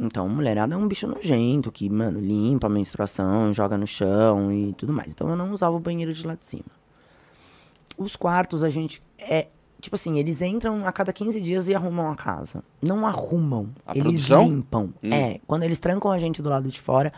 [0.00, 4.72] Então, mulherada é um bicho nojento, que, mano, limpa a menstruação, joga no chão e
[4.74, 5.12] tudo mais.
[5.12, 6.64] Então eu não usava o banheiro de lá de cima.
[7.96, 9.02] Os quartos, a gente.
[9.18, 9.46] É.
[9.80, 12.62] Tipo assim, eles entram a cada 15 dias e arrumam a casa.
[12.82, 13.70] Não arrumam.
[13.86, 14.44] A eles produção?
[14.44, 14.92] limpam.
[15.02, 17.10] É, quando eles trancam a gente do lado de fora.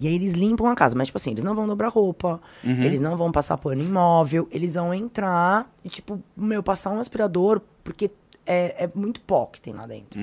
[0.00, 0.96] E aí eles limpam a casa.
[0.96, 2.40] Mas, tipo assim, eles não vão dobrar roupa.
[2.86, 4.48] Eles não vão passar pano imóvel.
[4.50, 7.60] Eles vão entrar e, tipo, meu, passar um aspirador.
[7.84, 8.10] Porque
[8.46, 10.18] é, é muito pó que tem lá dentro.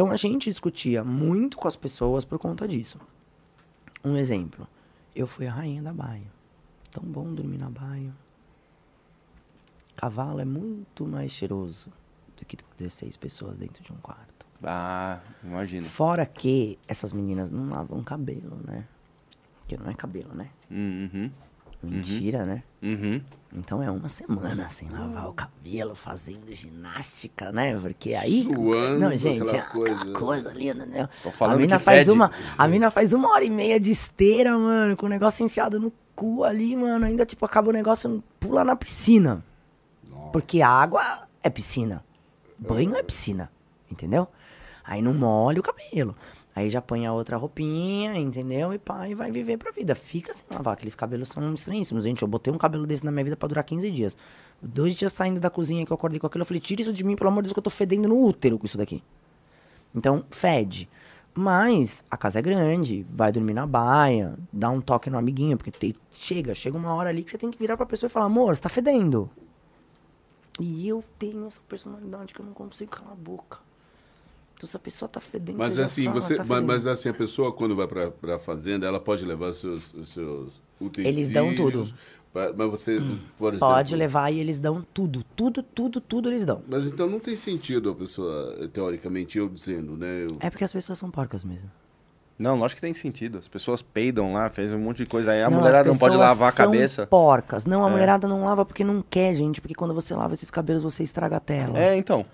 [0.00, 2.98] Então a gente discutia muito com as pessoas por conta disso.
[4.02, 4.66] Um exemplo.
[5.14, 6.24] Eu fui a rainha da baia.
[6.90, 8.10] Tão bom dormir na baia.
[9.94, 11.92] Cavalo é muito mais cheiroso
[12.34, 14.46] do que 16 pessoas dentro de um quarto.
[14.64, 15.86] Ah, imagina.
[15.86, 18.88] Fora que essas meninas não lavam cabelo, né?
[19.58, 20.48] Porque não é cabelo, né?
[20.70, 21.30] Uhum.
[21.82, 22.62] Mentira, né?
[22.82, 23.22] Uhum.
[23.52, 27.76] Então é uma semana sem lavar o cabelo, fazendo ginástica, né?
[27.78, 28.44] Porque aí.
[28.44, 30.12] Suando, não, gente, aquela é aquela coisa.
[30.12, 31.08] coisa linda, né?
[31.22, 32.10] Tô falando a mina que faz fede.
[32.12, 35.80] uma A mina faz uma hora e meia de esteira, mano, com o negócio enfiado
[35.80, 37.04] no cu ali, mano.
[37.04, 39.44] Ainda, tipo, acaba o negócio, pula na piscina.
[40.32, 42.04] Porque água é piscina.
[42.56, 43.50] Banho é piscina.
[43.90, 44.28] Entendeu?
[44.84, 46.14] Aí não molha o cabelo.
[46.54, 48.74] Aí já põe a outra roupinha, entendeu?
[48.74, 49.94] E e vai viver pra vida.
[49.94, 50.74] Fica sem lavar.
[50.74, 52.22] Aqueles cabelos são estranhíssimos, gente.
[52.22, 54.16] Eu botei um cabelo desse na minha vida pra durar 15 dias.
[54.60, 57.04] Dois dias saindo da cozinha que eu acordei com aquilo, eu falei, tira isso de
[57.04, 59.02] mim, pelo amor de Deus, que eu tô fedendo no útero com isso daqui.
[59.94, 60.88] Então, fede.
[61.32, 65.70] Mas a casa é grande, vai dormir na baia, dá um toque no amiguinho, porque
[65.70, 68.26] tem- chega, chega uma hora ali que você tem que virar pra pessoa e falar,
[68.26, 69.30] amor, você tá fedendo.
[70.58, 73.58] E eu tenho essa personalidade que eu não consigo calar a boca.
[74.60, 76.66] Então, se a pessoa tá fedendo, Mas assim, fala, você, tá mas, fedendo.
[76.66, 80.60] mas assim, a pessoa quando vai pra, pra fazenda, ela pode levar seus, os seus
[80.78, 81.16] utensílios.
[81.16, 81.90] Eles dão tudo.
[82.34, 83.00] Mas você,
[83.38, 83.68] por exemplo...
[83.74, 86.60] Pode levar e eles dão tudo, tudo, tudo, tudo eles dão.
[86.68, 90.26] Mas então não tem sentido a pessoa, teoricamente, eu dizendo, né?
[90.30, 91.70] eu- É porque as pessoas são porcas mesmo.
[92.38, 93.38] Não, lógico que tem sentido.
[93.38, 95.42] As pessoas peidam lá, fez um monte de coisa aí.
[95.42, 97.06] A Não, mulherada não pode lavar a são cabeça.
[97.06, 97.64] porcas.
[97.64, 97.90] Não, a É.
[97.90, 99.58] mulherada não lava porque não quer, gente.
[99.60, 101.78] Porque quando você lava esses cabelos, você estraga a tela.
[101.78, 102.26] É, então.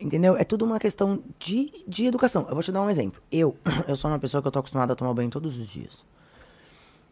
[0.00, 0.36] Entendeu?
[0.36, 2.46] É tudo uma questão de, de educação.
[2.48, 3.20] Eu vou te dar um exemplo.
[3.30, 3.54] Eu,
[3.86, 6.04] eu sou uma pessoa que eu tô acostumada a tomar banho todos os dias.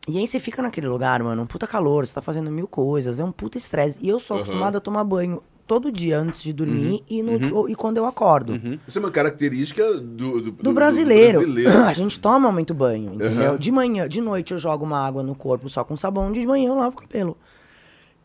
[0.09, 3.21] E aí você fica naquele lugar, mano, um puta calor, você tá fazendo mil coisas,
[3.21, 3.99] é um puta estresse.
[4.01, 4.43] E eu sou Aham.
[4.45, 6.57] acostumada a tomar banho todo dia antes de Uhum.
[6.57, 8.59] dormir e, no, e quando eu acordo.
[8.89, 11.41] Isso é uma característica do, do, Do brasileiro.
[11.41, 11.71] brasileiro.
[11.85, 13.59] A gente toma muito banho, entendeu?
[13.59, 16.69] De manhã, de noite eu jogo uma água no corpo só com sabão, de manhã
[16.71, 17.37] eu lavo o cabelo.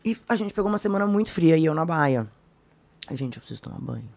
[0.02, 2.26] E a gente pegou uma semana muito fria e eu na baia.
[3.10, 4.08] Gente, eu preciso tomar banho.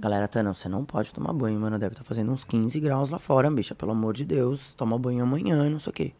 [0.00, 1.78] Galera, Tana, você não pode tomar banho, mano.
[1.78, 3.74] Deve estar fazendo uns 15 graus lá fora, bicha.
[3.74, 4.74] Pelo amor de Deus.
[4.76, 6.12] Toma banho amanhã, não sei o quê.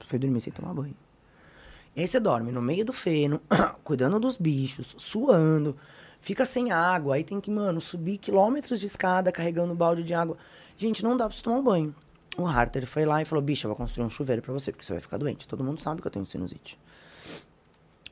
[0.00, 0.94] Fui dormir sem tomar banho.
[1.96, 3.40] E aí você dorme no meio do feno,
[3.84, 5.76] cuidando dos bichos, suando,
[6.20, 10.36] fica sem água, aí tem que, mano, subir quilômetros de escada carregando balde de água.
[10.76, 11.94] Gente, não dá pra você tomar um banho.
[12.36, 14.84] O Harter foi lá e falou: bicho, eu vou construir um chuveiro pra você, porque
[14.84, 15.46] você vai ficar doente.
[15.46, 16.78] Todo mundo sabe que eu tenho sinusite.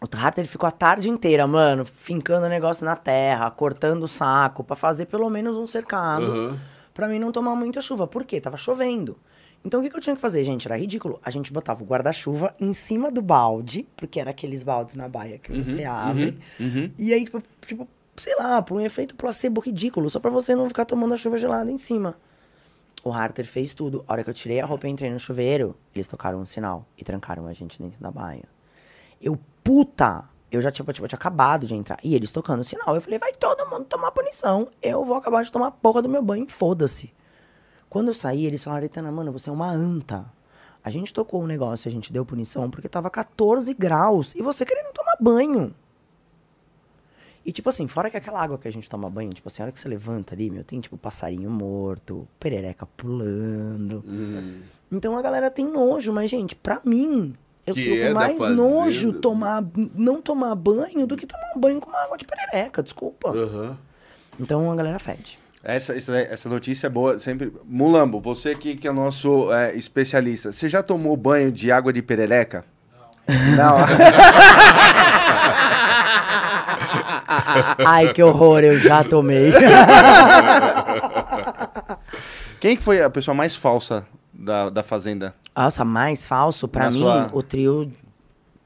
[0.02, 4.64] O Harter ficou a tarde inteira, mano, fincando o negócio na terra, cortando o saco,
[4.64, 6.26] pra fazer pelo menos um cercado.
[6.26, 6.60] Aham.
[6.92, 8.06] Pra mim não tomar muita chuva.
[8.06, 8.40] Por quê?
[8.40, 9.16] Tava chovendo.
[9.64, 10.66] Então o que, que eu tinha que fazer, gente?
[10.66, 11.20] Era ridículo.
[11.24, 15.38] A gente botava o guarda-chuva em cima do balde, porque era aqueles baldes na baia
[15.38, 16.36] que você abre.
[16.98, 20.66] E aí, tipo, tipo, sei lá, por um efeito placebo ridículo, só pra você não
[20.68, 22.16] ficar tomando a chuva gelada em cima.
[23.04, 24.04] O Harter fez tudo.
[24.06, 26.84] A hora que eu tirei a roupa e entrei no chuveiro, eles tocaram um sinal
[26.98, 28.44] e trancaram a gente dentro da baia.
[29.20, 30.28] Eu, puta!
[30.50, 31.98] Eu já tinha, tipo, tinha acabado de entrar.
[32.04, 32.94] E eles tocando o sinal.
[32.94, 34.68] Eu falei, vai todo mundo tomar punição.
[34.82, 37.12] Eu vou acabar de tomar a porra do meu banho, foda-se.
[37.88, 40.26] Quando eu saí, eles falaram, Etana, mano, você é uma anta.
[40.84, 44.64] A gente tocou um negócio, a gente deu punição porque tava 14 graus e você
[44.64, 45.74] querendo tomar banho.
[47.44, 49.64] E tipo assim, fora que aquela água que a gente toma banho, tipo assim, a
[49.66, 54.02] hora que você levanta ali, meu, tem tipo passarinho morto, perereca pulando.
[54.90, 57.34] Então a galera tem nojo, mas gente, pra mim,
[57.66, 59.64] eu Que fico é mais nojo tomar,
[59.94, 63.30] não tomar banho do que tomar um banho com uma água de perereca, desculpa.
[63.30, 63.76] Aham.
[64.40, 65.38] Então a galera fede.
[65.62, 67.52] Essa, essa, essa notícia é boa, sempre.
[67.64, 72.02] Mulambo, você aqui que é nosso é, especialista, você já tomou banho de água de
[72.02, 72.64] perereca?
[73.56, 73.76] Não.
[77.86, 79.52] Ai, que horror, eu já tomei.
[82.58, 84.04] Quem que foi a pessoa mais falsa
[84.42, 85.34] da, da Fazenda?
[85.56, 87.92] Nossa, mais falso, pra Na mim, sua- o trio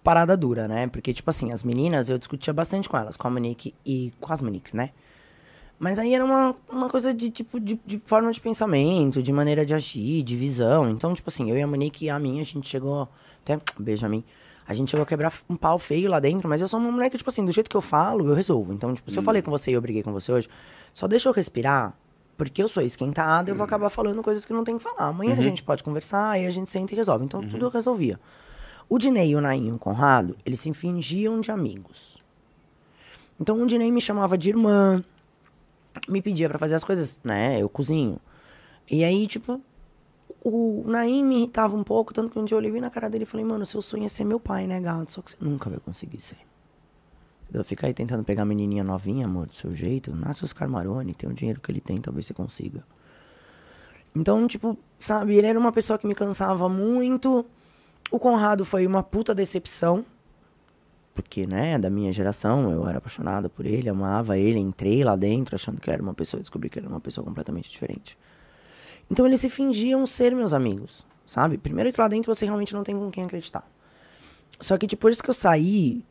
[0.03, 0.87] parada dura, né?
[0.87, 4.33] Porque, tipo assim, as meninas, eu discutia bastante com elas, com a Monique e com
[4.33, 4.91] as Moniques, né?
[5.79, 9.67] Mas aí era uma, uma coisa de, tipo, de, de forma de pensamento, de maneira
[9.67, 10.89] de agir, de visão.
[10.89, 13.09] Então, tipo assim, eu e a Monique e a minha, a gente chegou...
[13.43, 14.25] Até, um beijo a mim.
[14.67, 17.11] A gente chegou a quebrar um pau feio lá dentro, mas eu sou uma mulher
[17.11, 18.73] que, tipo assim, do jeito que eu falo, eu resolvo.
[18.73, 20.49] Então, tipo, se eu falei com você e eu briguei com você hoje,
[20.95, 21.95] só deixa eu respirar,
[22.37, 25.09] porque eu sou esquentada, eu vou acabar falando coisas que não tem que falar.
[25.09, 27.25] Amanhã a gente pode conversar, aí a gente senta e resolve.
[27.25, 28.21] Então, tudo eu resolvia.
[28.89, 32.19] O Dinei, o Naim e o Conrado, eles se fingiam de amigos.
[33.41, 35.03] Então, o Dinei me chamava de irmã,
[36.09, 37.61] me pedia pra fazer as coisas, né?
[37.61, 38.21] Eu cozinho.
[38.89, 39.61] E aí, tipo,
[40.45, 43.25] o Naim me irritava um pouco, tanto que um dia eu olhei na cara dele
[43.25, 45.11] e falei, mano, seu sonho é ser meu pai, né, gato?
[45.11, 46.39] Só que você nunca vai conseguir ser.
[47.53, 50.15] Eu ficar aí tentando pegar a menininha novinha, amor, do seu jeito.
[50.15, 52.85] Nasce os Carmarone, tem o dinheiro que ele tem, talvez você consiga.
[54.15, 57.47] Então, tipo, sabe, ele era uma pessoa que me cansava muito.
[58.11, 60.05] O Conrado foi uma puta decepção.
[61.15, 65.55] Porque, né, da minha geração, eu era apaixonada por ele, amava ele, entrei lá dentro
[65.55, 68.19] achando que ele era uma pessoa, descobri que ele era uma pessoa completamente diferente.
[69.11, 71.57] Então eles se fingiam ser meus amigos, sabe?
[71.57, 73.67] Primeiro que lá dentro você realmente não tem com quem acreditar.
[74.61, 76.05] Só que depois que eu saí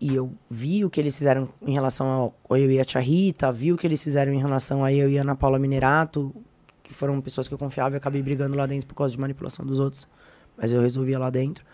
[0.00, 3.50] e eu vi o que eles fizeram em relação ao, eu e a Tia Rita,
[3.50, 6.34] vi o que eles fizeram em relação a eu e a Ana Paula Minerato,
[6.82, 9.64] que foram pessoas que eu confiava e acabei brigando lá dentro por causa de manipulação
[9.64, 10.06] dos outros,
[10.56, 11.64] mas eu resolvia lá dentro.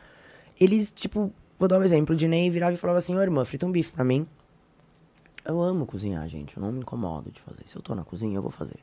[0.59, 3.67] Eles, tipo, vou dar um exemplo, o Dinei virava e falava assim, ô irmã, frita
[3.67, 4.27] um bife pra mim.
[5.45, 7.63] Eu amo cozinhar, gente, eu não me incomodo de fazer.
[7.67, 8.79] Se eu tô na cozinha, eu vou fazer.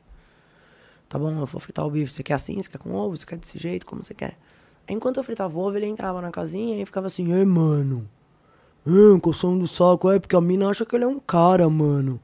[1.08, 2.12] Tá bom, eu vou fritar o bife.
[2.12, 2.60] Você quer assim?
[2.60, 3.16] Você quer com ovo?
[3.16, 3.86] Você quer desse jeito?
[3.86, 4.36] Como você quer?
[4.86, 8.08] Enquanto eu fritava ovo, ele entrava na casinha e ficava assim, ei, mano.
[8.86, 10.10] É, coçando do saco.
[10.10, 12.20] É, porque a mina acha que ele é um cara, mano.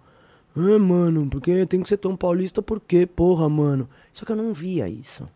[0.57, 3.89] É, mano, porque tem que ser tão paulista por quê, porra, mano?
[4.13, 5.29] Só que eu não via isso.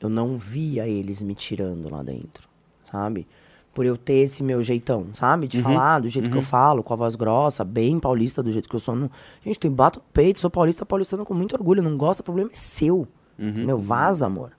[0.00, 2.46] Eu não via eles me tirando lá dentro,
[2.90, 3.26] sabe?
[3.72, 5.48] Por eu ter esse meu jeitão, sabe?
[5.48, 8.68] De falar do jeito que eu falo, com a voz grossa, bem paulista, do jeito
[8.68, 8.94] que eu sou.
[8.94, 9.10] Não...
[9.42, 11.82] Gente, tem bato no peito, sou paulista, paulistano com muito orgulho.
[11.82, 13.08] Não gosta, o problema é seu.
[13.38, 14.52] Meu, vaza, amor.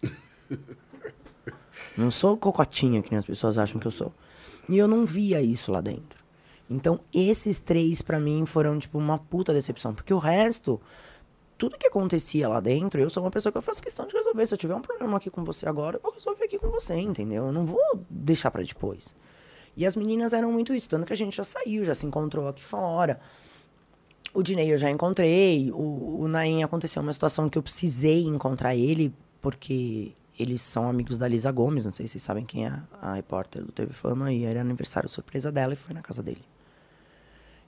[1.97, 4.13] Não sou cocotinha que nem as pessoas acham que eu sou.
[4.69, 6.23] E eu não via isso lá dentro.
[6.69, 9.95] Então, esses três, pra mim, foram, tipo, uma puta decepção.
[9.95, 10.79] Porque o resto,
[11.57, 14.45] tudo que acontecia lá dentro, eu sou uma pessoa que eu faço questão de resolver.
[14.45, 16.93] Se eu tiver um problema aqui com você agora, eu vou resolver aqui com você,
[16.93, 17.47] entendeu?
[17.47, 19.15] Eu não vou deixar pra depois.
[19.75, 22.47] E as meninas eram muito isso, tanto que a gente já saiu, já se encontrou
[22.47, 23.19] aqui fora.
[24.31, 25.71] O Dinei eu já encontrei.
[25.71, 31.17] O, o Naim aconteceu uma situação que eu precisei encontrar ele, porque eles são amigos
[31.17, 31.85] da Lisa Gomes.
[31.85, 34.31] Não sei se vocês sabem quem é a repórter do TV Fama.
[34.31, 36.43] E era aniversário surpresa dela e foi na casa dele.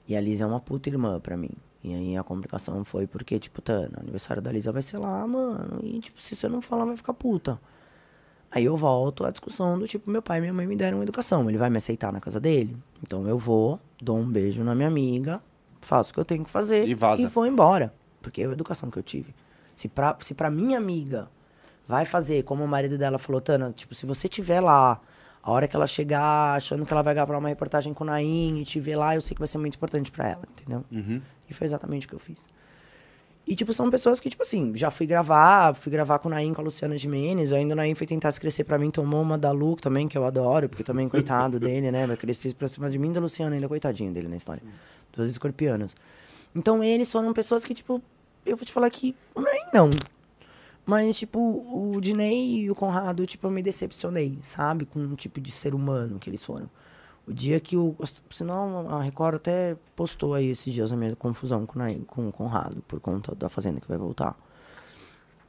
[0.07, 1.51] E a Lisa é uma puta irmã pra mim.
[1.83, 5.25] E aí a complicação foi porque, tipo, Tana, o aniversário da Lisa vai ser lá,
[5.27, 5.79] mano.
[5.83, 7.59] E, tipo, se você não falar, vai ficar puta.
[8.51, 11.47] Aí eu volto à discussão do tipo, meu pai e minha mãe me deram educação.
[11.49, 12.75] Ele vai me aceitar na casa dele?
[13.01, 15.41] Então eu vou, dou um beijo na minha amiga,
[15.79, 17.29] faço o que eu tenho que fazer E vaza.
[17.29, 17.93] vou embora.
[18.21, 19.33] Porque é a educação que eu tive.
[19.75, 21.29] Se pra, se pra minha amiga
[21.91, 24.99] vai fazer, como o marido dela falou, Tana, tipo, se você tiver lá
[25.43, 28.59] A hora que ela chegar achando que ela vai gravar uma reportagem com o Naim
[28.59, 30.85] e te ver lá, eu sei que vai ser muito importante pra ela, entendeu?
[31.49, 32.47] E foi exatamente o que eu fiz.
[33.47, 36.53] E, tipo, são pessoas que, tipo assim, já fui gravar, fui gravar com o Naim,
[36.53, 39.35] com a Luciana Gimenez, ainda o Naim foi tentar se crescer pra mim, tomou uma
[39.35, 42.87] da Lu também, que eu adoro, porque também, coitado dele, né, vai crescer pra cima
[42.87, 44.61] de mim da Luciana, ainda coitadinho dele na história.
[45.11, 45.95] Duas escorpianas.
[46.55, 47.99] Então, eles foram pessoas que, tipo,
[48.45, 49.89] eu vou te falar que o Naim não.
[50.85, 54.85] Mas, tipo, o Dinei e o Conrado, tipo, eu me decepcionei, sabe?
[54.85, 56.69] Com o tipo de ser humano que eles foram.
[57.27, 57.95] O dia que o.
[58.31, 62.81] Senão a Record até postou aí esses dias a minha confusão com, com o Conrado,
[62.87, 64.35] por conta da Fazenda que vai voltar.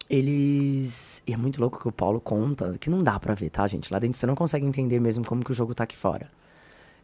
[0.08, 1.22] Eles.
[1.26, 3.90] E é muito louco que o Paulo conta, que não dá pra ver, tá, gente?
[3.90, 6.30] Lá dentro você não consegue entender mesmo como que o jogo tá aqui fora.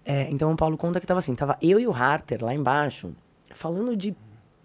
[0.05, 3.13] É, então o Paulo conta que tava assim, tava eu e o Harter lá embaixo,
[3.53, 4.15] falando de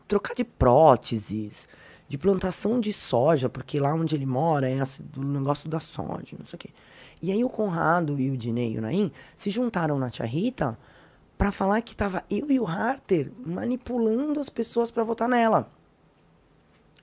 [0.07, 1.67] trocar de próteses,
[2.07, 6.35] de plantação de soja, porque lá onde ele mora é esse- do negócio da soja,
[6.37, 6.69] não sei o quê.
[7.21, 10.77] E aí o Conrado e o Dinei e o Naim se juntaram na Tia Rita
[11.37, 15.71] pra falar que tava eu e o Harter manipulando as pessoas pra votar nela.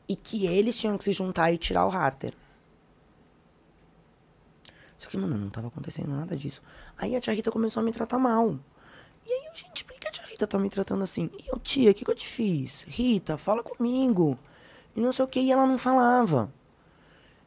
[0.09, 2.35] E que eles tinham que se juntar e tirar o Harter.
[4.99, 6.63] Só que, mano, não tava acontecendo nada disso.
[6.99, 8.59] Aí a tia Rita começou a me tratar mal.
[9.27, 11.31] E aí gente, por que a tia Rita tá me tratando assim?
[11.39, 12.83] E eu, tia, o que, que eu te fiz?
[12.87, 14.39] Rita, fala comigo.
[14.95, 16.53] E não sei o que, e ela não falava.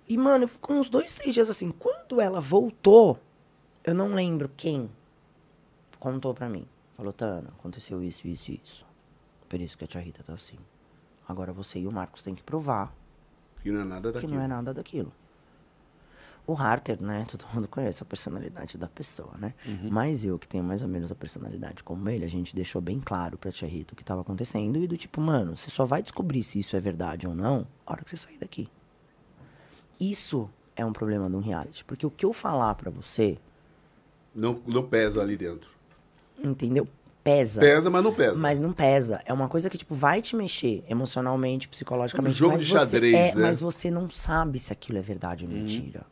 [0.07, 1.71] E, mano, ficou uns dois, três dias assim.
[1.71, 3.19] Quando ela voltou,
[3.83, 4.89] eu não lembro quem
[5.99, 6.67] contou pra mim.
[6.95, 8.85] Falou, Tana, aconteceu isso, isso e isso.
[9.47, 10.57] Por isso que a tia Rita tá assim.
[11.27, 12.93] Agora você e o Marcos têm que provar
[13.61, 14.33] Que não é nada que daquilo.
[14.35, 15.13] não é nada daquilo.
[16.45, 17.25] O Harter, né?
[17.31, 19.53] Todo mundo conhece a personalidade da pessoa, né?
[19.89, 22.99] Mas eu, que tenho mais ou menos a personalidade como ele, a gente deixou bem
[22.99, 26.01] claro pra tia Rita o que tava acontecendo e do tipo, mano, você só vai
[26.01, 28.69] descobrir se isso é verdade ou não a hora que você sair daqui.
[29.99, 31.83] Isso é um problema de um reality.
[31.85, 33.37] Porque o que eu falar pra você,
[34.35, 35.69] Não, não pesa ali dentro.
[36.43, 36.87] entendeu?
[37.23, 37.61] Pesa.
[37.61, 38.35] Pesa, mas não pesa.
[38.41, 39.21] Mas não pesa.
[39.25, 42.33] É uma coisa que, tipo, vai te mexer emocionalmente, psicologicamente.
[42.33, 43.41] Um jogo mas de você- xadrez, é, né?
[43.43, 46.05] Mas você não sabe se aquilo é verdade ou mentira.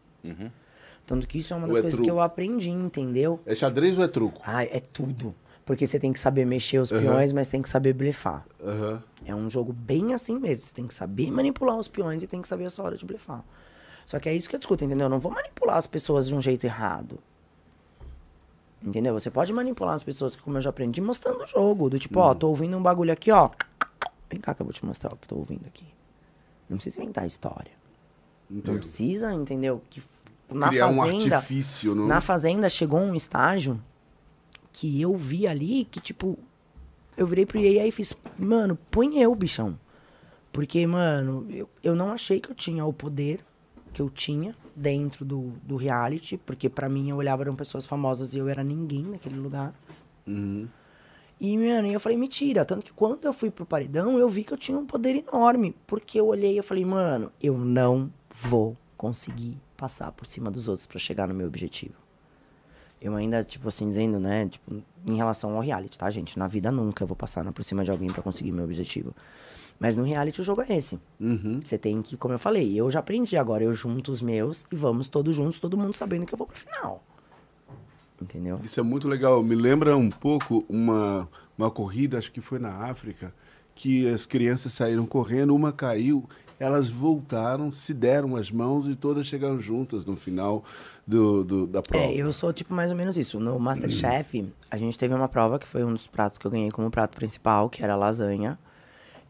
[1.05, 2.05] Tanto que isso é uma Ou das é coisas truco.
[2.05, 3.39] que eu aprendi, entendeu?
[3.45, 4.41] É xadrez ou é truco?
[4.45, 5.35] Ai, é tudo.
[5.65, 8.45] Porque você tem que saber mexer os peões, mas tem que saber blefar.
[8.63, 9.01] Aham.
[9.25, 10.65] É um jogo bem assim mesmo.
[10.65, 13.05] Você tem que saber manipular os peões e tem que saber a sua hora de
[13.05, 13.43] blefar.
[14.05, 15.05] Só que é isso que eu discuto, entendeu?
[15.05, 17.19] Eu não vou manipular as pessoas de um jeito errado.
[18.83, 19.13] Entendeu?
[19.13, 21.89] Você pode manipular as pessoas, como eu já aprendi, mostrando o jogo.
[21.89, 23.51] Do tipo, ó, tô ouvindo um bagulho aqui, ó.
[24.29, 25.85] Vem cá que eu vou te mostrar o que tô ouvindo aqui.
[26.67, 27.71] Não precisa inventar história.
[28.51, 28.77] Não Entendo.
[28.79, 29.81] precisa, entendeu?
[29.89, 30.03] Que
[30.49, 32.05] na Criar um fazenda, artifício, não?
[32.05, 33.81] na fazenda chegou um estágio
[34.73, 36.37] que eu vi ali que, tipo,
[37.15, 39.79] eu virei pro EA e fiz, mano, põe eu, bichão.
[40.51, 43.39] Porque, mano, eu, eu não achei que eu tinha o poder
[43.93, 48.33] que eu tinha dentro do, do reality, porque pra mim eu olhava, eram pessoas famosas
[48.33, 49.73] e eu era ninguém naquele lugar.
[50.27, 50.67] Uhum.
[51.39, 52.65] E, mano, eu falei, mentira.
[52.65, 55.75] Tanto que quando eu fui pro paredão, eu vi que eu tinha um poder enorme.
[55.87, 60.67] Porque eu olhei e eu falei, mano, eu não vou conseguir passar por cima dos
[60.67, 61.95] outros pra chegar no meu objetivo.
[63.01, 66.37] Eu ainda, tipo assim, dizendo, né, tipo, em relação ao reality, tá, gente?
[66.37, 69.15] Na vida nunca eu vou passar por cima de alguém pra conseguir meu objetivo.
[69.79, 70.99] Mas no reality o jogo é esse.
[71.19, 71.59] Uhum.
[71.65, 74.75] Você tem que, como eu falei, eu já aprendi agora, eu junto os meus e
[74.75, 77.03] vamos todos juntos, todo mundo sabendo que eu vou pro final.
[78.21, 78.59] Entendeu?
[78.63, 79.41] Isso é muito legal.
[79.41, 81.27] Me lembra um pouco uma,
[81.57, 83.33] uma corrida, acho que foi na África,
[83.73, 86.29] que as crianças saíram correndo, uma caiu,
[86.61, 90.63] elas voltaram, se deram as mãos e todas chegaram juntas no final
[91.07, 92.05] do, do- da prova.
[92.05, 93.39] É, eu sou tipo mais ou menos isso.
[93.39, 96.69] No Masterchef, a gente teve uma prova que foi um dos pratos que eu ganhei
[96.71, 98.59] como prato principal, que era a lasanha.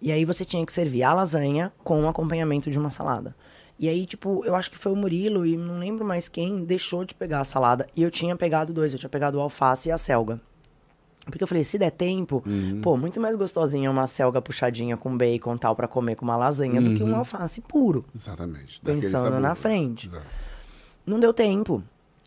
[0.02, 3.36] E aí você tinha que servir a lasanha com um acompanhamento de uma salada.
[3.80, 7.04] E aí, tipo, eu acho que foi o Murilo e não lembro mais quem deixou
[7.06, 7.88] de pegar a salada.
[7.96, 10.40] E eu tinha pegado dois, eu tinha pegado o alface e a selga.
[11.26, 12.44] Porque eu falei, se der tempo,
[12.82, 16.36] pô, muito mais gostosinha uma selga puxadinha com bacon e tal pra comer com uma
[16.36, 18.04] lasanha do que um alface puro.
[18.16, 18.82] Exatamente.
[18.82, 19.40] Pensando sabor.
[19.40, 20.08] na frente.
[20.08, 20.26] Exato.
[21.06, 21.84] Não deu tempo.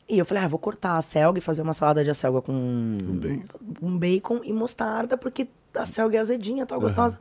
[0.08, 2.52] E eu falei, ah, vou cortar a selga e fazer uma salada de acelga com
[2.52, 3.58] Um bacon.
[3.82, 7.18] um bacon e mostarda, porque a selga é azedinha, tal, gostosa.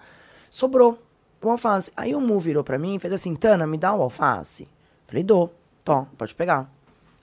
[0.49, 1.01] Sobrou
[1.41, 1.91] o alface.
[1.97, 4.67] Aí o Mu virou pra mim e fez assim, Tana, me dá o alface.
[5.07, 5.53] Falei, dou.
[5.83, 6.69] Tó, pode pegar.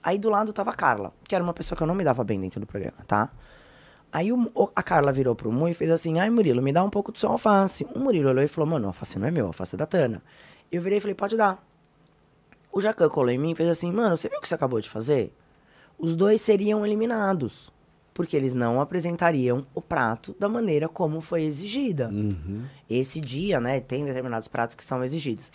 [0.03, 2.23] Aí do lado tava a Carla, que era uma pessoa que eu não me dava
[2.23, 3.29] bem dentro do programa, tá?
[4.11, 6.89] Aí o- a Carla virou pro Mu e fez assim, ai Murilo, me dá um
[6.89, 7.85] pouco do seu alface.
[7.95, 9.85] O Murilo olhou e falou, mano, o alface não é meu, o alface é da
[9.85, 10.21] Tana.
[10.71, 11.65] Eu virei e falei, pode dar.
[12.71, 14.79] O Jacan colou em mim e fez assim, mano, você viu o que você acabou
[14.81, 15.33] de fazer?
[15.97, 17.71] Os dois seriam eliminados,
[18.13, 22.09] porque eles não apresentariam o prato da maneira como foi exigida.
[22.89, 25.49] Esse dia, né, tem determinados pratos que são exigidos.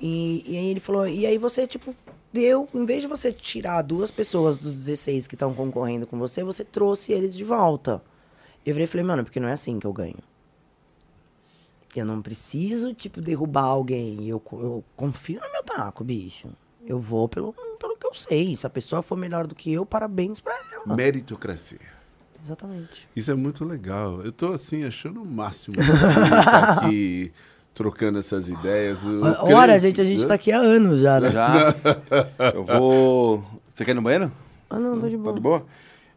[0.00, 1.94] E, e aí ele falou, e aí você, tipo,
[2.32, 6.42] deu, em vez de você tirar duas pessoas dos 16 que estão concorrendo com você,
[6.42, 8.02] você trouxe eles de volta.
[8.64, 10.18] Eu virei e falei, mano, porque não é assim que eu ganho.
[11.94, 14.28] Eu não preciso, tipo, derrubar alguém.
[14.28, 16.48] Eu, eu confio no meu taco, bicho.
[16.86, 18.56] Eu vou pelo, pelo que eu sei.
[18.56, 20.94] Se a pessoa for melhor do que eu, parabéns pra ela.
[20.94, 21.80] Meritocracia.
[22.44, 23.08] Exatamente.
[23.14, 24.22] Isso é muito legal.
[24.22, 25.76] Eu tô assim achando o máximo
[26.78, 27.32] aqui
[27.80, 29.02] trocando essas ideias.
[29.02, 31.30] Eu Ora, creio- gente, a gente tá aqui há anos já, né?
[31.30, 31.74] Já.
[32.54, 33.42] Eu vou.
[33.72, 34.30] Você quer ir no banheiro?
[34.68, 35.34] Ah, não, tô de Tá boa.
[35.34, 35.66] de boa?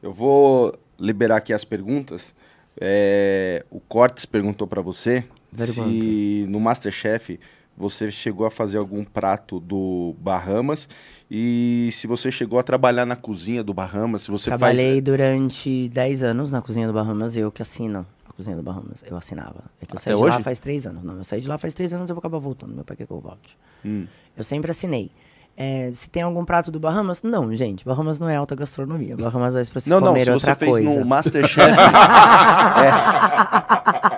[0.01, 2.33] Eu vou liberar aqui as perguntas.
[2.82, 5.24] É, o Cortes perguntou pra você
[5.56, 7.40] se no Masterchef
[7.77, 10.90] você chegou a fazer algum prato do Bahamas
[11.32, 15.88] e se você chegou a trabalhar na cozinha do Bahamas, se você Trabalhei faz durante
[15.90, 18.06] 10 anos na cozinha do Bahamas, eu que assino
[18.36, 19.03] cozinha do Bahamas.
[19.06, 19.64] Eu assinava.
[19.82, 20.44] É que eu Até saí de lá hoje?
[20.44, 21.03] faz 3 anos.
[21.03, 22.74] Não, eu saí de lá faz 3 anos eu vou acabar voltando.
[22.74, 23.58] Meu pai quer que eu volte.
[23.86, 24.08] Hum.
[24.36, 25.12] Eu sempre assinei.
[25.56, 27.22] É, se tem algum prato do Bahamas?
[27.22, 27.86] Não, gente.
[27.86, 29.16] Bahamas não é alta gastronomia.
[29.16, 31.00] Bahamas vai pra se Não, não, comer se outra você fez coisa.
[31.00, 31.62] no Masterchef.
[31.70, 34.12] é.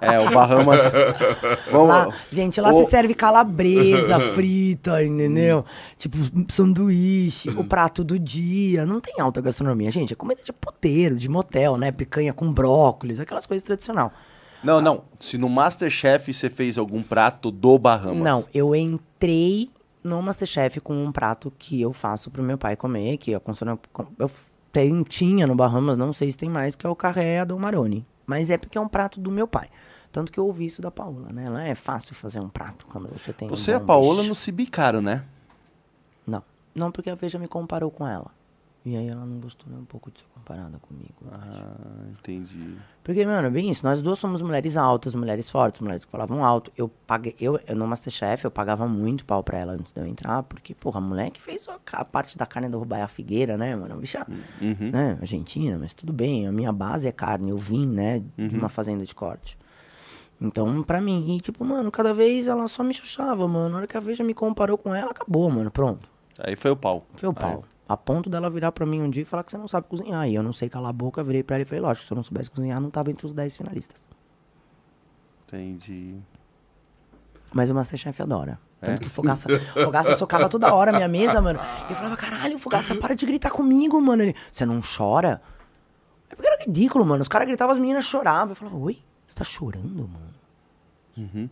[0.00, 0.82] É, o Bahamas.
[1.70, 5.64] Vamos Lá, gente, lá O- se serve calabresa frita, entendeu?
[5.96, 6.16] Tipo,
[6.48, 8.84] sanduíche, o prato do dia.
[8.86, 10.12] Não tem alta gastronomia, gente.
[10.12, 11.90] É comida de poteiro, de motel, né?
[11.92, 14.12] Picanha com brócolis, aquelas coisas tradicional.
[14.62, 15.02] Não, não.
[15.20, 18.22] Se no Masterchef você fez algum prato do Bahamas.
[18.22, 19.70] Não, eu entrei
[20.02, 23.78] no Masterchef com um prato que eu faço pro meu pai comer, que eu consumo,
[24.18, 24.30] eu
[24.72, 28.04] tem, tinha no Bahamas, não sei se tem mais, que é o carré do Maroni.
[28.28, 29.70] Mas é porque é um prato do meu pai.
[30.12, 31.46] Tanto que eu ouvi isso da Paola, né?
[31.46, 34.28] Ela é fácil fazer um prato quando você tem Você um e a Paola bicho.
[34.28, 35.24] não se bicaram, né?
[36.26, 36.42] Não.
[36.74, 38.30] Não, porque a Veja me comparou com ela.
[38.84, 41.12] E aí ela não gostou nem um pouco de ser comparada comigo.
[41.30, 42.74] Ah, entendi.
[43.02, 46.72] Porque, mano, bem isso, nós duas somos mulheres altas, mulheres fortes, mulheres que falavam alto.
[46.76, 50.06] Eu paguei, eu, eu no Masterchef, eu pagava muito pau pra ela antes de eu
[50.06, 53.56] entrar, porque, porra, a mulher que fez a, a parte da carne do Rubaiá Figueira,
[53.58, 53.96] né, mano?
[53.96, 54.26] Bicha,
[54.60, 54.90] Uhum.
[54.90, 58.58] né, Argentina, mas tudo bem, a minha base é carne, eu vim, né, de Uhum.
[58.60, 59.58] uma fazenda de corte.
[60.40, 63.70] Então, pra mim, e tipo, mano, cada vez ela só me chuchava, mano.
[63.70, 66.08] Na hora que a Veja me comparou com ela, acabou, mano, pronto.
[66.38, 67.04] Aí foi o pau.
[67.16, 67.64] Foi o pau.
[67.88, 70.28] A ponto dela virar pra mim um dia e falar que você não sabe cozinhar.
[70.28, 72.16] E eu não sei calar a boca, virei pra ela e falei, lógico, se eu
[72.16, 74.08] não soubesse cozinhar, não tava entre os 10 finalistas.
[75.46, 76.16] Entendi.
[77.52, 78.60] Mas o Masterchef adora.
[78.80, 78.98] Tanto É?
[78.98, 81.58] que o Fogaça, Fogaça socava toda hora a minha mesa, mano.
[81.88, 84.22] E eu falava, caralho, Fogaça, para de gritar comigo, mano.
[84.22, 85.40] Ele, você não chora?
[86.30, 87.22] É porque era ridículo, mano.
[87.22, 88.50] Os caras gritavam, as meninas choravam.
[88.50, 90.34] Eu falava, oi, você tá chorando, mano?
[91.16, 91.48] Uhum.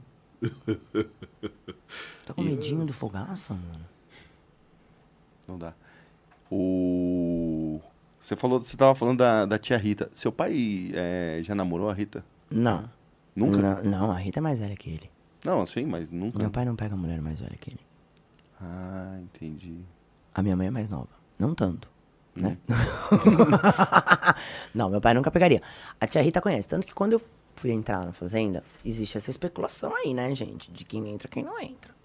[2.27, 3.87] Tá com medinho do Fogaça, mano?
[5.49, 5.73] Não dá.
[6.51, 7.81] O.
[8.21, 10.11] Você falou, você tava falando da, da tia Rita.
[10.13, 12.25] Seu pai é, já namorou a Rita?
[12.51, 12.85] Não.
[13.35, 13.59] Nunca?
[13.59, 15.11] Não, não, a Rita é mais velha que ele.
[15.45, 16.39] Não, sim, mas nunca.
[16.39, 17.81] Meu pai não pega mulher mais velha que ele.
[18.61, 19.79] Ah, entendi.
[20.35, 21.09] A minha mãe é mais nova.
[21.39, 21.89] Não tanto.
[22.35, 22.57] Né?
[22.69, 22.75] Hum.
[24.75, 25.63] não, meu pai nunca pegaria.
[26.01, 26.69] A tia Rita conhece.
[26.69, 27.23] Tanto que quando eu
[27.55, 30.71] fui entrar na fazenda, existe essa especulação aí, né, gente?
[30.71, 31.96] De quem entra quem não entra.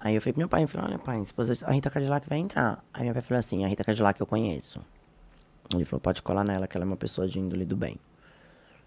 [0.00, 1.22] Aí eu falei pro meu pai, eu falei, olha pai,
[1.64, 2.84] a Rita Cadillac vai entrar.
[2.94, 4.80] Aí meu pai falou assim, a Rita Cadillac eu conheço.
[5.74, 7.96] Ele falou, pode colar nela, que ela é uma pessoa de índole do bem.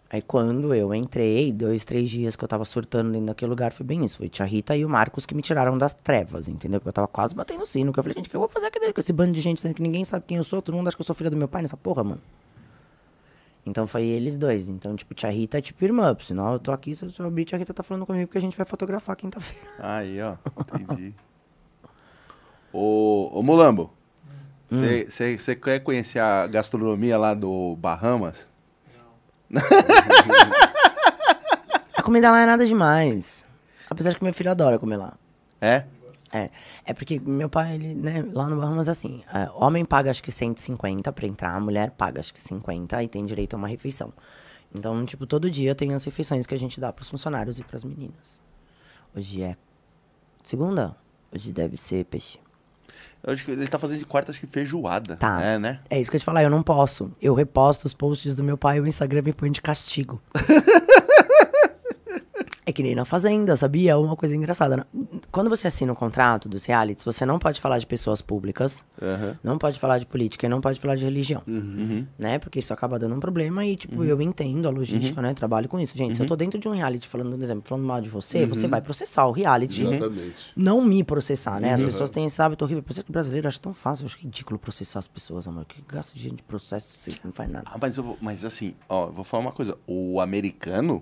[0.09, 3.85] Aí quando eu entrei, dois, três dias que eu tava surtando dentro daquele lugar, foi
[3.85, 4.17] bem isso.
[4.17, 6.81] Foi tia Rita e o Marcos que me tiraram das trevas, entendeu?
[6.81, 7.93] Porque eu tava quase batendo sino.
[7.93, 9.39] Que eu falei, gente, o que eu vou fazer aqui dentro com esse bando de
[9.39, 11.29] gente, sendo que ninguém sabe quem eu sou, todo mundo acha que eu sou filha
[11.29, 12.21] do meu pai nessa porra, mano.
[13.65, 14.69] Então foi eles dois.
[14.69, 16.15] Então, tipo, tia Rita é tipo irmã.
[16.19, 18.57] Sinal, eu tô aqui, se eu abrir, tia Rita tá falando comigo que a gente
[18.57, 19.67] vai fotografar quinta-feira.
[19.79, 20.35] Aí, ó.
[20.79, 21.13] Entendi.
[22.73, 23.91] ô, ô Mulambo,
[24.69, 28.47] você quer conhecer a gastronomia lá do Bahamas?
[31.97, 33.43] A comida lá é nada demais.
[33.89, 35.13] Apesar de que meu filho adora comer lá.
[35.59, 35.83] É?
[36.33, 36.49] É,
[36.85, 40.31] é porque meu pai, ele, né, lá no Bahamas, assim, é, homem paga acho que
[40.31, 44.13] 150 pra entrar, mulher paga acho que 50 e tem direito a uma refeição.
[44.73, 47.83] Então, tipo, todo dia tem as refeições que a gente dá pros funcionários e pras
[47.83, 48.39] meninas.
[49.13, 49.57] Hoje é
[50.43, 50.95] segunda?
[51.33, 52.39] Hoje deve ser peixe.
[53.23, 55.15] Eu acho que ele tá fazendo de quarta, acho que feijoada.
[55.17, 55.41] Tá.
[55.41, 55.79] É, né?
[55.89, 57.11] É isso que eu te falar, eu não posso.
[57.21, 60.21] Eu reposto os posts do meu pai e o Instagram me põe de castigo.
[62.63, 63.97] É que nem na Fazenda, sabia?
[63.97, 64.77] Uma coisa engraçada.
[64.77, 64.83] né?
[65.31, 69.35] Quando você assina o contrato dos realities, você não pode falar de pessoas públicas, Aham.
[69.43, 71.41] não pode falar de política e não pode falar de religião.
[71.47, 72.05] Uhum.
[72.19, 72.37] Né?
[72.37, 75.33] Porque isso acaba dando um problema e, tipo, eu entendo a logística, né?
[75.33, 75.97] Trabalho com isso.
[75.97, 78.45] Gente, se eu tô dentro de um reality falando, por exemplo, falando mal de você,
[78.45, 79.81] você vai processar o reality.
[79.83, 80.35] Exatamente.
[80.55, 81.73] Não me processar, né?
[81.73, 82.83] As pessoas têm esse hábito horrível.
[82.83, 84.03] Por isso que o brasileiro acha tão fácil.
[84.03, 85.65] Eu acho ridículo processar as pessoas, amor.
[85.65, 87.65] Que gasta dinheiro de processo, você não faz nada.
[87.73, 89.75] Ah, mas, eu vou- mas assim, ó, eu vou falar uma coisa.
[89.87, 91.01] O americano,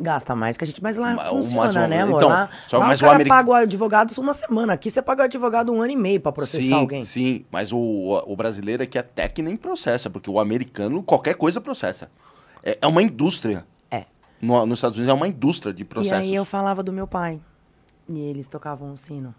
[0.00, 0.82] Gasta mais que a gente.
[0.82, 2.16] Mas lá Mas o- funciona, mas o- né, amor?
[2.18, 4.72] então, lá só- lá mas o o cara america- paga o advogado uma semana.
[4.74, 7.02] Aqui você paga o advogado um ano e meio pra processar sim, alguém.
[7.02, 7.78] sim, mas o,
[8.26, 12.08] o brasileiro é que até que nem processa, porque o americano qualquer coisa processa.
[12.64, 13.66] É, é uma indústria.
[13.90, 14.04] É.
[14.40, 16.18] No- nos Estados Unidos é uma indústria de E processos.
[16.22, 17.40] aí eu falava do meu pai.
[18.08, 19.34] E eles tocavam um sino.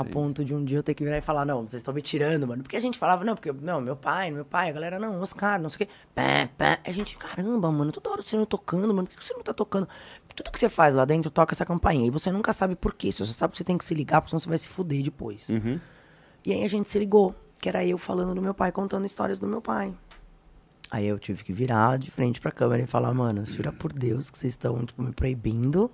[0.00, 2.00] A ponto de um dia eu ter que virar e falar, não, vocês estão me
[2.00, 2.62] tirando, mano.
[2.62, 5.60] Porque a gente falava, não, porque, não, meu pai, meu pai, a galera, não, Oscar,
[5.60, 5.88] não sei o quê.
[6.14, 6.80] Pé, pé.
[6.84, 9.52] A gente, caramba, mano, toda hora você não tocando, mano, por que você não tá
[9.52, 9.88] tocando?
[10.34, 12.06] Tudo que você faz lá dentro toca essa campainha.
[12.06, 13.12] E você nunca sabe por quê.
[13.12, 15.02] Você só sabe que você tem que se ligar, porque senão você vai se fuder
[15.02, 15.48] depois.
[15.48, 15.78] Uhum.
[16.44, 19.38] E aí a gente se ligou, que era eu falando do meu pai, contando histórias
[19.38, 19.94] do meu pai.
[20.90, 24.28] Aí eu tive que virar de frente pra câmera e falar, mano, jura por Deus
[24.28, 25.90] que vocês estão, tipo, me proibindo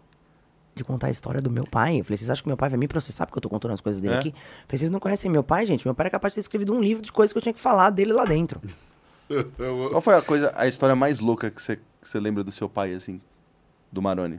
[0.77, 2.01] de contar a história do meu pai.
[2.01, 3.81] Eu falei, vocês acham que meu pai vai me processar porque eu tô contando as
[3.81, 4.19] coisas dele É.
[4.19, 4.29] aqui?
[4.29, 4.35] Eu
[4.69, 5.85] falei, vocês não conhecem meu pai, gente?
[5.87, 7.59] Meu pai era capaz de ter escrevido um livro de coisas que eu tinha que
[7.61, 8.61] falar dele lá dentro.
[9.91, 12.69] Qual foi a coisa, a história mais louca que você, que você lembra do seu
[12.69, 13.21] pai, assim?
[13.91, 14.39] Do Maroni?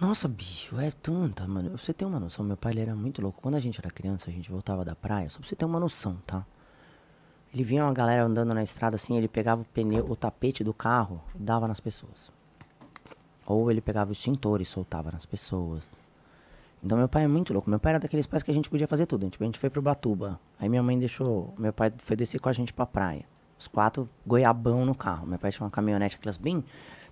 [0.00, 1.76] Nossa, bicho, é tanta, mano.
[1.76, 3.40] Você tem uma noção, meu pai ele era muito louco.
[3.42, 5.78] Quando a gente era criança, a gente voltava da praia, só pra você ter uma
[5.78, 6.44] noção, tá?
[7.52, 10.74] Ele via uma galera andando na estrada assim, ele pegava o pneu, o tapete do
[10.74, 12.32] carro e dava nas pessoas.
[13.46, 15.90] Ou ele pegava o extintor e soltava nas pessoas.
[16.82, 17.68] Então meu pai é muito louco.
[17.70, 19.28] Meu pai era daqueles pais que a gente podia fazer tudo.
[19.30, 20.38] Tipo, a gente foi pro Batuba.
[20.58, 21.54] Aí minha mãe deixou.
[21.58, 23.24] Meu pai foi descer com a gente pra praia.
[23.58, 25.26] Os quatro goiabão no carro.
[25.26, 26.62] Meu pai tinha uma caminhonete, aquelas bem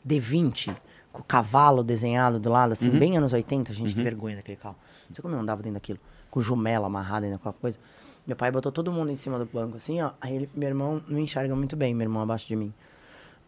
[0.07, 0.77] D20,
[1.13, 3.73] com o cavalo desenhado do lado, assim, bem anos 80.
[3.73, 4.77] Gente, que vergonha daquele carro.
[5.09, 5.99] Não sei como eu andava dentro daquilo.
[6.31, 7.79] Com jumela amarrada ainda a coisa.
[8.27, 10.13] Meu pai botou todo mundo em cima do banco, assim, ó.
[10.21, 12.73] Aí ele- meu irmão não enxerga muito bem, meu irmão abaixo de mim.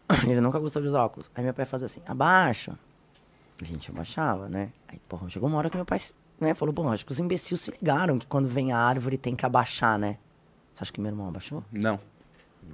[0.23, 1.29] Ele nunca gostou de usar óculos.
[1.35, 2.77] Aí meu pai fazia assim, abaixa.
[3.61, 4.71] A gente abaixava, né?
[4.87, 5.99] Aí, porra, chegou uma hora que meu pai
[6.39, 9.35] né, falou, bom, acho que os imbecis se ligaram que quando vem a árvore tem
[9.35, 10.17] que abaixar, né?
[10.73, 11.63] Você acha que meu irmão abaixou?
[11.71, 11.99] Não.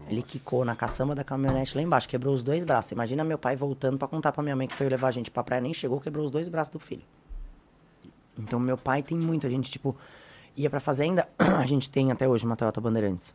[0.07, 2.91] Ele quicou na caçamba da caminhonete lá embaixo, quebrou os dois braços.
[2.91, 5.43] Imagina meu pai voltando pra contar pra minha mãe que foi levar a gente pra
[5.43, 7.03] praia, nem chegou, quebrou os dois braços do filho.
[8.37, 9.95] Então meu pai tem muito, a gente, tipo,
[10.55, 13.33] ia pra fazenda, a gente tem até hoje uma Toyota Bandeirantes.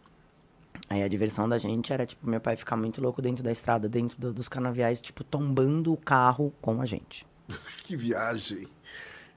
[0.89, 3.89] Aí a diversão da gente era, tipo, meu pai ficar muito louco dentro da estrada,
[3.89, 7.27] dentro do- dos canaviais, tipo, tombando o carro com a gente.
[7.83, 8.69] Que viagem.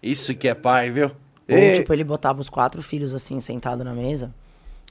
[0.01, 1.07] Isso que é pai, viu?
[1.47, 4.33] Ou, Ei, tipo, ele botava os quatro filhos, assim, sentado na mesa.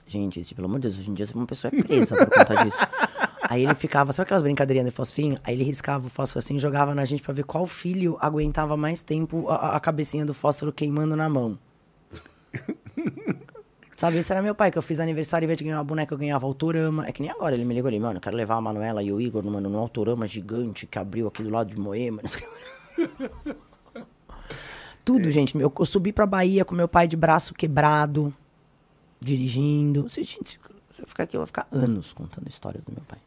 [0.07, 2.57] Gente, tipo, pelo amor de Deus, hoje em dia uma pessoa é presa por conta
[2.65, 2.79] disso.
[3.43, 5.39] Aí ele ficava, sabe aquelas brincadeirinhas de fosfinho?
[5.45, 8.77] Aí ele riscava o fósforo assim e jogava na gente pra ver qual filho aguentava
[8.77, 11.59] mais tempo a, a cabecinha do fósforo queimando na mão.
[13.99, 16.15] Sabe, esse era meu pai, que eu fiz aniversário, em vez de ganhar uma boneca,
[16.15, 17.05] eu ganhava autorama.
[17.09, 19.13] É que nem agora, ele me ligou ali, mano, eu quero levar a Manuela e
[19.13, 22.23] o Igor mano, num autorama gigante que abriu aqui do lado de Moema.
[22.23, 23.09] não sei o
[23.45, 23.57] que.
[25.05, 25.59] Tudo, gente.
[25.59, 28.33] Eu, eu subi pra Bahia com meu pai de braço quebrado,
[29.19, 30.09] dirigindo.
[30.09, 30.61] Se, gente,
[30.95, 33.19] se eu ficar aqui, eu vou ficar anos contando histórias do meu pai.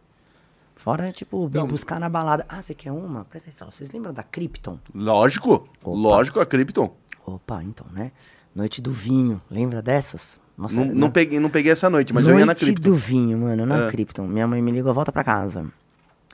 [0.77, 1.67] Fora, tipo, me Não.
[1.67, 2.45] buscar na balada.
[2.47, 3.25] Ah, você quer uma?
[3.25, 3.69] Presta atenção.
[3.69, 4.79] Vocês lembram da Krypton?
[4.95, 5.67] Lógico.
[5.83, 5.97] Opa.
[5.97, 6.95] Lógico, a Krypton.
[7.25, 8.13] Opa, então, né?
[8.55, 9.41] Noite do vinho.
[9.49, 10.39] Lembra dessas?
[10.61, 12.81] Nossa, Não, não, peguei, não peguei essa noite, mas Noite eu ia na Krypton.
[12.81, 13.89] do vinho, mano, na Ah.
[13.89, 14.27] Krypton.
[14.27, 15.65] Minha mãe me ligou, volta pra casa.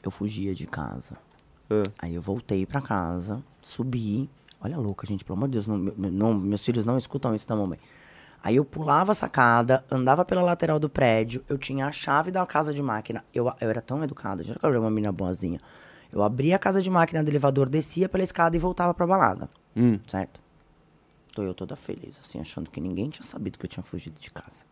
[0.03, 1.15] Eu fugia de casa.
[1.69, 1.83] Ah.
[1.99, 4.29] Aí eu voltei pra casa, subi.
[4.59, 7.55] Olha louca, gente, pelo amor de Deus, não, não- meus filhos não escutam isso da
[7.55, 7.79] mamãe.
[8.43, 12.45] Aí eu pulava a sacada, andava pela lateral do prédio, eu tinha a chave da
[12.45, 13.23] casa de máquina.
[13.33, 15.59] Eu, eu era tão educada, já que eu era uma menina boazinha.
[16.13, 19.49] Eu abria a casa de máquina do elevador, descia pela escada e voltava pra balada.
[19.75, 19.99] Hum.
[20.07, 20.39] Certo?
[21.37, 24.31] Tô eu toda feliz, assim, achando que ninguém tinha sabido que eu tinha fugido de
[24.31, 24.65] casa.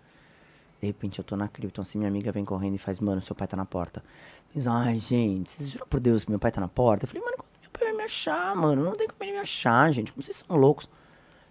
[0.82, 3.36] De repente eu tô na Krypton, assim, minha amiga vem correndo e faz, mano, seu
[3.36, 4.04] pai tá na porta.
[4.52, 7.06] Diz, ai, gente, vocês juram por Deus que meu pai tá na porta?
[7.06, 8.84] Eu falei, mano, como meu pai vai me achar, mano?
[8.84, 10.12] Não tem como ele me achar, gente.
[10.12, 10.90] Como vocês são loucos?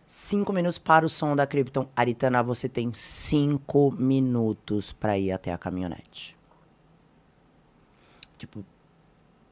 [0.04, 1.88] Cinco minutos para o som da Krypton.
[1.94, 6.36] Aritana, você tem cinco minutos pra ir até a caminhonete.
[8.36, 8.64] Tipo,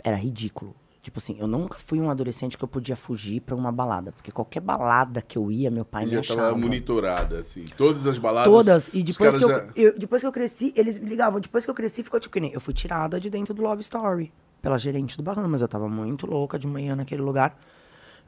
[0.02, 0.74] era ridículo.
[1.02, 4.12] Tipo assim, eu nunca fui um adolescente que eu podia fugir pra uma balada.
[4.12, 6.42] Porque qualquer balada que eu ia, meu pai me já achava.
[6.42, 7.64] tava monitorada, assim.
[7.76, 8.52] Todas as baladas.
[8.52, 8.88] Todas.
[8.94, 11.40] E depois que eu, já- eu- depois que eu cresci, eles me ligavam.
[11.40, 12.52] Depois que eu cresci, ficou tipo que nem.
[12.52, 14.32] Eu fui tirada de dentro do Love Story.
[14.62, 15.60] Pela gerente do Bahamas.
[15.60, 17.58] Eu tava muito louca de manhã naquele lugar.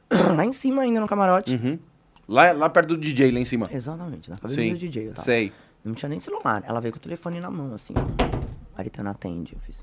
[0.35, 1.55] Lá em cima ainda no camarote.
[1.55, 1.79] Uhum.
[2.27, 3.69] Lá, lá perto do DJ, lá em cima.
[3.71, 5.07] Exatamente, na cabeça do DJ.
[5.07, 5.23] Eu tava.
[5.23, 5.53] Sei.
[5.83, 6.61] Não tinha nem celular.
[6.67, 7.93] Ela veio com o telefone na mão, assim.
[7.95, 8.77] ó.
[8.77, 9.53] Aritana atende.
[9.53, 9.77] Eu fiz.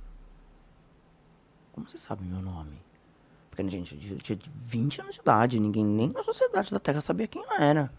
[1.73, 2.81] Como você sabe meu nome?
[3.51, 5.61] Porque, gente, eu tinha 20 anos de idade.
[5.61, 7.93] Ninguém nem na sociedade da Terra sabia quem eu era.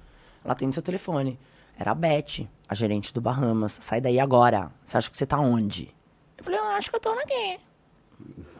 [0.43, 1.39] Ela atende seu telefone.
[1.77, 3.77] Era a Beth, a gerente do Bahamas.
[3.81, 4.71] Sai daí agora.
[4.83, 5.93] Você acha que você tá onde?
[6.37, 7.59] Eu falei, eu acho que eu tô aqui.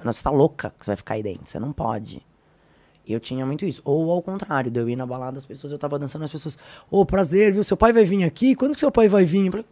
[0.04, 1.48] Não, você tá louca que você vai ficar aí dentro.
[1.48, 2.26] Você não pode.
[3.08, 3.82] Eu tinha muito isso.
[3.84, 6.58] Ou ao contrário, de eu ir na balada, as pessoas, eu tava dançando, as pessoas,
[6.90, 7.64] ô, prazer, viu?
[7.64, 8.56] Seu pai vai vir aqui?
[8.56, 9.52] Quando que seu pai vai vir?
[9.52, 9.66] Falei,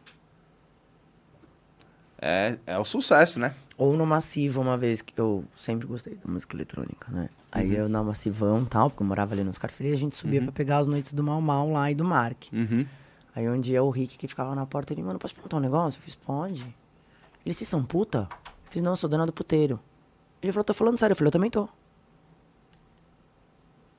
[2.19, 3.55] É, é o sucesso, né?
[3.81, 7.31] Ou no Massivo, uma vez que eu sempre gostei da música eletrônica, né?
[7.51, 10.39] Aí eu na Massivão e tal, porque eu morava ali nos Carfreiros, a gente subia
[10.39, 12.43] pra pegar as noites do Mal Mal lá e do Mark.
[12.53, 12.85] Uhum.
[13.35, 15.97] Aí um dia o Rick que ficava na porta, ele, mano, posso perguntar um negócio?
[15.97, 16.61] Eu fiz, pode.
[17.43, 18.29] Ele, vocês são puta?
[18.29, 19.79] Eu fiz, não, eu sou dona do puteiro.
[20.43, 21.13] Ele falou, tô falando sério.
[21.13, 21.67] Eu falei, eu também tô.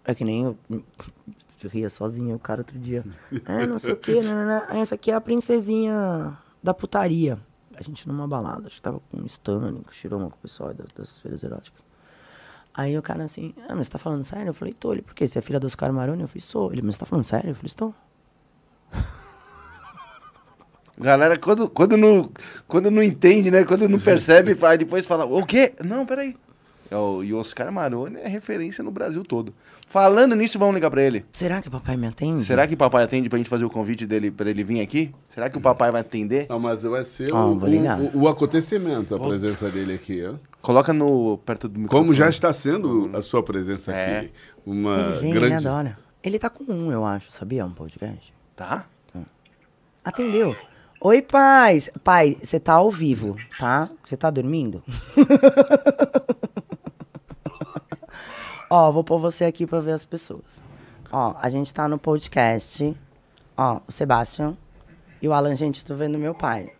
[0.04, 0.56] É que nem eu,
[1.60, 3.04] eu ria sozinho, o cara outro dia.
[3.46, 4.16] É, não sei o que,
[4.80, 7.36] essa aqui é a princesinha da putaria.
[7.82, 10.38] A gente numa balada, acho que tava com um Stanley, com o Chiroma, com o
[10.38, 11.82] pessoal das, das feiras eróticas.
[12.72, 14.50] Aí o cara assim, ah, mas você tá falando sério?
[14.50, 14.92] Eu falei, tô.
[14.92, 15.26] Ele, por quê?
[15.26, 16.22] Você é filha do Oscar Maroni?
[16.22, 16.72] Eu falei, sou.
[16.72, 17.50] Ele, mas você tá falando sério?
[17.50, 17.92] Eu falei, estou.
[20.96, 22.30] Galera, quando, quando, não,
[22.68, 23.64] quando não entende, né?
[23.64, 25.74] Quando não percebe, vai depois fala, o quê?
[25.84, 26.36] Não, peraí.
[26.92, 29.54] É o, e o Oscar Maroni é referência no Brasil todo.
[29.88, 31.24] Falando nisso, vamos ligar pra ele.
[31.32, 32.42] Será que o papai me atende?
[32.44, 35.10] Será que o papai atende pra gente fazer o convite dele pra ele vir aqui?
[35.28, 36.46] Será que o papai vai atender?
[36.50, 37.98] Não, mas vai ser Ah, o, vou ligar.
[37.98, 40.22] o, o acontecimento, a presença dele aqui.
[40.24, 40.34] ó.
[40.60, 42.04] Coloca no perto do microfone.
[42.04, 44.18] Como já está sendo a sua presença É.
[44.20, 44.32] aqui.
[44.66, 45.46] Uma Ele vem, grande.
[45.56, 45.98] ele adora.
[46.22, 47.64] Ele tá com um, eu acho, sabia?
[47.66, 48.32] Um podcast.
[48.54, 48.84] Tá?
[50.04, 50.54] Atendeu.
[51.00, 51.80] Oi, pai.
[52.04, 53.88] Pai, você tá ao vivo, tá?
[54.04, 54.82] Você tá dormindo?
[58.74, 60.40] Ó, vou pôr você aqui pra ver as pessoas.
[61.12, 62.96] Ó, a gente tá no podcast.
[63.54, 64.56] Ó, o Sebastian
[65.20, 66.72] e o Alan, gente, tô vendo meu pai.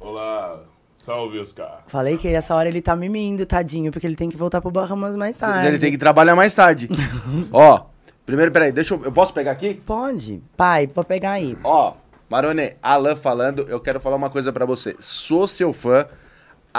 [0.00, 1.84] Olá, salve Oscar.
[1.86, 5.14] Falei que essa hora ele tá mimindo, tadinho, porque ele tem que voltar pro Bahamas
[5.14, 5.68] mais tarde.
[5.68, 6.88] Ele tem que trabalhar mais tarde.
[7.52, 7.84] Ó,
[8.26, 9.04] primeiro, peraí, deixa eu.
[9.04, 9.74] Eu posso pegar aqui?
[9.74, 10.42] Pode.
[10.56, 11.56] Pai, vou pegar aí.
[11.62, 11.94] Ó,
[12.28, 14.96] Marone, Alan falando, eu quero falar uma coisa pra você.
[14.98, 16.04] Sou seu fã,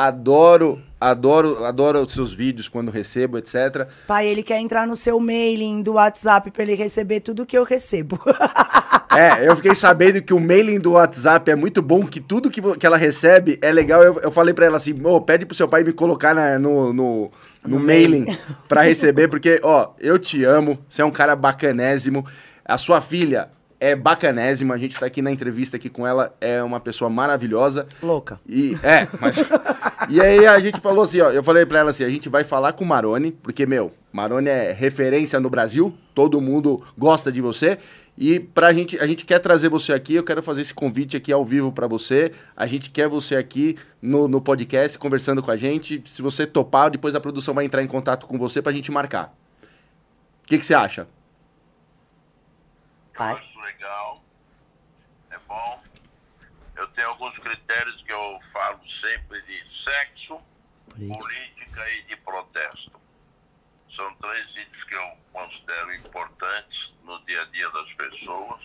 [0.05, 3.87] adoro, adoro, adoro os seus vídeos quando recebo, etc.
[4.07, 7.63] Pai, ele quer entrar no seu mailing do WhatsApp pra ele receber tudo que eu
[7.63, 8.19] recebo.
[9.15, 12.61] É, eu fiquei sabendo que o mailing do WhatsApp é muito bom, que tudo que,
[12.61, 14.03] que ela recebe é legal.
[14.03, 16.93] Eu, eu falei pra ela assim, ô, pede pro seu pai me colocar na- no,
[16.93, 17.31] no,
[17.65, 18.25] no mailing
[18.67, 22.23] pra receber, porque, ó, eu te amo, você é um cara bacanésimo,
[22.63, 26.61] a sua filha é bacanésima, a gente tá aqui na entrevista aqui com ela, é
[26.63, 27.87] uma pessoa maravilhosa.
[28.01, 28.39] Louca.
[28.47, 29.37] E, é, mas.
[30.09, 31.29] e aí a gente falou assim, ó.
[31.29, 34.49] Eu falei pra ela assim: a gente vai falar com o Marone, porque, meu, Marone
[34.49, 37.77] é referência no Brasil, todo mundo gosta de você.
[38.17, 41.31] E pra gente, a gente quer trazer você aqui, eu quero fazer esse convite aqui
[41.31, 42.31] ao vivo pra você.
[42.55, 46.01] A gente quer você aqui no, no podcast, conversando com a gente.
[46.03, 49.35] Se você topar, depois a produção vai entrar em contato com você pra gente marcar.
[50.43, 51.07] O que que você acha?
[53.15, 53.39] Pai.
[53.87, 54.21] Legal,
[55.31, 55.83] é bom.
[56.75, 60.41] Eu tenho alguns critérios que eu falo sempre de sexo,
[60.89, 61.17] Política.
[61.17, 62.99] política e de protesto.
[63.89, 68.61] São três itens que eu considero importantes no dia a dia das pessoas.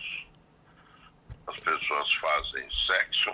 [1.47, 3.33] As pessoas fazem sexo,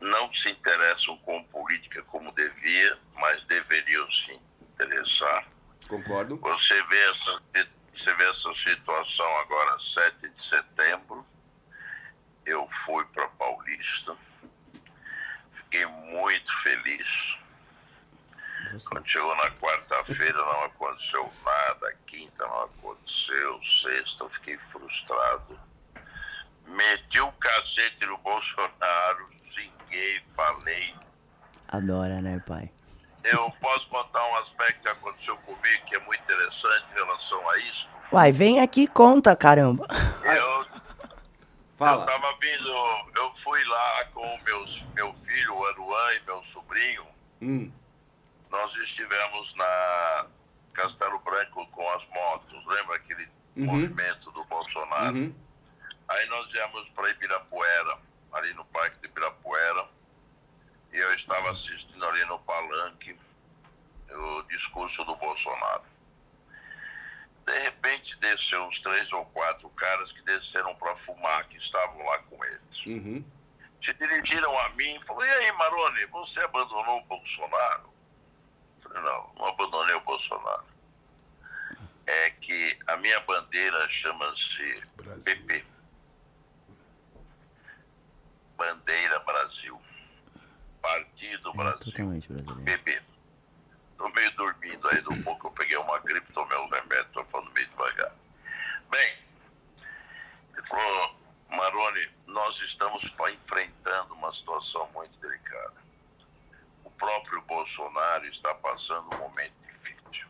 [0.00, 5.46] não se interessam com política como devia, mas deveriam se interessar.
[5.88, 6.36] Concordo.
[6.38, 7.42] Você vê essa,
[7.98, 11.26] você vê essa situação agora, 7 de setembro.
[12.46, 14.16] Eu fui para Paulista.
[15.52, 17.36] Fiquei muito feliz.
[18.72, 18.88] Você.
[18.88, 25.58] Quando chegou na quarta-feira não aconteceu nada, quinta não aconteceu, sexta eu fiquei frustrado.
[26.66, 30.94] Meti o cacete no Bolsonaro, xinguei, falei.
[31.68, 32.70] Adora, né, pai?
[33.30, 37.58] Eu posso contar um aspecto que aconteceu comigo que é muito interessante em relação a
[37.58, 37.88] isso.
[38.12, 39.86] Uai, vem aqui e conta, caramba.
[40.24, 40.58] Eu
[41.78, 42.02] Fala.
[42.02, 42.68] Eu tava vindo,
[43.14, 47.06] eu fui lá com meus, meu filho, o Aruan e meu sobrinho.
[47.40, 47.70] Hum.
[48.50, 50.26] Nós estivemos na
[50.74, 52.66] Castelo Branco com as motos.
[52.66, 55.16] Lembra aquele movimento do Bolsonaro?
[55.16, 55.34] Uhum.
[56.08, 57.98] Aí nós viemos para Ibirapuera,
[58.32, 59.86] ali no Parque de Ibirapuera.
[60.92, 63.18] E eu estava assistindo ali no palanque
[64.10, 65.84] o discurso do Bolsonaro.
[67.46, 72.18] De repente desceu uns três ou quatro caras que desceram para fumar, que estavam lá
[72.20, 72.86] com eles.
[72.86, 73.24] Uhum.
[73.82, 77.92] Se dirigiram a mim e falaram, e aí Maroni, você abandonou o Bolsonaro?
[78.76, 80.66] Eu falei, não, não abandonei o Bolsonaro.
[82.06, 84.82] É que a minha bandeira chama-se.
[85.24, 85.64] PP.
[88.56, 89.80] Bandeira Brasil.
[90.88, 92.64] Partido É Brasil.
[92.64, 93.02] PP.
[93.98, 97.52] Tô meio dormindo aí, do pouco eu peguei uma gripe, tomei um remédio, tô falando
[97.52, 98.12] meio devagar.
[98.88, 99.18] Bem,
[100.56, 101.14] ele falou,
[101.50, 103.02] Maroni, nós estamos
[103.34, 105.74] enfrentando uma situação muito delicada.
[106.84, 110.26] O próprio Bolsonaro está passando um momento difícil.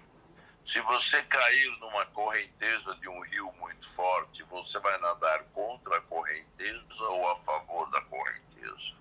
[0.66, 6.00] Se você cair numa correnteza de um rio muito forte, você vai nadar contra a
[6.00, 8.98] correnteza ou a favor da correnteza?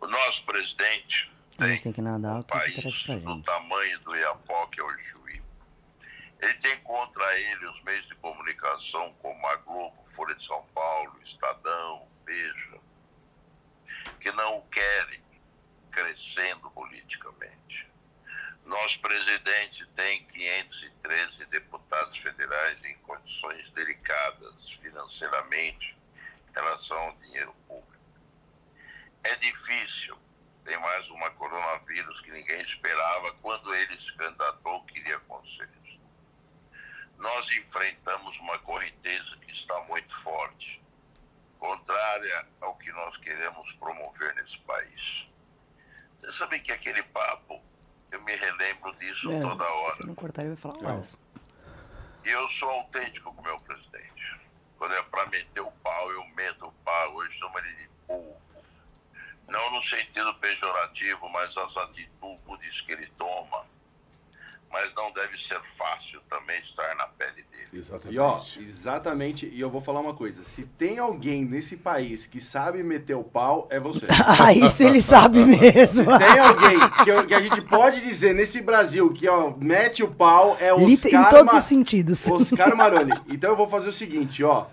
[0.00, 2.74] O nosso presidente A tem gente tem que nadar um o que país
[3.22, 5.42] do tamanho do Iapoque ao Juí.
[6.40, 11.20] Ele tem contra ele os meios de comunicação como a Globo, Folha de São Paulo,
[11.24, 12.78] Estadão, Veja,
[14.20, 15.20] que não o querem
[15.90, 17.88] crescendo politicamente.
[18.64, 25.96] Nosso presidente tem 513 deputados federais em condições delicadas financeiramente
[26.48, 27.87] em relação ao dinheiro público.
[29.24, 30.16] É difícil,
[30.64, 35.98] tem mais uma coronavírus que ninguém esperava quando ele se candidatou queria conselhos.
[37.18, 40.80] Nós enfrentamos uma correnteza que está muito forte,
[41.58, 45.26] contrária ao que nós queremos promover nesse país.
[46.20, 47.60] Você sabe que aquele papo,
[48.10, 49.94] eu me relembro disso É, toda hora.
[49.94, 51.18] Se não cortar, ele vai falar horas.
[52.24, 54.40] E eu sou autêntico com o meu presidente.
[54.76, 57.14] Quando é para meter o pau, eu meto o pau.
[57.14, 58.36] Hoje chamo ele de burro.
[59.48, 63.66] Não no sentido pejorativo, mas as atitudes que ele toma.
[64.70, 67.68] Mas não deve ser fácil também estar na pele dele.
[67.72, 68.14] Exatamente.
[68.14, 72.38] E ó, exatamente, e eu vou falar uma coisa: se tem alguém nesse país que
[72.38, 74.04] sabe meter o pau, é você.
[74.38, 76.04] Ah, isso ele sabe mesmo.
[76.04, 80.02] Se tem alguém que, eu- que a gente pode dizer nesse Brasil que ó, mete
[80.02, 82.30] o pau, é Liter- Oscar em todos Ma- os sentidos.
[82.30, 83.12] Oscar Maroni.
[83.28, 84.66] Então eu vou fazer o seguinte, ó.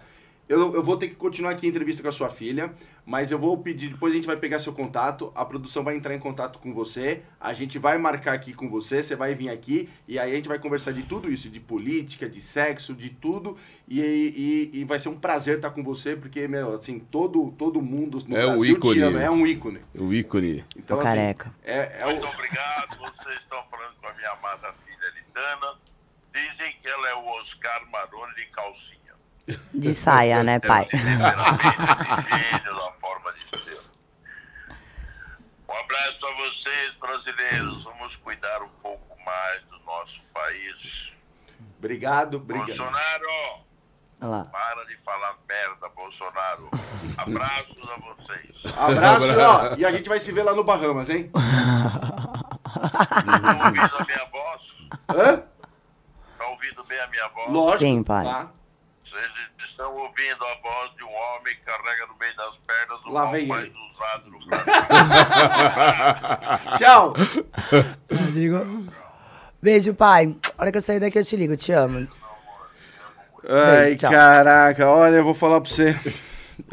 [0.50, 2.72] Eu, eu vou ter que continuar aqui a entrevista com a sua filha,
[3.06, 6.16] mas eu vou pedir, depois a gente vai pegar seu contato, a produção vai entrar
[6.16, 9.88] em contato com você, a gente vai marcar aqui com você, você vai vir aqui,
[10.08, 13.56] e aí a gente vai conversar de tudo isso, de política, de sexo, de tudo,
[13.88, 14.02] e,
[14.74, 18.18] e, e vai ser um prazer estar com você, porque, meu, assim, todo, todo mundo
[18.28, 18.94] no É um Brasil ícone.
[18.96, 19.80] te ama, é um ícone.
[19.94, 20.66] O ícone.
[20.76, 21.52] Então, O assim, careca.
[21.64, 22.30] é, é Muito o...
[22.30, 22.98] obrigado.
[22.98, 25.78] Vocês estão falando com a minha amada filha Lidana.
[26.34, 28.96] Dizem que ela é o Oscar Maroni de calcinha.
[29.74, 30.86] De saia, né, pai?
[30.86, 33.80] Temperamento de gênio, da forma de ser.
[35.70, 37.84] Um abraço a vocês, brasileiros.
[37.84, 41.12] Vamos cuidar um pouco mais do nosso país.
[41.78, 42.68] Obrigado, obrigado.
[42.68, 43.30] Bolsonaro,
[44.22, 44.46] Olha lá.
[44.46, 46.70] para de falar merda, Bolsonaro.
[47.18, 48.64] Abraços a vocês.
[48.78, 51.30] Abraço, ó, e a gente vai se ver lá no Bahamas, hein?
[51.34, 51.44] Estão
[53.66, 54.78] ouvindo a minha voz?
[55.10, 55.44] Hã?
[56.32, 57.52] Estão ouvindo bem a minha voz?
[57.52, 57.80] Lógico.
[57.80, 58.26] Sim, pai.
[58.26, 58.52] Tá?
[59.16, 59.32] Vocês
[59.70, 63.32] estão ouvindo a voz de um homem que carrega no meio das pernas o Lá
[63.32, 63.74] vem mais ele.
[63.94, 64.74] usado no Brasil.
[66.78, 67.14] Tchau.
[68.12, 68.86] Rodrigo.
[69.62, 70.36] Beijo, pai.
[70.58, 72.08] A hora que eu sair daqui eu te ligo, te amo.
[73.48, 75.96] Ai, Beijo, caraca, olha, eu vou falar pra você.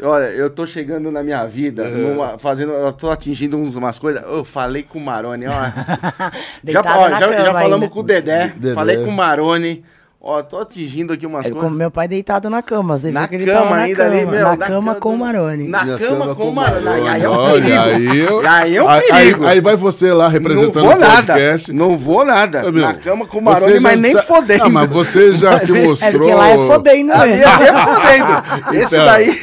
[0.01, 4.23] Olha, eu tô chegando na minha vida, numa- fazendo, eu tô atingindo uns- umas coisas.
[4.23, 5.51] Eu falei com o Maroni, ó.
[6.65, 7.89] já, ó, já, já falamos ainda.
[7.89, 8.73] com o Dedé, Dedé.
[8.73, 9.85] falei com o Maroni.
[10.25, 11.77] Ó, tô atingindo aqui umas Eu, com coisas.
[11.77, 12.97] meu pai deitado na cama.
[12.97, 14.41] Você Na viu que ele cama tava na ainda cama, ali, meu.
[14.43, 15.67] Na, na cama com o Maroni.
[15.67, 16.87] Na, Na cama, com o Maroni.
[16.87, 17.83] Aí, aí é um Olha, perigo.
[17.83, 19.43] Aí, eu- Aí é um aí- perigo.
[19.45, 21.15] Aí, aí vai você lá não representando vou o nada.
[21.33, 21.73] podcast.
[21.73, 22.65] Não vou nada.
[22.65, 24.63] Ô, meu, na cama com o Maroni, já mas nem sa- fodendo.
[24.63, 26.09] Ah, mas você já se mostrou...
[26.09, 27.45] É porque lá é fodendo Ali mesmo.
[27.45, 28.77] é fodendo.
[28.81, 29.05] Esse Então.
[29.05, 29.41] daí,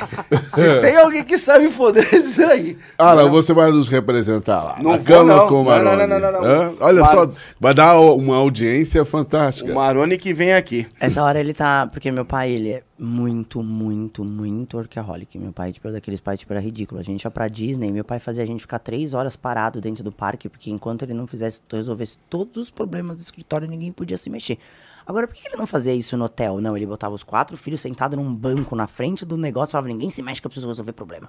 [0.48, 2.78] se tem alguém que sabe foder, esse aí.
[2.98, 4.76] Ah, não, você vai nos representar lá.
[4.82, 5.46] Não na vou, cama não.
[5.48, 6.06] com o Não, não, Maroni.
[6.06, 6.74] não, não, não, não.
[6.80, 9.70] Olha Mar- só, vai dar uma audiência fantástica.
[9.70, 10.69] O Maroni que vem aqui.
[10.98, 11.86] Essa hora ele tá.
[11.86, 15.38] Porque meu pai, ele é muito, muito, muito workaholic.
[15.38, 17.00] Meu pai, tipo, era daqueles pais, tipo, era ridículo.
[17.00, 20.04] A gente ia pra Disney, meu pai fazia a gente ficar três horas parado dentro
[20.04, 24.16] do parque, porque enquanto ele não fizesse, resolvesse todos os problemas do escritório, ninguém podia
[24.16, 24.58] se mexer.
[25.06, 26.60] Agora, por que ele não fazia isso no hotel?
[26.60, 29.88] Não, ele botava os quatro filhos sentados num banco na frente do negócio e falava:
[29.88, 31.28] ninguém se mexe que eu preciso resolver problema.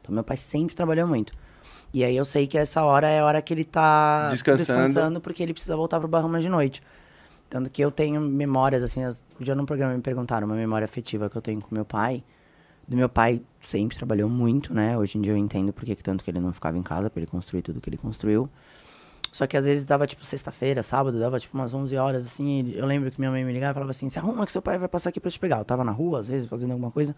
[0.00, 1.32] Então, meu pai sempre trabalhou muito.
[1.92, 5.20] E aí eu sei que essa hora é a hora que ele tá Descansando.
[5.20, 6.82] porque ele precisa voltar pro Bahamas de noite.
[7.48, 10.84] Tanto que eu tenho memórias, assim, as, um dia no programa me perguntaram uma memória
[10.84, 12.22] afetiva que eu tenho com meu pai.
[12.86, 14.98] Do meu pai sempre trabalhou muito, né?
[14.98, 17.20] Hoje em dia eu entendo porque que tanto que ele não ficava em casa pra
[17.20, 18.48] ele construir tudo que ele construiu.
[19.32, 22.72] Só que às vezes dava tipo sexta-feira, sábado, dava tipo umas 11 horas, assim.
[22.74, 24.78] Eu lembro que minha mãe me ligava e falava assim: se arruma que seu pai
[24.78, 25.58] vai passar aqui pra te pegar.
[25.58, 27.16] Eu tava na rua, às vezes, fazendo alguma coisa.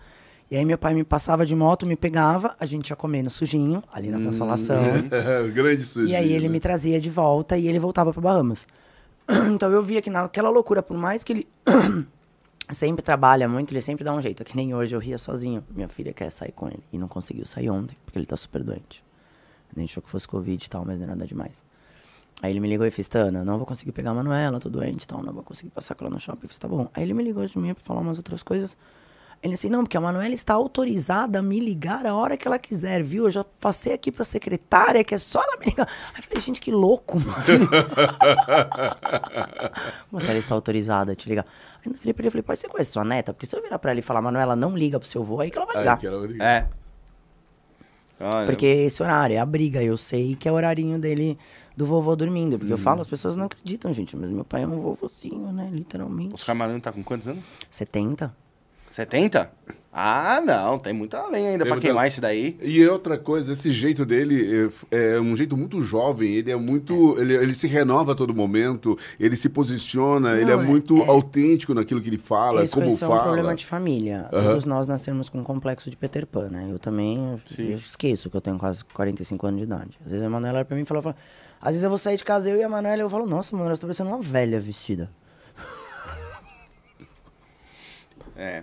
[0.51, 3.29] E aí meu pai me passava de moto, me pegava, a gente ia comer no
[3.29, 4.81] sujinho, ali na consolação.
[5.53, 6.13] Grande sujeito.
[6.13, 8.67] E aí ele me trazia de volta e ele voltava para Bahamas.
[9.55, 11.49] Então eu via que naquela loucura, por mais que ele
[12.73, 14.43] sempre trabalha muito, ele sempre dá um jeito.
[14.43, 15.65] É que nem hoje eu ria sozinho.
[15.71, 18.63] Minha filha quer sair com ele e não conseguiu sair ontem, porque ele tá super
[18.63, 19.05] doente.
[19.77, 21.63] Gente achou que fosse Covid e tal, mas não é nada demais.
[22.43, 25.03] Aí ele me ligou e fez, Tana, não vou conseguir pegar a Manuela, tô doente
[25.03, 26.45] e tal, não vou conseguir passar com ela no shopping.
[26.45, 26.89] Eu fiz, tá bom.
[26.95, 28.77] Aí ele me ligou de manhã pra falar umas outras coisas.
[29.43, 32.59] Ele assim, não, porque a Manuela está autorizada a me ligar a hora que ela
[32.59, 33.25] quiser, viu?
[33.27, 35.87] Eu já passei aqui pra secretária, que é só ela me ligar.
[36.15, 37.37] Aí eu falei, gente, que louco, mano.
[40.11, 41.45] Como se ela está autorizada a te ligar?
[41.85, 43.33] Aí eu falei pra ele, eu falei, pai, você conhece sua neta?
[43.33, 45.51] Porque se eu virar pra ela e falar, Manuela, não liga pro seu avô, aí
[45.51, 45.99] que ela vai Ai, ligar.
[45.99, 46.43] que era horrível.
[46.43, 46.69] É.
[48.19, 48.47] Olha.
[48.47, 49.83] Porque esse horário é a briga.
[49.83, 51.39] Eu sei que é o horarinho dele
[51.77, 52.59] do vovô dormindo.
[52.59, 52.83] Porque eu Uhum.
[52.83, 54.17] falo, as pessoas não acreditam, gente.
[54.17, 55.69] Mas meu pai é um vovozinho, né?
[55.71, 56.35] Literalmente.
[56.35, 57.45] Os Camarão tá com quantos anos?
[57.71, 58.35] 70.
[58.91, 59.51] 70?
[59.99, 62.59] Ah, não, tem muita lenha ainda muita- queimar esse daí.
[62.61, 67.19] E outra coisa, esse jeito dele é, é um jeito muito jovem, ele é muito.
[67.19, 70.99] Ele, ele se renova a todo momento, ele se posiciona, ele é Não, é- muito
[71.03, 73.21] é- autêntico naquilo que ele fala, Isso como vai ser fala.
[73.21, 74.29] um problema de família.
[74.31, 74.49] Aham.
[74.49, 76.69] Todos nós nascemos com um complexo de Peter Pan, né?
[76.71, 79.99] Eu também eu- eu esqueço que eu tenho quase 45 anos de idade.
[80.05, 81.17] Às vezes a Manuela olha pra mim e fala, fala-
[81.59, 83.75] Às vezes eu vou sair de casa, eu e a Manuela, eu falo, nossa, Manuela,
[83.75, 85.11] você tá parecendo uma velha vestida.
[88.37, 88.63] É.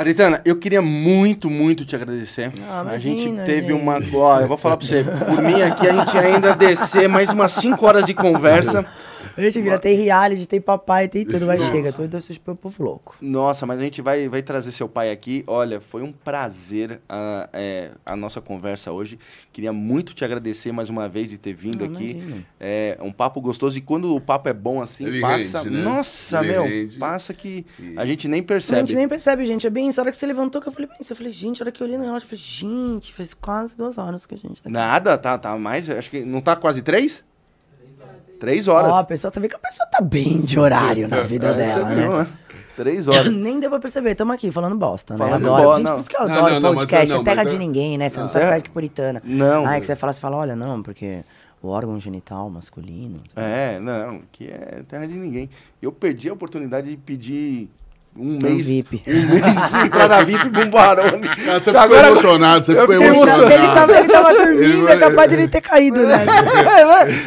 [0.00, 2.50] Aritana, eu queria muito, muito te agradecer.
[2.66, 3.82] Ah, a gente imagina, teve gente.
[3.82, 4.00] uma.
[4.14, 5.04] Ó, eu vou falar pra você.
[5.04, 8.86] Por mim aqui, a gente ainda descer mais umas 5 horas de conversa.
[9.36, 13.16] Gente, vira, tem reality, tem papai, tem tudo, mas chega, tudo isso pro povo louco.
[13.20, 15.44] Nossa, mas a gente vai, vai trazer seu pai aqui.
[15.46, 19.18] Olha, foi um prazer a, é, a nossa conversa hoje.
[19.52, 22.10] Queria muito te agradecer mais uma vez de ter vindo Ah, aqui.
[22.12, 22.46] imagina.
[22.58, 23.76] É um papo gostoso.
[23.78, 25.58] E quando o papo é bom assim, Ele passa.
[25.62, 25.82] rende, né?
[25.82, 26.98] Nossa, Ele meu, rende.
[26.98, 28.80] passa que E- a gente nem A percebe.
[28.86, 29.66] gente nem percebe, gente.
[29.66, 30.00] É bem isso.
[30.00, 31.12] A hora que você levantou, que eu falei, bem isso.
[31.12, 33.76] Eu falei, gente, a hora que eu olhei no relógio, eu falei, gente, faz quase
[33.76, 34.72] duas horas que a gente tá aqui.
[34.72, 35.88] Nada, tá, tá mais.
[35.90, 37.24] Acho que não tá quase três?
[38.40, 38.90] Três horas.
[38.90, 41.52] Ó, a pessoa, tá vendo que a pessoa tá bem de horário na vida É,
[41.52, 41.94] você dela, né?
[41.94, 42.26] viu, né?
[42.76, 43.30] Três horas.
[43.36, 45.18] Nem deu pra perceber, tamo aqui falando bosta, né?
[45.18, 45.62] Falando adoro.
[45.62, 45.94] bosta, Gente, não.
[45.94, 47.58] por isso que eu Não, adoro não, não, podcast, é- é não, terra de é-
[47.58, 48.08] ninguém, né?
[48.08, 48.28] Você não Ah.
[48.28, 48.46] precisa É.
[48.48, 49.22] ficar de puritana.
[49.24, 49.66] Não.
[49.66, 51.22] Aí que você fala, você fala, olha, não, porque
[51.62, 53.20] o órgão genital masculino...
[53.36, 55.50] É, não, que é terra de ninguém.
[55.82, 57.68] Eu perdi a oportunidade de pedir
[58.16, 58.66] um mês.
[58.66, 59.02] VIP.
[59.06, 61.26] Um mês de entrada VIP pra Barone.
[61.28, 63.52] Ah, você ficou Agora- emocionado, você eu ficou emocionado.
[63.52, 66.26] Ele tava, ele tava dormindo, Ele é capaz dele ter caído, né?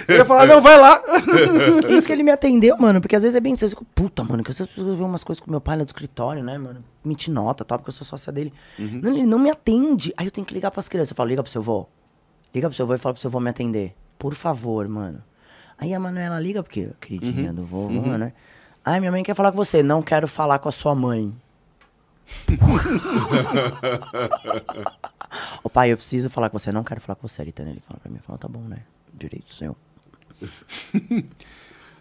[0.07, 0.97] Eu ia falar, não, vai lá.
[1.81, 3.01] Por isso que ele me atendeu, mano.
[3.01, 3.65] Porque às vezes é bem isso.
[3.65, 5.83] Eu fico, puta, mano, que às vezes pessoas veem umas coisas com meu pai lá
[5.83, 6.83] do escritório, né, mano?
[7.05, 8.53] Emitir nota tal, porque eu sou sócia dele.
[8.77, 8.99] Uhum.
[9.03, 10.13] Não, ele não me atende.
[10.17, 11.11] Aí eu tenho que ligar pras crianças.
[11.11, 11.87] Eu falo, liga pro seu avô.
[12.53, 13.93] Liga pro seu avô e fala pro seu avô me atender.
[14.19, 15.21] Por favor, mano.
[15.77, 17.55] Aí a Manuela liga, porque queridinha Uhum.
[17.55, 18.31] do vovô, né?
[18.85, 19.81] Ai, minha mãe quer falar com você.
[19.81, 21.33] Não quero falar com a sua mãe.
[25.63, 26.71] Ô pai, eu preciso falar com você.
[26.71, 27.71] Não quero falar com você, Aritana.
[27.71, 28.79] Ele fala pra mim, fala, tá bom, né?
[29.13, 29.75] Direito seu.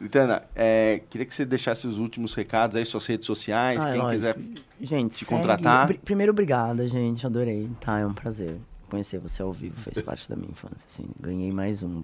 [0.01, 3.93] Litana, é, queria que você deixasse os últimos recados aí, suas redes sociais, Ah, é
[3.93, 4.35] quem lógico.
[4.41, 4.63] quiser.
[4.81, 5.87] gente, te segue- contratar.
[5.87, 7.25] Pri- Primeiro, obrigada, gente.
[7.25, 7.71] Adorei.
[7.81, 8.59] Tá, é um prazer.
[8.93, 10.87] Conhecer você ao vivo fez parte da minha infância.
[10.87, 11.99] Assim, ganhei mais um.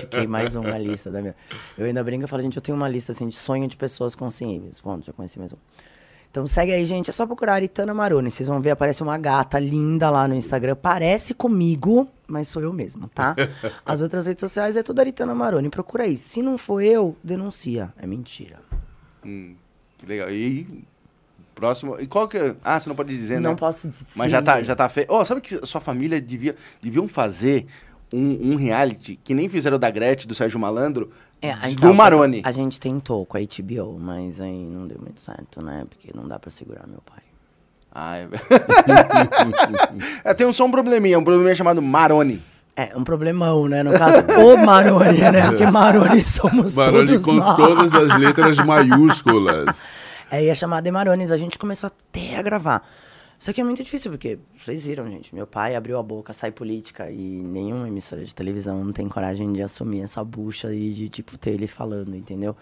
[0.00, 1.36] Fiquei mais um na lista da minha.
[1.76, 4.14] Eu ainda brinco e falo, gente, eu tenho uma lista assim, de sonho de pessoas
[4.14, 4.80] conscientes.
[4.80, 5.58] Bom, já conheci mais um.
[6.30, 7.10] Então segue aí, gente.
[7.10, 8.30] É só procurar Aritana Maroni.
[8.30, 10.76] Vocês vão ver, aparece uma gata linda lá no Instagram.
[10.76, 13.36] Parece comigo, mas sou eu mesmo, tá?
[13.84, 15.68] As outras redes sociais é tudo Aritana Maroni.
[15.68, 16.16] Procura aí.
[16.16, 17.92] Se não for eu, denuncia.
[17.98, 18.62] É mentira.
[19.22, 19.56] Hum,
[19.98, 20.30] que legal.
[20.30, 20.86] E
[21.54, 21.96] próximo.
[22.00, 22.54] E qual que é.
[22.64, 23.56] Ah, você não pode dizer, não né?
[23.56, 24.06] posso dizer.
[24.14, 25.12] Mas já tá, já tá feito.
[25.12, 27.66] Oh, sabe que sua família devia, deviam fazer
[28.12, 31.10] um, um reality que nem fizeram da Gretchen, do Sérgio Malandro,
[31.40, 32.42] É, do tá, Maroni.
[32.44, 35.84] A gente tentou com a HBO, mas aí não deu muito certo, né?
[35.88, 37.22] Porque não dá pra segurar meu pai.
[37.94, 38.28] Ah, é.
[40.30, 42.42] é, tem um, só um probleminha, um probleminha chamado Maroni.
[42.76, 43.84] É, um problemão, né?
[43.84, 45.46] No caso, o Maroni, né?
[45.46, 47.56] Porque Maroni somos Barulho todos com nós.
[47.56, 50.04] todas as letras maiúsculas.
[50.34, 51.30] É, ia chamar de Marones.
[51.30, 52.84] A gente começou até a gravar.
[53.38, 55.32] Só que é muito difícil, porque vocês viram, gente.
[55.32, 59.52] Meu pai abriu a boca, sai política, e nenhuma emissora de televisão não tem coragem
[59.52, 62.56] de assumir essa bucha e de, tipo, ter ele falando, entendeu?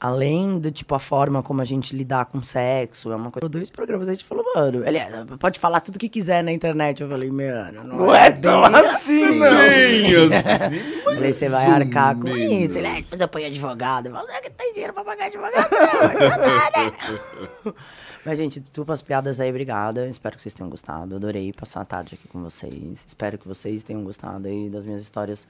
[0.00, 3.50] Além do, tipo, a forma como a gente lidar com sexo, é uma coisa.
[3.50, 7.02] Dois programas a gente falou, mano, ele é, pode falar tudo que quiser na internet.
[7.02, 9.50] Eu falei, mano, não, Não é tão assim, não.
[9.50, 11.02] Bem assim.
[11.04, 12.78] Falei, você vai arcar com isso.
[12.78, 14.06] Ele, é, depois eu ponho advogado.
[14.06, 17.74] Eu falo, é que tem dinheiro pra pagar advogado, não,
[18.24, 18.36] mas né?
[18.36, 20.06] Gente, tudo as piadas aí, obrigada.
[20.06, 21.16] Espero que vocês tenham gostado.
[21.16, 23.04] Adorei passar a tarde aqui com vocês.
[23.06, 25.46] Espero que vocês tenham gostado aí das minhas histórias.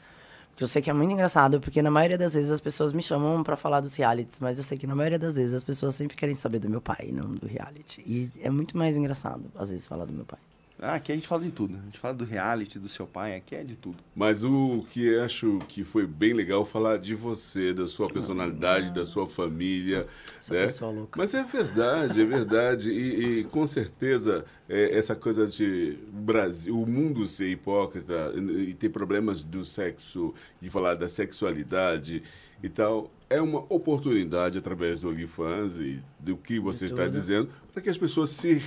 [0.60, 3.00] Porque eu sei que é muito engraçado, porque na maioria das vezes as pessoas me
[3.00, 5.94] chamam pra falar dos realities, mas eu sei que na maioria das vezes as pessoas
[5.94, 8.02] sempre querem saber do meu pai, não do reality.
[8.04, 10.38] E é muito mais engraçado, às vezes, falar do meu pai.
[10.82, 11.76] Ah, aqui a gente fala de tudo.
[11.76, 13.98] A gente fala do reality, do seu pai, aqui é de tudo.
[14.16, 19.04] Mas o que acho que foi bem legal falar de você, da sua personalidade, da
[19.04, 20.06] sua família.
[20.38, 20.62] Essa né?
[20.62, 21.18] pessoa louca.
[21.18, 22.90] Mas é verdade, é verdade.
[22.90, 28.88] E, e, com certeza é, essa coisa de Brasil, o mundo ser hipócrita e ter
[28.88, 32.22] problemas do sexo, de falar da sexualidade
[32.62, 37.12] e tal, é uma oportunidade através do OnlyFans e do que você está tudo.
[37.12, 38.58] dizendo para que as pessoas se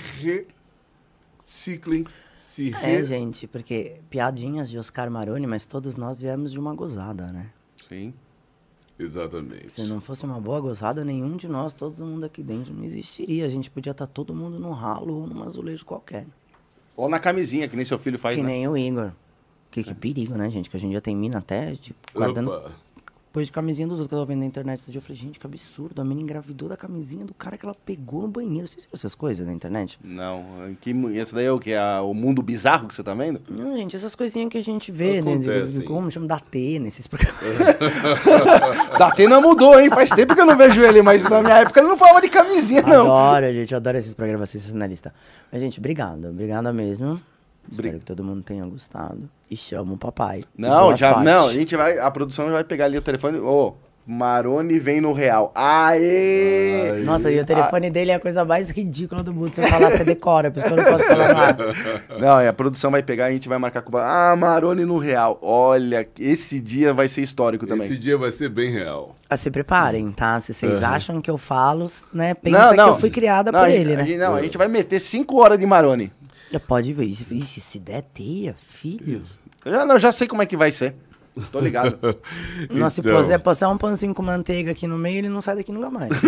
[1.53, 3.05] reciclem, se É, re...
[3.05, 7.49] gente, porque piadinhas de Oscar Maroni, mas todos nós viemos de uma gozada, né?
[7.87, 8.13] Sim.
[8.97, 9.73] Exatamente.
[9.73, 13.45] Se não fosse uma boa gozada, nenhum de nós, todo mundo aqui dentro, não existiria.
[13.45, 16.25] A gente podia estar todo mundo no ralo ou num azulejo qualquer.
[16.95, 18.49] Ou na camisinha, que nem seu filho faz, Que né?
[18.49, 19.11] nem o Igor.
[19.71, 20.69] Que, que perigo, né, gente?
[20.69, 22.71] Que hoje em dia tem mina até tipo, guardando Opa.
[23.33, 24.77] Depois de camisinha dos outros que eu tava vendo na internet.
[24.81, 25.99] Outro dia eu falei, gente, que absurdo.
[25.99, 28.67] A mina engravidou da camisinha do cara que ela pegou no banheiro.
[28.67, 29.97] Vocês viram essas coisas na internet?
[30.03, 30.45] Não,
[30.79, 31.71] que, esse daí é o que?
[31.71, 33.41] É o mundo bizarro que você tá vendo?
[33.49, 35.31] Não, gente, essas coisinhas que a gente vê, né?
[35.33, 35.79] Acontecem.
[35.81, 37.41] de- Como chama da T nesses programas.
[38.99, 39.89] Datena mudou, hein?
[39.89, 42.29] Faz tempo que eu não vejo ele, mas na minha época ele não falava de
[42.29, 43.11] camisinha, não.
[43.11, 45.11] Adoro, gente, eu adoro esses programas sensacionalistas.
[45.51, 46.27] Mas, gente, obrigado.
[46.29, 47.19] Obrigado mesmo.
[47.71, 49.29] Espero que todo mundo tenha gostado.
[49.49, 50.43] E chama o papai.
[50.57, 51.25] Não, já, sorte.
[51.25, 53.73] não, a gente vai, a produção vai pegar ali o telefone, ô,
[54.05, 55.51] Maroni vem no real.
[55.55, 57.01] Aê!
[57.05, 59.53] Nossa, e o telefone dele é a coisa mais ridícula do mundo.
[59.55, 61.65] Se eu falar, você decora, por isso que eu não posso falar nada.
[62.19, 64.83] Não, e a produção vai pegar e a gente vai marcar com o Ah, Maroni
[64.85, 65.37] no real.
[65.41, 67.85] Olha, esse dia vai ser histórico também.
[67.85, 69.15] Esse dia vai ser bem real.
[69.29, 70.39] Ah, se preparem, tá?
[70.39, 70.87] Se vocês Uhum.
[70.87, 72.33] acham que eu falo, né?
[72.33, 74.05] Pensa que eu fui criada Não, por a gente- ele, a né?
[74.05, 76.11] gente- não, a gente vai meter 5 horas de Maroni.
[76.53, 77.05] Já pode ver.
[77.05, 79.23] Ixi, ixi, se der teia, filho.
[79.65, 80.93] Eu já, não, já sei como é que vai ser.
[81.51, 81.97] Tô ligado.
[82.69, 83.15] Nossa, se Então.
[83.17, 86.11] puser passar um pãozinho com manteiga aqui no meio, ele não sai daqui nunca mais.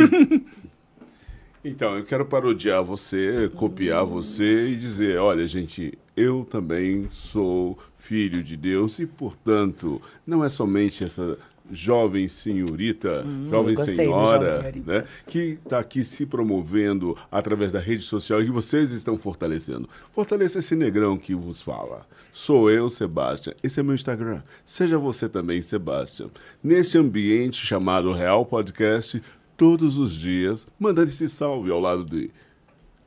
[1.68, 8.44] Então, eu quero parodiar você, copiar você e dizer: olha, gente, eu também sou filho
[8.44, 11.40] de Deus e, portanto, não é somente essa
[11.72, 14.94] jovem senhorita, jovem Hum, do senhora, jovem senhorita.
[15.02, 19.90] né, que está aqui se promovendo através da rede social e que vocês estão fortalecendo.
[20.14, 22.06] Fortaleça esse negrão que vos fala.
[22.32, 23.56] Sou eu, Sebastião.
[23.64, 24.42] Esse é meu Instagram.
[24.66, 26.30] Seja você também, Sebastião.
[26.64, 29.22] Neste ambiente chamado Real Podcast,
[29.58, 32.30] todos os dias, mandando esse salve ao lado de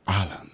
[0.05, 0.45] Alan.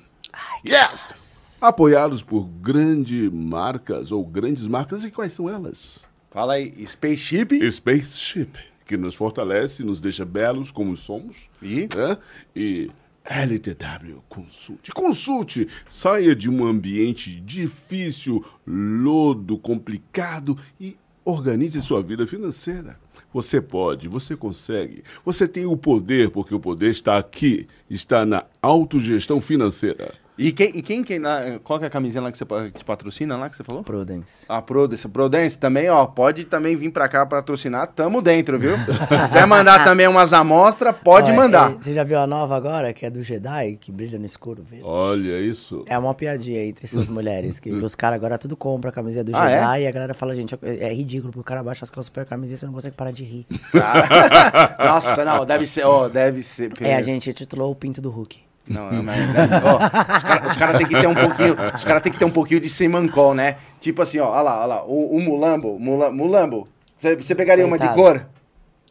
[0.65, 1.57] yes!
[1.61, 5.03] Apoiados por grandes marcas ou grandes marcas.
[5.03, 6.01] E quais são elas?
[6.35, 7.71] Fala aí, Spaceship.
[7.71, 11.37] Spaceship, que nos fortalece, nos deixa belos como somos.
[11.63, 11.87] E?
[11.95, 12.17] né?
[12.53, 12.91] E
[13.23, 14.91] LTW Consulte.
[14.91, 15.65] Consulte!
[15.89, 22.99] Saia de um ambiente difícil, lodo, complicado e organize sua vida financeira.
[23.33, 25.03] Você pode, você consegue.
[25.23, 30.13] Você tem o poder, porque o poder está aqui, está na autogestão financeira.
[30.37, 32.83] E quem, e quem, quem na- qual que é a camisinha lá que você te
[32.83, 33.83] patrocina lá que você falou?
[33.83, 34.45] Prudence.
[34.49, 35.07] A Prudence.
[35.07, 38.77] Prudence também, ó, pode também vir pra cá patrocinar, tamo dentro, viu?
[38.77, 41.71] Se quiser mandar também umas amostras, pode Ó, é- mandar.
[41.71, 44.61] é- você já viu a nova agora, que é do Jedi, que brilha no escuro,
[44.69, 44.85] viu?
[44.85, 45.83] Olha isso.
[45.87, 49.37] É uma piadinha entre essas mulheres, que os caras agora tudo compram a camiseta do
[49.37, 51.89] Ah, Jedi e a galera fala, gente, é, é ridículo, porque o cara baixa as
[51.89, 53.45] calças pra camiseta e você não consegue parar de rir.
[53.73, 56.71] Ah, Nossa, não, deve ser, ó, deve ser.
[56.81, 58.39] É, a gente titulou o pinto do Hulk.
[58.67, 59.03] Não, não,
[59.47, 62.25] ser, ó, os caras cara têm que ter um pouquinho, os caras têm que ter
[62.25, 63.57] um pouquinho de semancol, né?
[63.79, 67.77] Tipo assim, ó, olha lá, olha lá, o, o mulambo, mula- mulambo, você pegaria uma
[67.77, 68.25] de cor?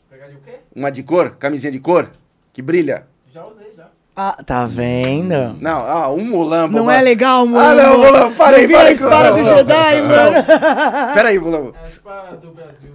[0.09, 0.61] Pegaria o quê?
[0.77, 1.31] Uma de cor?
[1.41, 2.11] Camisinha de cor?
[2.53, 3.07] Que brilha?
[3.33, 3.87] Já usei, já.
[4.15, 5.57] Ah, tá vendo?
[5.61, 6.77] Não, ah, um mulambo.
[6.77, 6.97] Não mano.
[6.97, 7.59] é legal, mano.
[7.69, 10.31] Ah, não, mulambo, para aí, Não para espada do não, Jedi, não, mano.
[10.37, 11.15] não.
[11.15, 11.75] Pera aí, mulambo.
[11.75, 12.95] É a espada do Brasil.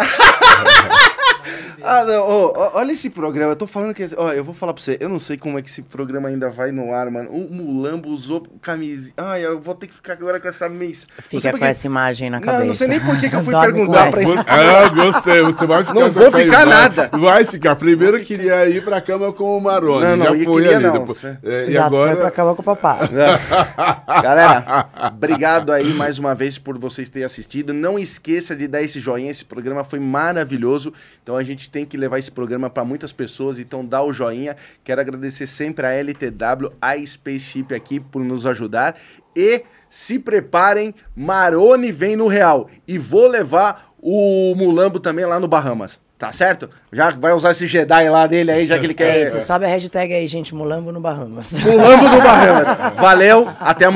[1.82, 4.06] Ah, não, ó, olha esse programa, eu tô falando que.
[4.16, 6.48] Ó, eu vou falar pra você, eu não sei como é que esse programa ainda
[6.50, 7.30] vai no ar, mano.
[7.30, 9.12] O Mulambo usou camisinha.
[9.16, 11.06] Ai, eu vou ter que ficar agora com essa mês.
[11.28, 12.62] Fica com essa imagem na Não, cabeça.
[12.62, 15.42] eu não sei nem por que que eu fui Dorme perguntar pra esse- Ah, gostei.
[15.42, 16.68] Você vai ficar Não vou ficar imagem.
[16.68, 17.10] nada.
[17.18, 17.76] Vai ficar.
[17.76, 20.04] Primeiro eu queria ir pra cama com o Maroni.
[20.04, 20.86] Não, não, Já foi queria ali.
[20.86, 20.92] não.
[20.92, 22.28] depois- Você- É, e Já foi pra agora.
[22.28, 23.08] acabar com o papai.
[24.22, 27.72] Galera, obrigado aí mais uma vez por vocês terem assistido.
[27.72, 30.92] Não esqueça de dar esse joinha, esse programa foi maravilhoso.
[31.22, 34.56] Então a gente tem que levar esse programa para muitas pessoas, então dá o joinha.
[34.84, 38.96] Quero agradecer sempre a LTW, a Spaceship aqui por nos ajudar
[39.36, 45.46] e se preparem, Maroni vem no Real e vou levar o Mulambo também lá no
[45.46, 46.00] Bahamas.
[46.22, 46.70] Tá certo?
[46.92, 49.18] Já vai usar esse Jedi lá dele aí, já que ele quer.
[49.18, 51.50] É isso, sobe a hashtag aí, gente, Mulambo no Bahamas.
[51.50, 52.68] Mulambo no Bahamas.
[52.96, 53.90] Valeu, até amanhã.